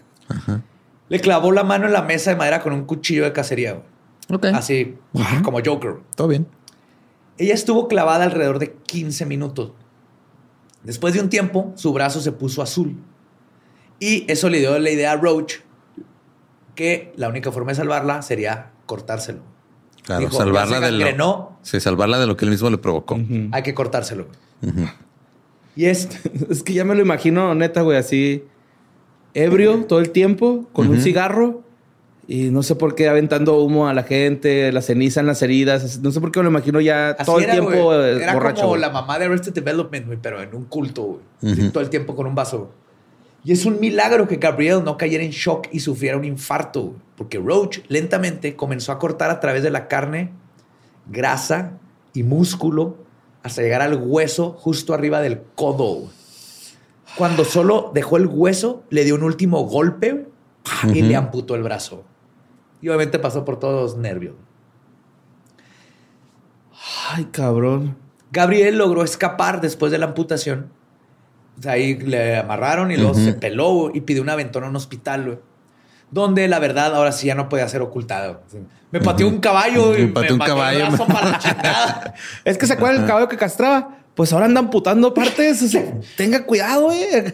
Le 1.10 1.20
clavó 1.20 1.52
la 1.52 1.64
mano 1.64 1.86
en 1.86 1.94
la 1.94 2.02
mesa 2.02 2.32
de 2.32 2.38
madera 2.38 2.62
con 2.62 2.72
un 2.74 2.86
cuchillo 2.86 3.26
de 3.26 3.34
cacería. 3.34 3.84
ok. 4.30 4.46
Así, 4.54 4.96
como 5.44 5.60
Joker. 5.64 5.98
Todo 6.16 6.30
bien. 6.30 6.48
Ella 7.38 7.54
estuvo 7.54 7.90
clavada 7.90 8.24
alrededor 8.24 8.58
de 8.58 8.74
15 8.74 9.26
minutos. 9.26 9.74
Después 10.84 11.14
de 11.14 11.20
un 11.20 11.30
tiempo, 11.30 11.74
su 11.76 11.92
brazo 11.92 12.22
se 12.22 12.32
puso 12.32 12.62
azul. 12.62 12.96
Y 14.00 14.26
eso 14.32 14.50
le 14.50 14.60
dio 14.60 14.80
la 14.80 14.90
idea 14.90 15.12
a 15.12 15.18
Roach 15.18 15.56
que 16.76 17.14
la 17.18 17.28
única 17.28 17.52
forma 17.52 17.72
de 17.72 17.76
salvarla 17.76 18.22
sería 18.22 18.72
cortárselo. 18.86 19.42
Claro, 20.04 20.22
Dijo, 20.22 20.38
salvarla 20.38 20.80
ya 20.80 20.86
de 20.88 21.14
lo. 21.18 21.58
Sí, 21.64 21.82
salvarla 21.82 22.18
de 22.18 22.28
lo 22.28 22.38
que 22.38 22.46
él 22.46 22.52
mismo 22.52 22.70
le 22.70 22.78
provocó. 22.78 23.20
hay 23.52 23.62
que 23.62 23.74
cortárselo. 23.74 24.28
Y 25.76 25.86
es 25.86 26.08
Es 26.50 26.64
que 26.64 26.74
ya 26.74 26.84
me 26.86 26.96
lo 26.96 27.02
imagino, 27.02 27.54
neta, 27.56 27.82
güey, 27.82 27.98
así 27.98 28.44
ebrio 29.34 29.86
todo 29.86 30.00
el 30.00 30.12
tiempo, 30.12 30.68
con 30.74 30.88
un 30.90 31.00
cigarro 31.02 31.64
y 32.28 32.52
no 32.52 32.64
sé 32.64 32.76
por 32.76 32.96
qué 32.96 33.10
aventando 33.10 33.58
humo 33.62 33.88
a 33.88 33.94
la 33.94 34.04
gente, 34.04 34.72
la 34.72 34.82
ceniza 34.82 35.20
en 35.20 35.26
las 35.28 35.42
heridas. 35.42 36.00
No 36.00 36.12
sé 36.12 36.22
por 36.22 36.32
qué 36.32 36.40
me 36.40 36.44
lo 36.46 36.50
imagino 36.52 36.80
ya 36.80 37.10
así 37.10 37.26
todo 37.26 37.40
el 37.40 37.46
era, 37.46 37.54
tiempo 37.54 37.72
güey. 37.72 38.00
eh, 38.00 38.24
Era 38.24 38.34
borracho. 38.34 38.56
como 38.62 38.70
güey. 38.70 38.82
la 38.82 38.90
mamá 38.92 39.20
de 39.20 39.26
Arrested 39.26 39.54
Development, 39.54 40.06
güey, 40.06 40.20
pero 40.22 40.42
en 40.42 40.54
un 40.56 40.66
culto, 40.66 41.04
güey. 41.04 41.52
Así, 41.54 41.62
Ujú. 41.64 41.72
Todo 41.72 41.84
el 41.84 41.90
tiempo 41.90 42.16
con 42.16 42.28
un 42.28 42.36
vaso. 42.36 42.72
Y 43.44 43.52
es 43.52 43.66
un 43.66 43.78
milagro 43.82 44.26
que 44.28 44.38
Gabriel 44.38 44.84
no 44.86 44.96
cayera 44.98 45.22
en 45.24 45.32
shock 45.32 45.68
y 45.74 45.82
sufriera 45.82 46.16
un 46.16 46.24
infarto, 46.24 46.82
güey, 46.84 46.96
porque 47.18 47.40
Roach 47.40 47.80
lentamente 47.90 48.56
comenzó 48.56 48.94
a 48.94 49.00
cortar 49.00 49.30
a 49.30 49.40
través 49.42 49.64
de 49.64 49.70
la 49.72 49.90
carne, 49.90 50.30
grasa 51.12 51.74
y 52.14 52.24
músculo 52.24 52.96
hasta 53.44 53.62
llegar 53.62 53.82
al 53.82 53.96
hueso 54.02 54.52
justo 54.58 54.94
arriba 54.94 55.22
del 55.22 55.42
codo. 55.56 56.10
Cuando 57.18 57.46
solo 57.46 57.92
dejó 57.94 58.18
el 58.18 58.26
hueso, 58.26 58.84
le 58.90 59.04
dio 59.04 59.16
un 59.16 59.24
último 59.24 59.64
golpe 59.66 60.26
y 60.92 61.02
le 61.02 61.16
amputó 61.16 61.56
el 61.56 61.62
brazo. 61.62 62.04
Y 62.82 62.88
obviamente 62.88 63.20
pasó 63.20 63.46
por 63.46 63.60
todos 63.60 63.94
los 63.94 64.02
nervios. 64.02 64.36
Ay, 67.12 67.26
cabrón. 67.26 67.98
Gabriel 68.32 68.78
logró 68.78 69.04
escapar 69.04 69.62
después 69.62 69.92
de 69.92 70.00
la 70.00 70.08
amputación. 70.08 70.72
O 71.60 71.62
sea, 71.62 71.74
ahí 71.74 71.96
le 71.96 72.38
amarraron 72.38 72.92
y 72.92 72.98
luego 72.98 73.14
se 73.14 73.34
peló 73.34 73.92
y 73.94 74.02
pidió 74.02 74.24
un 74.24 74.30
aventón 74.30 74.64
a 74.64 74.70
un 74.70 74.76
hospital, 74.76 75.26
güey. 75.26 75.38
Donde 76.14 76.48
la 76.48 76.60
verdad 76.60 76.96
ahora 76.96 77.12
sí 77.12 77.28
ya 77.28 77.36
no 77.36 77.50
podía 77.50 77.68
ser 77.68 77.82
ocultado. 77.82 78.42
Me 78.92 79.00
pateó 79.02 79.28
un 79.28 79.40
caballo 79.40 79.98
y 79.98 80.04
Me 80.04 80.08
pateó 80.10 80.34
un 80.34 80.40
pateó 80.40 80.56
caballo. 80.56 80.88
brazo 80.88 81.08
para 81.08 81.30
la 81.32 81.40
chingada. 81.40 82.14
Es 82.46 82.58
que 82.58 82.68
se 82.68 82.74
acuerdan 82.74 83.02
el 83.02 83.08
caballo 83.08 83.28
que 83.28 83.38
castraba. 83.38 83.98
Pues 84.14 84.32
ahora 84.32 84.46
andan 84.46 84.70
putando 84.70 85.12
partes. 85.14 85.64
O 85.64 85.68
sea, 85.68 85.84
tenga 86.16 86.46
cuidado, 86.46 86.84
güey. 86.84 87.34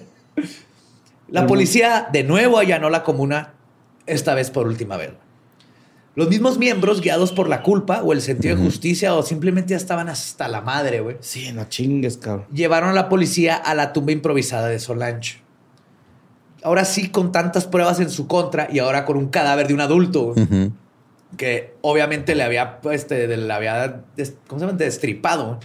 La 1.27 1.45
policía 1.45 2.07
de 2.11 2.23
nuevo 2.23 2.57
allanó 2.57 2.89
la 2.89 3.03
comuna, 3.03 3.53
esta 4.05 4.33
vez 4.33 4.49
por 4.49 4.65
última 4.65 4.95
vez. 4.97 5.11
Los 6.15 6.29
mismos 6.29 6.57
miembros, 6.57 7.01
guiados 7.01 7.31
por 7.33 7.47
la 7.49 7.61
culpa 7.61 8.01
o 8.03 8.13
el 8.13 8.21
sentido 8.21 8.55
de 8.55 8.63
justicia 8.63 9.13
o 9.13 9.23
simplemente 9.23 9.71
ya 9.71 9.77
estaban 9.77 10.09
hasta 10.09 10.47
la 10.47 10.61
madre, 10.61 11.01
güey. 11.01 11.17
Sí, 11.19 11.51
no 11.53 11.65
chingues, 11.65 12.17
cabrón. 12.17 12.45
llevaron 12.51 12.89
a 12.89 12.93
la 12.93 13.09
policía 13.09 13.55
a 13.55 13.75
la 13.75 13.93
tumba 13.93 14.11
improvisada 14.11 14.67
de 14.69 14.79
Solange. 14.79 15.41
Ahora 16.63 16.85
sí, 16.85 17.09
con 17.09 17.31
tantas 17.31 17.65
pruebas 17.65 17.99
en 17.99 18.09
su 18.09 18.27
contra 18.27 18.67
y 18.71 18.79
ahora 18.79 19.05
con 19.05 19.17
un 19.17 19.29
cadáver 19.29 19.67
de 19.67 19.73
un 19.73 19.81
adulto 19.81 20.35
que 21.37 21.75
obviamente 21.81 22.35
le 22.35 22.43
había, 22.43 22.79
este, 22.91 23.27
le 23.37 23.53
había 23.53 24.03
¿cómo 24.47 24.59
se 24.59 24.65
llama? 24.65 24.77
destripado. 24.77 25.59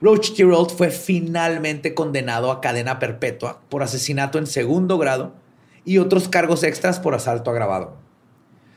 Roach 0.00 0.32
Girold 0.32 0.70
fue 0.70 0.90
finalmente 0.90 1.94
condenado 1.94 2.50
a 2.50 2.60
cadena 2.60 2.98
perpetua 2.98 3.60
por 3.68 3.82
asesinato 3.82 4.38
en 4.38 4.46
segundo 4.46 4.98
grado 4.98 5.34
y 5.84 5.98
otros 5.98 6.28
cargos 6.28 6.62
extras 6.62 7.00
por 7.00 7.14
asalto 7.14 7.50
agravado. 7.50 7.96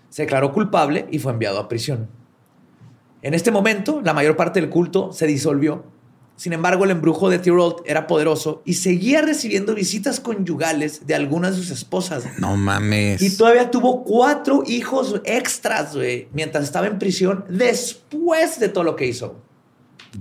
Se 0.10 0.24
declaró 0.24 0.54
culpable 0.54 1.08
y 1.12 1.20
fue 1.20 1.34
enviado 1.34 1.60
a 1.60 1.68
prisión. 1.68 2.10
En 3.22 3.34
este 3.34 3.52
momento, 3.52 4.02
la 4.04 4.14
mayor 4.14 4.36
parte 4.36 4.62
del 4.62 4.70
culto 4.70 5.12
se 5.12 5.28
disolvió. 5.28 5.84
Sin 6.38 6.54
embargo, 6.54 6.86
el 6.86 6.92
embrujo 6.92 7.30
de 7.30 7.40
Tirol 7.40 7.78
era 7.86 8.06
poderoso 8.08 8.62
y 8.64 8.76
seguía 8.76 9.22
recibiendo 9.22 9.74
visitas 9.74 10.20
conyugales 10.20 11.06
de 11.08 11.16
algunas 11.16 11.56
de 11.56 11.64
sus 11.64 11.72
esposas. 11.72 12.24
No 12.38 12.56
mames. 12.56 13.22
Y 13.22 13.36
todavía 13.36 13.72
tuvo 13.72 14.04
cuatro 14.04 14.64
hijos 14.68 15.20
extras, 15.26 15.96
güey, 15.96 16.28
mientras 16.34 16.64
estaba 16.64 16.86
en 16.88 17.00
prisión 17.00 17.44
después 17.50 18.60
de 18.60 18.70
todo 18.70 18.84
lo 18.84 18.96
que 18.96 19.08
hizo. 19.08 19.36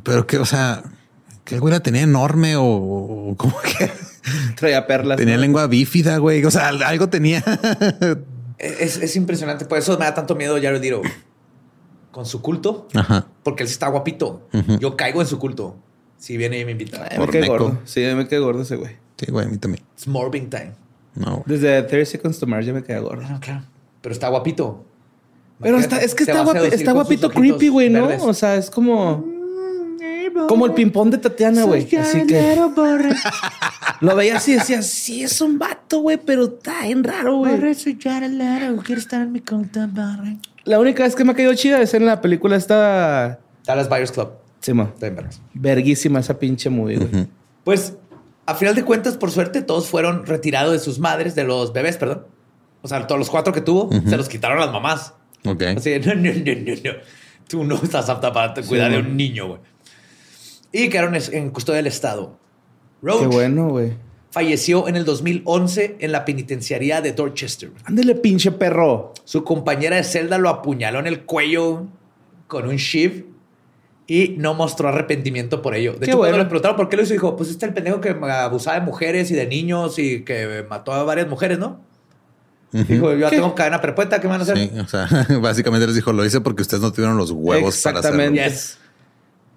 Pero 0.03 0.27
que, 0.27 0.39
o 0.39 0.47
sea, 0.47 0.83
que 1.45 1.57
el 1.57 1.61
güey 1.61 1.73
la 1.73 1.81
tenía 1.81 2.03
enorme 2.03 2.57
o, 2.57 2.65
o 2.65 3.37
como 3.37 3.55
que 3.61 3.91
Traía 4.57 4.87
perlas. 4.87 5.19
tenía 5.19 5.37
¿no? 5.37 5.43
lengua 5.43 5.67
bífida, 5.67 6.17
güey. 6.19 6.45
O 6.45 6.51
sea, 6.51 6.69
algo 6.69 7.09
tenía. 7.09 7.45
Es, 8.59 8.97
es 8.97 9.15
impresionante, 9.17 9.67
por 9.67 9.77
eso 9.77 9.99
me 9.99 10.07
da 10.07 10.15
tanto 10.15 10.35
miedo 10.35 10.55
Jared 10.55 10.81
Leto 10.81 11.03
con 12.11 12.25
su 12.25 12.41
culto, 12.41 12.89
Ajá. 12.95 13.27
porque 13.43 13.63
él 13.65 13.69
está 13.69 13.89
guapito. 13.89 14.49
Yo 14.81 14.97
caigo 14.97 15.21
en 15.21 15.27
su 15.27 15.39
culto. 15.39 15.77
Si 16.19 16.37
viene 16.37 16.59
y 16.59 16.65
me 16.65 16.73
invita. 16.73 17.07
Ay, 17.11 17.19
me 17.19 17.29
quedé 17.29 17.47
gordo. 17.47 17.81
Sí, 17.85 18.01
me 18.01 18.27
quedé 18.27 18.41
gordo 18.41 18.63
ese 18.63 18.77
güey. 18.77 18.97
Sí, 19.17 19.31
güey, 19.31 19.47
a 19.47 19.49
mí 19.49 19.59
también. 19.59 19.85
It's 19.95 20.07
morbing 20.07 20.51
time. 20.51 20.73
No. 21.15 21.37
güey. 21.37 21.45
Desde 21.47 21.83
30 21.83 22.11
Seconds 22.11 22.39
to 22.39 22.47
Mars 22.47 22.67
ya 22.67 22.73
me 22.73 22.83
quedé 22.83 23.01
gordo. 23.01 23.23
Bueno, 23.23 23.41
claro. 23.41 23.65
Pero 24.01 24.13
está 24.13 24.29
guapito. 24.29 24.85
Pero 25.61 25.79
está, 25.79 26.01
es 26.01 26.15
que 26.15 26.25
está, 26.25 26.43
guapito 26.93 27.31
creepy, 27.31 27.69
güey, 27.69 27.89
¿no? 27.89 28.07
verdes. 28.07 28.23
O 28.23 28.35
sea, 28.35 28.57
es 28.57 28.71
como... 28.71 29.25
Como 30.49 30.67
el 30.67 30.75
ping-pong 30.75 31.11
de 31.11 31.19
Tatiana, 31.19 31.65
güey. 31.65 31.89
Así 31.97 32.27
que... 32.27 32.57
Lo 34.03 34.15
veía 34.15 34.37
así 34.37 34.53
y 34.53 34.55
decía, 34.57 34.83
sí, 34.83 35.23
es 35.23 35.41
un 35.41 35.59
vato, 35.59 36.01
güey, 36.01 36.19
pero 36.19 36.45
está 36.45 36.83
bien 36.83 37.03
raro, 37.03 37.39
güey. 37.39 37.59
Quiero 37.59 39.01
estar 39.01 39.23
en 39.23 39.33
mi. 39.33 39.43
La 40.65 40.79
única 40.79 41.05
vez 41.05 41.17
que 41.17 41.25
me 41.25 41.33
ha 41.33 41.35
caído 41.35 41.55
chida 41.55 41.81
es 41.81 41.95
en 41.95 42.05
la 42.05 42.21
película 42.21 42.57
esta... 42.57 43.39
Dallas 43.65 43.89
Buyers 43.89 44.13
Club. 44.13 44.29
Sí, 44.61 44.73
ma. 44.73 44.85
Está 44.85 45.07
bien 45.07 45.17
vergas. 45.17 45.41
Verguísima 45.55 46.21
esa 46.21 46.39
pinche 46.39 46.71
movie, 46.71 46.97
güey. 46.97 47.09
Ujú. 47.09 47.27
Pues, 47.65 47.95
a 48.47 48.55
final 48.55 48.75
de 48.75 48.85
cuentas, 48.85 49.17
por 49.17 49.31
suerte, 49.31 49.63
todos 49.63 49.89
fueron 49.89 50.27
retirados 50.27 50.73
de 50.73 50.79
sus 50.79 50.99
madres, 50.99 51.35
de 51.35 51.45
los 51.45 51.73
bebés, 51.73 51.97
perdón. 51.97 52.27
O 52.83 52.89
sea, 52.89 53.07
todos 53.07 53.19
los 53.19 53.31
cuatro 53.31 53.53
que 53.53 53.61
tuvo, 53.61 53.91
se 53.93 54.17
los 54.17 54.29
quitaron 54.29 54.59
las 54.61 54.71
mamás. 54.71 55.15
Ok. 55.45 55.63
Así, 55.77 55.99
no, 55.99 56.15
no, 56.15 56.33
no, 56.33 56.33
no, 56.33 56.75
no. 56.85 56.91
Tú 57.49 57.65
no 57.65 57.75
estás 57.77 58.09
apta 58.09 58.33
para 58.33 58.55
cuidar 58.63 58.91
de 58.91 58.99
un 58.99 59.17
niño, 59.17 59.49
güey. 59.49 59.61
Y 60.73 60.89
quedaron 60.89 61.15
en 61.15 61.51
custodia 61.51 61.77
del 61.79 61.87
Estado. 61.87 62.39
Roach 63.03 63.21
Qué 63.21 63.27
bueno, 63.27 63.69
güey. 63.71 63.93
falleció 64.31 64.89
en 64.89 64.97
el 64.97 65.05
2011 65.05 65.97
en 66.01 66.13
la 66.13 66.25
penitenciaría 66.25 67.01
de 67.01 67.13
Dorchester. 67.13 67.71
Ándale, 67.85 68.15
pinche 68.17 68.53
perro. 68.53 69.15
Su 69.25 69.43
compañera 69.45 69.97
de 69.97 70.05
celda 70.05 70.39
lo 70.39 70.49
apuñaló 70.49 70.99
en 70.99 71.07
el 71.07 71.23
cuello 71.25 71.87
con 72.47 72.67
un 72.69 72.77
shiv 72.77 73.27
y 74.07 74.37
no 74.39 74.55
mostró 74.55 74.89
arrepentimiento 74.89 75.63
por 75.63 75.75
ello. 75.75 75.93
De 75.95 76.01
Qué 76.01 76.05
hecho, 76.07 76.19
cuando 76.19 76.33
bueno. 76.37 76.45
le 76.45 76.49
preguntaron 76.49 76.77
por 76.77 76.89
qué 76.89 76.97
lo 76.97 77.03
hizo, 77.03 77.13
dijo, 77.13 77.37
pues 77.37 77.51
este 77.51 77.65
es 77.67 77.69
el 77.71 77.75
pendejo 77.75 78.01
que 78.01 78.11
abusaba 78.11 78.79
de 78.79 78.85
mujeres 78.87 79.31
y 79.31 79.35
de 79.35 79.47
niños 79.47 79.99
y 79.99 80.23
que 80.25 80.65
mató 80.69 80.93
a 80.93 81.03
varias 81.03 81.29
mujeres, 81.29 81.59
¿no? 81.59 81.81
Dijo, 82.73 83.15
yo 83.15 83.29
tengo 83.31 83.55
cadena 83.55 83.81
perpetua, 83.81 84.19
¿qué 84.21 84.27
me 84.27 84.33
van 84.33 84.41
a 84.41 84.43
hacer? 84.45 84.59
Sí, 84.59 84.71
o 84.79 84.87
sea, 84.87 85.09
básicamente 85.41 85.87
les 85.87 85.97
dijo, 85.97 86.13
lo 86.13 86.25
hice 86.25 86.41
porque 86.41 86.63
ustedes 86.63 86.83
no 86.83 86.93
tuvieron 86.93 87.17
los 87.17 87.31
huevos 87.31 87.81
para 87.83 88.01
hacerlo. 88.01 88.19
Exactamente. 88.23 88.49
Yes. 88.51 88.79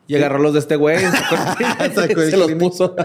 Y 0.07 0.15
agarró 0.15 0.39
los 0.39 0.53
de 0.53 0.59
este 0.59 0.75
güey. 0.77 0.97
El 1.03 1.11
se 2.31 2.37
los 2.37 2.51
puso. 2.53 2.95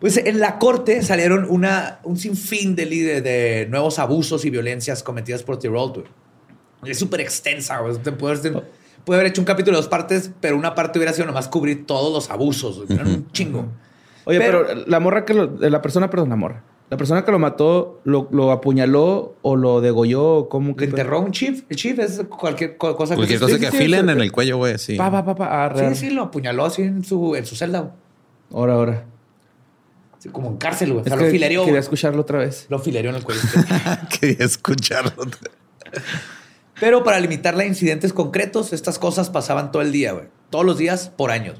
Pues 0.00 0.16
en 0.18 0.38
la 0.38 0.58
corte 0.58 1.02
salieron 1.02 1.46
una, 1.48 2.00
un 2.04 2.16
sinfín 2.18 2.74
de, 2.76 2.84
li- 2.86 3.00
de 3.02 3.66
nuevos 3.70 3.98
abusos 3.98 4.44
y 4.44 4.50
violencias 4.50 5.02
cometidas 5.02 5.42
por 5.42 5.58
Tirol. 5.58 5.92
güey. 5.92 6.04
Es 6.92 6.98
súper 6.98 7.20
extensa. 7.22 7.78
güey. 7.78 7.96
Te 7.98 8.12
Puede, 8.12 8.36
haber- 8.38 8.64
puede 9.04 9.20
haber 9.20 9.30
hecho 9.30 9.40
un 9.40 9.44
capítulo 9.46 9.76
de 9.76 9.82
dos 9.82 9.88
partes, 9.88 10.30
pero 10.40 10.56
una 10.56 10.74
parte 10.74 10.98
hubiera 10.98 11.12
sido 11.12 11.26
nomás 11.26 11.48
cubrir 11.48 11.86
todos 11.86 12.12
los 12.12 12.30
abusos. 12.30 12.76
güey. 12.86 12.92
Eran 12.92 13.08
un 13.08 13.32
chingo. 13.32 13.66
Oye, 14.24 14.38
Pero- 14.38 14.66
pero, 14.66 14.84
la 14.86 15.00
morra 15.00 15.24
que 15.24 15.34
lo, 15.34 15.46
la 15.58 15.82
persona, 15.82 16.08
perdón, 16.10 16.30
la 16.30 16.36
morra. 16.36 16.62
La 16.90 16.96
persona 16.98 17.24
que 17.24 17.32
lo 17.32 17.38
mató, 17.38 18.00
lo, 18.04 18.28
lo 18.30 18.52
apuñaló 18.52 19.36
o 19.42 19.56
lo 19.56 19.80
degolló, 19.80 20.48
¿cómo 20.48 20.70
Le 20.70 20.76
que? 20.76 20.84
enterró 20.84 21.20
un 21.20 21.32
chief. 21.32 21.64
El 21.68 21.76
chief 21.76 21.98
es 21.98 22.22
cualquier 22.28 22.76
co- 22.76 22.94
cosa 22.94 23.16
Cualquier 23.16 23.38
que... 23.40 23.44
cosa 23.46 23.54
sí, 23.56 23.60
que 23.60 23.70
sí, 23.70 23.76
afilen 23.76 24.06
sí. 24.06 24.12
en 24.12 24.20
el 24.20 24.30
cuello, 24.30 24.58
güey, 24.58 24.78
sí. 24.78 24.96
Pa, 24.96 25.10
pa, 25.10 25.24
pa, 25.24 25.34
pa. 25.34 25.64
Ah, 25.66 25.74
Sí, 25.90 25.94
sí, 26.08 26.10
lo 26.10 26.22
apuñaló 26.24 26.64
así 26.66 26.82
en 26.82 27.02
su, 27.04 27.34
en 27.36 27.46
su 27.46 27.56
celda. 27.56 27.80
güey. 27.80 27.92
Ahora, 28.52 28.74
ahora. 28.74 29.04
Así 30.18 30.28
como 30.28 30.48
en 30.50 30.56
cárcel, 30.58 30.92
güey. 30.92 31.00
O 31.00 31.04
Es 31.04 31.08
sea, 31.08 31.18
que 31.18 31.24
lo 31.24 31.30
filereó. 31.30 31.64
Quería 31.64 31.80
escucharlo 31.80 32.20
otra 32.20 32.38
vez. 32.38 32.66
Lo 32.68 32.78
filereó 32.78 33.10
en 33.10 33.16
el 33.16 33.24
cuello. 33.24 33.40
Quería 34.20 34.44
escucharlo. 34.46 35.12
Pero 36.84 37.02
para 37.02 37.18
limitarla 37.18 37.62
a 37.62 37.66
incidentes 37.66 38.12
concretos, 38.12 38.74
estas 38.74 38.98
cosas 38.98 39.30
pasaban 39.30 39.72
todo 39.72 39.80
el 39.80 39.90
día, 39.90 40.12
güey. 40.12 40.26
Todos 40.50 40.66
los 40.66 40.76
días 40.76 41.10
por 41.16 41.30
años. 41.30 41.56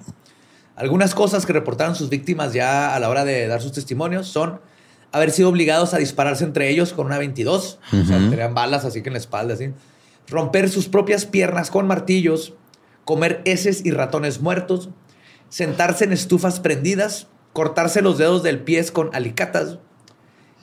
Algunas 0.77 1.14
cosas 1.14 1.47
que 1.47 1.55
reportaron 1.55 1.97
sus 1.97 2.11
víctimas 2.11 2.53
ya 2.53 2.95
a 2.95 3.01
la 3.01 3.09
hora 3.09 3.25
de 3.25 3.47
dar 3.47 3.62
sus 3.62 3.72
testimonios 3.72 4.27
son 4.29 4.61
haber 5.12 5.31
sido 5.31 5.49
obligados 5.49 5.95
a 5.95 5.97
dispararse 5.97 6.45
entre 6.45 6.68
ellos 6.68 6.93
con 6.93 7.07
una 7.07 7.16
22. 7.16 7.79
O 7.91 8.05
sea, 8.05 8.18
tenían 8.18 8.53
balas 8.53 8.85
así 8.85 9.01
que 9.01 9.09
en 9.09 9.14
la 9.14 9.18
espalda, 9.18 9.55
así. 9.55 9.72
Romper 10.29 10.68
sus 10.68 10.89
propias 10.89 11.25
piernas 11.25 11.70
con 11.70 11.87
martillos, 11.87 12.53
comer 13.07 13.41
heces 13.47 13.83
y 13.83 13.93
ratones 13.93 14.43
muertos, 14.43 14.91
sentarse 15.49 16.05
en 16.05 16.12
estufas 16.12 16.61
prendidas, 16.61 17.29
cortarse 17.55 18.03
los 18.03 18.18
dedos 18.18 18.43
del 18.43 18.59
pie 18.59 18.85
con 18.93 19.09
alicatas, 19.14 19.79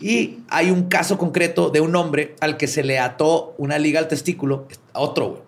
y 0.01 0.39
hay 0.49 0.71
un 0.71 0.85
caso 0.85 1.19
concreto 1.19 1.69
de 1.69 1.79
un 1.79 1.95
hombre 1.95 2.35
al 2.39 2.57
que 2.57 2.67
se 2.67 2.83
le 2.83 2.97
ató 2.97 3.53
una 3.59 3.77
liga 3.77 3.99
al 3.99 4.07
testículo, 4.07 4.67
a 4.93 4.99
otro, 4.99 5.29
güey. 5.29 5.41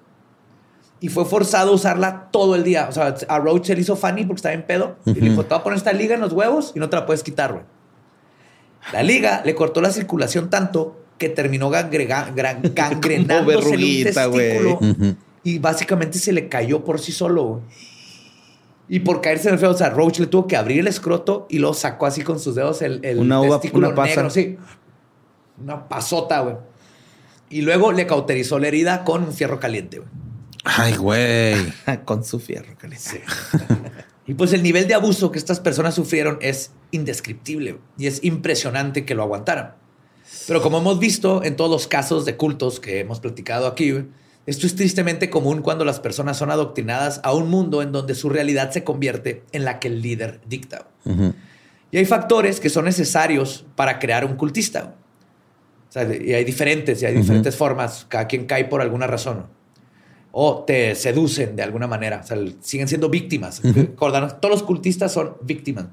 Y 0.99 1.09
fue 1.09 1.25
forzado 1.25 1.71
a 1.71 1.75
usarla 1.75 2.29
todo 2.31 2.55
el 2.55 2.63
día. 2.63 2.87
O 2.87 2.91
sea, 2.93 3.13
a 3.27 3.39
Roach 3.39 3.65
se 3.65 3.75
le 3.75 3.81
hizo 3.81 3.97
funny 3.97 4.23
porque 4.23 4.37
estaba 4.37 4.53
en 4.53 4.63
pedo. 4.63 4.95
Y 5.05 5.15
le 5.15 5.31
dijo, 5.31 5.43
te 5.43 5.49
voy 5.49 5.59
a 5.59 5.63
poner 5.63 5.77
esta 5.77 5.91
liga 5.91 6.15
en 6.15 6.21
los 6.21 6.31
huevos 6.31 6.71
y 6.75 6.79
no 6.79 6.89
te 6.89 6.95
la 6.95 7.05
puedes 7.05 7.23
quitar, 7.23 7.51
güey. 7.51 7.65
La 8.93 9.03
liga 9.03 9.41
le 9.43 9.53
cortó 9.53 9.81
la 9.81 9.89
circulación 9.89 10.49
tanto 10.49 10.97
que 11.17 11.27
terminó 11.27 11.69
gangrenándose 12.73 13.73
el 13.73 14.03
testículo. 14.03 14.77
Ujú. 14.79 15.15
Y 15.43 15.59
básicamente 15.59 16.19
se 16.19 16.31
le 16.31 16.47
cayó 16.47 16.85
por 16.85 17.01
sí 17.01 17.11
solo, 17.11 17.43
güey. 17.43 17.61
Y 18.89 18.99
por 18.99 19.21
caerse 19.21 19.47
en 19.47 19.53
el 19.55 19.59
feo, 19.59 19.71
o 19.71 19.77
sea, 19.77 19.89
Roach 19.89 20.19
le 20.19 20.27
tuvo 20.27 20.45
que 20.47 20.57
abrir 20.57 20.79
el 20.79 20.87
escroto 20.87 21.47
y 21.49 21.59
luego 21.59 21.73
sacó 21.73 22.05
así 22.05 22.21
con 22.21 22.39
sus 22.39 22.55
dedos 22.55 22.81
el, 22.81 23.03
el 23.03 23.19
Una 23.19 23.39
uva- 23.41 23.59
testículo 23.59 23.87
una 23.87 23.95
pasa. 23.95 24.15
negro, 24.15 24.29
sí. 24.29 24.57
Una 25.61 25.87
pasota, 25.87 26.41
güey. 26.41 26.55
Y 27.49 27.61
luego 27.61 27.91
le 27.91 28.05
cauterizó 28.07 28.59
la 28.59 28.67
herida 28.67 29.03
con 29.03 29.23
un 29.23 29.31
fierro 29.33 29.59
caliente, 29.59 29.99
güey. 29.99 30.09
Ay, 30.65 30.95
güey. 30.95 31.55
Con 32.05 32.23
su 32.23 32.39
fierro, 32.39 32.73
le 32.83 32.89
dice. 32.89 33.21
Y 34.25 34.35
pues 34.35 34.53
el 34.53 34.63
nivel 34.63 34.87
de 34.87 34.93
abuso 34.93 35.31
que 35.31 35.37
estas 35.37 35.59
personas 35.59 35.95
sufrieron 35.95 36.37
es 36.39 36.71
indescriptible 36.91 37.73
güey. 37.73 37.83
y 37.97 38.07
es 38.07 38.23
impresionante 38.23 39.03
que 39.03 39.15
lo 39.15 39.23
aguantaran. 39.23 39.75
Pero 40.47 40.61
como 40.61 40.77
hemos 40.77 40.97
visto 40.97 41.43
en 41.43 41.57
todos 41.57 41.69
los 41.69 41.87
casos 41.87 42.23
de 42.23 42.37
cultos 42.37 42.79
que 42.79 43.01
hemos 43.01 43.19
platicado 43.19 43.67
aquí, 43.67 43.91
güey, 43.91 44.05
esto 44.45 44.67
es 44.67 44.75
tristemente 44.75 45.29
común 45.29 45.61
cuando 45.61 45.85
las 45.85 45.99
personas 45.99 46.37
son 46.37 46.51
adoctrinadas 46.51 47.21
a 47.23 47.33
un 47.33 47.49
mundo 47.49 47.81
en 47.81 47.91
donde 47.91 48.13
su 48.15 48.29
realidad 48.29 48.71
se 48.71 48.83
convierte 48.83 49.43
en 49.51 49.63
la 49.65 49.79
que 49.79 49.87
el 49.87 50.01
líder 50.01 50.41
dicta. 50.47 50.87
Y 51.91 51.97
hay 51.97 52.05
factores 52.05 52.59
que 52.59 52.69
son 52.69 52.85
necesarios 52.85 53.65
para 53.75 53.99
crear 53.99 54.25
un 54.25 54.35
cultista. 54.35 54.81
güey. 54.81 54.93
O 55.89 55.91
sea, 55.93 56.03
y 56.15 56.33
hay 56.33 56.43
diferentes, 56.43 57.01
y 57.01 57.05
hay 57.05 57.13
diferentes 57.15 57.55
formas. 57.55 58.05
Cada 58.09 58.27
quien 58.27 58.45
cae 58.45 58.65
por 58.65 58.81
alguna 58.81 59.05
razón. 59.07 59.45
O 60.31 60.63
te 60.65 60.95
seducen 60.95 61.55
de 61.55 61.61
alguna 61.61 61.85
manera. 61.85 62.21
O 62.23 62.27
sea, 62.27 62.35
el- 62.35 62.57
siguen 62.61 62.87
siendo 62.87 63.09
víctimas. 63.09 63.61
Recordarnos, 63.63 64.41
todos 64.41 64.51
los 64.55 64.63
cultistas 64.63 65.11
son 65.11 65.35
víctimas. 65.43 65.85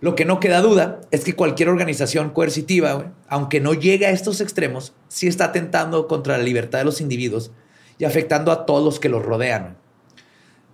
Lo 0.00 0.14
que 0.14 0.24
no 0.24 0.40
queda 0.40 0.60
duda 0.60 1.00
es 1.10 1.24
que 1.24 1.34
cualquier 1.34 1.70
organización 1.70 2.30
coercitiva, 2.30 3.12
aunque 3.28 3.60
no 3.60 3.72
llegue 3.72 4.06
a 4.06 4.10
estos 4.10 4.40
extremos, 4.40 4.92
sí 5.08 5.26
está 5.26 5.46
atentando 5.46 6.06
contra 6.06 6.36
la 6.36 6.44
libertad 6.44 6.80
de 6.80 6.84
los 6.84 7.00
individuos 7.00 7.50
y 7.98 8.04
afectando 8.04 8.52
a 8.52 8.66
todos 8.66 8.84
los 8.84 9.00
que 9.00 9.08
los 9.08 9.24
rodean. 9.24 9.78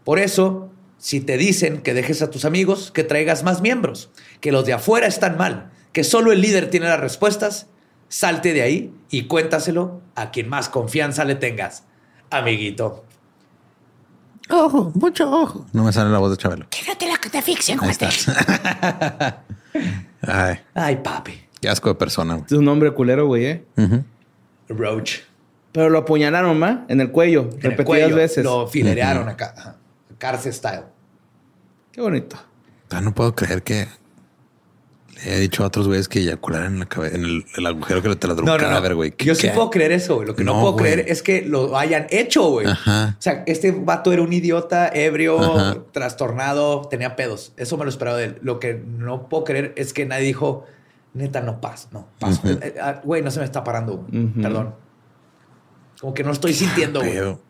Por 0.05 0.19
eso, 0.19 0.71
si 0.99 1.21
te 1.21 1.37
dicen 1.37 1.83
que 1.83 1.95
dejes 1.95 2.21
a 2.23 2.31
tus 2.31 2.45
amigos, 2.45 2.91
que 2.91 3.05
traigas 3.05 3.45
más 3.45 3.61
miembros, 3.61 4.11
que 4.41 4.51
los 4.51 4.67
de 4.67 4.73
afuera 4.73 5.07
están 5.07 5.37
mal, 5.37 5.71
que 5.93 6.03
solo 6.03 6.33
el 6.33 6.41
líder 6.41 6.69
tiene 6.71 6.87
las 6.87 6.99
respuestas, 6.99 7.69
salte 8.09 8.53
de 8.53 8.63
ahí 8.63 8.95
y 9.11 9.27
cuéntaselo 9.27 10.01
a 10.17 10.33
quien 10.33 10.49
más 10.49 10.69
confianza 10.69 11.25
le 11.25 11.37
tengas, 11.37 11.85
amiguito. 12.31 13.05
Ojo, 14.51 14.91
mucho 14.95 15.31
ojo. 15.31 15.67
No 15.73 15.85
me 15.85 15.93
sale 15.93 16.11
la 16.11 16.19
voz 16.19 16.33
de 16.33 16.37
Chabelo. 16.37 16.67
Quédate 16.69 17.07
te 17.33 17.39
asfixien. 17.39 17.79
Ay, 20.23 20.59
Ay, 20.75 20.97
papi. 21.03 21.41
qué 21.61 21.69
asco 21.69 21.89
de 21.89 21.95
persona. 21.97 22.35
güey. 22.35 22.47
Es 22.47 22.53
un 22.53 22.69
hombre 22.69 22.93
culero, 22.93 23.27
güey, 23.27 23.47
¿eh? 23.47 23.65
Roach. 24.69 25.21
Pero 25.73 25.89
lo 25.91 25.99
apuñalaron, 25.99 26.59
¿ma? 26.59 26.85
En 26.89 27.01
el 27.01 27.11
cuello, 27.11 27.43
En 27.43 27.49
el 27.57 27.63
repetidas 27.63 27.87
cuello, 27.87 28.17
veces. 28.17 28.45
Lo 28.45 28.67
filerearon 28.69 29.29
acá. 29.29 29.77
Cárcel 30.19 30.53
style. 30.53 30.83
Qué 31.91 32.01
bonito. 32.01 32.37
Ah, 32.91 33.01
No 33.01 33.13
puedo 33.15 33.35
creer 33.35 33.63
que 33.63 33.89
he 35.25 35.39
dicho 35.41 35.63
a 35.65 35.67
otros 35.69 35.87
güeyes 35.89 36.09
que 36.09 36.21
eyacularan 36.21 36.75
en 36.75 36.79
la 36.81 36.87
cabeza, 36.87 37.17
en 37.17 37.25
el, 37.25 37.45
el 37.57 37.67
agujero 37.67 38.03
que 38.03 38.09
le 38.09 38.17
taladró 38.17 38.45
No, 38.45 38.53
un 38.55 38.59
no, 38.61 38.65
cadáver, 38.67 38.91
no. 38.93 38.97
güey. 38.97 39.13
¿Qué- 39.13 39.25
Yo 39.25 39.35
sí 39.35 39.49
qué? 39.49 39.53
puedo 39.55 39.71
creer 39.71 39.93
eso, 39.93 40.17
güey. 40.17 40.27
Lo 40.27 40.35
que 40.35 40.45
no, 40.45 40.55
No, 40.55 40.61
puedo 40.61 40.73
güey. 40.75 40.85
creer 40.93 41.05
es 41.09 41.23
que 41.23 41.43
lo 41.43 41.77
hayan 41.79 42.07
hecho, 42.11 42.49
güey. 42.51 42.67
Ajá. 42.67 43.17
O 43.19 43.23
sea, 43.23 43.43
este 43.47 43.71
vato 43.73 44.13
era 44.13 44.23
un 44.23 44.33
idiota, 44.33 44.89
ebrio, 44.89 45.41
Ajá. 45.41 45.77
trastornado, 45.93 46.83
tenía 46.89 47.17
pedos. 47.17 47.53
Eso 47.57 47.77
me 47.77 47.85
lo 47.85 47.91
esperaba 47.91 48.17
de 48.19 48.25
él. 48.25 48.39
Lo 48.43 48.59
que 48.61 48.75
no 48.75 49.29
puedo 49.29 49.45
creer 49.45 49.75
es 49.77 49.93
que 49.93 50.07
nadie 50.07 50.25
dijo, 50.27 50.65
neta, 51.15 51.41
no 51.41 51.61
pasa, 51.61 51.89
no 51.93 52.09
pasa. 52.19 52.41
Eh, 52.51 52.75
ah, 52.81 53.01
Güey, 53.05 53.23
no 53.23 53.31
se 53.31 53.39
me 53.41 53.45
está 53.45 53.63
parando, 53.65 54.07
güey. 54.09 54.27
Perdón. 54.43 54.75
Como 56.01 56.15
que 56.15 56.25
no 56.25 56.33
estoy 56.33 56.53
sintiendo, 56.53 57.01
güey. 57.01 57.13
Pero- 57.13 57.41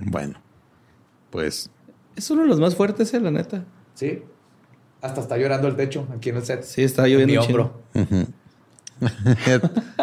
Bueno, 0.00 0.40
pues 1.30 1.70
Es 2.16 2.30
uno 2.30 2.42
de 2.42 2.48
los 2.48 2.60
más 2.60 2.74
fuertes, 2.76 3.12
eh, 3.14 3.20
la 3.20 3.30
neta. 3.30 3.64
Sí. 3.94 4.22
Hasta 5.00 5.20
está 5.20 5.36
llorando 5.36 5.68
el 5.68 5.76
techo 5.76 6.06
aquí 6.14 6.30
en 6.30 6.36
el 6.36 6.44
set. 6.44 6.64
Sí, 6.64 6.82
está 6.82 7.06
En 7.06 7.12
lloviendo 7.12 7.32
mi 7.32 7.38
un 7.38 7.44
hombro. 7.44 7.82
ya, 9.46 9.60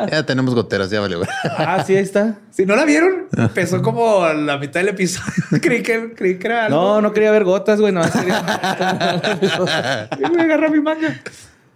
ya 0.10 0.26
tenemos 0.26 0.56
goteras, 0.56 0.90
ya 0.90 1.02
vale. 1.02 1.18
güey. 1.18 1.28
Ah, 1.58 1.84
sí, 1.86 1.96
ahí 1.96 2.04
está. 2.04 2.40
Si 2.52 2.66
no 2.66 2.76
la 2.76 2.86
vieron, 2.86 3.28
empezó 3.36 3.82
como 3.82 4.26
la 4.28 4.58
mitad 4.58 4.80
del 4.80 4.90
episodio. 4.90 5.34
creí, 5.62 5.84
que, 5.84 6.14
creí 6.14 6.40
que 6.40 6.48
era 6.48 6.66
algo. 6.66 6.78
No, 6.78 7.02
no 7.02 7.14
quería 7.14 7.32
ver 7.32 7.44
gotas, 7.44 7.82
güey. 7.82 7.92
No, 7.92 8.02
quería... 8.10 10.10
Y 10.18 10.30
me 10.32 10.42
agarra 10.44 10.70
mi 10.70 10.80
manga. 10.80 11.20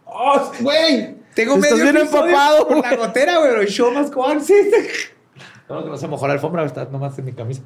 ¡Oh, 0.05 0.51
güey! 0.61 1.15
Tengo 1.33 1.57
medio 1.57 1.75
bien 1.75 1.97
empapado, 1.97 2.67
con 2.67 2.81
la 2.81 2.95
gotera, 2.95 3.37
güey. 3.37 3.67
Show 3.67 3.91
más 3.91 4.09
con. 4.09 4.43
Sí. 4.43 4.53
No, 5.69 5.83
que 5.83 5.89
no 5.89 5.97
se 5.97 6.07
mojó 6.07 6.27
la 6.27 6.33
alfombra. 6.33 6.65
Está 6.65 6.85
nomás 6.85 7.17
en 7.19 7.25
mi 7.25 7.33
camisa. 7.33 7.61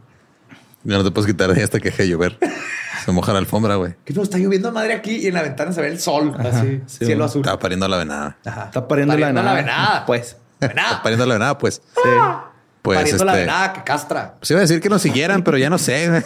Ya 0.84 0.98
no 0.98 1.04
te 1.04 1.12
puedes 1.12 1.32
quitar 1.32 1.50
de 1.50 1.58
ahí 1.58 1.64
hasta 1.64 1.80
que 1.80 1.90
deje 1.90 2.04
de 2.04 2.10
llover. 2.10 2.38
Se 3.04 3.12
moja 3.12 3.34
la 3.34 3.40
alfombra, 3.40 3.76
güey. 3.76 3.96
Que 4.06 4.14
no, 4.14 4.24
está 4.24 4.38
lloviendo 4.38 4.70
a 4.70 4.72
madre 4.72 4.94
aquí 4.94 5.18
y 5.18 5.28
en 5.28 5.34
la 5.34 5.42
ventana 5.42 5.72
se 5.74 5.82
ve 5.82 5.88
el 5.88 6.00
sol. 6.00 6.36
así, 6.40 6.82
sí, 6.86 7.06
cielo 7.06 7.26
azul. 7.26 7.42
Estaba 7.42 7.60
pariendo 7.60 7.88
la 7.88 7.98
venada. 7.98 8.38
Ajá. 8.46 8.66
Está 8.66 8.88
pariendo 8.88 9.18
la 9.18 9.28
venada. 9.28 9.46
la 9.46 9.54
venada. 9.54 10.06
Pues. 10.06 10.38
Venada. 10.60 10.90
Está 10.90 11.04
pariendo 11.04 11.26
la 11.26 11.34
venada, 11.34 11.58
pues. 11.58 11.82
Sí. 11.96 12.10
Pues 12.82 13.00
pariendo 13.00 13.26
la 13.26 13.32
este. 13.34 13.42
venada 13.42 13.74
que 13.74 13.84
castra. 13.84 14.36
Pues 14.40 14.52
iba 14.52 14.60
a 14.60 14.62
decir 14.62 14.80
que 14.80 14.90
nos 14.90 15.02
siguieran, 15.02 15.44
pero 15.44 15.58
ya 15.58 15.70
no 15.70 15.78
sé. 15.78 16.10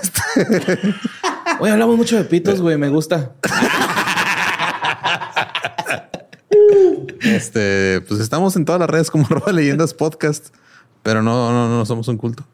Oye, 1.60 1.72
hablamos 1.72 1.98
mucho 1.98 2.18
de 2.18 2.24
pitos, 2.24 2.62
güey. 2.62 2.78
Me 2.78 2.90
gusta. 2.90 3.32
Este, 7.22 8.02
pues 8.08 8.20
estamos 8.20 8.56
en 8.56 8.66
todas 8.66 8.80
las 8.80 8.90
redes 8.90 9.12
como 9.12 9.26
arroba 9.30 9.52
leyendas 9.52 9.94
podcast, 9.94 10.48
pero 11.04 11.22
no, 11.22 11.52
no, 11.52 11.70
no 11.70 11.86
somos 11.86 12.08
un 12.08 12.18
culto. 12.18 12.45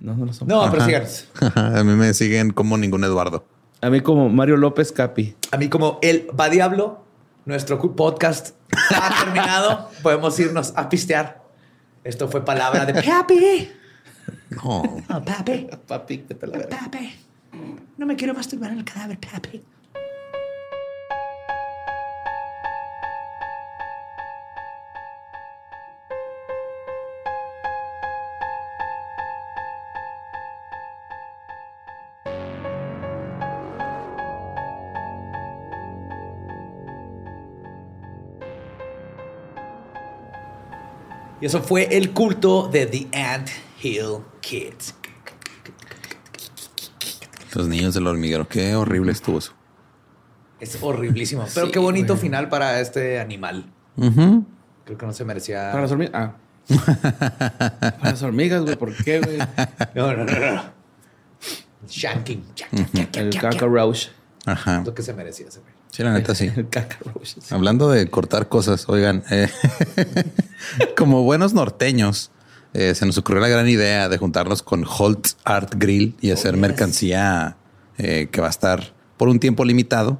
No, 0.00 0.14
no 0.14 0.26
lo 0.26 0.32
somos. 0.32 0.48
No, 0.48 0.70
pero 0.70 0.82
Ajá. 0.82 0.86
síganos. 0.86 1.28
A 1.56 1.82
mí 1.84 1.92
me 1.94 2.14
siguen 2.14 2.50
como 2.52 2.76
ningún 2.76 3.04
Eduardo. 3.04 3.44
A 3.80 3.90
mí 3.90 4.00
como 4.00 4.28
Mario 4.28 4.56
López 4.56 4.92
Capi. 4.92 5.36
A 5.52 5.56
mí 5.56 5.68
como 5.68 5.98
el 6.02 6.28
va 6.38 6.48
diablo, 6.48 7.04
nuestro 7.44 7.78
podcast 7.94 8.54
ha 8.94 9.24
terminado. 9.24 9.90
Podemos 10.02 10.38
irnos 10.40 10.72
a 10.76 10.88
pistear. 10.88 11.42
Esto 12.04 12.28
fue 12.28 12.44
palabra 12.44 12.86
de 12.86 12.94
Papi. 13.02 13.70
No. 14.50 14.82
Oh, 15.08 15.22
papi. 15.24 15.68
Papi, 15.86 16.24
a 16.42 16.46
la 16.46 16.58
verga. 16.58 16.78
Papi. 16.78 17.12
No 17.96 18.06
me 18.06 18.16
quiero 18.16 18.34
masturbar 18.34 18.72
en 18.72 18.78
el 18.78 18.84
cadáver, 18.84 19.18
papi. 19.18 19.62
Y 41.40 41.46
eso 41.46 41.62
fue 41.62 41.96
el 41.96 42.10
culto 42.12 42.68
de 42.68 42.86
The 42.86 43.08
Ant 43.16 43.48
Hill 43.82 44.18
Kids. 44.40 44.94
Los 47.54 47.68
niños 47.68 47.94
del 47.94 48.06
hormiguero. 48.06 48.46
Qué 48.48 48.74
horrible 48.74 49.12
estuvo 49.12 49.38
eso. 49.38 49.52
Es 50.60 50.78
horriblísimo. 50.82 51.46
Pero 51.54 51.66
Sí, 51.66 51.72
qué 51.72 51.78
bonito 51.78 52.14
güey. 52.14 52.22
final 52.22 52.48
para 52.48 52.80
este 52.80 53.20
animal. 53.20 53.64
Creo 53.96 54.98
que 54.98 55.06
no 55.06 55.12
se 55.12 55.24
merecía. 55.24 55.70
Para 55.70 55.82
las 55.82 55.92
hormigas. 55.92 56.12
Ah. 56.14 56.34
Para 57.98 58.10
las 58.10 58.22
hormigas, 58.22 58.62
güey. 58.62 58.76
¿Por 58.76 58.94
qué, 59.04 59.20
güey? 59.20 59.38
No, 59.94 60.12
no, 60.14 60.24
no, 60.24 60.54
no. 60.54 60.62
Shanking. 61.88 62.44
El 63.14 63.40
cockroach. 63.40 64.08
Ajá. 64.52 64.82
Lo 64.84 64.94
que 64.94 65.02
se 65.02 65.12
merecía 65.14 65.48
ese 65.48 65.60
güey. 65.60 65.72
Sí, 65.90 66.02
la 66.02 66.12
neta 66.12 66.34
sí. 66.36 66.50
El 66.54 66.64
cockroach. 66.64 67.26
sí. 67.40 67.54
Hablando 67.54 67.90
de 67.90 68.08
cortar 68.08 68.48
cosas, 68.48 68.88
oigan, 68.88 69.24
eh, 69.30 69.48
como 70.96 71.22
buenos 71.22 71.54
norteños, 71.54 72.30
eh, 72.74 72.94
se 72.94 73.06
nos 73.06 73.16
ocurrió 73.18 73.40
la 73.40 73.48
gran 73.48 73.68
idea 73.68 74.08
de 74.08 74.18
juntarnos 74.18 74.62
con 74.62 74.84
Holt 74.86 75.28
Art 75.44 75.74
Grill 75.76 76.16
y 76.20 76.30
hacer 76.30 76.52
yes. 76.52 76.60
mercancía 76.60 77.56
eh, 77.98 78.28
que 78.30 78.40
va 78.40 78.46
a 78.46 78.50
estar 78.50 78.92
por 79.16 79.28
un 79.28 79.40
tiempo 79.40 79.64
limitado. 79.64 80.18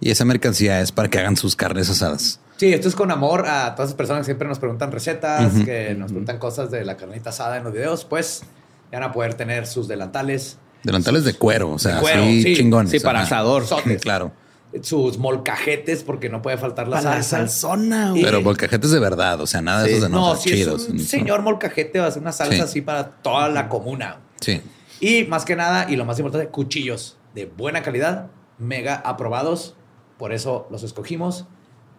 Y 0.00 0.10
esa 0.10 0.24
mercancía 0.24 0.80
es 0.80 0.92
para 0.92 1.08
que 1.08 1.18
hagan 1.18 1.36
sus 1.36 1.56
carnes 1.56 1.88
asadas. 1.88 2.40
Sí, 2.56 2.72
esto 2.72 2.88
es 2.88 2.94
con 2.94 3.10
amor 3.10 3.46
a 3.46 3.74
todas 3.74 3.90
las 3.90 3.96
personas 3.96 4.20
que 4.20 4.26
siempre 4.26 4.46
nos 4.46 4.58
preguntan 4.58 4.92
recetas, 4.92 5.52
que 5.64 5.94
nos 5.94 6.12
preguntan 6.12 6.38
cosas 6.38 6.70
de 6.70 6.84
la 6.84 6.96
carnita 6.96 7.30
asada 7.30 7.56
en 7.56 7.64
los 7.64 7.72
videos. 7.72 8.04
Pues 8.04 8.42
ya 8.92 9.00
van 9.00 9.10
a 9.10 9.12
poder 9.12 9.34
tener 9.34 9.66
sus 9.66 9.88
delantales, 9.88 10.58
Delantales 10.84 11.24
de 11.24 11.34
cuero, 11.34 11.70
o 11.72 11.78
sea, 11.78 11.96
De 11.96 12.00
cuero, 12.00 12.22
así 12.22 12.42
sí. 12.42 12.56
chingones. 12.56 12.92
Sí, 12.92 13.00
para 13.00 13.20
ajá. 13.20 13.26
asador. 13.26 13.66
Sotes. 13.66 14.00
Claro. 14.02 14.32
sus 14.82 15.18
molcajetes, 15.18 16.02
porque 16.02 16.28
no 16.28 16.42
puede 16.42 16.58
faltar 16.58 16.88
la 16.88 16.96
Para 16.96 17.10
la 17.10 17.22
salsa. 17.22 17.36
salsona, 17.38 18.10
güey. 18.10 18.22
Pero 18.24 18.42
molcajetes 18.42 18.90
de 18.90 18.98
verdad, 18.98 19.40
o 19.40 19.46
sea, 19.46 19.62
nada 19.62 19.82
de 19.84 19.88
Sí. 19.90 19.94
esos 19.94 20.02
de 20.02 20.08
No, 20.08 20.30
no, 20.34 20.36
si 20.36 20.50
chidos. 20.50 20.82
es 20.82 20.88
un 20.88 20.98
señor 20.98 21.42
molcajete, 21.42 22.00
va 22.00 22.06
a 22.06 22.08
hacer 22.08 22.20
una 22.22 22.32
salsa 22.32 22.54
Sí. 22.56 22.60
así 22.60 22.80
para 22.80 23.08
toda 23.22 23.48
la 23.48 23.68
comuna. 23.68 24.18
Sí. 24.40 24.60
Y 24.98 25.24
más 25.26 25.44
que 25.44 25.54
nada, 25.54 25.86
y 25.88 25.94
lo 25.94 26.04
más 26.04 26.18
importante, 26.18 26.48
cuchillos 26.50 27.16
de 27.36 27.46
buena 27.46 27.82
calidad, 27.84 28.26
mega 28.58 28.96
aprobados. 28.96 29.76
Por 30.18 30.32
eso 30.32 30.66
los 30.72 30.82
escogimos 30.82 31.46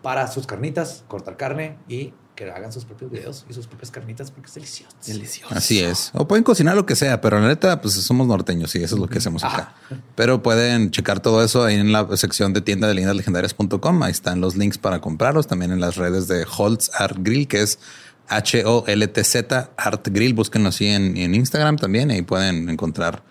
para 0.01 0.27
sus 0.27 0.45
carnitas, 0.45 1.05
cortar 1.07 1.37
carne 1.37 1.77
y 1.87 2.13
que 2.35 2.49
hagan 2.51 2.71
sus 2.71 2.83
propios 2.85 3.09
videos 3.11 3.45
y 3.49 3.53
sus 3.53 3.65
propias 3.67 3.91
carnitas 3.91 4.29
porque 4.31 4.47
es 4.47 4.53
delicioso. 4.55 4.95
Delicioso. 5.07 5.55
Así 5.55 5.79
es. 5.79 6.11
O 6.13 6.27
pueden 6.27 6.43
cocinar 6.43 6.75
lo 6.75 6.85
que 6.85 6.95
sea, 6.95 7.21
pero 7.21 7.39
la 7.39 7.47
neta, 7.47 7.79
pues 7.81 7.93
somos 7.93 8.27
norteños 8.27 8.75
y 8.75 8.83
eso 8.83 8.95
es 8.95 9.01
lo 9.01 9.07
que 9.07 9.19
hacemos 9.19 9.43
acá. 9.43 9.73
Pero 10.15 10.43
pueden 10.43 10.91
checar 10.91 11.19
todo 11.21 11.43
eso 11.43 11.63
ahí 11.63 11.75
en 11.75 11.91
la 11.91 12.05
sección 12.17 12.51
de 12.53 12.61
tienda 12.61 12.87
de 12.87 12.93
leyendas 12.93 13.15
legendarias.com. 13.15 14.03
Ahí 14.03 14.11
están 14.11 14.41
los 14.41 14.55
links 14.55 14.77
para 14.77 14.99
comprarlos. 15.01 15.47
También 15.47 15.71
en 15.71 15.79
las 15.79 15.95
redes 15.95 16.27
de 16.27 16.45
Holtz 16.57 16.91
Art 16.99 17.17
Grill, 17.19 17.47
que 17.47 17.61
es 17.61 17.79
H-O-L-T-Z 18.27 19.69
Art 19.77 20.07
Grill. 20.09 20.33
Búsquenlo 20.33 20.69
así 20.69 20.87
en, 20.87 21.17
en 21.17 21.35
Instagram 21.35 21.77
también. 21.77 22.11
Ahí 22.11 22.21
pueden 22.21 22.69
encontrar 22.69 23.23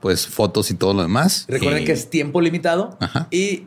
pues 0.00 0.26
fotos 0.26 0.70
y 0.70 0.74
todo 0.74 0.94
lo 0.94 1.02
demás. 1.02 1.44
Recuerden 1.48 1.82
Y- 1.82 1.86
que 1.86 1.92
es 1.92 2.08
tiempo 2.10 2.40
limitado 2.40 2.96
Ajá. 3.00 3.28
y 3.30 3.66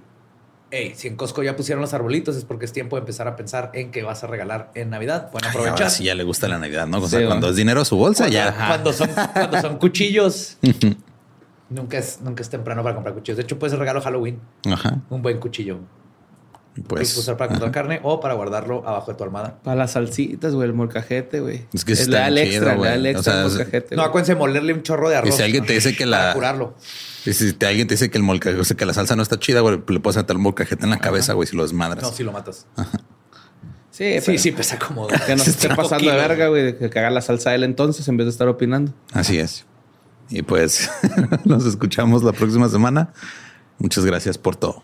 hey, 0.76 0.94
si 0.96 1.08
en 1.08 1.16
Costco 1.16 1.44
ya 1.44 1.56
pusieron 1.56 1.82
los 1.82 1.94
arbolitos 1.94 2.36
es 2.36 2.46
porque 2.46 2.66
es 2.66 2.74
tiempo 2.74 2.96
de 2.96 3.02
empezar 3.02 3.28
a 3.28 3.36
pensar 3.36 3.70
en 3.76 3.92
qué 3.92 4.02
vas 4.02 4.24
a 4.24 4.28
regalar 4.28 4.72
en 4.74 4.90
Navidad. 4.90 5.30
Ay, 5.34 5.50
aprovechar. 5.50 5.74
ahora 5.74 5.90
sí 5.92 6.04
ya 6.04 6.16
le 6.16 6.24
gusta 6.24 6.48
la 6.48 6.58
Navidad, 6.58 6.88
¿no? 6.88 6.98
O 6.98 7.08
sea, 7.08 7.20
Sí, 7.20 7.26
cuando 7.28 7.50
es 7.50 7.56
dinero 7.56 7.82
a 7.82 7.86
su 7.86 7.96
bolsa, 7.96 8.24
Cuando, 8.24 8.34
ya. 8.36 8.56
cuando 8.68 8.92
son, 8.92 9.10
cuando 9.34 9.62
son 9.62 9.78
cuchillos. 9.78 10.58
nunca, 11.70 12.00
es, 12.00 12.22
nunca 12.22 12.42
es 12.42 12.50
temprano 12.50 12.82
para 12.82 12.96
comprar 12.96 13.14
cuchillos. 13.14 13.38
De 13.38 13.44
hecho, 13.44 13.60
puede 13.60 13.70
ser 13.70 13.80
regalo 13.80 14.02
Halloween. 14.02 14.40
Ajá. 14.66 15.00
Un 15.12 15.22
buen 15.22 15.40
cuchillo. 15.40 15.78
Puedes 16.74 17.10
Pues 17.14 17.18
usar 17.18 17.38
para 17.38 17.52
cortar 17.52 17.70
carne 17.72 18.00
o 18.02 18.20
para 18.20 18.34
guardarlo 18.34 18.88
abajo 18.88 19.12
de 19.12 19.18
tu 19.18 19.24
almohada. 19.24 19.60
Para 19.64 19.76
las 19.76 19.92
salsitas, 19.92 20.56
güey, 20.56 20.68
el 20.68 20.74
molcajete, 20.74 21.40
güey. 21.40 21.66
Es 21.72 21.86
que 21.86 21.94
Es 21.94 22.00
está 22.02 22.12
le 22.12 22.18
da 22.18 22.28
el 22.30 22.34
bien 22.34 22.48
extra, 22.48 22.66
da 22.66 22.72
el 22.74 22.78
güey. 22.80 22.92
O 22.92 23.06
extra 23.18 23.34
sea, 23.34 23.42
al 23.42 23.48
es- 23.48 23.54
molcajete. 23.56 23.96
No, 23.96 24.02
güey. 24.02 24.10
acuérdense 24.10 24.36
molerle 24.36 24.74
un 24.74 24.82
chorro 24.84 25.10
de 25.10 25.16
arroz. 25.18 25.36
si 25.36 25.44
alguien 25.44 25.66
te 25.66 25.74
dice 25.74 25.96
que 25.96 26.06
la- 26.08 26.18
Para 26.18 26.34
curarlo. 26.34 26.74
Y 27.26 27.34
si 27.34 27.54
te- 27.54 27.68
alguien 27.68 27.88
te 27.88 27.94
dice 27.94 28.10
que 28.10 28.18
el 28.18 28.24
molcajete, 28.24 28.60
o 28.60 28.64
sea, 28.64 28.76
que 28.76 28.86
la 28.86 28.94
salsa 28.96 29.16
no 29.16 29.22
está 29.22 29.38
chida, 29.40 29.60
güey, 29.60 29.82
le 29.88 30.00
puedes 30.00 30.18
meter 30.18 30.36
el 30.36 30.42
molcajete 30.42 30.84
en 30.84 30.90
la 30.90 30.98
cabeza, 31.00 31.34
güey, 31.34 31.48
si 31.48 31.56
lo 31.56 31.62
desmadras. 31.64 32.02
No, 32.04 32.12
si 32.12 32.24
lo 32.24 32.32
matas. 32.32 32.66
Sí, 32.76 32.86
Sí, 33.92 34.20
pero 34.26 34.38
sí, 34.40 34.52
pesa 34.52 34.80
como. 34.80 35.08
Que 35.08 35.36
no 35.36 35.44
se 35.44 35.52
esté 35.52 35.70
pasando 35.76 36.10
de 36.10 36.18
verga, 36.18 36.48
güey. 36.48 36.76
Que 36.80 36.86
haga 37.00 37.12
la 37.12 37.22
salsa 37.22 37.54
él 37.54 37.64
entonces 37.64 38.08
en 38.08 38.18
vez 38.18 38.26
de 38.26 38.32
estar 38.32 38.48
opinando. 38.48 38.92
Así 39.12 39.38
es. 39.38 39.66
Y 40.30 40.42
pues 40.42 40.90
nos 41.46 41.66
escuchamos 41.68 42.24
la 42.24 42.32
próxima 42.32 42.68
semana. 42.70 43.14
Muchas 43.78 44.04
gracias 44.06 44.40
por 44.40 44.56
todo. 44.56 44.84